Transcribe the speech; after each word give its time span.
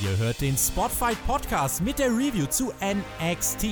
Ihr 0.00 0.16
hört 0.16 0.40
den 0.40 0.56
Spotfight 0.56 1.16
Podcast 1.26 1.82
mit 1.82 1.98
der 1.98 2.10
Review 2.10 2.46
zu 2.46 2.72
NXT. 2.80 3.66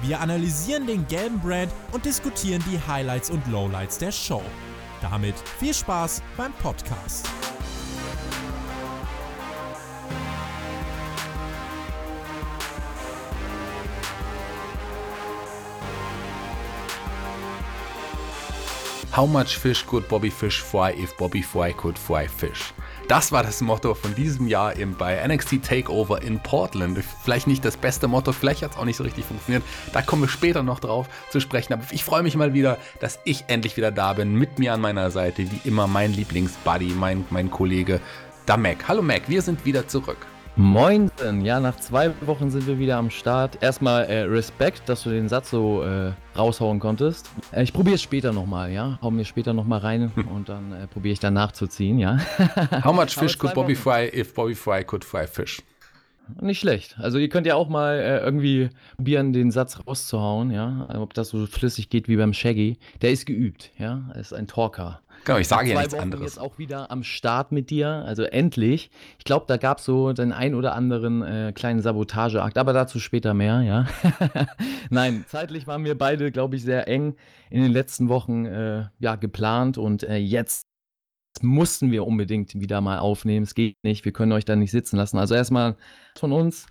Wir 0.00 0.18
analysieren 0.18 0.86
den 0.86 1.06
gelben 1.06 1.38
Brand 1.38 1.70
und 1.92 2.06
diskutieren 2.06 2.64
die 2.70 2.80
Highlights 2.90 3.28
und 3.28 3.46
Lowlights 3.46 3.98
der 3.98 4.10
Show. 4.10 4.42
Damit 5.02 5.34
viel 5.58 5.74
Spaß 5.74 6.22
beim 6.34 6.54
Podcast. 6.54 7.28
How 19.14 19.26
much 19.26 19.58
fish 19.58 19.84
could 19.86 20.08
Bobby 20.08 20.30
Fish 20.30 20.62
fry 20.62 20.92
if 20.92 21.14
Bobby 21.18 21.42
Fry 21.42 21.74
could 21.74 21.98
fry 21.98 22.26
fish? 22.26 22.72
Das 23.08 23.30
war 23.30 23.44
das 23.44 23.60
Motto 23.60 23.94
von 23.94 24.16
diesem 24.16 24.48
Jahr 24.48 24.74
im, 24.74 24.96
bei 24.96 25.24
NXT 25.24 25.62
Takeover 25.62 26.22
in 26.22 26.40
Portland. 26.40 26.98
Vielleicht 27.22 27.46
nicht 27.46 27.64
das 27.64 27.76
beste 27.76 28.08
Motto, 28.08 28.32
vielleicht 28.32 28.62
hat 28.62 28.72
es 28.72 28.76
auch 28.76 28.84
nicht 28.84 28.96
so 28.96 29.04
richtig 29.04 29.24
funktioniert. 29.24 29.62
Da 29.92 30.02
kommen 30.02 30.22
wir 30.22 30.28
später 30.28 30.64
noch 30.64 30.80
drauf 30.80 31.08
zu 31.30 31.38
sprechen. 31.38 31.72
Aber 31.72 31.84
ich 31.92 32.02
freue 32.02 32.24
mich 32.24 32.34
mal 32.34 32.52
wieder, 32.52 32.78
dass 32.98 33.20
ich 33.22 33.44
endlich 33.46 33.76
wieder 33.76 33.92
da 33.92 34.12
bin. 34.14 34.34
Mit 34.34 34.58
mir 34.58 34.72
an 34.72 34.80
meiner 34.80 35.12
Seite, 35.12 35.48
wie 35.52 35.68
immer, 35.68 35.86
mein 35.86 36.14
Lieblingsbuddy, 36.14 36.94
mein, 36.98 37.24
mein 37.30 37.48
Kollege, 37.48 38.00
da 38.44 38.56
Mac. 38.56 38.88
Hallo 38.88 39.02
Mac, 39.02 39.28
wir 39.28 39.40
sind 39.40 39.64
wieder 39.64 39.86
zurück. 39.86 40.26
Moin, 40.58 41.10
ja, 41.42 41.60
nach 41.60 41.76
zwei 41.76 42.12
Wochen 42.22 42.48
sind 42.48 42.66
wir 42.66 42.78
wieder 42.78 42.96
am 42.96 43.10
Start. 43.10 43.62
Erstmal 43.62 44.04
äh, 44.04 44.22
Respekt, 44.22 44.88
dass 44.88 45.02
du 45.02 45.10
den 45.10 45.28
Satz 45.28 45.50
so 45.50 45.82
äh, 45.82 46.12
raushauen 46.34 46.80
konntest. 46.80 47.28
Äh, 47.52 47.62
ich 47.62 47.74
probiere 47.74 47.96
es 47.96 48.02
später 48.02 48.32
nochmal, 48.32 48.72
ja. 48.72 48.98
Hau 49.02 49.10
mir 49.10 49.26
später 49.26 49.52
nochmal 49.52 49.80
rein 49.80 50.10
und 50.34 50.48
dann 50.48 50.72
äh, 50.72 50.86
probiere 50.86 51.12
ich 51.12 51.18
dann 51.20 51.34
nachzuziehen, 51.34 51.98
ja. 51.98 52.16
How 52.84 52.94
much 52.94 53.10
fish 53.10 53.36
could 53.36 53.52
Bobby 53.52 53.74
fry 53.74 54.10
if 54.14 54.32
Bobby 54.32 54.54
Fry 54.54 54.82
could 54.82 55.04
fry 55.04 55.26
fish? 55.26 55.62
Nicht 56.40 56.60
schlecht. 56.60 56.96
Also 56.98 57.18
ihr 57.18 57.28
könnt 57.28 57.46
ja 57.46 57.54
auch 57.54 57.68
mal 57.68 57.98
äh, 57.98 58.20
irgendwie 58.20 58.70
probieren, 58.96 59.34
den 59.34 59.50
Satz 59.50 59.78
rauszuhauen, 59.86 60.50
ja. 60.50 60.88
Ob 60.94 61.12
das 61.12 61.28
so 61.28 61.44
flüssig 61.44 61.90
geht 61.90 62.08
wie 62.08 62.16
beim 62.16 62.32
Shaggy. 62.32 62.78
Der 63.02 63.10
ist 63.10 63.26
geübt, 63.26 63.72
ja. 63.78 64.08
Er 64.14 64.20
ist 64.20 64.32
ein 64.32 64.46
Talker. 64.46 65.02
Genau, 65.26 65.38
ich 65.38 65.48
sage 65.48 65.70
ja 65.70 65.78
nichts 65.78 65.92
Wochen 65.92 66.02
anderes. 66.02 66.36
jetzt 66.36 66.38
auch 66.38 66.56
wieder 66.56 66.92
am 66.92 67.02
Start 67.02 67.50
mit 67.50 67.68
dir, 67.70 67.88
also 67.88 68.22
endlich. 68.22 68.92
Ich 69.18 69.24
glaube, 69.24 69.44
da 69.48 69.56
gab 69.56 69.78
es 69.78 69.84
so 69.84 70.12
den 70.12 70.30
ein 70.30 70.54
oder 70.54 70.76
anderen 70.76 71.20
äh, 71.22 71.52
kleinen 71.52 71.82
Sabotageakt, 71.82 72.56
aber 72.56 72.72
dazu 72.72 73.00
später 73.00 73.34
mehr, 73.34 73.60
ja. 73.62 73.86
Nein, 74.90 75.24
zeitlich 75.26 75.66
waren 75.66 75.84
wir 75.84 75.98
beide, 75.98 76.30
glaube 76.30 76.54
ich, 76.54 76.62
sehr 76.62 76.86
eng 76.86 77.16
in 77.50 77.60
den 77.60 77.72
letzten 77.72 78.08
Wochen 78.08 78.46
äh, 78.46 78.84
ja, 79.00 79.16
geplant 79.16 79.78
und 79.78 80.04
äh, 80.04 80.16
jetzt 80.16 80.62
mussten 81.42 81.90
wir 81.90 82.06
unbedingt 82.06 82.54
wieder 82.60 82.80
mal 82.80 83.00
aufnehmen. 83.00 83.42
Es 83.42 83.56
geht 83.56 83.74
nicht, 83.82 84.04
wir 84.04 84.12
können 84.12 84.30
euch 84.30 84.44
da 84.44 84.54
nicht 84.54 84.70
sitzen 84.70 84.96
lassen. 84.96 85.18
Also 85.18 85.34
erstmal 85.34 85.74
von 86.14 86.30
uns, 86.30 86.66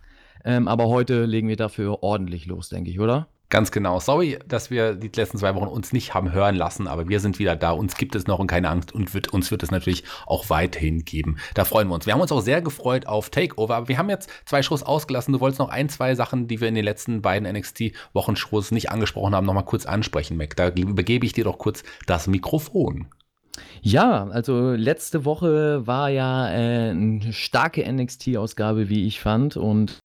ähm, 0.45 0.69
aber 0.69 0.87
heute 0.87 1.25
legen 1.25 1.49
wir 1.49 1.57
dafür 1.57 2.03
ordentlich 2.03 2.45
los, 2.45 2.69
denke 2.69 2.89
ich, 2.89 3.01
oder? 3.01 3.27
Ganz 3.49 3.71
genau. 3.71 3.99
Sorry, 3.99 4.39
dass 4.47 4.71
wir 4.71 4.95
die 4.95 5.11
letzten 5.15 5.37
zwei 5.37 5.53
Wochen 5.53 5.67
uns 5.67 5.93
nicht 5.93 6.13
haben 6.13 6.31
hören 6.31 6.55
lassen, 6.55 6.87
aber 6.87 7.07
wir 7.07 7.19
sind 7.19 7.37
wieder 7.37 7.55
da. 7.55 7.71
Uns 7.71 7.95
gibt 7.95 8.15
es 8.15 8.25
noch 8.25 8.39
und 8.39 8.47
keine 8.47 8.69
Angst 8.69 8.91
und 8.91 9.13
wird, 9.13 9.33
uns 9.33 9.51
wird 9.51 9.61
es 9.61 9.69
natürlich 9.69 10.03
auch 10.25 10.49
weiterhin 10.49 11.05
geben. 11.05 11.37
Da 11.53 11.63
freuen 11.63 11.87
wir 11.87 11.95
uns. 11.95 12.07
Wir 12.07 12.13
haben 12.13 12.21
uns 12.21 12.31
auch 12.31 12.41
sehr 12.41 12.61
gefreut 12.61 13.05
auf 13.05 13.29
Takeover, 13.29 13.75
aber 13.75 13.87
wir 13.87 13.97
haben 13.97 14.09
jetzt 14.09 14.29
zwei 14.45 14.63
Shows 14.63 14.81
ausgelassen. 14.81 15.31
Du 15.33 15.39
wolltest 15.39 15.59
noch 15.59 15.69
ein, 15.69 15.89
zwei 15.89 16.15
Sachen, 16.15 16.47
die 16.47 16.59
wir 16.59 16.67
in 16.67 16.75
den 16.75 16.85
letzten 16.85 17.21
beiden 17.21 17.47
NXT-Wochenshows 17.51 18.71
nicht 18.71 18.89
angesprochen 18.89 19.35
haben, 19.35 19.45
nochmal 19.45 19.65
kurz 19.65 19.85
ansprechen, 19.85 20.37
Mac. 20.37 20.55
Da 20.55 20.69
übergebe 20.69 21.25
ich 21.25 21.33
dir 21.33 21.43
doch 21.43 21.59
kurz 21.59 21.83
das 22.07 22.27
Mikrofon. 22.27 23.07
Ja, 23.81 24.27
also 24.27 24.71
letzte 24.71 25.25
Woche 25.25 25.85
war 25.85 26.09
ja 26.09 26.49
äh, 26.49 26.89
eine 26.89 27.31
starke 27.31 27.85
NXT-Ausgabe, 27.89 28.89
wie 28.89 29.05
ich 29.05 29.19
fand. 29.19 29.55
Und 29.57 29.99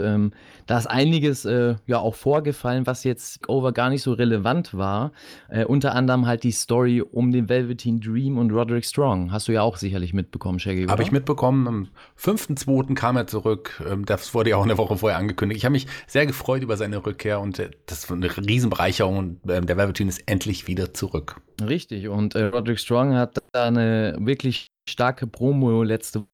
ähm, 0.00 0.32
da 0.66 0.78
ist 0.78 0.86
einiges 0.86 1.44
äh, 1.44 1.76
ja 1.86 1.98
auch 1.98 2.14
vorgefallen, 2.14 2.86
was 2.86 3.04
jetzt 3.04 3.48
over 3.48 3.72
gar 3.72 3.90
nicht 3.90 4.02
so 4.02 4.12
relevant 4.12 4.74
war. 4.74 5.12
Äh, 5.48 5.64
unter 5.64 5.94
anderem 5.94 6.26
halt 6.26 6.42
die 6.42 6.50
Story 6.50 7.00
um 7.00 7.30
den 7.30 7.48
Velveteen 7.48 8.00
Dream 8.00 8.38
und 8.38 8.50
Roderick 8.50 8.84
Strong. 8.84 9.30
Hast 9.30 9.46
du 9.48 9.52
ja 9.52 9.62
auch 9.62 9.76
sicherlich 9.76 10.12
mitbekommen, 10.12 10.58
Shaggy. 10.58 10.86
Habe 10.86 11.02
ich 11.02 11.12
mitbekommen. 11.12 11.68
Am 11.68 11.88
5.2. 12.18 12.94
kam 12.94 13.16
er 13.16 13.26
zurück. 13.26 13.82
Ähm, 13.88 14.04
das 14.04 14.34
wurde 14.34 14.50
ja 14.50 14.56
auch 14.56 14.64
eine 14.64 14.78
Woche 14.78 14.96
vorher 14.96 15.18
angekündigt. 15.18 15.58
Ich 15.58 15.64
habe 15.64 15.72
mich 15.74 15.86
sehr 16.06 16.26
gefreut 16.26 16.62
über 16.62 16.76
seine 16.76 17.04
Rückkehr 17.04 17.40
und 17.40 17.58
äh, 17.58 17.70
das 17.86 18.04
ist 18.04 18.10
eine 18.10 18.36
Riesenbereicherung. 18.36 19.40
Ähm, 19.48 19.66
der 19.66 19.76
Velveteen 19.76 20.08
ist 20.08 20.22
endlich 20.26 20.66
wieder 20.66 20.92
zurück. 20.92 21.40
Richtig. 21.62 22.08
Und 22.08 22.34
äh, 22.34 22.46
Roderick 22.46 22.80
Strong 22.80 23.14
hat 23.14 23.38
da 23.52 23.66
eine 23.66 24.16
wirklich 24.18 24.66
starke 24.88 25.26
Promo 25.26 25.82
letzte 25.82 26.26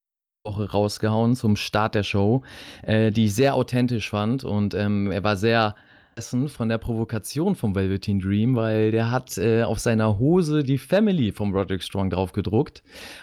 Woche 0.50 0.70
rausgehauen 0.70 1.36
zum 1.36 1.56
Start 1.56 1.94
der 1.94 2.02
Show, 2.02 2.42
äh, 2.82 3.10
die 3.10 3.26
ich 3.26 3.34
sehr 3.34 3.54
authentisch 3.54 4.10
fand. 4.10 4.44
Und 4.44 4.74
ähm, 4.74 5.10
er 5.10 5.22
war 5.24 5.36
sehr 5.36 5.74
von 6.48 6.68
der 6.68 6.76
Provokation 6.76 7.54
vom 7.54 7.74
Velveteen 7.74 8.20
Dream, 8.20 8.54
weil 8.54 8.90
der 8.90 9.10
hat 9.10 9.38
äh, 9.38 9.62
auf 9.62 9.78
seiner 9.78 10.18
Hose 10.18 10.62
die 10.62 10.76
Family 10.76 11.32
vom 11.32 11.54
Roderick 11.54 11.82
Strong 11.82 12.10
drauf 12.10 12.32
gedruckt 12.32 12.82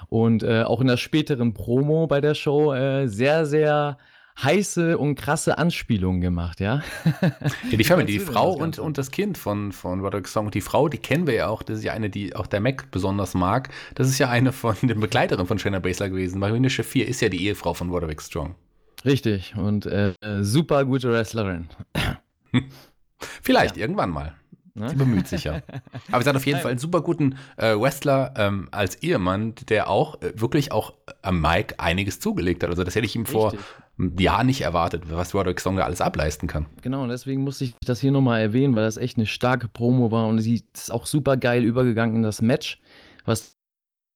und 0.09 0.41
äh, 0.41 0.63
auch 0.63 0.81
in 0.81 0.87
der 0.87 0.97
späteren 0.97 1.53
Promo 1.53 2.07
bei 2.07 2.21
der 2.21 2.33
Show 2.33 2.73
äh, 2.73 3.07
sehr, 3.07 3.45
sehr 3.45 3.99
heiße 4.41 4.97
und 4.97 5.15
krasse 5.15 5.57
Anspielungen 5.57 6.21
gemacht, 6.21 6.59
ja. 6.59 6.81
ja 7.21 7.77
die 7.77 7.83
Family, 7.83 8.05
die 8.05 8.19
Frau 8.19 8.53
und, 8.53 8.77
und 8.77 8.97
das 8.97 9.11
Kind 9.11 9.37
von, 9.37 9.71
von 9.71 10.01
Roderick 10.01 10.27
Strong. 10.27 10.45
Und 10.47 10.55
die 10.55 10.61
Frau, 10.61 10.89
die 10.89 10.99
kennen 10.99 11.27
wir 11.27 11.33
ja 11.33 11.47
auch, 11.47 11.63
das 11.63 11.79
ist 11.79 11.83
ja 11.83 11.93
eine, 11.93 12.09
die 12.09 12.35
auch 12.35 12.47
der 12.47 12.59
Mac 12.59 12.91
besonders 12.91 13.33
mag. 13.33 13.69
Das 13.95 14.07
ist 14.07 14.19
ja 14.19 14.29
eine 14.29 14.51
von 14.51 14.75
den 14.81 14.99
Begleiterinnen 14.99 15.47
von 15.47 15.59
Shayna 15.59 15.79
Baszler 15.79 16.09
gewesen. 16.09 16.39
Marine 16.39 16.69
Shafir 16.69 17.07
ist 17.07 17.21
ja 17.21 17.29
die 17.29 17.45
Ehefrau 17.45 17.73
von 17.73 17.89
Roderick 17.89 18.21
Strong. 18.21 18.55
Richtig, 19.05 19.55
und 19.55 19.85
äh, 19.85 20.13
super 20.41 20.85
gute 20.85 21.11
Wrestlerin. 21.11 21.67
Vielleicht 23.41 23.77
ja. 23.77 23.81
irgendwann 23.81 24.09
mal. 24.09 24.35
Ne? 24.77 24.89
Sie 24.89 24.95
bemüht 24.95 25.27
sich 25.27 25.43
ja. 25.43 25.61
Aber 26.11 26.23
sie 26.23 26.29
hat 26.29 26.35
auf 26.35 26.45
jeden 26.45 26.59
Fall 26.59 26.71
einen 26.71 26.79
super 26.79 27.01
guten 27.01 27.35
äh, 27.57 27.73
Wrestler 27.75 28.33
ähm, 28.37 28.67
als 28.71 28.95
Ehemann, 29.01 29.55
der 29.69 29.89
auch 29.89 30.21
äh, 30.21 30.33
wirklich 30.35 30.71
auch 30.71 30.93
am 31.23 31.41
Mike 31.41 31.79
einiges 31.79 32.19
zugelegt 32.19 32.61
hat. 32.63 32.69
Also 32.69 32.83
das 32.83 32.95
hätte 32.95 33.05
ich 33.05 33.15
ihm 33.15 33.25
vor 33.25 33.53
Jahr 34.18 34.44
nicht 34.44 34.62
erwartet, 34.62 35.03
was 35.09 35.34
Roderick 35.34 35.59
Song 35.59 35.78
da 35.78 35.84
alles 35.84 36.02
ableisten 36.02 36.47
kann. 36.47 36.68
Genau, 36.81 37.03
und 37.03 37.09
deswegen 37.09 37.44
musste 37.44 37.63
ich 37.66 37.74
das 37.85 38.00
hier 38.00 38.12
nochmal 38.12 38.41
erwähnen, 38.41 38.75
weil 38.75 38.84
das 38.84 38.97
echt 38.97 39.18
eine 39.18 39.25
starke 39.25 39.68
Promo 39.68 40.12
war 40.12 40.28
und 40.28 40.40
sie 40.40 40.63
ist 40.74 40.91
auch 40.91 41.06
super 41.06 41.38
geil 41.38 41.63
übergegangen 41.63 42.18
in 42.18 42.24
das 42.24 42.41
Match, 42.41 42.80
was 43.25 43.58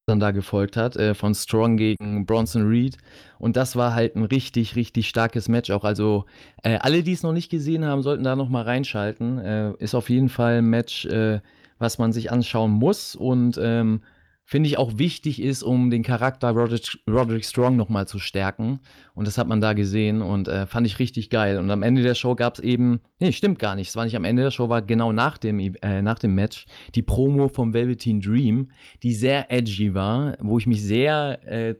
dann 0.08 0.20
da 0.20 0.32
gefolgt 0.32 0.78
hat, 0.78 0.96
äh, 0.98 1.14
von 1.14 1.34
Strong 1.34 1.78
gegen 1.78 2.26
Bronson 2.26 2.68
Reed. 2.68 2.98
Und 3.40 3.56
das 3.56 3.76
war 3.76 3.94
halt 3.94 4.16
ein 4.16 4.26
richtig, 4.26 4.76
richtig 4.76 5.08
starkes 5.08 5.48
Match 5.48 5.72
auch. 5.72 5.84
Also 5.84 6.26
äh, 6.64 6.78
alle, 6.80 7.04
die 7.04 7.14
es 7.14 7.24
noch 7.24 7.34
nicht 7.34 7.50
gesehen 7.50 7.86
haben, 7.86 8.04
sollten 8.04 8.24
da 8.24 8.36
nochmal 8.36 8.64
reinschalten. 8.64 9.40
Äh, 9.40 9.74
ist 9.80 9.96
auf 9.96 10.10
jeden 10.10 10.30
Fall 10.30 10.58
ein 10.58 10.70
Match, 10.70 11.06
äh, 11.06 11.40
was 11.80 11.98
man 11.98 12.14
sich 12.14 12.32
anschauen 12.32 12.72
muss 12.72 13.16
und 13.16 13.60
ähm, 13.62 14.02
finde 14.46 14.68
ich 14.68 14.78
auch 14.78 14.98
wichtig 14.98 15.42
ist, 15.42 15.64
um 15.64 15.90
den 15.90 16.04
Charakter 16.04 16.50
Roderick, 16.50 17.00
Roderick 17.10 17.46
Strong 17.46 17.78
nochmal 17.78 18.08
zu 18.08 18.20
stärken. 18.20 18.82
Und 19.14 19.28
das 19.28 19.38
hat 19.38 19.48
man 19.48 19.62
da 19.62 19.74
gesehen 19.74 20.22
und 20.22 20.48
äh, 20.48 20.66
fand 20.66 20.86
ich 20.88 21.00
richtig 21.00 21.30
geil. 21.30 21.58
Und 21.58 21.72
am 21.72 21.84
Ende 21.84 22.02
der 22.02 22.16
Show 22.16 22.36
gab 22.36 22.56
es 22.56 22.60
eben, 22.60 23.00
nee, 23.20 23.32
stimmt 23.32 23.60
gar 23.60 23.76
nicht, 23.76 23.90
es 23.90 23.96
war 23.96 24.04
nicht 24.04 24.16
am 24.16 24.26
Ende 24.26 24.44
der 24.44 24.52
Show, 24.52 24.68
war 24.68 24.82
genau 24.82 25.14
nach 25.14 25.38
dem, 25.38 25.60
äh, 25.60 26.02
nach 26.02 26.20
dem 26.20 26.36
Match 26.36 26.66
die 26.96 27.02
Promo 27.02 27.48
vom 27.48 27.74
Velveteen 27.74 28.20
Dream, 28.20 28.72
die 29.04 29.14
sehr 29.14 29.52
edgy 29.52 29.94
war, 29.94 30.36
wo 30.42 30.58
ich 30.58 30.68
mich 30.68 30.84
sehr 30.84 31.40
äh, 31.46 31.76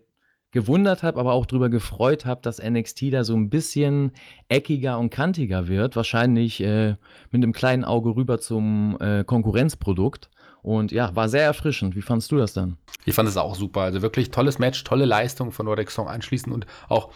gewundert 0.52 1.02
habe, 1.02 1.20
aber 1.20 1.34
auch 1.34 1.46
darüber 1.46 1.70
gefreut 1.70 2.26
habe, 2.26 2.42
dass 2.42 2.62
NXT 2.62 3.14
da 3.14 3.24
so 3.24 3.36
ein 3.36 3.50
bisschen 3.50 4.12
eckiger 4.50 5.00
und 5.00 5.10
kantiger 5.10 5.68
wird. 5.68 5.96
Wahrscheinlich 5.96 6.62
äh, 6.62 6.96
mit 7.32 7.44
einem 7.44 7.54
kleinen 7.54 7.86
Auge 7.86 8.16
rüber 8.16 8.40
zum 8.40 8.98
äh, 9.00 9.24
Konkurrenzprodukt. 9.24 10.30
Und 10.64 10.92
ja, 10.92 11.16
war 11.16 11.30
sehr 11.30 11.44
erfrischend. 11.44 11.96
Wie 11.96 12.02
fandest 12.02 12.32
du 12.32 12.38
das 12.38 12.54
dann? 12.54 12.78
Ich 13.06 13.16
fand 13.16 13.28
es 13.28 13.38
auch 13.38 13.56
super. 13.56 13.82
Also 13.82 14.02
wirklich 14.02 14.32
tolles 14.32 14.60
Match, 14.60 14.84
tolle 14.84 15.06
Leistung 15.06 15.52
von 15.52 15.68
Roderick 15.68 15.92
Song 15.92 16.08
anschließend 16.08 16.54
und 16.54 16.66
auch 16.88 17.12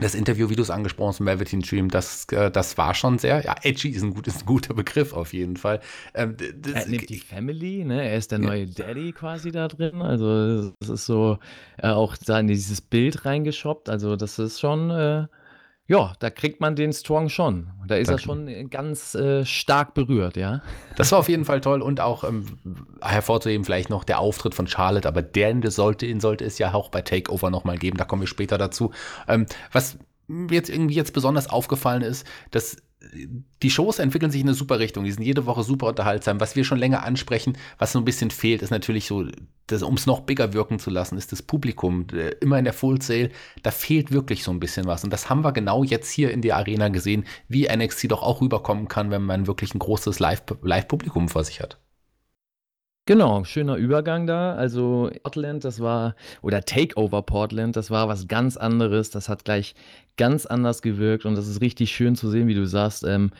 das 0.00 0.14
Interview, 0.14 0.48
wie 0.48 0.56
du 0.56 0.62
es 0.62 0.70
angesprochen 0.70 1.08
hast, 1.08 1.24
Velveteen 1.24 1.60
Dream, 1.60 1.88
das, 1.90 2.26
äh, 2.26 2.50
das 2.50 2.78
war 2.78 2.94
schon 2.94 3.18
sehr, 3.18 3.44
ja, 3.44 3.56
edgy 3.62 3.90
ist 3.90 4.02
ein, 4.02 4.14
gut, 4.14 4.26
ist 4.26 4.42
ein 4.42 4.46
guter 4.46 4.74
Begriff 4.74 5.12
auf 5.12 5.32
jeden 5.32 5.56
Fall. 5.56 5.80
Ähm, 6.14 6.36
das, 6.60 6.84
er 6.84 6.88
nimmt 6.88 7.08
die 7.08 7.18
Family, 7.18 7.84
ne? 7.84 8.08
Er 8.08 8.16
ist 8.16 8.30
der 8.30 8.38
neue 8.38 8.64
ja. 8.64 8.86
Daddy 8.86 9.12
quasi 9.12 9.50
da 9.50 9.66
drin. 9.66 10.00
Also, 10.00 10.72
das 10.80 10.88
ist 10.88 11.06
so 11.06 11.38
äh, 11.78 11.88
auch 11.88 12.16
da 12.16 12.38
in 12.38 12.46
dieses 12.46 12.80
Bild 12.80 13.24
reingeschoppt. 13.24 13.88
Also, 13.88 14.16
das 14.16 14.38
ist 14.38 14.60
schon, 14.60 14.90
äh, 14.90 15.26
ja, 15.88 16.12
da 16.18 16.28
kriegt 16.28 16.60
man 16.60 16.76
den 16.76 16.92
Strong 16.92 17.30
schon. 17.30 17.70
Da 17.86 17.96
ist 17.96 18.08
Danke. 18.08 18.20
er 18.20 18.24
schon 18.24 18.70
ganz 18.70 19.14
äh, 19.14 19.46
stark 19.46 19.94
berührt, 19.94 20.36
ja. 20.36 20.60
Das 20.96 21.10
war 21.12 21.18
auf 21.18 21.30
jeden 21.30 21.46
Fall 21.46 21.62
toll 21.62 21.80
und 21.80 22.00
auch 22.00 22.24
ähm, 22.24 22.44
hervorzuheben 23.00 23.64
vielleicht 23.64 23.88
noch 23.88 24.04
der 24.04 24.18
Auftritt 24.18 24.54
von 24.54 24.66
Charlotte, 24.66 25.08
aber 25.08 25.22
den 25.22 25.62
sollte, 25.70 26.04
ihn 26.04 26.20
sollte 26.20 26.44
es 26.44 26.58
ja 26.58 26.74
auch 26.74 26.90
bei 26.90 27.00
Takeover 27.00 27.48
nochmal 27.50 27.78
geben, 27.78 27.96
da 27.96 28.04
kommen 28.04 28.20
wir 28.20 28.26
später 28.26 28.58
dazu. 28.58 28.92
Ähm, 29.26 29.46
was 29.72 29.98
jetzt 30.50 30.68
irgendwie 30.68 30.94
jetzt 30.94 31.14
besonders 31.14 31.48
aufgefallen 31.48 32.02
ist, 32.02 32.26
dass 32.50 32.76
die 33.62 33.70
Shows 33.70 33.98
entwickeln 33.98 34.30
sich 34.30 34.40
in 34.40 34.48
eine 34.48 34.54
super 34.54 34.78
Richtung. 34.78 35.04
Die 35.04 35.12
sind 35.12 35.22
jede 35.22 35.46
Woche 35.46 35.62
super 35.62 35.86
unterhaltsam. 35.86 36.40
Was 36.40 36.56
wir 36.56 36.64
schon 36.64 36.78
länger 36.78 37.04
ansprechen, 37.04 37.56
was 37.78 37.92
so 37.92 37.98
ein 37.98 38.04
bisschen 38.04 38.30
fehlt, 38.30 38.62
ist 38.62 38.70
natürlich 38.70 39.06
so, 39.06 39.26
um 39.82 39.94
es 39.94 40.06
noch 40.06 40.20
bigger 40.20 40.52
wirken 40.52 40.78
zu 40.78 40.90
lassen, 40.90 41.18
ist 41.18 41.32
das 41.32 41.42
Publikum. 41.42 42.06
Immer 42.40 42.58
in 42.58 42.64
der 42.64 42.72
Full 42.72 43.02
Sale, 43.02 43.30
da 43.62 43.70
fehlt 43.70 44.12
wirklich 44.12 44.44
so 44.44 44.50
ein 44.50 44.60
bisschen 44.60 44.86
was. 44.86 45.04
Und 45.04 45.12
das 45.12 45.28
haben 45.30 45.42
wir 45.44 45.52
genau 45.52 45.84
jetzt 45.84 46.10
hier 46.10 46.30
in 46.30 46.42
der 46.42 46.56
Arena 46.56 46.88
gesehen, 46.88 47.24
wie 47.48 47.68
NXT 47.68 48.10
doch 48.10 48.22
auch 48.22 48.40
rüberkommen 48.40 48.88
kann, 48.88 49.10
wenn 49.10 49.22
man 49.22 49.46
wirklich 49.46 49.74
ein 49.74 49.78
großes 49.78 50.18
Live-Publikum 50.18 51.24
Live 51.24 51.32
vor 51.32 51.44
sich 51.44 51.60
hat. 51.60 51.78
Genau, 53.08 53.42
schöner 53.42 53.76
Übergang 53.76 54.26
da. 54.26 54.52
Also 54.52 55.08
Portland, 55.22 55.64
das 55.64 55.80
war, 55.80 56.14
oder 56.42 56.60
Takeover 56.60 57.22
Portland, 57.22 57.74
das 57.74 57.90
war 57.90 58.06
was 58.06 58.28
ganz 58.28 58.58
anderes. 58.58 59.08
Das 59.08 59.30
hat 59.30 59.46
gleich 59.46 59.74
ganz 60.18 60.44
anders 60.44 60.82
gewirkt 60.82 61.24
und 61.24 61.34
das 61.34 61.48
ist 61.48 61.62
richtig 61.62 61.90
schön 61.90 62.16
zu 62.16 62.28
sehen, 62.28 62.48
wie 62.48 62.54
du 62.54 62.66
sagst, 62.66 63.04
ähm, 63.04 63.30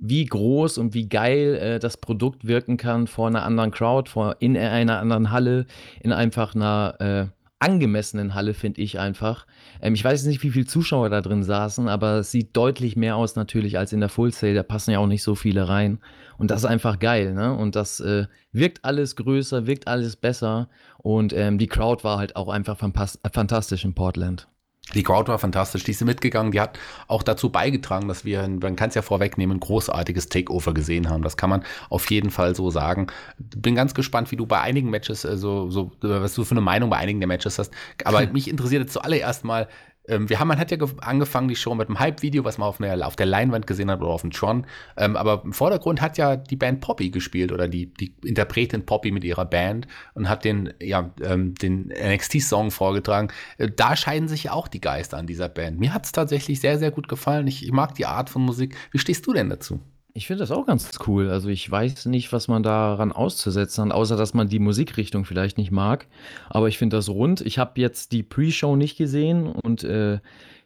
wie 0.00 0.24
groß 0.24 0.76
und 0.78 0.92
wie 0.92 1.08
geil 1.08 1.54
äh, 1.54 1.78
das 1.78 1.98
Produkt 1.98 2.48
wirken 2.48 2.76
kann 2.78 3.06
vor 3.06 3.28
einer 3.28 3.44
anderen 3.44 3.70
Crowd, 3.70 4.10
vor 4.10 4.34
in 4.40 4.56
einer 4.56 4.98
anderen 4.98 5.30
Halle, 5.30 5.66
in 6.00 6.10
einfach 6.10 6.56
einer 6.56 6.96
äh, 6.98 7.26
angemessenen 7.62 8.34
Halle, 8.34 8.54
finde 8.54 8.82
ich 8.82 8.98
einfach. 8.98 9.46
Ähm, 9.80 9.94
ich 9.94 10.04
weiß 10.04 10.24
nicht, 10.26 10.42
wie 10.42 10.50
viele 10.50 10.66
Zuschauer 10.66 11.08
da 11.08 11.20
drin 11.20 11.42
saßen, 11.42 11.88
aber 11.88 12.18
es 12.18 12.30
sieht 12.30 12.56
deutlich 12.56 12.96
mehr 12.96 13.16
aus 13.16 13.36
natürlich 13.36 13.78
als 13.78 13.92
in 13.92 14.00
der 14.00 14.08
Full 14.08 14.32
Sale. 14.32 14.54
Da 14.54 14.62
passen 14.62 14.90
ja 14.90 14.98
auch 14.98 15.06
nicht 15.06 15.22
so 15.22 15.34
viele 15.34 15.68
rein. 15.68 15.98
Und 16.38 16.50
das 16.50 16.62
ist 16.62 16.66
einfach 16.68 16.98
geil, 16.98 17.34
ne? 17.34 17.54
Und 17.54 17.76
das 17.76 18.00
äh, 18.00 18.26
wirkt 18.50 18.84
alles 18.84 19.16
größer, 19.16 19.66
wirkt 19.66 19.86
alles 19.86 20.16
besser. 20.16 20.68
Und 20.98 21.32
ähm, 21.32 21.58
die 21.58 21.68
Crowd 21.68 22.04
war 22.04 22.18
halt 22.18 22.36
auch 22.36 22.48
einfach 22.48 22.78
fantastisch 22.78 23.84
in 23.84 23.94
Portland. 23.94 24.48
Die 24.94 25.04
Crowd 25.04 25.30
war 25.30 25.38
fantastisch, 25.38 25.84
die 25.84 25.92
ist 25.92 26.04
mitgegangen, 26.04 26.50
die 26.50 26.60
hat 26.60 26.78
auch 27.06 27.22
dazu 27.22 27.50
beigetragen, 27.50 28.08
dass 28.08 28.24
wir, 28.24 28.46
man 28.48 28.74
kann 28.74 28.88
es 28.88 28.96
ja 28.96 29.02
vorwegnehmen, 29.02 29.56
ein 29.56 29.60
großartiges 29.60 30.28
Takeover 30.28 30.74
gesehen 30.74 31.08
haben. 31.08 31.22
Das 31.22 31.36
kann 31.36 31.50
man 31.50 31.62
auf 31.88 32.10
jeden 32.10 32.30
Fall 32.30 32.56
so 32.56 32.70
sagen. 32.70 33.06
Bin 33.38 33.76
ganz 33.76 33.94
gespannt, 33.94 34.32
wie 34.32 34.36
du 34.36 34.44
bei 34.44 34.60
einigen 34.60 34.90
Matches, 34.90 35.24
also 35.24 35.70
so, 35.70 35.92
was 36.00 36.34
du 36.34 36.44
für 36.44 36.52
eine 36.52 36.60
Meinung 36.60 36.90
bei 36.90 36.96
einigen 36.96 37.20
der 37.20 37.28
Matches 37.28 37.58
hast. 37.58 37.72
Aber 38.04 38.26
mich 38.32 38.48
interessiert 38.50 38.82
jetzt 38.82 38.92
zuallererst 38.92 39.44
mal, 39.44 39.68
ähm, 40.08 40.28
wir 40.28 40.40
haben, 40.40 40.48
man 40.48 40.58
hat 40.58 40.70
ja 40.70 40.78
angefangen, 41.00 41.48
die 41.48 41.56
Show 41.56 41.74
mit 41.74 41.88
einem 41.88 42.00
Hype-Video, 42.00 42.44
was 42.44 42.58
man 42.58 42.68
auf, 42.68 42.80
einer, 42.80 43.06
auf 43.06 43.16
der 43.16 43.26
Leinwand 43.26 43.66
gesehen 43.66 43.90
hat 43.90 44.00
oder 44.00 44.10
auf 44.10 44.22
dem 44.22 44.30
Tron. 44.30 44.66
Ähm, 44.96 45.16
aber 45.16 45.42
im 45.44 45.52
Vordergrund 45.52 46.00
hat 46.00 46.18
ja 46.18 46.36
die 46.36 46.56
Band 46.56 46.80
Poppy 46.80 47.10
gespielt 47.10 47.52
oder 47.52 47.68
die, 47.68 47.92
die 47.94 48.14
Interpretin 48.24 48.84
Poppy 48.84 49.12
mit 49.12 49.24
ihrer 49.24 49.44
Band 49.44 49.86
und 50.14 50.28
hat 50.28 50.44
den, 50.44 50.72
ja, 50.80 51.12
ähm, 51.22 51.54
den 51.54 51.92
NXT-Song 51.92 52.70
vorgetragen. 52.70 53.28
Äh, 53.58 53.70
da 53.74 53.96
scheiden 53.96 54.28
sich 54.28 54.44
ja 54.44 54.52
auch 54.52 54.68
die 54.68 54.80
Geister 54.80 55.18
an 55.18 55.26
dieser 55.26 55.48
Band. 55.48 55.78
Mir 55.78 55.94
hat 55.94 56.04
es 56.04 56.12
tatsächlich 56.12 56.60
sehr, 56.60 56.78
sehr 56.78 56.90
gut 56.90 57.08
gefallen. 57.08 57.46
Ich, 57.46 57.64
ich 57.64 57.72
mag 57.72 57.94
die 57.94 58.06
Art 58.06 58.30
von 58.30 58.42
Musik. 58.42 58.76
Wie 58.90 58.98
stehst 58.98 59.26
du 59.26 59.32
denn 59.32 59.50
dazu? 59.50 59.80
Ich 60.14 60.26
finde 60.26 60.40
das 60.40 60.50
auch 60.50 60.66
ganz 60.66 60.90
cool. 61.06 61.30
Also 61.30 61.48
ich 61.48 61.70
weiß 61.70 62.06
nicht, 62.06 62.32
was 62.32 62.46
man 62.46 62.62
daran 62.62 63.12
auszusetzen 63.12 63.86
hat, 63.86 63.92
außer 63.92 64.16
dass 64.16 64.34
man 64.34 64.48
die 64.48 64.58
Musikrichtung 64.58 65.24
vielleicht 65.24 65.56
nicht 65.56 65.70
mag. 65.70 66.06
Aber 66.50 66.68
ich 66.68 66.76
finde 66.76 66.96
das 66.96 67.08
rund. 67.08 67.40
Ich 67.40 67.58
habe 67.58 67.80
jetzt 67.80 68.12
die 68.12 68.22
Pre-Show 68.22 68.76
nicht 68.76 68.98
gesehen 68.98 69.46
und 69.46 69.84
äh, 69.84 70.18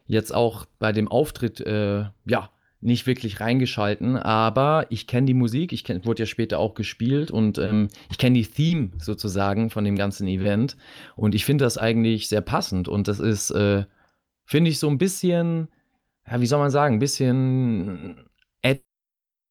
jetzt 0.06 0.34
auch 0.34 0.66
bei 0.78 0.92
dem 0.92 1.08
Auftritt, 1.08 1.60
äh, 1.60 2.06
ja, 2.24 2.50
nicht 2.80 3.06
wirklich 3.06 3.40
reingeschalten, 3.40 4.16
aber 4.16 4.86
ich 4.90 5.06
kenne 5.06 5.26
die 5.26 5.34
Musik, 5.34 5.72
ich 5.72 5.82
kenn, 5.82 6.04
wurde 6.04 6.22
ja 6.22 6.26
später 6.26 6.58
auch 6.58 6.74
gespielt 6.74 7.30
und 7.30 7.58
ähm, 7.58 7.88
ich 8.10 8.18
kenne 8.18 8.38
die 8.38 8.46
Theme 8.46 8.90
sozusagen 8.98 9.70
von 9.70 9.82
dem 9.82 9.96
ganzen 9.96 10.28
Event 10.28 10.76
und 11.16 11.34
ich 11.34 11.44
finde 11.44 11.64
das 11.64 11.78
eigentlich 11.78 12.28
sehr 12.28 12.42
passend 12.42 12.86
und 12.86 13.08
das 13.08 13.18
ist, 13.18 13.50
äh, 13.50 13.86
finde 14.44 14.70
ich 14.70 14.78
so 14.78 14.88
ein 14.88 14.98
bisschen, 14.98 15.68
ja, 16.30 16.40
wie 16.40 16.46
soll 16.46 16.60
man 16.60 16.70
sagen, 16.70 16.96
ein 16.96 17.00
bisschen 17.00 18.26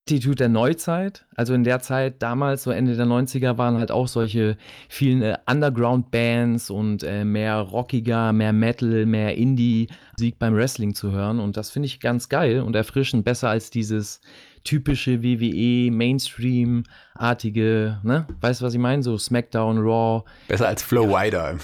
Attitude 0.07 0.36
der 0.36 0.50
Neuzeit. 0.50 1.25
Also 1.36 1.56
in 1.56 1.63
der 1.63 1.80
Zeit 1.80 2.22
damals, 2.22 2.62
so 2.62 2.69
Ende 2.69 2.96
der 2.96 3.07
90er, 3.07 3.57
waren 3.57 3.80
halt 3.80 3.92
auch 3.92 4.07
solche 4.07 4.56
vielen 4.88 5.24
äh, 5.24 5.38
Underground-Bands 5.50 6.69
und 6.69 7.04
äh, 7.04 7.25
mehr 7.25 7.57
rockiger, 7.57 8.31
mehr 8.31 8.54
Metal, 8.54 9.07
mehr 9.07 9.36
Indie-Musik 9.36 10.38
beim 10.38 10.56
Wrestling 10.56 10.94
zu 10.94 11.12
hören. 11.12 11.40
Und 11.40 11.57
das 11.57 11.72
finde 11.72 11.88
ich 11.88 12.00
ganz 12.00 12.30
geil 12.30 12.62
und 12.62 12.75
erfrischend, 12.75 13.25
besser 13.25 13.50
als 13.50 13.72
dieses 13.72 14.22
typische 14.66 15.24
WWE, 15.24 15.90
Mainstream-artige, 15.92 18.00
ne? 18.04 18.28
Weißt 18.42 18.60
du, 18.60 18.66
was 18.66 18.74
ich 18.74 18.80
meine? 18.80 19.02
So 19.04 19.18
SmackDown, 19.18 19.78
Raw. 19.78 20.24
Besser 20.50 20.68
als 20.68 20.84
Flow 20.84 21.16
Rider. 21.16 21.56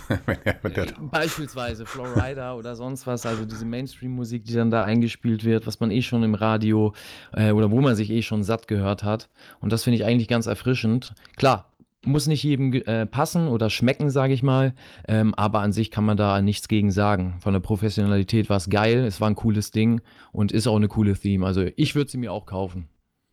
Beispielsweise 1.12 1.86
Flow 1.86 2.06
Rider 2.16 2.56
oder 2.56 2.76
sonst 2.76 3.06
was. 3.08 3.26
Also 3.26 3.44
diese 3.44 3.66
Mainstream-Musik, 3.66 4.46
die 4.46 4.54
dann 4.54 4.72
da 4.72 4.86
eingespielt 4.86 5.44
wird, 5.44 5.68
was 5.68 5.82
man 5.82 5.92
eh 5.92 6.02
schon 6.02 6.24
im 6.24 6.36
Radio 6.36 6.94
äh, 7.34 7.52
oder 7.52 7.72
wo 7.72 7.82
man 7.82 7.96
sich 7.96 8.10
eh 8.10 8.22
schon 8.22 8.44
satt 8.44 8.70
gehört 8.70 9.04
hat. 9.04 9.28
Und 9.60 9.74
das 9.74 9.84
finde 9.84 9.98
ich 9.98 10.06
eigentlich 10.06 10.30
ganz 10.30 10.46
erfrischend. 10.46 11.14
Klar, 11.36 11.71
muss 12.06 12.28
nicht 12.28 12.44
jedem 12.44 12.74
äh, 12.74 13.06
passen 13.06 13.48
oder 13.48 13.70
schmecken, 13.70 14.10
sage 14.10 14.34
ich 14.34 14.44
mal. 14.44 14.74
Ähm, 15.08 15.34
aber 15.36 15.62
an 15.62 15.72
sich 15.72 15.92
kann 15.92 16.06
man 16.06 16.18
da 16.18 16.42
nichts 16.42 16.68
gegen 16.68 16.92
sagen. 16.92 17.36
Von 17.40 17.54
der 17.54 17.60
Professionalität 17.60 18.50
war 18.50 18.58
es 18.58 18.70
geil, 18.70 19.06
es 19.06 19.22
war 19.22 19.30
ein 19.30 19.36
cooles 19.36 19.72
Ding 19.72 20.02
und 20.32 20.52
ist 20.52 20.68
auch 20.68 20.76
eine 20.76 20.88
coole 20.88 21.16
Theme. 21.16 21.46
Also 21.46 21.66
ich 21.76 21.96
würde 21.96 22.10
sie 22.10 22.18
mir 22.18 22.32
auch 22.32 22.46
kaufen. 22.46 22.90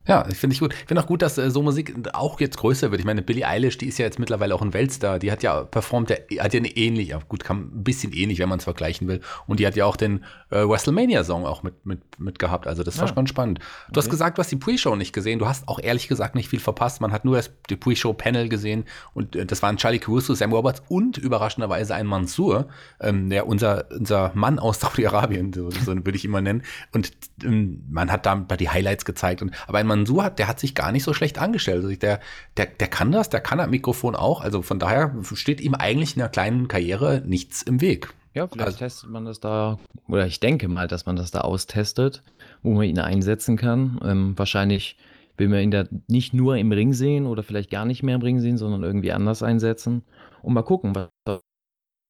Ja, 0.09 0.25
finde 0.25 0.55
ich 0.55 0.61
gut. 0.61 0.73
Ich 0.73 0.87
finde 0.87 1.03
auch 1.03 1.07
gut, 1.07 1.21
dass 1.21 1.37
äh, 1.37 1.51
so 1.51 1.61
Musik 1.61 1.95
auch 2.15 2.41
jetzt 2.41 2.57
größer 2.57 2.91
wird. 2.91 2.99
Ich 2.99 3.05
meine, 3.05 3.21
Billie 3.21 3.47
Eilish, 3.47 3.77
die 3.77 3.87
ist 3.87 3.99
ja 3.99 4.07
jetzt 4.07 4.19
mittlerweile 4.19 4.55
auch 4.55 4.63
ein 4.63 4.73
Weltstar. 4.73 5.19
Die 5.19 5.31
hat 5.31 5.43
ja 5.43 5.65
performt, 5.65 6.11
hat 6.11 6.31
ja 6.31 6.59
eine 6.59 6.69
ähnlich, 6.69 7.09
ja 7.09 7.21
gut, 7.29 7.45
kann 7.45 7.71
ein 7.75 7.85
bisschen 7.85 8.15
ähnlich, 8.15 8.39
wenn 8.39 8.49
man 8.49 8.59
es 8.59 8.65
vergleichen 8.65 9.07
will. 9.07 9.21
Und 9.47 9.61
die 9.61 9.67
hat 9.67 9.77
ja 9.77 9.85
auch 9.85 9.97
den 9.97 10.25
äh, 10.51 10.67
WrestleMania-Song 10.67 11.45
auch 11.45 11.63
mit, 11.63 11.85
mit, 11.85 12.01
mit 12.19 12.39
gehabt. 12.39 12.67
Also 12.67 12.83
das 12.83 12.99
war 12.99 13.07
ja. 13.07 13.13
ganz 13.13 13.29
spannend. 13.29 13.59
Du 13.59 13.65
okay. 13.65 13.99
hast 13.99 14.09
gesagt, 14.09 14.39
du 14.39 14.41
hast 14.41 14.51
die 14.51 14.57
Pre-Show 14.57 14.97
nicht 14.97 15.13
gesehen. 15.13 15.39
Du 15.39 15.47
hast 15.47 15.69
auch 15.69 15.79
ehrlich 15.79 16.09
gesagt 16.09 16.35
nicht 16.37 16.49
viel 16.49 16.61
verpasst. 16.61 17.03
Man 17.03 17.13
hat 17.13 17.27
nur 17.27 17.37
das 17.37 17.51
die 17.69 17.77
Pre-Show-Panel 17.77 18.49
gesehen 18.49 18.85
und 19.13 19.37
äh, 19.37 19.45
das 19.45 19.63
waren 19.63 19.77
Charlie 19.77 19.99
Caruso, 19.99 20.33
Sam 20.33 20.55
Roberts 20.55 20.83
und 20.89 21.19
überraschenderweise 21.19 21.95
ein 21.95 22.07
Mansur, 22.07 22.69
ähm, 22.99 23.29
der 23.29 23.47
unser, 23.47 23.85
unser 23.91 24.33
Mann 24.35 24.59
aus 24.59 24.81
Saudi-Arabien, 24.81 25.53
so, 25.53 25.71
so 25.71 25.95
würde 25.95 26.17
ich 26.17 26.25
immer 26.25 26.41
nennen. 26.41 26.63
Und 26.93 27.13
ähm, 27.45 27.85
man 27.91 28.11
hat 28.11 28.25
da 28.25 28.37
die 28.37 28.71
Highlights 28.71 29.05
gezeigt. 29.05 29.43
Und, 29.43 29.53
aber 29.67 29.79
ein 29.79 29.87
Mansur 29.87 29.98
Mansur 29.99 30.25
hat, 30.25 30.39
der 30.39 30.49
hat 30.49 30.61
sich 30.61 30.75
gar 30.75 30.93
nicht 30.93 31.05
so 31.05 31.13
schlecht 31.13 31.39
angestellt. 31.39 31.85
Also 31.85 31.97
der, 31.97 32.21
der, 32.57 32.67
der 32.67 32.89
kann 32.89 33.13
das, 33.13 33.31
der 33.31 33.41
kann 33.41 33.59
das 33.59 33.69
Mikrofon 33.69 34.17
auch. 34.17 34.41
Also 34.41 34.63
von 34.63 34.79
daher 34.79 35.15
steht 35.35 35.61
ihm 35.61 35.75
eigentlich 35.75 36.17
in 36.17 36.23
einer 36.23 36.31
kleinen 36.31 36.69
Karriere 36.69 37.23
nichts 37.25 37.63
im 37.63 37.81
Weg. 37.81 38.15
Ja, 38.35 38.47
vielleicht 38.47 38.67
also, 38.67 38.79
testet 38.79 39.11
man 39.11 39.25
das 39.25 39.41
da, 39.41 39.79
oder 40.07 40.27
ich 40.27 40.39
denke 40.39 40.69
mal, 40.69 40.87
dass 40.87 41.07
man 41.07 41.17
das 41.17 41.31
da 41.31 41.41
austestet, 41.41 42.23
wo 42.63 42.73
man 42.75 42.85
ihn 42.85 42.99
einsetzen 42.99 43.57
kann. 43.57 43.99
Ähm, 44.05 44.35
wahrscheinlich 44.37 44.97
will 45.37 45.49
man 45.49 45.61
ihn 45.61 45.71
da 45.71 45.85
nicht 46.09 46.35
nur 46.35 46.57
im 46.57 46.71
Ring 46.71 46.93
sehen 46.93 47.27
oder 47.27 47.43
vielleicht 47.43 47.71
gar 47.71 47.85
nicht 47.85 48.03
mehr 48.03 48.15
im 48.15 48.23
Ring 48.23 48.41
sehen, 48.41 48.59
sondern 48.59 48.83
irgendwie 48.83 49.13
anders 49.13 49.43
einsetzen. 49.43 50.03
Und 50.43 50.55
mal 50.55 50.63
gucken, 50.63 50.95
was 50.95 51.41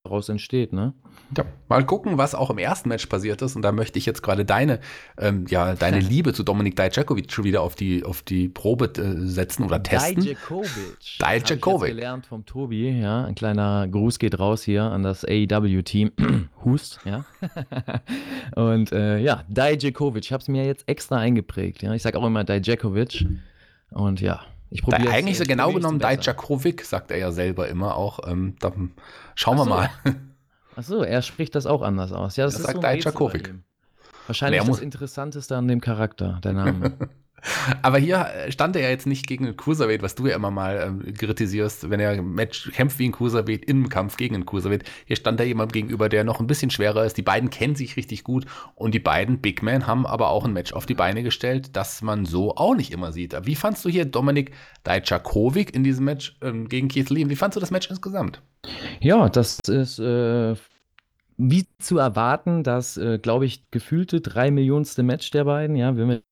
daraus 0.04 0.28
entsteht, 0.28 0.72
ne? 0.72 0.94
Ja, 1.36 1.44
mal 1.68 1.84
gucken, 1.84 2.16
was 2.16 2.34
auch 2.34 2.50
im 2.50 2.58
ersten 2.58 2.88
Match 2.88 3.06
passiert 3.06 3.42
ist. 3.42 3.56
Und 3.56 3.62
da 3.62 3.72
möchte 3.72 3.98
ich 3.98 4.06
jetzt 4.06 4.22
gerade 4.22 4.44
deine, 4.44 4.80
ähm, 5.18 5.46
ja, 5.48 5.74
deine 5.74 6.00
Liebe 6.00 6.32
zu 6.32 6.42
Dominik 6.42 6.76
Dijakovic 6.76 7.30
schon 7.30 7.44
wieder 7.44 7.60
auf 7.62 7.74
die, 7.74 8.04
auf 8.04 8.22
die 8.22 8.48
Probe 8.48 8.86
äh, 8.96 9.26
setzen 9.26 9.64
oder 9.64 9.82
testen. 9.82 10.22
Dijakovic. 10.22 10.70
Dijakovic. 11.20 11.90
Ich 11.90 11.96
gelernt 11.96 12.26
vom 12.26 12.46
Tobi, 12.46 13.00
ja. 13.00 13.24
Ein 13.24 13.34
kleiner 13.34 13.86
Gruß 13.88 14.18
geht 14.18 14.38
raus 14.38 14.62
hier 14.62 14.84
an 14.84 15.02
das 15.02 15.24
AEW-Team. 15.24 16.12
Hust, 16.64 17.00
ja. 17.04 17.24
Und 18.56 18.92
äh, 18.92 19.18
ja, 19.18 19.44
Dijakovic. 19.48 20.24
Ich 20.24 20.32
habe 20.32 20.40
es 20.40 20.48
mir 20.48 20.64
jetzt 20.64 20.88
extra 20.88 21.18
eingeprägt. 21.18 21.82
Ja. 21.82 21.92
Ich 21.92 22.02
sage 22.02 22.18
auch 22.18 22.26
immer 22.26 22.44
Dijakovic. 22.44 23.26
Und 23.90 24.20
ja, 24.20 24.40
ich 24.70 24.82
probiere 24.82 25.10
Eigentlich 25.10 25.38
so 25.38 25.44
genau 25.44 25.72
genommen 25.72 25.98
Dijakovic, 25.98 26.84
sagt 26.84 27.10
er 27.10 27.18
ja 27.18 27.32
selber 27.32 27.68
immer 27.68 27.96
auch. 27.96 28.20
Ähm, 28.28 28.56
dann 28.60 28.92
schauen 29.34 29.56
wir 29.56 29.64
so. 29.64 29.70
mal. 29.70 29.90
Achso, 30.76 31.02
er 31.02 31.22
spricht 31.22 31.54
das 31.54 31.66
auch 31.66 31.82
anders 31.82 32.12
aus. 32.12 32.36
Ja, 32.36 32.44
das, 32.44 32.54
das 32.54 32.62
ist 32.62 32.68
sagt 32.68 33.02
so. 33.02 33.60
Wahrscheinlich 34.26 34.62
das 34.62 34.80
Interessanteste 34.80 35.56
an 35.56 35.68
dem 35.68 35.80
Charakter, 35.80 36.38
der 36.44 36.52
Name. 36.52 36.92
Aber 37.82 37.98
hier 37.98 38.26
stand 38.48 38.76
er 38.76 38.82
ja 38.82 38.90
jetzt 38.90 39.06
nicht 39.06 39.26
gegen 39.26 39.46
einen 39.46 39.56
Cruiserweight, 39.56 40.02
was 40.02 40.14
du 40.14 40.26
ja 40.26 40.36
immer 40.36 40.50
mal 40.50 41.00
ähm, 41.04 41.14
kritisierst, 41.14 41.90
wenn 41.90 42.00
er 42.00 42.20
Match 42.22 42.70
kämpft 42.72 42.98
wie 42.98 43.08
ein 43.08 43.12
Cruiserweight 43.12 43.64
im 43.64 43.88
Kampf 43.88 44.16
gegen 44.16 44.34
einen 44.34 44.46
Cruiserweight. 44.46 44.84
Hier 45.06 45.16
stand 45.16 45.40
er 45.40 45.46
jemand 45.46 45.72
gegenüber, 45.72 46.08
der 46.08 46.24
noch 46.24 46.40
ein 46.40 46.46
bisschen 46.46 46.70
schwerer 46.70 47.04
ist. 47.04 47.16
Die 47.16 47.22
beiden 47.22 47.50
kennen 47.50 47.76
sich 47.76 47.96
richtig 47.96 48.24
gut 48.24 48.46
und 48.74 48.94
die 48.94 49.00
beiden 49.00 49.40
Big 49.40 49.62
Men 49.62 49.86
haben 49.86 50.06
aber 50.06 50.30
auch 50.30 50.44
ein 50.44 50.52
Match 50.52 50.72
auf 50.72 50.86
die 50.86 50.94
Beine 50.94 51.22
gestellt, 51.22 51.76
das 51.76 52.02
man 52.02 52.24
so 52.24 52.56
auch 52.56 52.74
nicht 52.74 52.92
immer 52.92 53.12
sieht. 53.12 53.36
Wie 53.42 53.56
fandst 53.56 53.84
du 53.84 53.88
hier 53.88 54.04
Dominik 54.04 54.52
Dajczakovic 54.84 55.74
in 55.74 55.84
diesem 55.84 56.04
Match 56.04 56.36
ähm, 56.42 56.68
gegen 56.68 56.88
Keith 56.88 57.10
Lee? 57.10 57.28
Wie 57.28 57.36
fandst 57.36 57.56
du 57.56 57.60
das 57.60 57.70
Match 57.70 57.88
insgesamt? 57.90 58.42
Ja, 59.00 59.28
das 59.28 59.58
ist 59.68 59.98
äh, 59.98 60.54
wie 61.38 61.66
zu 61.78 61.98
erwarten, 61.98 62.64
das, 62.64 62.96
äh, 62.96 63.18
glaube 63.18 63.46
ich, 63.46 63.70
gefühlte 63.70 64.20
drei 64.20 64.50
Millionste 64.50 65.04
Match 65.04 65.30
der 65.30 65.44
beiden. 65.44 65.76
Ja, 65.76 65.96
wenn 65.96 66.08
wir 66.08 66.22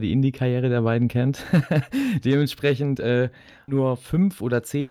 die 0.00 0.12
Indie-Karriere 0.12 0.68
der 0.68 0.82
beiden 0.82 1.08
kennt. 1.08 1.44
Dementsprechend 2.24 3.00
äh, 3.00 3.30
nur 3.66 3.96
fünf 3.96 4.40
oder 4.40 4.62
zehn 4.62 4.88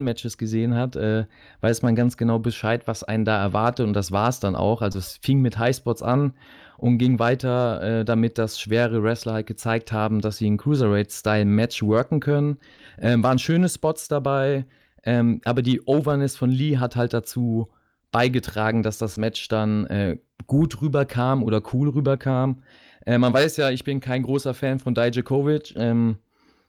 Matches 0.00 0.36
gesehen 0.36 0.74
hat, 0.74 0.96
äh, 0.96 1.26
weiß 1.60 1.82
man 1.82 1.94
ganz 1.94 2.16
genau 2.16 2.40
Bescheid, 2.40 2.88
was 2.88 3.04
einen 3.04 3.24
da 3.24 3.40
erwartet 3.40 3.86
und 3.86 3.92
das 3.92 4.10
war 4.10 4.28
es 4.28 4.40
dann 4.40 4.56
auch. 4.56 4.82
Also 4.82 4.98
es 4.98 5.18
fing 5.22 5.40
mit 5.40 5.58
Highspots 5.58 6.02
an 6.02 6.34
und 6.76 6.98
ging 6.98 7.20
weiter 7.20 8.00
äh, 8.00 8.04
damit, 8.04 8.38
dass 8.38 8.60
schwere 8.60 9.04
Wrestler 9.04 9.34
halt 9.34 9.46
gezeigt 9.46 9.92
haben, 9.92 10.20
dass 10.20 10.38
sie 10.38 10.50
ein 10.50 10.56
Cruiserweight-Style-Match 10.56 11.84
worken 11.84 12.18
können. 12.18 12.58
Ähm, 12.98 13.22
waren 13.22 13.38
schöne 13.38 13.68
Spots 13.68 14.08
dabei, 14.08 14.66
ähm, 15.04 15.40
aber 15.44 15.62
die 15.62 15.82
Overness 15.86 16.36
von 16.36 16.50
Lee 16.50 16.78
hat 16.78 16.96
halt 16.96 17.12
dazu 17.14 17.68
beigetragen, 18.10 18.82
dass 18.82 18.98
das 18.98 19.16
Match 19.16 19.46
dann 19.46 19.86
äh, 19.86 20.18
gut 20.48 20.82
rüberkam 20.82 21.44
oder 21.44 21.62
cool 21.72 21.90
rüberkam. 21.90 22.62
Äh, 23.06 23.18
man 23.18 23.32
weiß 23.32 23.56
ja, 23.56 23.70
ich 23.70 23.84
bin 23.84 24.00
kein 24.00 24.22
großer 24.22 24.54
Fan 24.54 24.78
von 24.78 24.94
Dijakovic. 24.94 25.74
Ähm, 25.76 26.16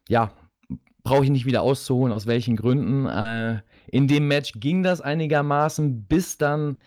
ja, 0.09 0.31
brauche 1.03 1.23
ich 1.23 1.29
nicht 1.29 1.45
wieder 1.45 1.61
auszuholen, 1.61 2.13
aus 2.13 2.27
welchen 2.27 2.55
Gründen. 2.55 3.05
Äh, 3.05 3.61
in 3.91 4.07
dem 4.07 4.27
Match 4.27 4.53
ging 4.55 4.83
das 4.83 5.01
einigermaßen, 5.01 6.05
bis 6.05 6.37
dann 6.37 6.77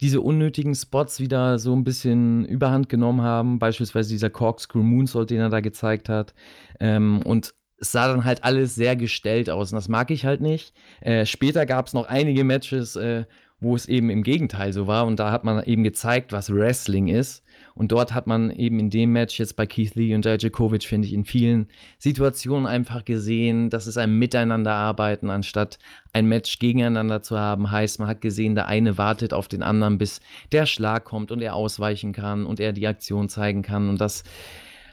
diese 0.00 0.20
unnötigen 0.20 0.74
Spots 0.74 1.20
wieder 1.20 1.58
so 1.58 1.74
ein 1.74 1.84
bisschen 1.84 2.44
überhand 2.44 2.88
genommen 2.88 3.22
haben. 3.22 3.58
Beispielsweise 3.58 4.10
dieser 4.10 4.30
Corkscrew 4.30 4.82
Moonsault, 4.82 5.30
den 5.30 5.40
er 5.40 5.48
da 5.48 5.60
gezeigt 5.60 6.08
hat. 6.08 6.34
Ähm, 6.80 7.22
und 7.22 7.54
es 7.78 7.92
sah 7.92 8.08
dann 8.08 8.24
halt 8.24 8.44
alles 8.44 8.74
sehr 8.74 8.96
gestellt 8.96 9.50
aus 9.50 9.72
und 9.72 9.76
das 9.76 9.88
mag 9.88 10.10
ich 10.10 10.24
halt 10.24 10.40
nicht. 10.40 10.72
Äh, 11.00 11.26
später 11.26 11.66
gab 11.66 11.86
es 11.86 11.94
noch 11.94 12.06
einige 12.06 12.44
Matches, 12.44 12.96
äh, 12.96 13.24
wo 13.60 13.74
es 13.74 13.86
eben 13.86 14.10
im 14.10 14.22
Gegenteil 14.22 14.72
so 14.72 14.86
war 14.86 15.06
und 15.06 15.18
da 15.18 15.30
hat 15.32 15.44
man 15.44 15.62
eben 15.64 15.82
gezeigt, 15.82 16.32
was 16.32 16.52
Wrestling 16.52 17.08
ist. 17.08 17.42
Und 17.74 17.92
dort 17.92 18.14
hat 18.14 18.26
man 18.26 18.50
eben 18.50 18.78
in 18.78 18.90
dem 18.90 19.12
Match 19.12 19.38
jetzt 19.38 19.56
bei 19.56 19.66
Keith 19.66 19.94
Lee 19.94 20.14
und 20.14 20.24
Dijakovic, 20.24 20.84
finde 20.84 21.08
ich, 21.08 21.14
in 21.14 21.24
vielen 21.24 21.68
Situationen 21.98 22.66
einfach 22.66 23.04
gesehen, 23.04 23.70
dass 23.70 23.86
es 23.86 23.96
ein 23.96 24.18
Miteinanderarbeiten 24.18 25.30
anstatt 25.30 25.78
ein 26.12 26.26
Match 26.26 26.58
gegeneinander 26.58 27.22
zu 27.22 27.38
haben. 27.38 27.70
Heißt, 27.70 27.98
man 27.98 28.08
hat 28.08 28.20
gesehen, 28.20 28.54
der 28.54 28.68
eine 28.68 28.98
wartet 28.98 29.32
auf 29.32 29.48
den 29.48 29.62
anderen, 29.62 29.98
bis 29.98 30.20
der 30.52 30.66
Schlag 30.66 31.04
kommt 31.04 31.32
und 31.32 31.40
er 31.40 31.54
ausweichen 31.54 32.12
kann 32.12 32.46
und 32.46 32.60
er 32.60 32.72
die 32.72 32.86
Aktion 32.86 33.28
zeigen 33.28 33.62
kann. 33.62 33.88
Und 33.88 34.00
das 34.00 34.24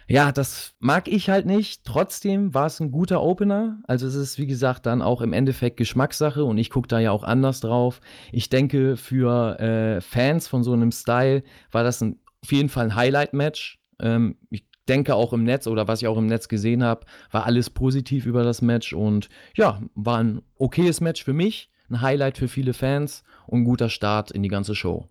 ja, 0.09 0.31
das 0.31 0.73
mag 0.79 1.07
ich 1.07 1.29
halt 1.29 1.45
nicht. 1.45 1.85
Trotzdem 1.85 2.55
war 2.55 2.65
es 2.65 2.79
ein 2.79 2.91
guter 2.91 3.21
Opener. 3.21 3.77
Also 3.85 4.07
es 4.07 4.15
ist, 4.15 4.39
wie 4.39 4.47
gesagt, 4.47 4.87
dann 4.87 5.03
auch 5.03 5.21
im 5.21 5.33
Endeffekt 5.33 5.77
Geschmackssache 5.77 6.43
und 6.43 6.57
ich 6.57 6.71
gucke 6.71 6.87
da 6.87 6.97
ja 6.97 7.11
auch 7.11 7.23
anders 7.23 7.59
drauf. 7.59 8.01
Ich 8.31 8.49
denke, 8.49 8.97
für 8.97 9.59
äh, 9.59 10.01
Fans 10.01 10.47
von 10.47 10.63
so 10.63 10.73
einem 10.73 10.91
Style 10.91 11.43
war 11.71 11.83
das 11.83 12.01
ein 12.01 12.17
auf 12.43 12.51
jeden 12.51 12.69
Fall 12.69 12.85
ein 12.85 12.95
Highlight-Match. 12.95 13.79
Ähm, 13.99 14.37
ich 14.49 14.63
denke 14.87 15.15
auch 15.15 15.33
im 15.33 15.43
Netz 15.43 15.67
oder 15.67 15.87
was 15.87 16.01
ich 16.01 16.07
auch 16.07 16.17
im 16.17 16.27
Netz 16.27 16.47
gesehen 16.47 16.83
habe, 16.83 17.05
war 17.31 17.45
alles 17.45 17.69
positiv 17.69 18.25
über 18.25 18.43
das 18.43 18.61
Match 18.61 18.93
und 18.93 19.29
ja, 19.55 19.81
war 19.95 20.17
ein 20.17 20.41
okayes 20.55 20.99
Match 20.99 21.23
für 21.23 21.33
mich, 21.33 21.69
ein 21.89 22.01
Highlight 22.01 22.37
für 22.37 22.47
viele 22.47 22.73
Fans 22.73 23.23
und 23.45 23.61
ein 23.61 23.65
guter 23.65 23.89
Start 23.89 24.31
in 24.31 24.43
die 24.43 24.49
ganze 24.49 24.75
Show. 24.75 25.07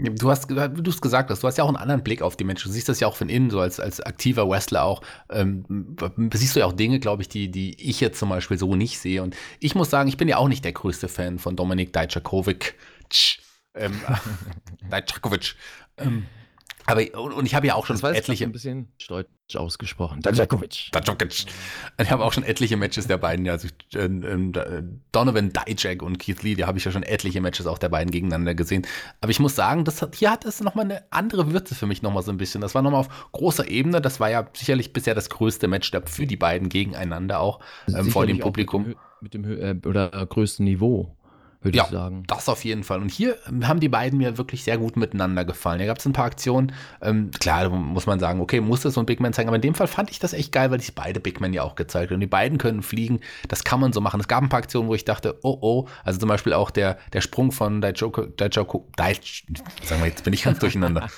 Du 0.00 0.30
hast, 0.30 0.48
wie 0.48 0.82
du 0.82 0.90
es 0.92 1.00
gesagt 1.00 1.28
hast, 1.28 1.42
du 1.42 1.48
hast 1.48 1.58
ja 1.58 1.64
auch 1.64 1.68
einen 1.68 1.76
anderen 1.76 2.04
Blick 2.04 2.22
auf 2.22 2.36
die 2.36 2.44
Menschen. 2.44 2.68
Du 2.68 2.72
siehst 2.72 2.88
das 2.88 3.00
ja 3.00 3.08
auch 3.08 3.16
von 3.16 3.28
innen, 3.28 3.50
so 3.50 3.58
als, 3.58 3.80
als 3.80 4.00
aktiver 4.00 4.48
Wrestler 4.48 4.84
auch. 4.84 5.02
Ähm, 5.28 5.96
siehst 6.32 6.54
du 6.54 6.60
ja 6.60 6.66
auch 6.66 6.72
Dinge, 6.72 7.00
glaube 7.00 7.22
ich, 7.22 7.28
die, 7.28 7.50
die 7.50 7.74
ich 7.82 8.00
jetzt 8.00 8.20
zum 8.20 8.28
Beispiel 8.28 8.56
so 8.58 8.76
nicht 8.76 9.00
sehe. 9.00 9.24
Und 9.24 9.34
ich 9.58 9.74
muss 9.74 9.90
sagen, 9.90 10.08
ich 10.08 10.16
bin 10.16 10.28
ja 10.28 10.36
auch 10.36 10.46
nicht 10.46 10.64
der 10.64 10.70
größte 10.70 11.08
Fan 11.08 11.40
von 11.40 11.56
Dominik 11.56 11.92
Dijakovic. 11.92 12.76
Ähm, 13.74 14.00
Dijakovic. 14.92 15.56
Ähm, 15.96 16.26
aber 16.88 17.02
und 17.34 17.44
ich 17.44 17.54
habe 17.54 17.66
ja 17.66 17.74
auch 17.74 17.84
schon 17.84 18.00
das 18.00 18.16
etliche 18.16 18.44
ein 18.44 18.52
bisschen 18.52 18.88
deutsch 19.08 19.28
ausgesprochen. 19.54 20.22
Dajakovic. 20.22 20.88
Dajakovic. 20.90 21.44
Ich 22.00 22.10
habe 22.10 22.24
auch 22.24 22.32
schon 22.32 22.44
etliche 22.44 22.78
Matches 22.78 23.06
der 23.06 23.18
beiden, 23.18 23.44
ja, 23.44 23.52
also 23.52 23.68
äh, 23.94 24.08
Donovan 25.12 25.52
Dijak 25.52 26.02
und 26.02 26.18
Keith 26.18 26.42
Lee, 26.42 26.54
da 26.54 26.66
habe 26.66 26.78
ich 26.78 26.84
ja 26.86 26.90
schon 26.90 27.02
etliche 27.02 27.42
Matches 27.42 27.66
auch 27.66 27.76
der 27.76 27.90
beiden 27.90 28.10
gegeneinander 28.10 28.54
gesehen. 28.54 28.86
Aber 29.20 29.30
ich 29.30 29.38
muss 29.38 29.54
sagen, 29.54 29.84
das 29.84 30.00
hat, 30.00 30.16
hier 30.16 30.30
hat 30.30 30.46
es 30.46 30.62
nochmal 30.62 30.86
eine 30.86 31.02
andere 31.10 31.52
Würze 31.52 31.74
für 31.74 31.86
mich 31.86 32.00
nochmal 32.00 32.22
so 32.22 32.30
ein 32.30 32.38
bisschen. 32.38 32.62
Das 32.62 32.74
war 32.74 32.80
nochmal 32.80 33.00
auf 33.00 33.30
großer 33.32 33.68
Ebene. 33.68 34.00
Das 34.00 34.18
war 34.18 34.30
ja 34.30 34.48
sicherlich 34.54 34.94
bisher 34.94 35.14
das 35.14 35.28
größte 35.28 35.68
Match 35.68 35.92
für 36.06 36.26
die 36.26 36.36
beiden 36.36 36.70
gegeneinander 36.70 37.40
auch 37.40 37.60
ähm, 37.86 38.10
vor 38.10 38.26
dem 38.26 38.38
Publikum. 38.38 38.94
Mit 39.20 39.34
dem, 39.34 39.42
mit 39.42 39.60
dem 39.60 39.84
äh, 39.84 39.86
oder 39.86 40.08
größten 40.08 40.64
Niveau 40.64 41.17
würde 41.60 41.76
ja, 41.76 41.84
ich 41.84 41.90
sagen. 41.90 42.24
Das 42.26 42.48
auf 42.48 42.64
jeden 42.64 42.84
Fall. 42.84 43.00
Und 43.00 43.10
hier 43.10 43.36
haben 43.62 43.80
die 43.80 43.88
beiden 43.88 44.18
mir 44.18 44.38
wirklich 44.38 44.64
sehr 44.64 44.78
gut 44.78 44.96
miteinander 44.96 45.44
gefallen. 45.44 45.80
Da 45.80 45.86
gab 45.86 45.98
es 45.98 46.06
ein 46.06 46.12
paar 46.12 46.26
Aktionen. 46.26 46.72
Ähm, 47.02 47.30
klar, 47.32 47.68
muss 47.68 48.06
man 48.06 48.20
sagen, 48.20 48.40
okay, 48.40 48.60
muss 48.60 48.82
das 48.82 48.94
so 48.94 49.00
ein 49.00 49.06
Big 49.06 49.20
Man 49.20 49.32
zeigen. 49.32 49.48
Aber 49.48 49.56
in 49.56 49.62
dem 49.62 49.74
Fall 49.74 49.88
fand 49.88 50.10
ich 50.10 50.18
das 50.18 50.32
echt 50.32 50.52
geil, 50.52 50.70
weil 50.70 50.80
ich 50.80 50.94
beide 50.94 51.20
Big 51.20 51.40
Men 51.40 51.52
ja 51.52 51.62
auch 51.62 51.74
gezeigt 51.74 52.10
habe. 52.10 52.14
Und 52.14 52.20
die 52.20 52.26
beiden 52.26 52.58
können 52.58 52.82
fliegen. 52.82 53.20
Das 53.48 53.64
kann 53.64 53.80
man 53.80 53.92
so 53.92 54.00
machen. 54.00 54.20
Es 54.20 54.28
gab 54.28 54.42
ein 54.42 54.48
paar 54.48 54.60
Aktionen, 54.60 54.88
wo 54.88 54.94
ich 54.94 55.04
dachte, 55.04 55.38
oh 55.42 55.58
oh. 55.60 55.88
Also 56.04 56.20
zum 56.20 56.28
Beispiel 56.28 56.52
auch 56.52 56.70
der, 56.70 56.98
der 57.12 57.20
Sprung 57.20 57.50
von 57.50 57.80
Dijoko, 57.80 58.26
Dijoko, 58.26 58.86
Dij, 58.96 59.18
sagen 59.82 60.00
wir 60.00 60.08
jetzt 60.08 60.24
bin 60.24 60.32
ich 60.32 60.44
ganz 60.44 60.58
durcheinander. 60.58 61.08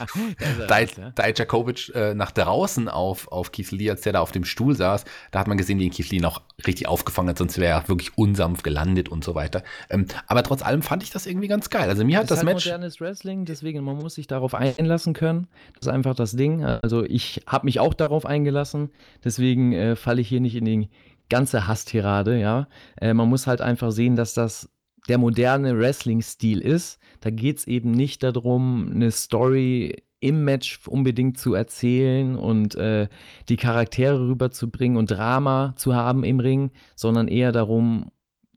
Dijakovic 1.19 1.95
äh, 1.95 2.15
nach 2.15 2.31
draußen 2.31 2.89
auf, 2.89 3.29
auf 3.29 3.53
Keith 3.53 3.71
Lee, 3.73 3.91
als 3.91 4.03
der 4.03 4.15
da 4.15 4.21
auf 4.21 4.33
dem 4.33 4.45
Stuhl 4.45 4.77
saß. 4.77 5.05
Da 5.31 5.41
hat 5.41 5.49
man 5.49 5.59
gesehen, 5.59 5.79
wie 5.79 5.85
ihn 5.85 5.91
Keith 5.91 6.11
Lee 6.11 6.21
noch 6.21 6.43
richtig 6.67 6.89
aufgefangen 6.89 7.31
hat, 7.31 7.39
sonst 7.39 7.59
wäre 7.59 7.81
er 7.81 7.89
wirklich 7.89 8.17
unsanft 8.17 8.65
gelandet 8.65 9.09
und 9.09 9.25
so 9.25 9.35
weiter. 9.35 9.63
Ähm, 9.89 10.07
aber 10.27 10.40
trotz 10.43 10.63
allem 10.63 10.83
fand 10.83 11.03
ich 11.03 11.11
das 11.11 11.27
irgendwie 11.27 11.49
ganz 11.49 11.71
geil. 11.71 11.89
Also 11.89 12.05
mir 12.05 12.19
hat 12.19 12.25
das, 12.25 12.41
das 12.41 12.47
halt 12.47 12.55
Match. 12.55 12.67
modernes 12.67 13.01
Wrestling, 13.01 13.45
deswegen 13.45 13.83
man 13.85 13.97
muss 13.97 14.15
sich 14.15 14.27
darauf 14.27 14.55
einlassen 14.55 15.13
können. 15.13 15.47
Das 15.75 15.87
ist 15.87 15.93
einfach 15.93 16.15
das 16.15 16.33
Ding. 16.33 16.65
Also 16.65 17.05
ich 17.05 17.43
habe 17.47 17.67
mich 17.67 17.81
auch 17.81 17.95
darauf 17.95 18.27
eingelassen, 18.27 18.91
deswegen 19.25 19.73
äh, 19.73 19.97
falle 19.97 20.21
ich 20.21 20.29
hier 20.29 20.41
nicht 20.41 20.57
in 20.57 20.65
die 20.65 20.89
ganze 21.29 21.67
Hasstirade. 21.67 22.39
Ja, 22.39 22.69
äh, 23.01 23.15
man 23.15 23.29
muss 23.29 23.47
halt 23.47 23.61
einfach 23.61 23.93
sehen, 23.93 24.17
dass 24.17 24.35
das 24.35 24.69
der 25.09 25.19
moderne 25.19 25.79
Wrestling-Stil 25.79 26.61
ist. 26.61 26.99
Da 27.21 27.31
geht 27.31 27.59
es 27.59 27.67
eben 27.67 27.91
nicht 27.91 28.23
darum, 28.23 28.91
eine 28.95 29.11
Story 29.11 30.03
im 30.21 30.45
Match 30.45 30.81
unbedingt 30.87 31.39
zu 31.39 31.55
erzählen 31.55 32.37
und 32.37 32.75
äh, 32.75 33.09
die 33.49 33.57
Charaktere 33.57 34.21
rüberzubringen 34.21 34.99
und 34.99 35.11
Drama 35.11 35.73
zu 35.77 35.95
haben 35.95 36.25
im 36.25 36.41
Ring, 36.41 36.71
sondern 36.95 37.27
eher 37.27 37.53
darum, 37.53 38.11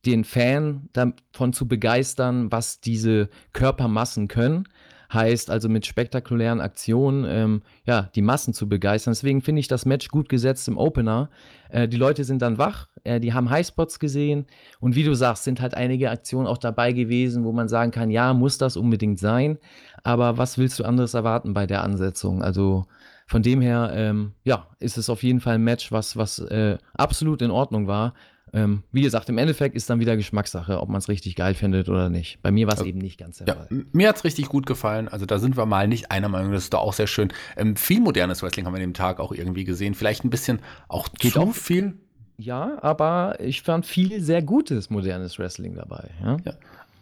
den 0.06 0.24
Fan 0.24 0.90
davon 0.94 1.54
zu 1.54 1.68
begeistern, 1.68 2.52
was 2.52 2.80
diese 2.82 3.30
Körpermassen 3.54 4.28
können. 4.28 4.68
Heißt 5.12 5.52
also 5.52 5.70
mit 5.70 5.86
spektakulären 5.86 6.60
Aktionen, 6.60 7.24
ähm, 7.28 7.62
ja, 7.86 8.10
die 8.16 8.24
Massen 8.24 8.54
zu 8.54 8.68
begeistern. 8.68 9.14
Deswegen 9.14 9.42
finde 9.42 9.60
ich 9.60 9.68
das 9.68 9.86
Match 9.86 10.08
gut 10.08 10.28
gesetzt 10.28 10.68
im 10.68 10.78
Opener. 10.78 11.30
Äh, 11.70 11.88
die 11.88 11.98
Leute 11.98 12.24
sind 12.24 12.42
dann 12.42 12.58
wach, 12.58 12.88
äh, 13.04 13.20
die 13.20 13.32
haben 13.32 13.52
Highspots 13.52 14.00
gesehen 14.00 14.48
und 14.80 14.96
wie 14.96 15.04
du 15.04 15.14
sagst, 15.14 15.44
sind 15.44 15.62
halt 15.62 15.76
einige 15.76 16.10
Aktionen 16.10 16.48
auch 16.48 16.58
dabei 16.58 16.94
gewesen, 16.94 17.44
wo 17.44 17.52
man 17.52 17.68
sagen 17.68 17.92
kann, 17.92 18.10
ja, 18.10 18.34
muss 18.34 18.58
das 18.58 18.76
unbedingt 18.76 19.20
sein. 19.20 19.60
Aber 20.04 20.40
was 20.40 20.58
willst 20.58 20.80
du 20.80 20.84
anderes 20.84 21.14
erwarten 21.14 21.54
bei 21.54 21.68
der 21.68 21.84
Ansetzung? 21.84 22.42
Also 22.42 22.86
von 23.28 23.42
dem 23.42 23.62
her, 23.62 23.92
ähm, 23.94 24.34
ja, 24.44 24.68
ist 24.80 24.98
es 24.98 25.10
auf 25.10 25.24
jeden 25.24 25.40
Fall 25.40 25.56
ein 25.56 25.64
Match, 25.64 25.92
was, 25.92 26.18
was 26.18 26.40
äh, 26.40 26.78
absolut 26.94 27.42
in 27.42 27.52
Ordnung 27.52 27.88
war. 27.88 28.14
Ähm, 28.54 28.84
wie 28.92 29.02
gesagt, 29.02 29.30
im 29.30 29.40
Endeffekt 29.40 29.76
ist 29.76 29.90
dann 29.90 30.00
wieder 30.00 30.16
Geschmackssache, 30.16 30.80
ob 30.80 30.88
man 30.88 31.00
es 31.00 31.10
richtig 31.10 31.36
geil 31.36 31.56
findet 31.56 31.90
oder 31.90 32.10
nicht. 32.10 32.40
Bei 32.44 32.52
mir 32.52 32.68
war 32.68 32.76
es 32.76 32.82
ja. 32.82 32.86
eben 32.86 33.00
nicht 33.00 33.18
ganz 33.18 33.40
der 33.40 33.48
ja, 33.48 33.56
Fall. 33.56 33.86
Mir 33.92 34.08
hat 34.08 34.18
es 34.18 34.24
richtig 34.24 34.48
gut 34.48 34.68
gefallen. 34.68 35.08
Also 35.08 35.26
da 35.26 35.40
sind 35.40 35.58
wir 35.58 35.66
mal 35.66 35.88
nicht 35.88 36.12
einer 36.12 36.30
Meinung, 36.30 36.52
das 36.52 36.66
ist 36.66 36.74
doch 36.74 36.82
auch 36.82 36.94
sehr 36.94 37.08
schön. 37.08 37.34
Ähm, 37.58 37.76
viel 37.76 38.00
modernes 38.00 38.44
Wrestling 38.44 38.66
haben 38.66 38.74
wir 38.74 38.78
an 38.78 38.82
dem 38.82 38.94
Tag 38.94 39.20
auch 39.20 39.32
irgendwie 39.32 39.64
gesehen. 39.64 39.96
Vielleicht 39.96 40.24
ein 40.24 40.30
bisschen 40.30 40.60
auch 40.88 41.08
Geht 41.14 41.34
zu 41.34 41.42
auch 41.42 41.54
viel. 41.54 41.96
Ja, 42.38 42.78
aber 42.82 43.40
ich 43.40 43.62
fand 43.62 43.86
viel 43.86 44.22
sehr 44.22 44.42
gutes 44.42 44.90
modernes 44.90 45.40
Wrestling 45.40 45.76
dabei. 45.76 46.10
Ja? 46.24 46.38
ja. 46.46 46.54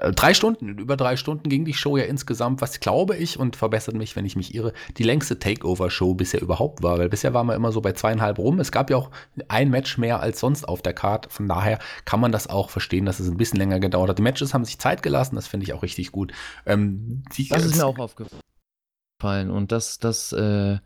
Äh, 0.02 0.12
drei 0.14 0.34
Stunden, 0.34 0.80
über 0.80 0.98
drei 0.98 1.16
Stunden 1.16 1.48
ging 1.50 1.64
die 1.64 1.74
Show 1.74 1.96
ja 1.96 2.06
insgesamt, 2.06 2.62
was 2.62 2.80
glaube 2.80 3.16
ich, 3.16 3.38
und 3.40 3.56
verbessert 3.56 3.96
mich, 3.96 4.16
wenn 4.16 4.26
ich 4.26 4.36
mich 4.36 4.56
irre, 4.56 4.74
die 4.98 5.04
längste 5.04 5.38
Takeover-Show 5.38 6.16
bisher 6.16 6.42
überhaupt 6.42 6.82
war. 6.84 6.98
Weil 6.98 7.10
bisher 7.10 7.34
waren 7.34 7.48
wir 7.48 7.56
immer 7.56 7.72
so 7.72 7.82
bei 7.82 7.94
zweieinhalb 7.94 8.40
rum. 8.40 8.60
Es 8.60 8.72
gab 8.72 8.90
ja 8.90 8.98
auch 8.98 9.12
ein 9.48 9.70
Match 9.70 9.98
mehr 9.98 10.20
als 10.20 10.40
sonst 10.40 10.68
auf 10.68 10.82
der 10.82 10.94
Karte. 10.94 11.30
Von 11.30 11.48
daher 11.48 11.80
kann 12.06 12.20
man 12.20 12.32
das 12.32 12.48
auch 12.48 12.70
verstehen, 12.70 13.06
dass 13.06 13.20
es 13.20 13.30
ein 13.30 13.38
bisschen 13.38 13.60
länger 13.60 13.80
gedauert 13.80 14.10
hat. 14.10 14.18
Die 14.18 14.24
Matches 14.24 14.54
haben 14.54 14.66
sich 14.66 14.80
Zeit 14.80 15.04
gelassen, 15.04 15.36
das 15.36 15.48
finde 15.48 15.66
ich 15.66 15.74
auch 15.74 15.84
richtig 15.84 16.12
gut. 16.12 16.34
Ähm, 16.66 17.24
die, 17.38 17.48
das 17.48 17.66
ist 17.66 17.78
mir 17.78 17.86
auch 17.86 18.00
aufgefallen. 18.00 19.52
Und 19.52 19.72
dass, 19.72 20.00
dass 20.00 20.34
äh, 20.34 20.80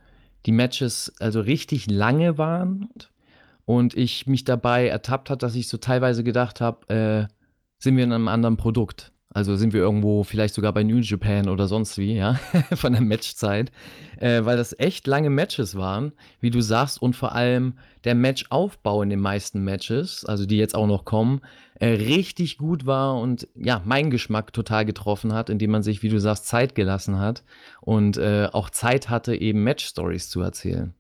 die 0.46 0.52
Matches 0.52 1.14
also 1.20 1.40
richtig 1.40 1.90
lange 1.90 2.38
waren 2.38 2.90
und 3.64 3.96
ich 3.96 4.28
mich 4.28 4.44
dabei 4.44 4.88
ertappt 4.88 5.30
hat, 5.30 5.42
dass 5.42 5.56
ich 5.56 5.70
so 5.70 5.78
teilweise 5.78 6.24
gedacht 6.24 6.62
habe, 6.62 7.30
äh, 7.30 7.36
sind 7.78 7.98
wir 7.98 8.04
in 8.04 8.14
einem 8.14 8.28
anderen 8.28 8.58
Produkt. 8.58 9.12
Also 9.36 9.58
sind 9.58 9.74
wir 9.74 9.82
irgendwo 9.82 10.24
vielleicht 10.24 10.54
sogar 10.54 10.72
bei 10.72 10.84
New 10.84 11.00
Japan 11.00 11.50
oder 11.50 11.68
sonst 11.68 11.98
wie, 11.98 12.16
ja, 12.16 12.36
von 12.74 12.94
der 12.94 13.02
Matchzeit, 13.02 13.70
äh, 14.18 14.46
weil 14.46 14.56
das 14.56 14.80
echt 14.80 15.08
lange 15.08 15.30
Matches 15.30 15.76
waren, 15.76 16.14
wie 16.40 16.52
du 16.52 16.62
sagst, 16.62 17.02
und 17.02 17.18
vor 17.18 17.34
allem 17.34 17.74
der 18.06 18.16
Matchaufbau 18.16 19.02
in 19.02 19.10
den 19.10 19.20
meisten 19.20 19.62
Matches, 19.62 20.24
also 20.24 20.46
die 20.46 20.56
jetzt 20.56 20.74
auch 20.74 20.88
noch 20.88 21.04
kommen, 21.04 21.42
äh, 21.82 21.88
richtig 21.88 22.58
gut 22.58 22.86
war 22.86 23.20
und 23.20 23.50
ja, 23.56 23.82
meinen 23.84 24.10
Geschmack 24.10 24.54
total 24.54 24.86
getroffen 24.86 25.34
hat, 25.34 25.50
indem 25.50 25.72
man 25.72 25.84
sich, 25.84 26.02
wie 26.02 26.10
du 26.10 26.18
sagst, 26.18 26.48
Zeit 26.48 26.74
gelassen 26.74 27.20
hat 27.20 27.44
und 27.82 28.16
äh, 28.16 28.48
auch 28.54 28.70
Zeit 28.70 29.10
hatte, 29.10 29.36
eben 29.36 29.66
Match-Stories 29.66 30.30
zu 30.30 30.40
erzählen. 30.40 30.94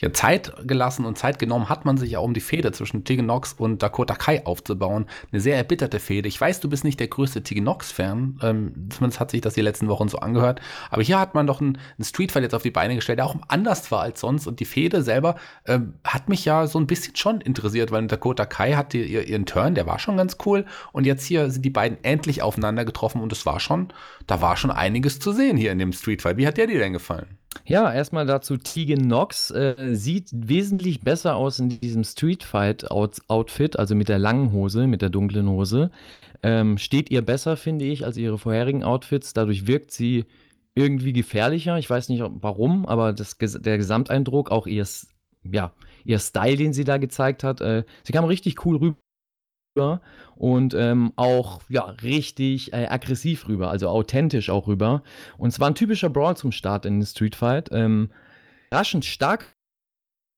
Ja, 0.00 0.12
Zeit 0.12 0.52
gelassen 0.66 1.04
und 1.04 1.18
Zeit 1.18 1.38
genommen 1.38 1.68
hat 1.68 1.84
man 1.84 1.98
sich 1.98 2.12
ja, 2.12 2.20
um 2.20 2.32
die 2.32 2.40
Fehde 2.40 2.72
zwischen 2.72 3.04
Tegan 3.04 3.26
Nox 3.26 3.52
und 3.52 3.82
Dakota 3.82 4.14
Kai 4.14 4.46
aufzubauen. 4.46 5.06
Eine 5.30 5.40
sehr 5.40 5.56
erbitterte 5.56 6.00
Fehde. 6.00 6.28
Ich 6.28 6.40
weiß, 6.40 6.60
du 6.60 6.70
bist 6.70 6.84
nicht 6.84 6.98
der 7.00 7.08
größte 7.08 7.42
Tegan 7.42 7.64
Nox-Fan. 7.64 8.38
Ähm, 8.42 8.88
zumindest 8.88 9.20
hat 9.20 9.30
sich 9.30 9.42
das 9.42 9.54
die 9.54 9.60
letzten 9.60 9.88
Wochen 9.88 10.08
so 10.08 10.18
angehört. 10.18 10.60
Aber 10.90 11.02
hier 11.02 11.20
hat 11.20 11.34
man 11.34 11.46
doch 11.46 11.60
einen, 11.60 11.76
einen 11.98 12.04
Streetfight 12.04 12.42
jetzt 12.42 12.54
auf 12.54 12.62
die 12.62 12.70
Beine 12.70 12.94
gestellt, 12.94 13.18
der 13.18 13.26
auch 13.26 13.36
anders 13.48 13.90
war 13.90 14.00
als 14.00 14.20
sonst. 14.20 14.46
Und 14.46 14.60
die 14.60 14.64
Fehde 14.64 15.02
selber 15.02 15.36
ähm, 15.66 15.94
hat 16.02 16.30
mich 16.30 16.46
ja 16.46 16.66
so 16.66 16.78
ein 16.78 16.86
bisschen 16.86 17.16
schon 17.16 17.42
interessiert, 17.42 17.90
weil 17.90 18.06
Dakota 18.06 18.46
Kai 18.46 18.72
hatte 18.72 18.96
ihr, 18.96 19.28
ihren 19.28 19.44
Turn, 19.44 19.74
der 19.74 19.86
war 19.86 19.98
schon 19.98 20.16
ganz 20.16 20.38
cool. 20.46 20.64
Und 20.92 21.04
jetzt 21.04 21.26
hier 21.26 21.50
sind 21.50 21.62
die 21.62 21.70
beiden 21.70 22.02
endlich 22.02 22.40
aufeinander 22.40 22.86
getroffen 22.86 23.20
und 23.20 23.32
es 23.32 23.44
war 23.44 23.60
schon, 23.60 23.92
da 24.26 24.40
war 24.40 24.56
schon 24.56 24.70
einiges 24.70 25.20
zu 25.20 25.32
sehen 25.32 25.58
hier 25.58 25.72
in 25.72 25.78
dem 25.78 25.92
Streetfight. 25.92 26.38
Wie 26.38 26.46
hat 26.46 26.56
der 26.56 26.66
dir 26.66 26.78
denn 26.78 26.94
gefallen? 26.94 27.39
Ja, 27.66 27.92
erstmal 27.92 28.26
dazu, 28.26 28.56
Tegan 28.56 29.02
Knox 29.02 29.50
äh, 29.50 29.94
sieht 29.94 30.30
wesentlich 30.32 31.00
besser 31.00 31.36
aus 31.36 31.58
in 31.58 31.68
diesem 31.68 32.04
Street 32.04 32.44
Fight 32.44 32.90
Outfit, 32.90 33.78
also 33.78 33.94
mit 33.94 34.08
der 34.08 34.18
langen 34.18 34.52
Hose, 34.52 34.86
mit 34.86 35.02
der 35.02 35.10
dunklen 35.10 35.48
Hose. 35.48 35.90
Ähm, 36.42 36.78
steht 36.78 37.10
ihr 37.10 37.22
besser, 37.22 37.56
finde 37.56 37.84
ich, 37.84 38.04
als 38.04 38.16
ihre 38.16 38.38
vorherigen 38.38 38.84
Outfits. 38.84 39.32
Dadurch 39.34 39.66
wirkt 39.66 39.90
sie 39.90 40.24
irgendwie 40.74 41.12
gefährlicher. 41.12 41.78
Ich 41.78 41.90
weiß 41.90 42.08
nicht 42.08 42.22
warum, 42.24 42.86
aber 42.86 43.12
das, 43.12 43.36
der 43.38 43.78
Gesamteindruck, 43.78 44.50
auch 44.50 44.66
ihr, 44.66 44.86
ja, 45.42 45.72
ihr 46.04 46.18
Style, 46.18 46.56
den 46.56 46.72
sie 46.72 46.84
da 46.84 46.98
gezeigt 46.98 47.44
hat, 47.44 47.60
äh, 47.60 47.84
sie 48.04 48.12
kam 48.12 48.24
richtig 48.24 48.64
cool 48.64 48.76
rüber 48.76 48.96
und 50.36 50.74
ähm, 50.74 51.12
auch 51.16 51.60
ja 51.68 51.84
richtig 52.02 52.72
äh, 52.72 52.86
aggressiv 52.86 53.48
rüber, 53.48 53.70
also 53.70 53.88
authentisch 53.88 54.50
auch 54.50 54.66
rüber. 54.66 55.02
Und 55.38 55.50
es 55.50 55.60
war 55.60 55.68
ein 55.68 55.74
typischer 55.74 56.10
Brawl 56.10 56.36
zum 56.36 56.52
Start 56.52 56.86
in 56.86 57.00
den 57.00 57.06
Street 57.06 57.36
Fight. 57.36 57.68
Ähm, 57.72 58.10
raschend 58.72 59.04
stark 59.04 59.54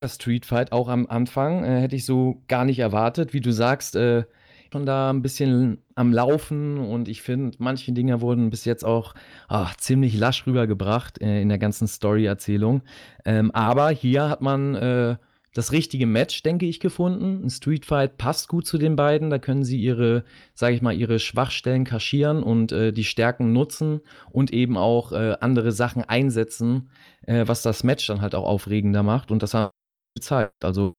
Street 0.05 0.45
Fight 0.45 0.71
auch 0.71 0.87
am 0.87 1.07
Anfang 1.07 1.63
äh, 1.63 1.81
hätte 1.81 1.95
ich 1.95 2.05
so 2.05 2.43
gar 2.47 2.65
nicht 2.65 2.79
erwartet, 2.79 3.33
wie 3.33 3.41
du 3.41 3.51
sagst. 3.51 3.95
Äh, 3.95 4.25
schon 4.71 4.85
da 4.87 5.11
ein 5.11 5.21
bisschen 5.21 5.83
am 5.93 6.11
Laufen 6.11 6.79
und 6.79 7.07
ich 7.07 7.21
finde, 7.21 7.55
manche 7.59 7.91
Dinge 7.91 8.21
wurden 8.21 8.49
bis 8.49 8.65
jetzt 8.65 8.83
auch 8.83 9.13
ach, 9.47 9.75
ziemlich 9.77 10.17
lasch 10.17 10.47
rübergebracht 10.47 11.21
äh, 11.21 11.41
in 11.41 11.49
der 11.49 11.59
ganzen 11.59 11.87
Story-Erzählung. 11.87 12.81
Ähm, 13.23 13.51
aber 13.51 13.91
hier 13.91 14.29
hat 14.29 14.41
man 14.41 14.73
äh, 14.73 15.15
das 15.53 15.71
richtige 15.71 16.07
Match, 16.07 16.41
denke 16.41 16.65
ich, 16.65 16.79
gefunden. 16.79 17.45
Ein 17.45 17.49
Street 17.49 17.85
Fight 17.85 18.17
passt 18.17 18.47
gut 18.47 18.65
zu 18.65 18.77
den 18.77 18.95
beiden. 18.95 19.29
Da 19.29 19.37
können 19.37 19.63
sie 19.63 19.79
ihre, 19.79 20.25
sage 20.55 20.75
ich 20.75 20.81
mal, 20.81 20.93
ihre 20.93 21.19
Schwachstellen 21.19 21.83
kaschieren 21.83 22.41
und 22.41 22.71
äh, 22.71 22.91
die 22.91 23.03
Stärken 23.03 23.53
nutzen 23.53 24.01
und 24.31 24.51
eben 24.51 24.77
auch 24.77 25.11
äh, 25.11 25.37
andere 25.39 25.71
Sachen 25.71 26.03
einsetzen, 26.03 26.89
äh, 27.21 27.47
was 27.47 27.61
das 27.61 27.83
Match 27.83 28.07
dann 28.07 28.21
halt 28.21 28.33
auch 28.33 28.45
aufregender 28.45 29.03
macht. 29.03 29.29
Und 29.29 29.43
das 29.43 29.53
wir 29.53 29.71
gezeigt. 30.15 30.65
Also 30.65 30.95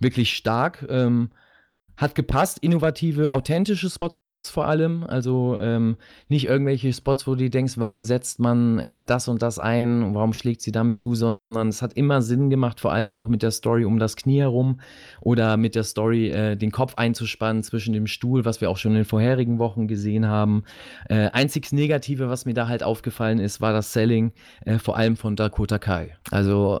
wirklich 0.00 0.36
stark. 0.36 0.86
Ähm, 0.88 1.30
hat 1.96 2.14
gepasst, 2.14 2.58
innovative, 2.60 3.30
authentische 3.34 3.90
Spots 3.90 4.19
vor 4.48 4.66
allem. 4.66 5.04
Also 5.04 5.58
ähm, 5.60 5.96
nicht 6.28 6.46
irgendwelche 6.46 6.92
Spots, 6.92 7.26
wo 7.26 7.34
du 7.34 7.50
denkst, 7.50 7.74
setzt 8.02 8.40
man 8.40 8.90
das 9.06 9.28
und 9.28 9.42
das 9.42 9.58
ein, 9.58 10.14
warum 10.14 10.32
schlägt 10.32 10.62
sie 10.62 10.72
damit 10.72 11.00
zu, 11.04 11.14
sondern 11.14 11.68
es 11.68 11.82
hat 11.82 11.94
immer 11.94 12.22
Sinn 12.22 12.48
gemacht, 12.48 12.80
vor 12.80 12.92
allem 12.92 13.08
mit 13.28 13.42
der 13.42 13.50
Story 13.50 13.84
um 13.84 13.98
das 13.98 14.16
Knie 14.16 14.40
herum 14.40 14.80
oder 15.20 15.56
mit 15.56 15.74
der 15.74 15.84
Story 15.84 16.30
äh, 16.30 16.56
den 16.56 16.70
Kopf 16.70 16.94
einzuspannen 16.96 17.62
zwischen 17.62 17.92
dem 17.92 18.06
Stuhl, 18.06 18.44
was 18.44 18.60
wir 18.60 18.70
auch 18.70 18.76
schon 18.76 18.92
in 18.92 18.98
den 18.98 19.04
vorherigen 19.04 19.58
Wochen 19.58 19.88
gesehen 19.88 20.26
haben. 20.26 20.64
Äh, 21.08 21.30
einziges 21.30 21.72
Negative, 21.72 22.28
was 22.28 22.46
mir 22.46 22.54
da 22.54 22.68
halt 22.68 22.82
aufgefallen 22.82 23.38
ist, 23.38 23.60
war 23.60 23.72
das 23.72 23.92
Selling, 23.92 24.32
äh, 24.64 24.78
vor 24.78 24.96
allem 24.96 25.16
von 25.16 25.36
Dakota 25.36 25.78
Kai. 25.78 26.16
Also 26.30 26.80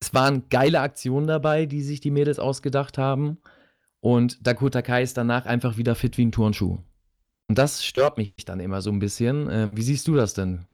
es 0.00 0.14
waren 0.14 0.44
geile 0.48 0.80
Aktionen 0.80 1.26
dabei, 1.26 1.66
die 1.66 1.82
sich 1.82 2.00
die 2.00 2.10
Mädels 2.10 2.38
ausgedacht 2.38 2.96
haben. 2.96 3.38
Und 4.00 4.46
Dakota 4.46 4.82
Kai 4.82 5.02
ist 5.02 5.16
danach 5.16 5.46
einfach 5.46 5.76
wieder 5.76 5.94
fit 5.94 6.16
wie 6.18 6.26
ein 6.26 6.32
Turnschuh. 6.32 6.78
Und 7.48 7.58
das 7.58 7.84
stört 7.84 8.16
mich 8.16 8.34
dann 8.44 8.60
immer 8.60 8.80
so 8.80 8.90
ein 8.90 8.98
bisschen. 8.98 9.48
Äh, 9.48 9.68
wie 9.72 9.82
siehst 9.82 10.08
du 10.08 10.14
das 10.14 10.34
denn? 10.34 10.66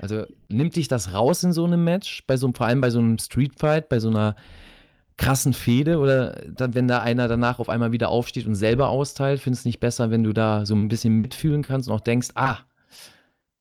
Also 0.00 0.26
nimmt 0.48 0.76
dich 0.76 0.88
das 0.88 1.12
raus 1.12 1.42
in 1.42 1.52
so 1.52 1.64
einem 1.64 1.84
Match, 1.84 2.24
bei 2.26 2.36
so, 2.36 2.50
vor 2.52 2.66
allem 2.66 2.80
bei 2.80 2.90
so 2.90 2.98
einem 2.98 3.18
Streetfight, 3.18 3.88
bei 3.88 4.00
so 4.00 4.08
einer 4.08 4.36
krassen 5.16 5.52
Fehde 5.52 5.98
oder 5.98 6.32
dann, 6.48 6.74
wenn 6.74 6.88
da 6.88 7.00
einer 7.00 7.28
danach 7.28 7.58
auf 7.58 7.68
einmal 7.68 7.92
wieder 7.92 8.08
aufsteht 8.08 8.46
und 8.46 8.54
selber 8.54 8.88
austeilt, 8.88 9.40
findest 9.40 9.64
du 9.64 9.68
nicht 9.68 9.80
besser, 9.80 10.10
wenn 10.10 10.24
du 10.24 10.32
da 10.32 10.66
so 10.66 10.74
ein 10.74 10.88
bisschen 10.88 11.20
mitfühlen 11.20 11.62
kannst 11.62 11.88
und 11.88 11.94
auch 11.94 12.00
denkst, 12.00 12.30
ah, 12.34 12.58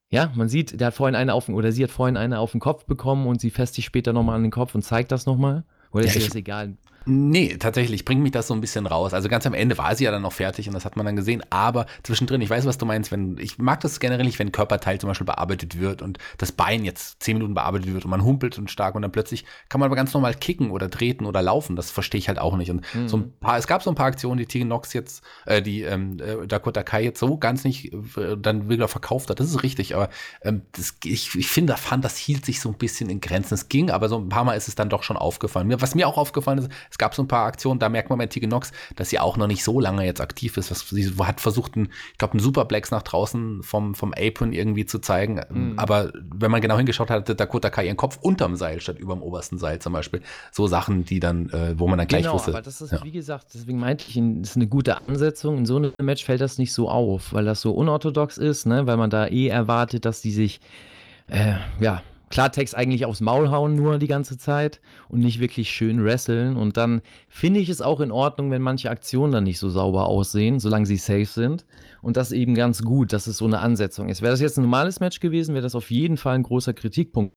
ja, 0.09 0.31
man 0.35 0.49
sieht, 0.49 0.79
der 0.79 0.87
hat 0.87 0.93
vorhin 0.93 1.15
eine 1.15 1.33
auf 1.33 1.45
den, 1.45 1.55
oder 1.55 1.71
sie 1.71 1.83
hat 1.83 1.91
vorhin 1.91 2.17
eine 2.17 2.39
auf 2.39 2.51
den 2.51 2.59
Kopf 2.59 2.85
bekommen 2.85 3.27
und 3.27 3.39
sie 3.39 3.49
fässt 3.49 3.75
sich 3.75 3.85
später 3.85 4.11
nochmal 4.11 4.35
an 4.35 4.43
den 4.43 4.51
Kopf 4.51 4.75
und 4.75 4.81
zeigt 4.81 5.11
das 5.11 5.25
nochmal? 5.25 5.63
Oder 5.91 6.05
ist 6.05 6.15
ja, 6.15 6.21
dir 6.21 6.27
das 6.27 6.35
egal? 6.35 6.77
Nee, 7.05 7.57
tatsächlich 7.57 8.05
bringt 8.05 8.21
mich 8.21 8.31
das 8.31 8.47
so 8.47 8.53
ein 8.53 8.61
bisschen 8.61 8.85
raus. 8.85 9.13
Also 9.13 9.27
ganz 9.27 9.47
am 9.47 9.55
Ende 9.55 9.77
war 9.77 9.95
sie 9.95 10.03
ja 10.03 10.11
dann 10.11 10.21
noch 10.21 10.33
fertig 10.33 10.67
und 10.67 10.75
das 10.75 10.85
hat 10.85 10.95
man 10.95 11.05
dann 11.05 11.15
gesehen. 11.15 11.43
Aber 11.49 11.87
zwischendrin, 12.03 12.41
ich 12.41 12.49
weiß, 12.49 12.65
was 12.65 12.77
du 12.77 12.85
meinst, 12.85 13.11
wenn, 13.11 13.37
ich 13.39 13.57
mag 13.57 13.79
das 13.79 13.99
generell 13.99 14.25
nicht, 14.25 14.37
wenn 14.37 14.51
Körperteil 14.51 14.99
zum 14.99 15.07
Beispiel 15.07 15.25
bearbeitet 15.25 15.79
wird 15.79 16.03
und 16.03 16.19
das 16.37 16.51
Bein 16.51 16.85
jetzt 16.85 17.23
zehn 17.23 17.37
Minuten 17.37 17.55
bearbeitet 17.55 17.91
wird 17.91 18.05
und 18.05 18.11
man 18.11 18.23
humpelt 18.23 18.59
und 18.59 18.69
stark 18.69 18.93
und 18.93 19.01
dann 19.01 19.11
plötzlich 19.11 19.45
kann 19.67 19.79
man 19.79 19.87
aber 19.87 19.95
ganz 19.95 20.13
normal 20.13 20.35
kicken 20.35 20.69
oder 20.69 20.91
treten 20.91 21.25
oder 21.25 21.41
laufen. 21.41 21.75
Das 21.75 21.89
verstehe 21.89 22.19
ich 22.19 22.27
halt 22.27 22.37
auch 22.37 22.55
nicht. 22.55 22.69
Und 22.69 22.81
mhm. 22.93 23.07
so 23.07 23.17
ein 23.17 23.33
paar, 23.39 23.57
es 23.57 23.65
gab 23.65 23.81
so 23.81 23.89
ein 23.89 23.95
paar 23.95 24.05
Aktionen, 24.07 24.37
die 24.37 24.45
Tegan 24.45 24.67
Nox 24.67 24.93
jetzt, 24.93 25.23
äh, 25.45 25.63
die 25.63 25.81
ähm, 25.81 26.19
äh, 26.19 26.45
Dakota 26.45 26.83
Kai 26.83 27.03
jetzt 27.03 27.19
so 27.19 27.37
ganz 27.37 27.63
nicht 27.63 27.91
äh, 27.93 28.37
dann 28.37 28.69
wieder 28.69 28.87
verkauft 28.87 29.31
hat. 29.31 29.39
Das 29.39 29.47
ist 29.47 29.63
richtig, 29.63 29.95
aber 29.95 30.09
ähm, 30.43 30.61
das, 30.73 30.95
ich, 31.03 31.33
ich 31.35 31.47
finde, 31.47 31.75
fand, 31.77 32.05
das 32.05 32.17
hielt 32.17 32.45
sich 32.45 32.61
so 32.61 32.69
ein 32.69 32.77
bisschen 32.77 33.09
in 33.09 33.21
Grenzen. 33.21 33.55
Es 33.55 33.69
ging, 33.69 33.89
aber 33.89 34.07
so 34.07 34.19
ein 34.19 34.29
paar 34.29 34.43
Mal 34.43 34.53
ist 34.53 34.67
es 34.67 34.75
dann 34.75 34.89
doch 34.89 35.01
schon 35.01 35.17
aufgefallen. 35.17 35.73
Was 35.81 35.95
mir 35.95 36.07
auch 36.07 36.17
aufgefallen 36.17 36.59
ist, 36.59 36.69
es 36.91 36.97
gab 36.97 37.15
so 37.15 37.23
ein 37.23 37.27
paar 37.27 37.45
Aktionen, 37.45 37.79
da 37.79 37.89
merkt 37.89 38.09
man 38.09 38.19
bei 38.19 38.27
Tegan 38.27 38.49
Nox, 38.49 38.71
dass 38.97 39.09
sie 39.09 39.17
auch 39.17 39.37
noch 39.37 39.47
nicht 39.47 39.63
so 39.63 39.79
lange 39.79 40.05
jetzt 40.05 40.19
aktiv 40.19 40.57
ist. 40.57 40.69
Was, 40.71 40.89
sie 40.89 41.09
hat 41.19 41.39
versucht, 41.39 41.75
einen, 41.75 41.89
ich 42.11 42.17
glaube, 42.17 42.33
einen 42.33 42.41
Superplex 42.41 42.91
nach 42.91 43.01
draußen 43.01 43.63
vom, 43.63 43.95
vom 43.95 44.13
Apron 44.13 44.51
irgendwie 44.51 44.85
zu 44.85 44.99
zeigen. 44.99 45.41
Mhm. 45.49 45.79
Aber 45.79 46.11
wenn 46.13 46.51
man 46.51 46.59
genau 46.61 46.77
hingeschaut 46.77 47.09
hat, 47.09 47.21
hatte 47.21 47.35
Dakota 47.35 47.69
Kai 47.69 47.85
ihren 47.85 47.97
Kopf 47.97 48.19
unterm 48.21 48.57
Seil 48.57 48.81
statt 48.81 48.99
überm 48.99 49.23
obersten 49.23 49.57
Seil 49.57 49.79
zum 49.79 49.93
Beispiel. 49.93 50.21
So 50.51 50.67
Sachen, 50.67 51.05
die 51.05 51.21
dann, 51.21 51.49
äh, 51.49 51.79
wo 51.79 51.87
man 51.87 51.97
dann 51.97 52.07
gleich 52.07 52.23
genau, 52.23 52.33
wusste. 52.35 52.51
Aber 52.51 52.61
das 52.61 52.81
ist, 52.81 52.91
ja. 52.91 53.03
wie 53.03 53.11
gesagt, 53.11 53.47
deswegen 53.53 53.79
meinte 53.79 54.03
ich, 54.07 54.15
das 54.15 54.51
ist 54.51 54.55
eine 54.57 54.67
gute 54.67 54.97
Ansetzung. 55.07 55.59
In 55.59 55.65
so 55.65 55.77
einem 55.77 55.93
Match 56.01 56.25
fällt 56.25 56.41
das 56.41 56.57
nicht 56.57 56.73
so 56.73 56.89
auf, 56.89 57.33
weil 57.33 57.45
das 57.45 57.61
so 57.61 57.71
unorthodox 57.71 58.37
ist, 58.37 58.65
ne? 58.65 58.85
weil 58.85 58.97
man 58.97 59.09
da 59.09 59.27
eh 59.27 59.47
erwartet, 59.47 60.03
dass 60.03 60.21
die 60.21 60.31
sich 60.31 60.59
äh, 61.27 61.53
ja, 61.79 62.03
Klartext 62.31 62.75
eigentlich 62.75 63.05
aufs 63.05 63.21
Maul 63.21 63.51
hauen 63.51 63.75
nur 63.75 63.99
die 63.99 64.07
ganze 64.07 64.37
Zeit 64.37 64.81
und 65.09 65.19
nicht 65.19 65.39
wirklich 65.39 65.69
schön 65.69 66.03
wresteln. 66.03 66.57
Und 66.57 66.77
dann 66.77 67.01
finde 67.27 67.59
ich 67.59 67.69
es 67.69 67.81
auch 67.81 67.99
in 67.99 68.11
Ordnung, 68.11 68.49
wenn 68.49 68.61
manche 68.61 68.89
Aktionen 68.89 69.31
dann 69.31 69.43
nicht 69.43 69.59
so 69.59 69.69
sauber 69.69 70.07
aussehen, 70.07 70.59
solange 70.59 70.85
sie 70.87 70.97
safe 70.97 71.25
sind. 71.25 71.65
Und 72.01 72.17
das 72.17 72.31
eben 72.31 72.55
ganz 72.55 72.81
gut, 72.81 73.13
dass 73.13 73.27
es 73.27 73.37
so 73.37 73.45
eine 73.45 73.59
Ansetzung 73.59 74.09
ist. 74.09 74.21
Wäre 74.21 74.31
das 74.31 74.41
jetzt 74.41 74.57
ein 74.57 74.63
normales 74.63 74.99
Match 74.99 75.19
gewesen, 75.19 75.53
wäre 75.53 75.63
das 75.63 75.75
auf 75.75 75.91
jeden 75.91 76.17
Fall 76.17 76.35
ein 76.35 76.43
großer 76.43 76.73
Kritikpunkt 76.73 77.35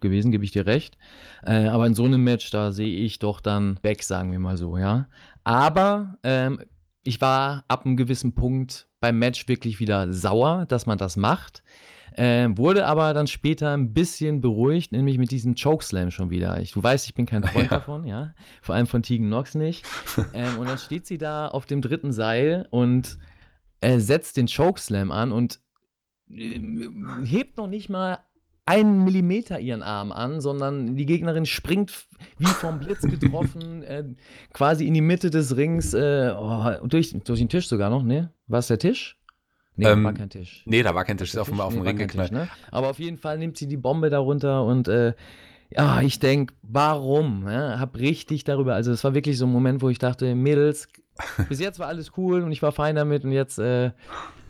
gewesen, 0.00 0.30
gebe 0.30 0.44
ich 0.44 0.52
dir 0.52 0.66
recht. 0.66 0.96
Äh, 1.44 1.66
aber 1.66 1.86
in 1.86 1.94
so 1.94 2.04
einem 2.04 2.22
Match, 2.22 2.50
da 2.50 2.72
sehe 2.72 2.98
ich 2.98 3.18
doch 3.18 3.40
dann 3.40 3.78
weg, 3.82 4.02
sagen 4.02 4.32
wir 4.32 4.38
mal 4.38 4.56
so, 4.56 4.78
ja. 4.78 5.08
Aber 5.44 6.18
ähm, 6.22 6.60
ich 7.02 7.20
war 7.20 7.64
ab 7.68 7.86
einem 7.86 7.96
gewissen 7.96 8.34
Punkt 8.34 8.88
beim 9.00 9.18
Match 9.18 9.48
wirklich 9.48 9.80
wieder 9.80 10.12
sauer, 10.12 10.66
dass 10.66 10.86
man 10.86 10.98
das 10.98 11.16
macht. 11.16 11.62
Äh, 12.16 12.48
wurde 12.56 12.86
aber 12.86 13.12
dann 13.12 13.26
später 13.26 13.74
ein 13.74 13.92
bisschen 13.92 14.40
beruhigt, 14.40 14.90
nämlich 14.90 15.18
mit 15.18 15.30
diesem 15.30 15.54
Chokeslam 15.54 16.10
schon 16.10 16.30
wieder. 16.30 16.58
Ich, 16.62 16.72
du 16.72 16.82
weißt, 16.82 17.04
ich 17.04 17.14
bin 17.14 17.26
kein 17.26 17.44
Freund 17.44 17.64
ja. 17.70 17.76
davon, 17.76 18.06
ja. 18.06 18.34
Vor 18.62 18.74
allem 18.74 18.86
von 18.86 19.02
Tegan 19.02 19.26
Knox 19.26 19.54
nicht. 19.54 19.84
ähm, 20.32 20.58
und 20.58 20.66
dann 20.66 20.78
steht 20.78 21.06
sie 21.06 21.18
da 21.18 21.48
auf 21.48 21.66
dem 21.66 21.82
dritten 21.82 22.12
Seil 22.12 22.66
und 22.70 23.18
äh, 23.82 23.98
setzt 23.98 24.38
den 24.38 24.46
Chokeslam 24.46 25.10
an 25.10 25.30
und 25.30 25.60
äh, 26.30 26.58
hebt 27.24 27.58
noch 27.58 27.66
nicht 27.66 27.90
mal 27.90 28.18
einen 28.64 29.04
Millimeter 29.04 29.60
ihren 29.60 29.82
Arm 29.82 30.10
an, 30.10 30.40
sondern 30.40 30.96
die 30.96 31.06
Gegnerin 31.06 31.44
springt 31.44 32.06
wie 32.38 32.46
vom 32.46 32.80
Blitz 32.80 33.02
getroffen, 33.02 33.82
äh, 33.82 34.04
quasi 34.54 34.86
in 34.86 34.94
die 34.94 35.02
Mitte 35.02 35.30
des 35.30 35.56
Rings, 35.56 35.92
äh, 35.92 36.34
oh, 36.34 36.86
durch, 36.86 37.14
durch 37.24 37.40
den 37.40 37.50
Tisch 37.50 37.68
sogar 37.68 37.90
noch, 37.90 38.02
ne? 38.02 38.32
War 38.46 38.60
es 38.60 38.68
der 38.68 38.78
Tisch? 38.78 39.15
Nee, 39.76 39.86
ähm, 39.86 40.02
da 40.02 40.04
war 40.04 40.14
kein 40.14 40.30
Tisch. 40.30 40.62
Nee, 40.64 40.82
da 40.82 40.94
war 40.94 41.04
kein 41.04 41.18
Tisch, 41.18 41.30
ist 41.30 41.38
auf, 41.38 41.58
auf 41.58 41.72
dem 41.74 41.82
Ring 41.82 41.96
geknallt. 41.96 42.32
Ne? 42.32 42.48
Aber 42.70 42.88
auf 42.90 42.98
jeden 42.98 43.18
Fall 43.18 43.38
nimmt 43.38 43.56
sie 43.56 43.66
die 43.66 43.76
Bombe 43.76 44.10
darunter 44.10 44.64
und 44.64 44.88
äh, 44.88 45.14
ja, 45.70 46.00
ich 46.00 46.18
denke, 46.18 46.54
warum? 46.62 47.48
Ja, 47.48 47.78
hab 47.78 47.96
richtig 47.96 48.44
darüber, 48.44 48.74
also 48.74 48.92
es 48.92 49.02
war 49.04 49.14
wirklich 49.14 49.36
so 49.36 49.46
ein 49.46 49.52
Moment, 49.52 49.82
wo 49.82 49.88
ich 49.88 49.98
dachte, 49.98 50.34
Mädels, 50.34 50.88
bis 51.48 51.60
jetzt 51.60 51.78
war 51.78 51.88
alles 51.88 52.12
cool 52.16 52.42
und 52.42 52.52
ich 52.52 52.62
war 52.62 52.72
fein 52.72 52.96
damit 52.96 53.24
und 53.24 53.32
jetzt, 53.32 53.58
äh, 53.58 53.90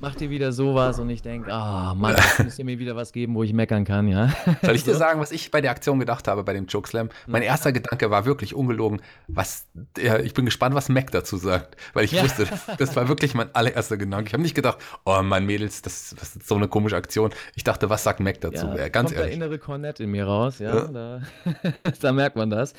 macht 0.01 0.21
ihr 0.21 0.31
wieder 0.31 0.53
sowas 0.53 0.99
und 0.99 1.09
ich 1.11 1.23
denke, 1.23 1.53
ah, 1.53 1.93
oh, 1.93 1.95
Mann, 1.95 2.17
jetzt 2.17 2.45
müsst 2.45 2.59
ihr 2.59 2.65
mir 2.65 2.79
wieder 2.79 2.97
was 2.97 3.13
geben, 3.13 3.35
wo 3.35 3.43
ich 3.43 3.53
meckern 3.53 3.85
kann, 3.85 4.09
ja. 4.09 4.33
Soll 4.63 4.75
ich 4.75 4.85
dir 4.85 4.95
sagen, 4.95 5.21
was 5.21 5.33
ich 5.33 5.51
bei 5.51 5.61
der 5.61 5.71
Aktion 5.71 5.99
gedacht 5.99 6.29
habe, 6.29 6.45
bei 6.45 6.53
dem 6.53 6.67
Chokeslam? 6.67 7.09
Mein 7.27 7.43
erster 7.43 7.73
Gedanke 7.73 8.11
war 8.11 8.25
wirklich 8.25 8.55
ungelogen, 8.55 9.01
was, 9.29 9.67
ja, 9.99 10.19
ich 10.19 10.35
bin 10.35 10.45
gespannt, 10.45 10.75
was 10.75 10.89
Mac 10.89 11.11
dazu 11.11 11.37
sagt, 11.37 11.77
weil 11.95 12.05
ich 12.05 12.13
ja. 12.13 12.23
wusste, 12.23 12.47
das 12.79 12.97
war 12.97 13.09
wirklich 13.09 13.35
mein 13.35 13.55
allererster 13.55 13.97
Gedanke. 13.97 14.29
Ich 14.29 14.33
habe 14.33 14.43
nicht 14.43 14.55
gedacht, 14.55 14.79
oh 15.05 15.23
Mann, 15.23 15.47
Mädels, 15.47 15.83
das, 15.83 16.15
das, 16.19 16.37
ist 16.37 16.49
so 16.49 16.57
eine 16.57 16.69
komische 16.69 16.97
Aktion. 16.97 17.31
Ich 17.55 17.65
dachte, 17.65 17.89
was 17.89 18.05
sagt 18.05 18.21
Mac 18.21 18.41
dazu? 18.41 18.67
Ja, 18.67 18.89
ganz 18.89 19.11
kommt 19.11 19.21
ehrlich. 19.21 19.39
der 19.39 19.47
innere 19.47 19.59
Cornett 19.59 20.01
in 20.01 20.11
mir 20.11 20.27
raus, 20.27 20.59
ja, 20.59 20.75
ja. 20.75 20.89
Da, 20.89 21.21
da, 22.01 22.13
merkt 22.13 22.37
man 22.37 22.51
das. 22.51 22.75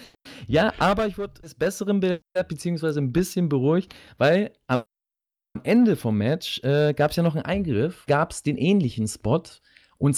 Ja, 0.48 0.74
aber 0.78 1.08
ich 1.08 1.18
wurde 1.18 1.42
des 1.42 1.56
Besseren 1.56 2.00
belehrt, 2.00 2.48
beziehungsweise 2.48 3.00
ein 3.00 3.12
bisschen 3.12 3.50
beruhigt, 3.50 3.96
weil 4.18 4.52
am 4.68 4.84
Ende 5.64 5.96
vom 5.96 6.18
Match 6.18 6.62
äh, 6.64 6.94
gab 6.94 7.12
es 7.12 7.18
ja 7.18 7.24
noch 7.24 7.36
einen 7.36 7.46
Eingriff, 7.46 8.06
gab 8.08 8.32
es 8.32 8.44
den 8.44 8.58
ähnlichen 8.58 9.08
Spot 9.08 9.44
und 9.98 10.16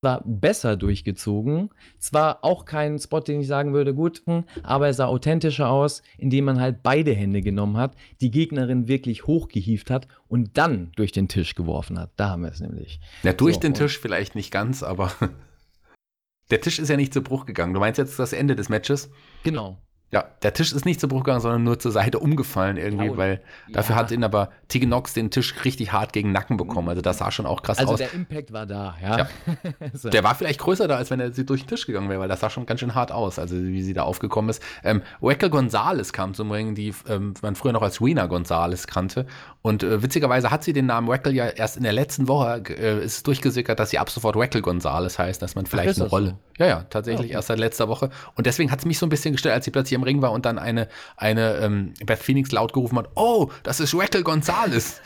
zwar 0.00 0.22
besser 0.24 0.76
durchgezogen. 0.76 1.70
Zwar 1.98 2.44
auch 2.44 2.64
kein 2.64 2.98
Spot, 2.98 3.20
den 3.20 3.40
ich 3.40 3.46
sagen 3.46 3.72
würde, 3.72 3.94
gut, 3.94 4.22
hm, 4.26 4.44
aber 4.62 4.86
er 4.86 4.94
sah 4.94 5.06
authentischer 5.06 5.68
aus, 5.68 6.02
indem 6.18 6.44
man 6.44 6.60
halt 6.60 6.82
beide 6.82 7.12
Hände 7.12 7.40
genommen 7.42 7.76
hat, 7.76 7.96
die 8.20 8.30
Gegnerin 8.30 8.88
wirklich 8.88 9.26
hochgehieft 9.26 9.90
hat 9.90 10.06
und 10.28 10.56
dann 10.58 10.92
durch 10.96 11.12
den 11.12 11.28
Tisch 11.28 11.54
geworfen 11.54 11.98
hat. 11.98 12.10
Da 12.16 12.30
haben 12.30 12.42
wir 12.42 12.50
es 12.50 12.60
nämlich. 12.60 13.00
Ja, 13.22 13.32
durch 13.32 13.54
so, 13.54 13.60
den 13.60 13.74
Tisch 13.74 13.98
vielleicht 13.98 14.34
nicht 14.34 14.50
ganz, 14.50 14.82
aber 14.82 15.12
der 16.50 16.60
Tisch 16.60 16.78
ist 16.78 16.88
ja 16.88 16.96
nicht 16.96 17.12
zu 17.12 17.22
Bruch 17.22 17.46
gegangen. 17.46 17.74
Du 17.74 17.80
meinst 17.80 17.98
jetzt 17.98 18.18
das 18.18 18.32
Ende 18.32 18.54
des 18.54 18.68
Matches? 18.68 19.10
Genau. 19.42 19.78
Ja, 20.12 20.24
der 20.42 20.54
Tisch 20.54 20.72
ist 20.72 20.84
nicht 20.84 21.00
zu 21.00 21.08
Bruch 21.08 21.24
gegangen, 21.24 21.40
sondern 21.40 21.64
nur 21.64 21.80
zur 21.80 21.90
Seite 21.90 22.20
umgefallen 22.20 22.76
irgendwie, 22.76 23.10
oh, 23.10 23.16
weil 23.16 23.40
dafür 23.72 23.96
hat 23.96 24.12
ihn 24.12 24.22
aber 24.22 24.50
Tegan 24.68 24.88
Nox 24.88 25.14
den 25.14 25.32
Tisch 25.32 25.52
richtig 25.64 25.92
hart 25.92 26.12
gegen 26.12 26.28
den 26.28 26.32
Nacken 26.32 26.56
bekommen. 26.56 26.88
Also 26.88 27.02
das 27.02 27.18
sah 27.18 27.32
schon 27.32 27.44
auch 27.44 27.62
krass 27.62 27.78
also 27.78 27.94
aus. 27.94 28.00
Also 28.00 28.12
der 28.12 28.20
Impact 28.20 28.52
war 28.52 28.66
da, 28.66 28.94
ja. 29.02 29.18
ja. 29.18 29.28
so. 29.94 30.08
Der 30.08 30.22
war 30.22 30.36
vielleicht 30.36 30.60
größer 30.60 30.86
da, 30.86 30.96
als 30.96 31.10
wenn 31.10 31.18
er 31.18 31.32
sie 31.32 31.44
durch 31.44 31.62
den 31.62 31.68
Tisch 31.68 31.86
gegangen 31.86 32.08
wäre, 32.08 32.20
weil 32.20 32.28
das 32.28 32.38
sah 32.38 32.50
schon 32.50 32.66
ganz 32.66 32.78
schön 32.78 32.94
hart 32.94 33.10
aus, 33.10 33.40
also 33.40 33.56
wie 33.56 33.82
sie 33.82 33.94
da 33.94 34.04
aufgekommen 34.04 34.48
ist. 34.48 34.62
Ähm, 34.84 35.02
Wackel 35.20 35.50
Gonzales 35.50 36.12
kam 36.12 36.34
zum 36.34 36.52
Ring, 36.52 36.76
die 36.76 36.94
ähm, 37.08 37.34
man 37.42 37.56
früher 37.56 37.72
noch 37.72 37.82
als 37.82 38.00
Rena 38.00 38.26
Gonzales 38.26 38.86
kannte. 38.86 39.26
Und 39.60 39.82
äh, 39.82 40.04
witzigerweise 40.04 40.52
hat 40.52 40.62
sie 40.62 40.72
den 40.72 40.86
Namen 40.86 41.08
Wackel 41.08 41.34
ja 41.34 41.46
erst 41.46 41.76
in 41.76 41.82
der 41.82 41.92
letzten 41.92 42.28
Woche 42.28 42.62
äh, 42.68 43.04
ist 43.04 43.26
durchgesickert, 43.26 43.80
dass 43.80 43.90
sie 43.90 43.98
ab 43.98 44.08
sofort 44.08 44.36
Wackel 44.36 44.62
Gonzales 44.62 45.18
heißt, 45.18 45.42
dass 45.42 45.56
man 45.56 45.66
vielleicht 45.66 45.96
Ach, 45.96 46.02
eine 46.02 46.10
Rolle. 46.10 46.28
So? 46.28 46.64
Ja, 46.64 46.66
ja, 46.66 46.86
tatsächlich 46.88 47.26
oh, 47.26 47.30
okay. 47.30 47.34
erst 47.34 47.48
seit 47.48 47.58
letzter 47.58 47.88
Woche. 47.88 48.10
Und 48.36 48.46
deswegen 48.46 48.70
hat 48.70 48.78
es 48.78 48.86
mich 48.86 48.98
so 48.98 49.04
ein 49.06 49.08
bisschen 49.08 49.32
gestellt, 49.32 49.54
als 49.54 49.64
sie 49.64 49.72
plötzlich 49.72 49.95
im 49.96 50.02
Ring 50.02 50.22
war 50.22 50.32
und 50.32 50.46
dann 50.46 50.58
eine, 50.58 50.88
eine 51.16 51.56
ähm, 51.56 51.94
Beth 52.04 52.20
Phoenix 52.20 52.52
laut 52.52 52.72
gerufen 52.72 52.96
hat: 52.98 53.10
Oh, 53.16 53.50
das 53.62 53.80
ist 53.80 53.94
Raquel 53.94 54.22
Gonzalez. 54.22 55.00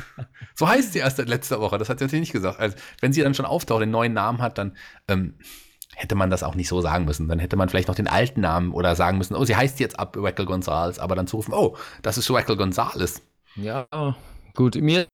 so 0.54 0.68
heißt 0.68 0.92
sie 0.92 1.00
erst 1.00 1.16
seit 1.16 1.28
letzter 1.28 1.60
Woche. 1.60 1.78
Das 1.78 1.88
hat 1.88 1.98
sie 1.98 2.04
natürlich 2.04 2.22
nicht 2.22 2.32
gesagt. 2.32 2.60
Also, 2.60 2.76
wenn 3.00 3.12
sie 3.12 3.22
dann 3.22 3.34
schon 3.34 3.46
auftaucht, 3.46 3.82
den 3.82 3.90
neuen 3.90 4.12
Namen 4.12 4.40
hat, 4.40 4.58
dann 4.58 4.76
ähm, 5.08 5.34
hätte 5.96 6.14
man 6.14 6.30
das 6.30 6.42
auch 6.42 6.54
nicht 6.54 6.68
so 6.68 6.80
sagen 6.80 7.04
müssen. 7.04 7.28
Dann 7.28 7.38
hätte 7.38 7.56
man 7.56 7.68
vielleicht 7.68 7.88
noch 7.88 7.94
den 7.94 8.08
alten 8.08 8.40
Namen 8.40 8.72
oder 8.72 8.94
sagen 8.94 9.18
müssen: 9.18 9.34
Oh, 9.34 9.44
sie 9.44 9.56
heißt 9.56 9.80
jetzt 9.80 9.98
ab 9.98 10.16
Raquel 10.16 10.46
Gonzalez. 10.46 10.98
Aber 10.98 11.16
dann 11.16 11.26
zu 11.26 11.36
rufen: 11.36 11.54
Oh, 11.54 11.76
das 12.02 12.18
ist 12.18 12.30
Raquel 12.30 12.56
Gonzalez. 12.56 13.22
Ja, 13.56 13.86
gut. 14.54 14.76
Mir 14.76 15.06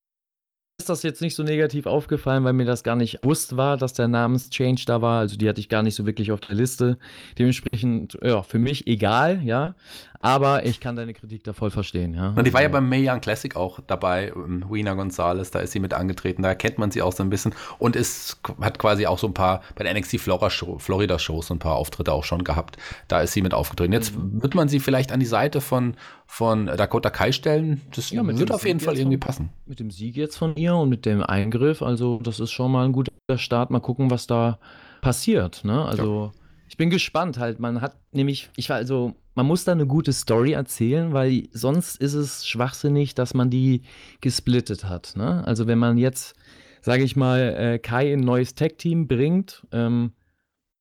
ist 0.81 0.89
das 0.89 1.03
jetzt 1.03 1.21
nicht 1.21 1.35
so 1.35 1.43
negativ 1.43 1.85
aufgefallen, 1.85 2.43
weil 2.43 2.53
mir 2.53 2.65
das 2.65 2.83
gar 2.83 2.95
nicht 2.95 3.21
bewusst 3.21 3.55
war, 3.55 3.77
dass 3.77 3.93
der 3.93 4.07
Namenschange 4.07 4.81
da 4.85 5.01
war. 5.01 5.19
Also 5.19 5.37
die 5.37 5.47
hatte 5.47 5.59
ich 5.59 5.69
gar 5.69 5.83
nicht 5.83 5.95
so 5.95 6.07
wirklich 6.07 6.31
auf 6.31 6.39
der 6.39 6.55
Liste. 6.55 6.97
Dementsprechend, 7.37 8.17
ja, 8.23 8.41
für 8.41 8.57
mich 8.57 8.87
egal, 8.87 9.41
ja. 9.43 9.75
Aber 10.21 10.65
ich 10.65 10.79
kann 10.79 10.95
deine 10.95 11.13
Kritik 11.13 11.43
da 11.43 11.53
voll 11.53 11.71
verstehen, 11.71 12.13
ja. 12.13 12.29
Und 12.35 12.45
die 12.45 12.53
war 12.53 12.61
ja 12.61 12.69
beim 12.69 12.87
Mae 12.87 13.09
Young 13.09 13.21
Classic 13.21 13.55
auch 13.55 13.79
dabei, 13.87 14.31
Wiener 14.35 14.95
Gonzalez, 14.95 15.51
da 15.51 15.59
ist 15.59 15.71
sie 15.71 15.79
mit 15.79 15.93
angetreten, 15.93 16.43
da 16.43 16.49
erkennt 16.49 16.77
man 16.77 16.91
sie 16.91 17.01
auch 17.01 17.13
so 17.13 17.23
ein 17.23 17.29
bisschen 17.29 17.53
und 17.79 17.95
ist, 17.95 18.39
hat 18.61 18.77
quasi 18.79 19.07
auch 19.07 19.17
so 19.17 19.27
ein 19.27 19.33
paar, 19.33 19.61
bei 19.75 19.83
der 19.83 19.93
NXT 19.93 20.19
Florida 20.19 21.19
Shows 21.19 21.47
so 21.47 21.53
ein 21.53 21.59
paar 21.59 21.75
Auftritte 21.75 22.13
auch 22.13 22.23
schon 22.23 22.43
gehabt. 22.43 22.77
Da 23.07 23.21
ist 23.21 23.33
sie 23.33 23.41
mit 23.41 23.53
aufgetreten. 23.53 23.93
Jetzt 23.93 24.15
mhm. 24.15 24.41
wird 24.41 24.55
man 24.55 24.69
sie 24.69 24.79
vielleicht 24.79 25.11
an 25.11 25.19
die 25.19 25.25
Seite 25.25 25.61
von, 25.61 25.95
von 26.27 26.67
Dakota 26.67 27.09
Kai 27.09 27.31
stellen. 27.31 27.81
Das 27.95 28.11
ja, 28.11 28.25
wird 28.25 28.51
auf 28.51 28.65
jeden 28.65 28.79
Fall 28.79 28.97
irgendwie 28.97 29.17
von, 29.17 29.27
passen. 29.27 29.49
Mit 29.65 29.79
dem 29.79 29.91
Sieg 29.91 30.15
jetzt 30.15 30.37
von 30.37 30.55
ihr 30.55 30.75
und 30.75 30.89
mit 30.89 31.05
dem 31.05 31.23
Eingriff, 31.23 31.81
also 31.81 32.19
das 32.21 32.39
ist 32.39 32.51
schon 32.51 32.71
mal 32.71 32.85
ein 32.85 32.91
guter 32.91 33.11
Start. 33.35 33.71
Mal 33.71 33.79
gucken, 33.79 34.11
was 34.11 34.27
da 34.27 34.59
passiert, 35.01 35.63
ne? 35.63 35.85
Also. 35.85 36.31
Ja. 36.33 36.40
Ich 36.71 36.77
bin 36.77 36.89
gespannt 36.89 37.37
halt. 37.37 37.59
Man 37.59 37.81
hat 37.81 37.97
nämlich, 38.13 38.49
ich 38.55 38.69
war 38.69 38.77
also, 38.77 39.13
man 39.35 39.45
muss 39.45 39.65
da 39.65 39.73
eine 39.73 39.85
gute 39.85 40.13
Story 40.13 40.53
erzählen, 40.53 41.11
weil 41.11 41.49
sonst 41.51 41.97
ist 41.97 42.13
es 42.13 42.47
schwachsinnig, 42.47 43.13
dass 43.13 43.33
man 43.33 43.49
die 43.49 43.81
gesplittet 44.21 44.85
hat. 44.85 45.15
Ne? 45.17 45.45
Also 45.45 45.67
wenn 45.67 45.79
man 45.79 45.97
jetzt, 45.97 46.33
sage 46.79 47.03
ich 47.03 47.17
mal, 47.17 47.41
äh, 47.41 47.77
Kai 47.77 48.13
in 48.13 48.21
ein 48.21 48.25
neues 48.25 48.55
Tech-Team 48.55 49.09
bringt, 49.09 49.67
ähm, 49.73 50.13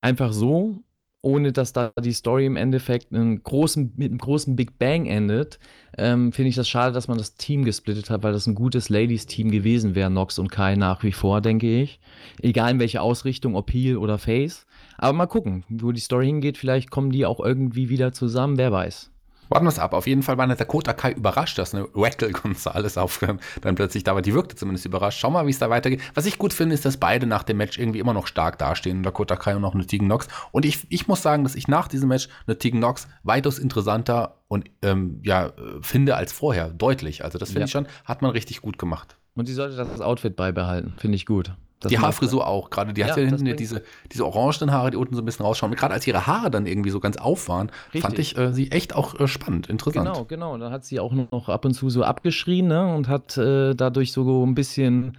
einfach 0.00 0.33
so, 0.33 0.85
ohne 1.22 1.50
dass 1.50 1.72
da 1.72 1.90
die 2.00 2.12
Story 2.12 2.46
im 2.46 2.55
Endeffekt 2.55 3.12
einen 3.12 3.42
großen, 3.42 3.92
mit 3.96 4.11
einem 4.11 4.18
großen 4.18 4.55
Big 4.55 4.79
Bang 4.79 5.07
endet, 5.07 5.59
ähm, 5.98 6.31
finde 6.31 6.50
ich 6.50 6.55
das 6.55 6.68
schade, 6.68 6.92
dass 6.94 7.09
man 7.09 7.18
das 7.18 7.35
Team 7.35 7.64
gesplittet 7.64 8.11
hat, 8.11 8.22
weil 8.22 8.33
das 8.33 8.46
ein 8.46 8.55
gutes 8.55 8.90
Ladies-Team 8.90 9.50
gewesen 9.50 9.96
wäre, 9.96 10.09
Nox 10.09 10.38
und 10.38 10.53
Kai 10.53 10.76
nach 10.76 11.03
wie 11.03 11.11
vor, 11.11 11.40
denke 11.40 11.83
ich. 11.83 11.98
Egal 12.40 12.70
in 12.70 12.79
welche 12.79 13.03
Ausrichtung, 13.03 13.57
ob 13.57 13.72
Heel 13.72 13.96
oder 13.96 14.18
Face. 14.18 14.66
Aber 15.01 15.15
mal 15.15 15.27
gucken, 15.27 15.65
wo 15.71 15.93
die 15.93 16.01
Story 16.01 16.27
hingeht. 16.27 16.59
Vielleicht 16.59 16.91
kommen 16.91 17.11
die 17.11 17.25
auch 17.25 17.41
irgendwie 17.41 17.89
wieder 17.89 18.13
zusammen, 18.13 18.59
wer 18.59 18.71
weiß. 18.71 19.11
Warten 19.49 19.65
wir 19.65 19.71
es 19.71 19.79
ab. 19.79 19.95
Auf 19.95 20.07
jeden 20.07 20.23
Fall 20.23 20.37
war 20.37 20.45
eine 20.45 20.57
Dakota 20.57 20.93
Kai 20.93 21.13
überrascht, 21.13 21.59
dass 21.59 21.75
eine 21.75 21.89
Wackel 21.95 22.31
Gonzales 22.33 22.99
auf 22.99 23.19
dann 23.63 23.75
plötzlich 23.75 24.05
da 24.05 24.15
war. 24.15 24.21
Die 24.21 24.35
wirkte 24.35 24.57
zumindest 24.57 24.85
überrascht. 24.85 25.19
Schau 25.19 25.31
mal, 25.31 25.47
wie 25.47 25.51
es 25.51 25.59
da 25.59 25.71
weitergeht. 25.71 26.03
Was 26.15 26.27
ich 26.27 26.37
gut 26.37 26.53
finde, 26.53 26.75
ist, 26.75 26.85
dass 26.85 26.99
beide 26.99 27.27
nach 27.27 27.43
dem 27.43 27.57
Match 27.57 27.79
irgendwie 27.79 27.99
immer 27.99 28.13
noch 28.13 28.27
stark 28.27 28.59
dastehen. 28.59 29.03
Dakota 29.03 29.37
Kai 29.37 29.57
und 29.57 29.65
auch 29.65 29.75
eine 29.75 29.87
Tegan 29.87 30.07
Nox. 30.07 30.29
Und 30.53 30.67
ich, 30.67 30.87
ich 30.91 31.09
muss 31.09 31.23
sagen, 31.23 31.45
dass 31.45 31.55
ich 31.55 31.67
nach 31.67 31.89
diesem 31.89 32.11
Match 32.11 32.29
eine 32.47 32.59
Tegan 32.59 32.79
Nox 32.79 33.09
weitaus 33.23 33.59
interessanter 33.59 34.37
und 34.49 34.71
ähm, 34.83 35.21
ja, 35.25 35.53
finde 35.81 36.15
als 36.15 36.33
vorher. 36.33 36.69
Deutlich. 36.69 37.25
Also 37.25 37.39
das 37.39 37.49
finde 37.49 37.61
ja. 37.61 37.65
ich 37.65 37.73
schon, 37.73 37.89
hat 38.05 38.21
man 38.21 38.33
richtig 38.33 38.61
gut 38.61 38.79
gemacht. 38.79 39.17
Und 39.35 39.47
sie 39.47 39.55
sollte 39.55 39.77
das 39.77 40.03
Outfit 40.03 40.37
beibehalten. 40.37 40.93
Finde 40.99 41.17
ich 41.17 41.25
gut. 41.25 41.55
Das 41.81 41.88
die 41.88 41.99
Haarfrisur 41.99 42.47
auch, 42.47 42.69
gerade 42.69 42.93
die 42.93 43.01
ja, 43.01 43.09
hat 43.09 43.16
ja 43.16 43.25
hinten 43.25 43.57
diese, 43.57 43.83
diese 44.12 44.27
orangenen 44.27 44.71
Haare, 44.71 44.90
die 44.90 44.99
unten 44.99 45.14
so 45.14 45.23
ein 45.23 45.25
bisschen 45.25 45.47
rausschauen. 45.47 45.75
Gerade 45.75 45.95
als 45.95 46.07
ihre 46.07 46.27
Haare 46.27 46.51
dann 46.51 46.66
irgendwie 46.66 46.90
so 46.90 47.01
ganz 47.01 47.16
auf 47.16 47.49
waren, 47.49 47.71
Richtig. 47.87 48.03
fand 48.03 48.19
ich 48.19 48.37
äh, 48.37 48.53
sie 48.53 48.71
echt 48.71 48.95
auch 48.95 49.19
äh, 49.19 49.27
spannend, 49.27 49.69
interessant. 49.69 50.07
Genau, 50.07 50.25
genau. 50.27 50.59
Da 50.59 50.71
hat 50.71 50.85
sie 50.85 51.01
auch 51.01 51.12
noch 51.12 51.49
ab 51.49 51.64
und 51.64 51.73
zu 51.73 51.88
so 51.88 52.05
abgeschrien 52.05 52.69
ne? 52.69 52.95
und 52.95 53.09
hat 53.09 53.38
äh, 53.38 53.75
dadurch 53.75 54.12
so 54.12 54.45
ein 54.45 54.55
bisschen 54.55 55.16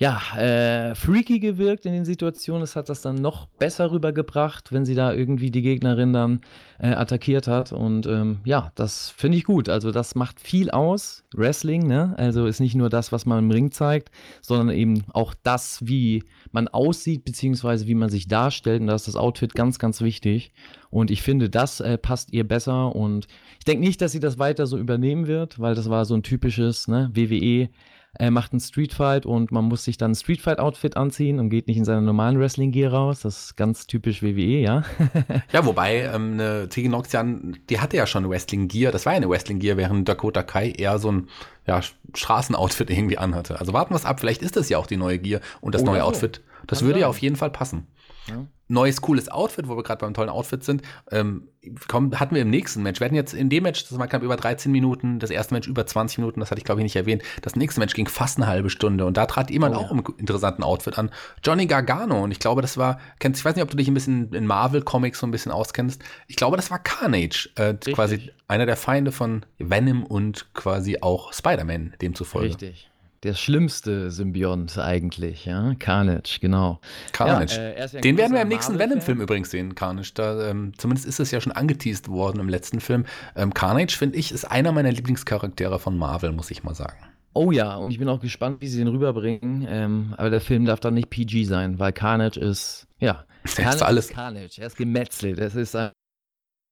ja, 0.00 0.18
äh, 0.34 0.94
freaky 0.94 1.40
gewirkt 1.40 1.84
in 1.84 1.92
den 1.92 2.06
Situationen. 2.06 2.62
Es 2.62 2.74
hat 2.74 2.88
das 2.88 3.02
dann 3.02 3.16
noch 3.16 3.44
besser 3.58 3.92
rübergebracht, 3.92 4.72
wenn 4.72 4.86
sie 4.86 4.94
da 4.94 5.12
irgendwie 5.12 5.50
die 5.50 5.60
Gegnerin 5.60 6.14
dann 6.14 6.40
äh, 6.78 6.92
attackiert 6.92 7.46
hat. 7.46 7.70
Und 7.72 8.06
ähm, 8.06 8.38
ja, 8.44 8.72
das 8.76 9.10
finde 9.10 9.36
ich 9.36 9.44
gut. 9.44 9.68
Also 9.68 9.90
das 9.90 10.14
macht 10.14 10.40
viel 10.40 10.70
aus. 10.70 11.22
Wrestling, 11.34 11.86
ne? 11.86 12.14
Also 12.16 12.46
ist 12.46 12.60
nicht 12.60 12.74
nur 12.74 12.88
das, 12.88 13.12
was 13.12 13.26
man 13.26 13.40
im 13.40 13.50
Ring 13.50 13.72
zeigt, 13.72 14.10
sondern 14.40 14.74
eben 14.74 15.04
auch 15.12 15.34
das, 15.42 15.86
wie 15.86 16.24
man 16.50 16.66
aussieht, 16.68 17.26
beziehungsweise 17.26 17.86
wie 17.86 17.94
man 17.94 18.08
sich 18.08 18.26
darstellt. 18.26 18.80
Und 18.80 18.86
da 18.86 18.94
ist 18.94 19.06
das 19.06 19.16
Outfit 19.16 19.54
ganz, 19.54 19.78
ganz 19.78 20.00
wichtig. 20.00 20.54
Und 20.88 21.10
ich 21.10 21.20
finde, 21.20 21.50
das 21.50 21.80
äh, 21.80 21.98
passt 21.98 22.32
ihr 22.32 22.48
besser. 22.48 22.96
Und 22.96 23.26
ich 23.58 23.66
denke 23.66 23.84
nicht, 23.84 24.00
dass 24.00 24.12
sie 24.12 24.20
das 24.20 24.38
weiter 24.38 24.66
so 24.66 24.78
übernehmen 24.78 25.26
wird, 25.26 25.60
weil 25.60 25.74
das 25.74 25.90
war 25.90 26.06
so 26.06 26.14
ein 26.14 26.22
typisches 26.22 26.88
ne, 26.88 27.10
WWE 27.12 27.68
er 28.12 28.30
macht 28.32 28.52
einen 28.52 28.60
Streetfight 28.60 29.24
und 29.24 29.52
man 29.52 29.66
muss 29.66 29.84
sich 29.84 29.96
dann 29.96 30.12
ein 30.12 30.14
Streetfight-Outfit 30.16 30.96
anziehen 30.96 31.38
und 31.38 31.48
geht 31.48 31.68
nicht 31.68 31.76
in 31.76 31.84
seiner 31.84 32.00
normalen 32.00 32.40
Wrestling-Gear 32.40 32.92
raus. 32.92 33.20
Das 33.20 33.44
ist 33.44 33.56
ganz 33.56 33.86
typisch 33.86 34.20
WWE, 34.22 34.60
ja. 34.60 34.82
ja, 35.52 35.64
wobei 35.64 36.10
ähm, 36.12 36.32
eine 36.32 36.68
Tegan 36.68 36.90
Noxian, 36.90 37.58
die 37.70 37.78
hatte 37.78 37.96
ja 37.96 38.06
schon 38.06 38.28
Wrestling-Gear. 38.28 38.90
Das 38.90 39.06
war 39.06 39.12
ja 39.12 39.18
eine 39.18 39.28
Wrestling-Gear, 39.28 39.76
während 39.76 40.08
Dakota 40.08 40.42
Kai 40.42 40.70
eher 40.70 40.98
so 40.98 41.12
ein 41.12 41.28
ja, 41.66 41.80
Straßenoutfit 42.14 42.90
irgendwie 42.90 43.18
anhatte. 43.18 43.60
Also 43.60 43.72
warten 43.72 43.92
wir 43.92 43.96
es 43.96 44.04
ab. 44.04 44.18
Vielleicht 44.18 44.42
ist 44.42 44.56
das 44.56 44.68
ja 44.68 44.78
auch 44.78 44.88
die 44.88 44.96
neue 44.96 45.18
Gear 45.20 45.40
und 45.60 45.76
das 45.76 45.82
Oder 45.82 45.92
neue 45.92 46.00
so. 46.00 46.06
Outfit. 46.06 46.42
Das 46.66 46.80
Kann 46.80 46.88
würde 46.88 46.94
sein. 46.94 47.02
ja 47.02 47.08
auf 47.08 47.18
jeden 47.18 47.36
Fall 47.36 47.50
passen. 47.50 47.86
Ja 48.28 48.46
neues, 48.70 49.00
cooles 49.00 49.28
Outfit, 49.28 49.68
wo 49.68 49.76
wir 49.76 49.82
gerade 49.82 50.00
beim 50.00 50.14
tollen 50.14 50.30
Outfit 50.30 50.64
sind, 50.64 50.82
ähm, 51.10 51.48
komm, 51.88 52.18
hatten 52.18 52.34
wir 52.34 52.42
im 52.42 52.50
nächsten 52.50 52.82
Match. 52.82 53.00
Wir 53.00 53.06
hatten 53.06 53.16
jetzt 53.16 53.34
in 53.34 53.50
dem 53.50 53.64
Match, 53.64 53.86
das 53.88 53.98
war 53.98 54.06
knapp 54.06 54.22
über 54.22 54.36
13 54.36 54.70
Minuten, 54.72 55.18
das 55.18 55.30
erste 55.30 55.54
Match 55.54 55.68
über 55.68 55.84
20 55.84 56.18
Minuten, 56.18 56.40
das 56.40 56.50
hatte 56.50 56.60
ich 56.60 56.64
glaube 56.64 56.80
ich 56.80 56.84
nicht 56.84 56.96
erwähnt. 56.96 57.22
Das 57.42 57.56
nächste 57.56 57.80
Match 57.80 57.94
ging 57.94 58.08
fast 58.08 58.38
eine 58.38 58.46
halbe 58.46 58.70
Stunde 58.70 59.04
und 59.04 59.16
da 59.16 59.26
trat 59.26 59.50
jemand 59.50 59.76
oh, 59.76 59.80
auch 59.80 59.90
ja. 59.90 59.98
im 59.98 60.04
interessanten 60.16 60.62
Outfit 60.62 60.98
an. 60.98 61.10
Johnny 61.44 61.66
Gargano 61.66 62.22
und 62.22 62.30
ich 62.30 62.38
glaube, 62.38 62.62
das 62.62 62.78
war, 62.78 63.00
kennst, 63.18 63.40
ich 63.40 63.44
weiß 63.44 63.56
nicht, 63.56 63.64
ob 63.64 63.70
du 63.70 63.76
dich 63.76 63.88
ein 63.88 63.94
bisschen 63.94 64.32
in 64.32 64.46
Marvel-Comics 64.46 65.18
so 65.18 65.26
ein 65.26 65.32
bisschen 65.32 65.52
auskennst. 65.52 66.00
Ich 66.28 66.36
glaube, 66.36 66.56
das 66.56 66.70
war 66.70 66.78
Carnage, 66.78 67.50
äh, 67.56 67.74
quasi 67.74 68.30
einer 68.46 68.66
der 68.66 68.76
Feinde 68.76 69.12
von 69.12 69.44
Venom 69.58 70.04
und 70.04 70.54
quasi 70.54 70.98
auch 71.00 71.32
Spider-Man 71.32 71.94
demzufolge. 72.00 72.50
Richtig 72.50 72.89
der 73.22 73.34
schlimmste 73.34 74.10
Symbiont 74.10 74.78
eigentlich, 74.78 75.44
ja. 75.44 75.74
Carnage, 75.78 76.38
genau. 76.40 76.80
Carnage. 77.12 77.56
Ja, 77.56 77.62
äh, 77.62 77.88
ja 77.92 78.00
Den 78.00 78.16
werden 78.16 78.32
wir 78.32 78.42
im 78.42 78.48
nächsten 78.48 78.78
Venom-Film 78.78 79.20
übrigens 79.20 79.50
sehen, 79.50 79.74
Carnage. 79.74 80.12
Da, 80.14 80.48
ähm, 80.48 80.72
zumindest 80.78 81.06
ist 81.06 81.20
es 81.20 81.30
ja 81.30 81.40
schon 81.40 81.52
angeteased 81.52 82.08
worden 82.08 82.40
im 82.40 82.48
letzten 82.48 82.80
Film. 82.80 83.04
Ähm, 83.36 83.52
Carnage, 83.52 83.96
finde 83.96 84.18
ich, 84.18 84.32
ist 84.32 84.44
einer 84.44 84.72
meiner 84.72 84.90
Lieblingscharaktere 84.90 85.78
von 85.78 85.98
Marvel, 85.98 86.32
muss 86.32 86.50
ich 86.50 86.62
mal 86.62 86.74
sagen. 86.74 86.96
Oh 87.32 87.52
ja, 87.52 87.76
und 87.76 87.92
ich 87.92 87.98
bin 87.98 88.08
auch 88.08 88.20
gespannt, 88.20 88.60
wie 88.60 88.68
sie 88.68 88.78
den 88.78 88.88
rüberbringen. 88.88 89.66
Ähm, 89.68 90.14
aber 90.16 90.30
der 90.30 90.40
Film 90.40 90.64
darf 90.64 90.80
dann 90.80 90.94
nicht 90.94 91.10
PG 91.10 91.44
sein, 91.44 91.78
weil 91.78 91.92
Carnage 91.92 92.40
ist, 92.40 92.88
ja, 92.98 93.24
Carnage 93.44 93.76
ist 93.76 93.82
alles. 93.82 94.08
Carnage. 94.08 94.60
Er 94.60 94.66
ist 94.66 94.76
gemetzelt. 94.76 95.38
Es 95.38 95.54
ist 95.54 95.76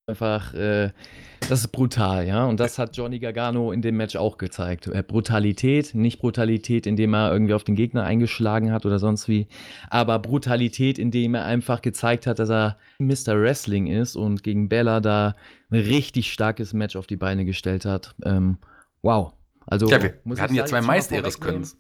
einfach, 0.08 0.54
äh, 0.54 0.90
das 1.40 1.60
ist 1.60 1.68
brutal, 1.68 2.26
ja. 2.26 2.46
Und 2.46 2.60
das 2.60 2.78
hat 2.78 2.96
Johnny 2.96 3.18
Gargano 3.18 3.72
in 3.72 3.82
dem 3.82 3.96
Match 3.96 4.16
auch 4.16 4.38
gezeigt. 4.38 4.86
Äh, 4.86 5.02
Brutalität, 5.02 5.94
nicht 5.94 6.18
Brutalität, 6.18 6.86
indem 6.86 7.14
er 7.14 7.32
irgendwie 7.32 7.54
auf 7.54 7.64
den 7.64 7.74
Gegner 7.74 8.04
eingeschlagen 8.04 8.72
hat 8.72 8.86
oder 8.86 8.98
sonst 8.98 9.28
wie, 9.28 9.46
aber 9.90 10.18
Brutalität, 10.18 10.98
indem 10.98 11.34
er 11.34 11.44
einfach 11.44 11.82
gezeigt 11.82 12.26
hat, 12.26 12.38
dass 12.38 12.50
er 12.50 12.78
Mr. 12.98 13.40
Wrestling 13.40 13.86
ist 13.86 14.16
und 14.16 14.42
gegen 14.42 14.68
Bella 14.68 15.00
da 15.00 15.34
ein 15.70 15.80
richtig 15.80 16.32
starkes 16.32 16.72
Match 16.72 16.96
auf 16.96 17.06
die 17.06 17.16
Beine 17.16 17.44
gestellt 17.44 17.84
hat. 17.84 18.14
Ähm, 18.24 18.58
wow. 19.02 19.32
Also, 19.66 19.88
ja, 19.88 20.02
wir, 20.02 20.14
wir 20.24 20.40
hatten 20.40 20.54
ja 20.54 20.64
zwei 20.64 20.80
Meister 20.80 21.16
ihres 21.16 21.40
Könnens. 21.40 21.76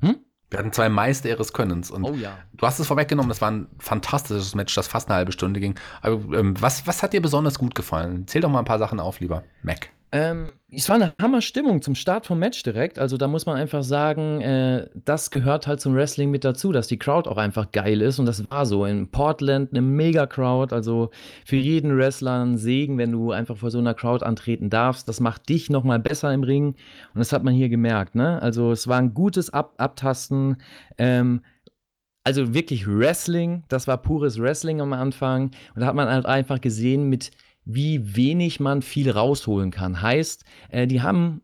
Hm? 0.00 0.16
Wir 0.54 0.60
hatten 0.60 0.70
zwei 0.70 0.88
Meister 0.88 1.28
ihres 1.28 1.52
Könnens. 1.52 1.90
Und 1.90 2.04
oh 2.04 2.14
ja. 2.14 2.38
du 2.52 2.64
hast 2.64 2.78
es 2.78 2.86
vorweggenommen, 2.86 3.28
das 3.28 3.40
war 3.40 3.50
ein 3.50 3.66
fantastisches 3.80 4.54
Match, 4.54 4.72
das 4.72 4.86
fast 4.86 5.08
eine 5.08 5.16
halbe 5.16 5.32
Stunde 5.32 5.58
ging. 5.58 5.74
Aber 6.00 6.14
ähm, 6.38 6.54
was, 6.60 6.86
was 6.86 7.02
hat 7.02 7.12
dir 7.12 7.20
besonders 7.20 7.58
gut 7.58 7.74
gefallen? 7.74 8.28
Zähl 8.28 8.40
doch 8.40 8.48
mal 8.48 8.60
ein 8.60 8.64
paar 8.64 8.78
Sachen 8.78 9.00
auf, 9.00 9.18
lieber 9.18 9.42
Mac. 9.64 9.88
Ähm, 10.14 10.52
es 10.70 10.88
war 10.88 10.94
eine 10.94 11.12
Hammer-Stimmung 11.20 11.82
zum 11.82 11.96
Start 11.96 12.24
vom 12.24 12.38
Match 12.38 12.62
direkt. 12.62 13.00
Also 13.00 13.16
da 13.16 13.26
muss 13.26 13.46
man 13.46 13.56
einfach 13.56 13.82
sagen, 13.82 14.40
äh, 14.42 14.88
das 14.94 15.32
gehört 15.32 15.66
halt 15.66 15.80
zum 15.80 15.96
Wrestling 15.96 16.30
mit 16.30 16.44
dazu, 16.44 16.70
dass 16.70 16.86
die 16.86 17.00
Crowd 17.00 17.28
auch 17.28 17.36
einfach 17.36 17.72
geil 17.72 18.00
ist. 18.00 18.20
Und 18.20 18.26
das 18.26 18.48
war 18.48 18.64
so. 18.64 18.84
In 18.84 19.08
Portland 19.08 19.72
eine 19.72 19.82
Mega-Crowd. 19.82 20.72
Also 20.72 21.10
für 21.44 21.56
jeden 21.56 21.98
Wrestler 21.98 22.44
ein 22.44 22.56
Segen, 22.58 22.96
wenn 22.96 23.10
du 23.10 23.32
einfach 23.32 23.56
vor 23.56 23.72
so 23.72 23.78
einer 23.78 23.94
Crowd 23.94 24.24
antreten 24.24 24.70
darfst. 24.70 25.08
Das 25.08 25.18
macht 25.18 25.48
dich 25.48 25.68
nochmal 25.68 25.98
besser 25.98 26.32
im 26.32 26.44
Ring. 26.44 26.76
Und 27.12 27.18
das 27.18 27.32
hat 27.32 27.42
man 27.42 27.52
hier 27.52 27.68
gemerkt. 27.68 28.14
Ne? 28.14 28.40
Also 28.40 28.70
es 28.70 28.86
war 28.86 28.98
ein 28.98 29.14
gutes 29.14 29.50
Ab 29.50 29.74
Abtasten. 29.78 30.58
Ähm, 30.96 31.40
also 32.22 32.54
wirklich 32.54 32.86
Wrestling, 32.86 33.64
das 33.68 33.88
war 33.88 33.98
pures 33.98 34.40
Wrestling 34.40 34.80
am 34.80 34.92
Anfang. 34.92 35.50
Und 35.74 35.80
da 35.80 35.86
hat 35.86 35.96
man 35.96 36.08
halt 36.08 36.24
einfach 36.24 36.60
gesehen, 36.60 37.08
mit 37.08 37.32
wie 37.64 38.16
wenig 38.16 38.60
man 38.60 38.82
viel 38.82 39.10
rausholen 39.10 39.70
kann. 39.70 40.02
Heißt, 40.02 40.44
äh, 40.70 40.86
die 40.86 41.02
haben 41.02 41.42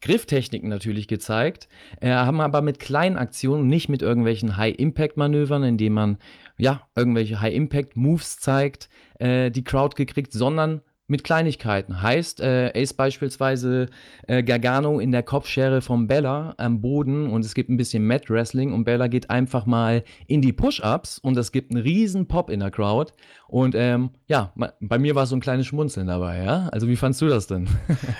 Grifftechniken 0.00 0.68
natürlich 0.68 1.08
gezeigt, 1.08 1.68
äh, 2.00 2.10
haben 2.10 2.40
aber 2.40 2.62
mit 2.62 2.78
kleinen 2.78 3.16
Aktionen, 3.16 3.66
nicht 3.66 3.88
mit 3.88 4.02
irgendwelchen 4.02 4.56
High-Impact-Manövern, 4.56 5.64
indem 5.64 5.94
man 5.94 6.18
ja 6.56 6.82
irgendwelche 6.94 7.40
High-Impact-Moves 7.40 8.38
zeigt, 8.38 8.88
äh, 9.18 9.50
die 9.50 9.64
Crowd 9.64 9.96
gekriegt, 9.96 10.32
sondern 10.32 10.82
mit 11.08 11.24
Kleinigkeiten. 11.24 12.00
Heißt, 12.00 12.40
äh, 12.40 12.80
ist 12.80 12.94
beispielsweise 12.94 13.86
äh, 14.26 14.42
Gargano 14.42 15.00
in 15.00 15.10
der 15.10 15.22
Kopfschere 15.22 15.80
von 15.80 16.06
Bella 16.06 16.54
am 16.58 16.80
Boden 16.80 17.28
und 17.28 17.44
es 17.44 17.54
gibt 17.54 17.70
ein 17.70 17.76
bisschen 17.76 18.06
Mat 18.06 18.30
Wrestling 18.30 18.72
und 18.72 18.84
Bella 18.84 19.08
geht 19.08 19.30
einfach 19.30 19.66
mal 19.66 20.04
in 20.26 20.42
die 20.42 20.52
Push-Ups 20.52 21.18
und 21.18 21.36
es 21.36 21.50
gibt 21.50 21.72
einen 21.72 21.82
riesen 21.82 22.28
Pop 22.28 22.50
in 22.50 22.60
der 22.60 22.70
Crowd. 22.70 23.12
Und 23.48 23.74
ähm, 23.74 24.10
ja, 24.26 24.52
bei 24.80 24.98
mir 24.98 25.14
war 25.14 25.26
so 25.26 25.34
ein 25.34 25.40
kleines 25.40 25.66
Schmunzeln 25.66 26.06
dabei, 26.06 26.44
ja. 26.44 26.68
Also 26.68 26.86
wie 26.86 26.96
fandst 26.96 27.22
du 27.22 27.28
das 27.28 27.46
denn? 27.46 27.68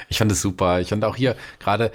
ich 0.09 0.18
fand 0.18 0.33
es 0.33 0.40
super. 0.40 0.81
Ich 0.81 0.88
fand 0.88 1.05
auch 1.05 1.16
hier 1.16 1.37
gerade 1.61 1.92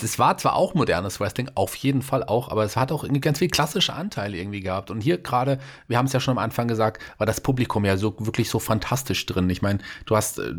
das 0.00 0.16
war 0.20 0.38
zwar 0.38 0.54
auch 0.54 0.74
modernes 0.74 1.18
Wrestling, 1.18 1.50
auf 1.56 1.74
jeden 1.74 2.02
Fall 2.02 2.22
auch, 2.22 2.50
aber 2.50 2.62
es 2.62 2.76
hat 2.76 2.92
auch 2.92 3.04
ganz 3.20 3.40
viel 3.40 3.48
klassische 3.48 3.92
Anteile 3.92 4.36
irgendwie 4.36 4.60
gehabt. 4.60 4.92
Und 4.92 5.00
hier 5.00 5.18
gerade, 5.18 5.58
wir 5.88 5.98
haben 5.98 6.06
es 6.06 6.12
ja 6.12 6.20
schon 6.20 6.32
am 6.32 6.38
Anfang 6.38 6.68
gesagt, 6.68 7.02
war 7.18 7.26
das 7.26 7.40
Publikum 7.40 7.84
ja 7.84 7.96
so 7.96 8.14
wirklich 8.20 8.48
so 8.48 8.60
fantastisch 8.60 9.26
drin. 9.26 9.50
Ich 9.50 9.60
meine, 9.60 9.80
du 10.06 10.14
hast 10.14 10.38
äh, 10.38 10.54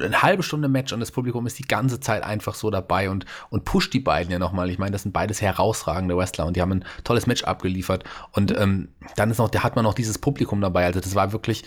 eine 0.00 0.22
halbe 0.22 0.44
Stunde 0.44 0.68
Match 0.68 0.92
und 0.92 1.00
das 1.00 1.10
Publikum 1.10 1.48
ist 1.48 1.58
die 1.58 1.64
ganze 1.64 1.98
Zeit 1.98 2.22
einfach 2.22 2.54
so 2.54 2.70
dabei 2.70 3.10
und, 3.10 3.26
und 3.50 3.64
pusht 3.64 3.92
die 3.92 3.98
beiden 3.98 4.30
ja 4.30 4.38
nochmal. 4.38 4.70
Ich 4.70 4.78
meine, 4.78 4.92
das 4.92 5.02
sind 5.02 5.12
beides 5.12 5.42
herausragende 5.42 6.16
Wrestler 6.16 6.46
und 6.46 6.54
die 6.56 6.62
haben 6.62 6.72
ein 6.72 6.84
tolles 7.02 7.26
Match 7.26 7.42
abgeliefert. 7.42 8.04
Und 8.30 8.56
ähm, 8.56 8.90
dann 9.16 9.32
ist 9.32 9.38
noch, 9.38 9.50
da 9.50 9.64
hat 9.64 9.74
man 9.74 9.84
noch 9.84 9.94
dieses 9.94 10.18
Publikum 10.18 10.60
dabei. 10.60 10.86
Also 10.86 11.00
das 11.00 11.16
war 11.16 11.32
wirklich 11.32 11.64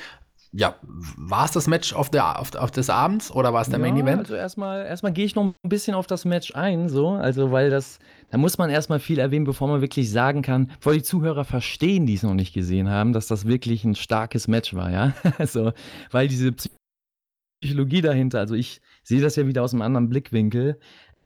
ja, 0.55 0.75
war 1.17 1.45
es 1.45 1.51
das 1.51 1.67
Match 1.67 1.93
auf, 1.93 2.11
der, 2.11 2.39
auf, 2.39 2.53
auf 2.53 2.69
des 2.69 2.89
Abends 2.89 3.31
oder 3.31 3.53
war 3.53 3.61
es 3.63 3.69
der 3.69 3.79
ja, 3.79 3.85
Main 3.85 3.97
Event? 3.97 4.19
Also 4.19 4.35
erstmal, 4.35 4.85
erstmal 4.85 5.11
gehe 5.11 5.25
ich 5.25 5.33
noch 5.33 5.45
ein 5.45 5.69
bisschen 5.69 5.95
auf 5.95 6.05
das 6.05 6.25
Match 6.25 6.53
ein, 6.53 6.89
so, 6.89 7.09
also 7.09 7.51
weil 7.51 7.71
das, 7.71 7.97
da 8.29 8.37
muss 8.37 8.59
man 8.59 8.69
erstmal 8.69 8.99
viel 8.99 9.17
erwähnen, 9.17 9.45
bevor 9.45 9.67
man 9.67 9.81
wirklich 9.81 10.11
sagen 10.11 10.43
kann, 10.43 10.67
bevor 10.77 10.93
die 10.93 11.01
Zuhörer 11.01 11.43
verstehen, 11.43 12.05
die 12.05 12.13
es 12.13 12.23
noch 12.23 12.35
nicht 12.35 12.53
gesehen 12.53 12.87
haben, 12.87 13.13
dass 13.13 13.25
das 13.25 13.47
wirklich 13.47 13.83
ein 13.83 13.95
starkes 13.95 14.47
Match 14.47 14.75
war, 14.75 14.91
ja. 14.91 15.13
Also, 15.39 15.73
weil 16.11 16.27
diese 16.27 16.53
Psychologie 17.61 18.01
dahinter, 18.01 18.39
also 18.39 18.53
ich 18.53 18.79
sehe 19.03 19.21
das 19.21 19.35
ja 19.35 19.47
wieder 19.47 19.63
aus 19.63 19.73
einem 19.73 19.81
anderen 19.81 20.07
Blickwinkel, 20.07 20.79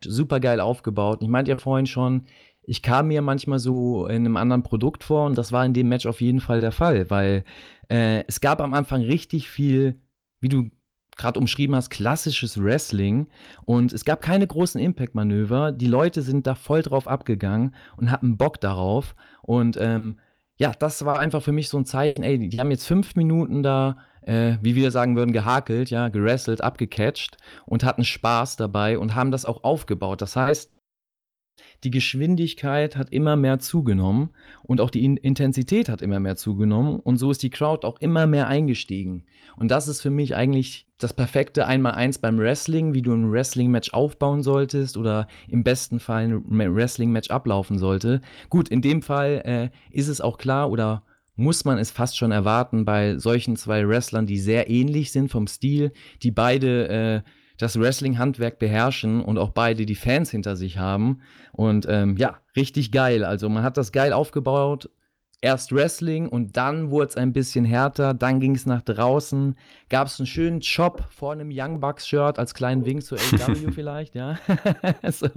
super 0.06 0.40
geil 0.40 0.62
aufgebaut. 0.62 1.20
Ich 1.22 1.28
meinte 1.28 1.52
ja 1.52 1.58
vorhin 1.58 1.86
schon, 1.86 2.24
ich 2.64 2.82
kam 2.82 3.08
mir 3.08 3.22
manchmal 3.22 3.60
so 3.60 4.08
in 4.08 4.26
einem 4.26 4.38
anderen 4.38 4.62
Produkt 4.62 5.04
vor 5.04 5.26
und 5.26 5.38
das 5.38 5.52
war 5.52 5.66
in 5.66 5.74
dem 5.74 5.88
Match 5.88 6.06
auf 6.06 6.22
jeden 6.22 6.42
Fall 6.42 6.62
der 6.62 6.74
Fall, 6.74 7.10
weil 7.10 7.44
äh, 7.90 8.24
es 8.28 8.42
gab 8.42 8.62
am 8.62 8.74
Anfang 8.74 9.02
richtig 9.02 9.50
viel, 9.50 10.00
wie 10.40 10.50
du 10.50 10.70
gerade 11.16 11.40
umschrieben 11.40 11.76
hast, 11.76 11.90
klassisches 11.90 12.62
Wrestling 12.62 13.28
und 13.66 13.92
es 13.92 14.06
gab 14.06 14.22
keine 14.22 14.46
großen 14.46 14.80
Impact-Manöver. 14.80 15.72
Die 15.72 15.88
Leute 15.88 16.22
sind 16.22 16.46
da 16.46 16.56
voll 16.56 16.84
drauf 16.84 17.08
abgegangen 17.08 17.76
und 17.98 18.12
hatten 18.12 18.38
Bock 18.38 18.62
darauf 18.62 19.16
und 19.42 19.78
ähm, 19.78 20.20
ja, 20.58 20.72
das 20.72 21.06
war 21.06 21.20
einfach 21.20 21.42
für 21.42 21.52
mich 21.52 21.70
so 21.70 21.78
ein 21.78 21.86
Zeichen, 21.86 22.24
ey, 22.24 22.50
die 22.50 22.60
haben 22.60 22.72
jetzt 22.72 22.88
fünf 22.88 23.16
Minuten 23.16 23.62
da, 23.62 23.98
äh, 24.22 24.58
wie 24.62 24.76
wir 24.76 24.92
sagen 24.92 25.16
würden, 25.16 25.32
gehakelt, 25.32 25.90
ja, 25.90 26.10
gerasselt, 26.10 26.62
abgecatcht 26.62 27.38
und 27.66 27.84
hatten 27.84 28.04
Spaß 28.04 28.56
dabei 28.56 28.98
und 28.98 29.16
haben 29.16 29.32
das 29.32 29.46
auch 29.46 29.64
aufgebaut. 29.64 30.22
Das 30.22 30.36
heißt, 30.36 30.72
die 31.84 31.92
Geschwindigkeit 31.92 32.96
hat 32.96 33.12
immer 33.12 33.36
mehr 33.36 33.60
zugenommen 33.60 34.30
und 34.64 34.82
auch 34.82 34.90
die 34.90 35.06
Intensität 35.06 35.90
hat 35.90 36.02
immer 36.02 36.20
mehr 36.20 36.36
zugenommen 36.36 37.00
und 37.00 37.18
so 37.18 37.32
ist 37.32 37.44
die 37.44 37.50
Crowd 37.50 37.86
auch 37.86 38.00
immer 38.00 38.28
mehr 38.28 38.48
eingestiegen. 38.48 39.24
Und 39.56 39.70
das 39.70 39.88
ist 39.88 40.02
für 40.02 40.10
mich 40.10 40.36
eigentlich 40.36 40.88
das 40.98 41.14
perfekte 41.14 41.68
Einmal-Eins 41.68 42.20
beim 42.20 42.40
Wrestling, 42.40 42.94
wie 42.94 43.02
du 43.02 43.14
ein 43.14 43.32
Wrestling-Match 43.32 43.94
aufbauen 43.94 44.42
solltest 44.42 44.98
oder 44.98 45.28
im 45.48 45.64
besten 45.64 46.00
Fall 46.00 46.26
ein 46.26 46.76
Wrestling-Match 46.76 47.30
ablaufen 47.30 47.78
sollte. 47.78 48.22
Gut, 48.50 48.70
in 48.70 48.82
dem 48.82 49.02
Fall 49.02 49.42
äh, 49.46 49.96
ist 49.96 50.08
es 50.08 50.22
auch 50.22 50.38
klar 50.38 50.72
oder 50.72 51.04
muss 51.36 51.66
man 51.66 51.78
es 51.78 51.92
fast 51.92 52.18
schon 52.18 52.32
erwarten 52.32 52.84
bei 52.84 53.18
solchen 53.18 53.56
zwei 53.56 53.88
Wrestlern, 53.88 54.26
die 54.26 54.40
sehr 54.40 54.70
ähnlich 54.70 55.12
sind 55.12 55.30
vom 55.30 55.48
Stil, 55.48 55.92
die 56.24 56.32
beide 56.32 56.90
äh, 56.90 57.22
das 57.58 57.80
Wrestling-Handwerk 57.80 58.60
beherrschen 58.60 59.22
und 59.22 59.38
auch 59.38 59.50
beide 59.50 59.86
die 59.86 59.96
Fans 59.96 60.32
hinter 60.32 60.56
sich 60.56 60.78
haben. 60.78 61.22
Und 61.52 61.86
ähm, 61.90 62.16
ja, 62.18 62.38
richtig 62.56 62.92
geil. 62.92 63.24
Also 63.24 63.50
man 63.50 63.64
hat 63.64 63.78
das 63.78 63.92
geil 63.92 64.14
aufgebaut. 64.14 64.90
Erst 65.40 65.72
Wrestling 65.72 66.28
und 66.28 66.58
dann 66.58 66.90
wurde 66.90 67.10
es 67.10 67.16
ein 67.16 67.32
bisschen 67.32 67.64
härter. 67.64 68.16
Dann 68.16 68.40
ging 68.40 68.56
es 68.56 68.66
nach 68.66 68.82
draußen. 68.82 69.56
Gab 69.88 70.08
es 70.08 70.20
einen 70.20 70.26
schönen 70.26 70.62
Chop 70.62 71.06
vor 71.12 71.32
einem 71.32 71.50
Young 71.52 71.80
Bucks-Shirt 71.80 72.40
als 72.40 72.56
kleinen 72.56 72.86
Wink 72.86 73.04
zu 73.04 73.16
AW 73.16 73.72
vielleicht, 73.72 74.16
ja. 74.16 74.40
so. 75.12 75.30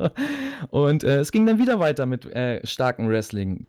Und 0.71 1.05
äh, 1.05 1.19
es 1.19 1.33
ging 1.33 1.45
dann 1.45 1.59
wieder 1.59 1.81
weiter 1.81 2.07
mit 2.07 2.25
äh, 2.25 2.67
starkem 2.67 3.09
Wrestling. 3.11 3.67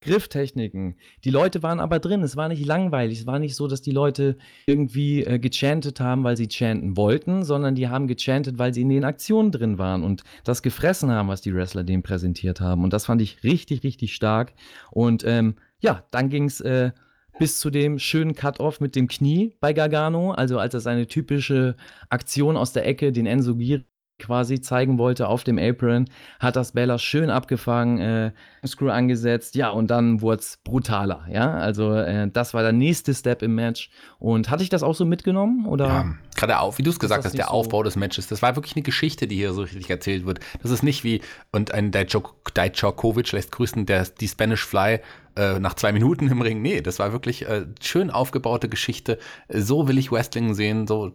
Grifftechniken. 0.00 0.96
Die 1.24 1.30
Leute 1.30 1.62
waren 1.62 1.80
aber 1.80 1.98
drin. 1.98 2.22
Es 2.22 2.36
war 2.36 2.48
nicht 2.48 2.64
langweilig. 2.64 3.20
Es 3.20 3.26
war 3.26 3.38
nicht 3.38 3.56
so, 3.56 3.66
dass 3.66 3.82
die 3.82 3.90
Leute 3.90 4.36
irgendwie 4.66 5.24
äh, 5.24 5.38
gechantet 5.38 6.00
haben, 6.00 6.24
weil 6.24 6.36
sie 6.36 6.48
chanten 6.48 6.96
wollten, 6.96 7.44
sondern 7.44 7.74
die 7.74 7.88
haben 7.88 8.06
gechantet, 8.06 8.58
weil 8.58 8.72
sie 8.72 8.82
in 8.82 8.88
den 8.88 9.04
Aktionen 9.04 9.50
drin 9.50 9.78
waren 9.78 10.04
und 10.04 10.22
das 10.44 10.62
gefressen 10.62 11.10
haben, 11.10 11.28
was 11.28 11.40
die 11.40 11.54
Wrestler 11.54 11.84
denen 11.84 12.02
präsentiert 12.02 12.60
haben. 12.60 12.84
Und 12.84 12.92
das 12.92 13.06
fand 13.06 13.20
ich 13.22 13.42
richtig, 13.42 13.82
richtig 13.82 14.14
stark. 14.14 14.52
Und 14.90 15.24
ähm, 15.26 15.56
ja, 15.80 16.04
dann 16.10 16.28
ging 16.28 16.44
es 16.44 16.60
äh, 16.60 16.92
bis 17.38 17.58
zu 17.58 17.70
dem 17.70 17.98
schönen 17.98 18.34
Cut-Off 18.34 18.80
mit 18.80 18.96
dem 18.96 19.08
Knie 19.08 19.56
bei 19.60 19.72
Gargano. 19.72 20.32
Also 20.32 20.58
als 20.58 20.74
er 20.74 20.80
seine 20.80 21.06
typische 21.06 21.76
Aktion 22.08 22.56
aus 22.56 22.72
der 22.72 22.86
Ecke, 22.86 23.12
den 23.12 23.26
Enzo 23.26 23.56
Giri 23.56 23.84
quasi 24.18 24.60
zeigen 24.60 24.98
wollte 24.98 25.28
auf 25.28 25.44
dem 25.44 25.58
Apron, 25.58 26.06
hat 26.40 26.56
das 26.56 26.72
Bella 26.72 26.98
schön 26.98 27.30
abgefangen, 27.30 27.98
äh, 28.00 28.32
Screw 28.66 28.90
angesetzt, 28.90 29.54
ja, 29.54 29.70
und 29.70 29.90
dann 29.90 30.20
wurde 30.20 30.40
es 30.40 30.58
brutaler, 30.64 31.26
ja, 31.30 31.54
also 31.54 31.94
äh, 31.94 32.28
das 32.30 32.54
war 32.54 32.62
der 32.62 32.72
nächste 32.72 33.14
Step 33.14 33.42
im 33.42 33.54
Match. 33.54 33.90
Und 34.18 34.50
hatte 34.50 34.62
ich 34.62 34.68
das 34.68 34.82
auch 34.82 34.94
so 34.94 35.04
mitgenommen, 35.04 35.66
oder? 35.66 35.86
Ja, 35.86 36.14
gerade 36.34 36.58
auch, 36.58 36.78
wie 36.78 36.82
du 36.82 36.90
es 36.90 36.98
gesagt 36.98 37.24
hast, 37.24 37.36
der 37.36 37.46
so 37.46 37.50
Aufbau 37.52 37.82
des 37.82 37.96
Matches, 37.96 38.26
das 38.26 38.42
war 38.42 38.56
wirklich 38.56 38.74
eine 38.74 38.82
Geschichte, 38.82 39.26
die 39.26 39.36
hier 39.36 39.52
so 39.52 39.62
richtig 39.62 39.88
erzählt 39.88 40.26
wird, 40.26 40.40
das 40.62 40.70
ist 40.70 40.82
nicht 40.82 41.04
wie, 41.04 41.20
und 41.52 41.72
ein 41.72 41.92
Dajkovic 41.92 43.32
lässt 43.32 43.52
grüßen, 43.52 43.86
der, 43.86 44.04
die 44.20 44.28
Spanish 44.28 44.64
Fly 44.64 45.00
äh, 45.38 45.60
nach 45.60 45.74
zwei 45.74 45.92
Minuten 45.92 46.28
im 46.28 46.42
Ring. 46.42 46.60
Nee, 46.60 46.80
das 46.80 46.98
war 46.98 47.12
wirklich 47.12 47.48
äh, 47.48 47.66
schön 47.80 48.10
aufgebaute 48.10 48.68
Geschichte. 48.68 49.18
So 49.48 49.86
will 49.86 49.96
ich 49.96 50.10
Wrestling 50.10 50.54
sehen. 50.54 50.86
So, 50.86 51.12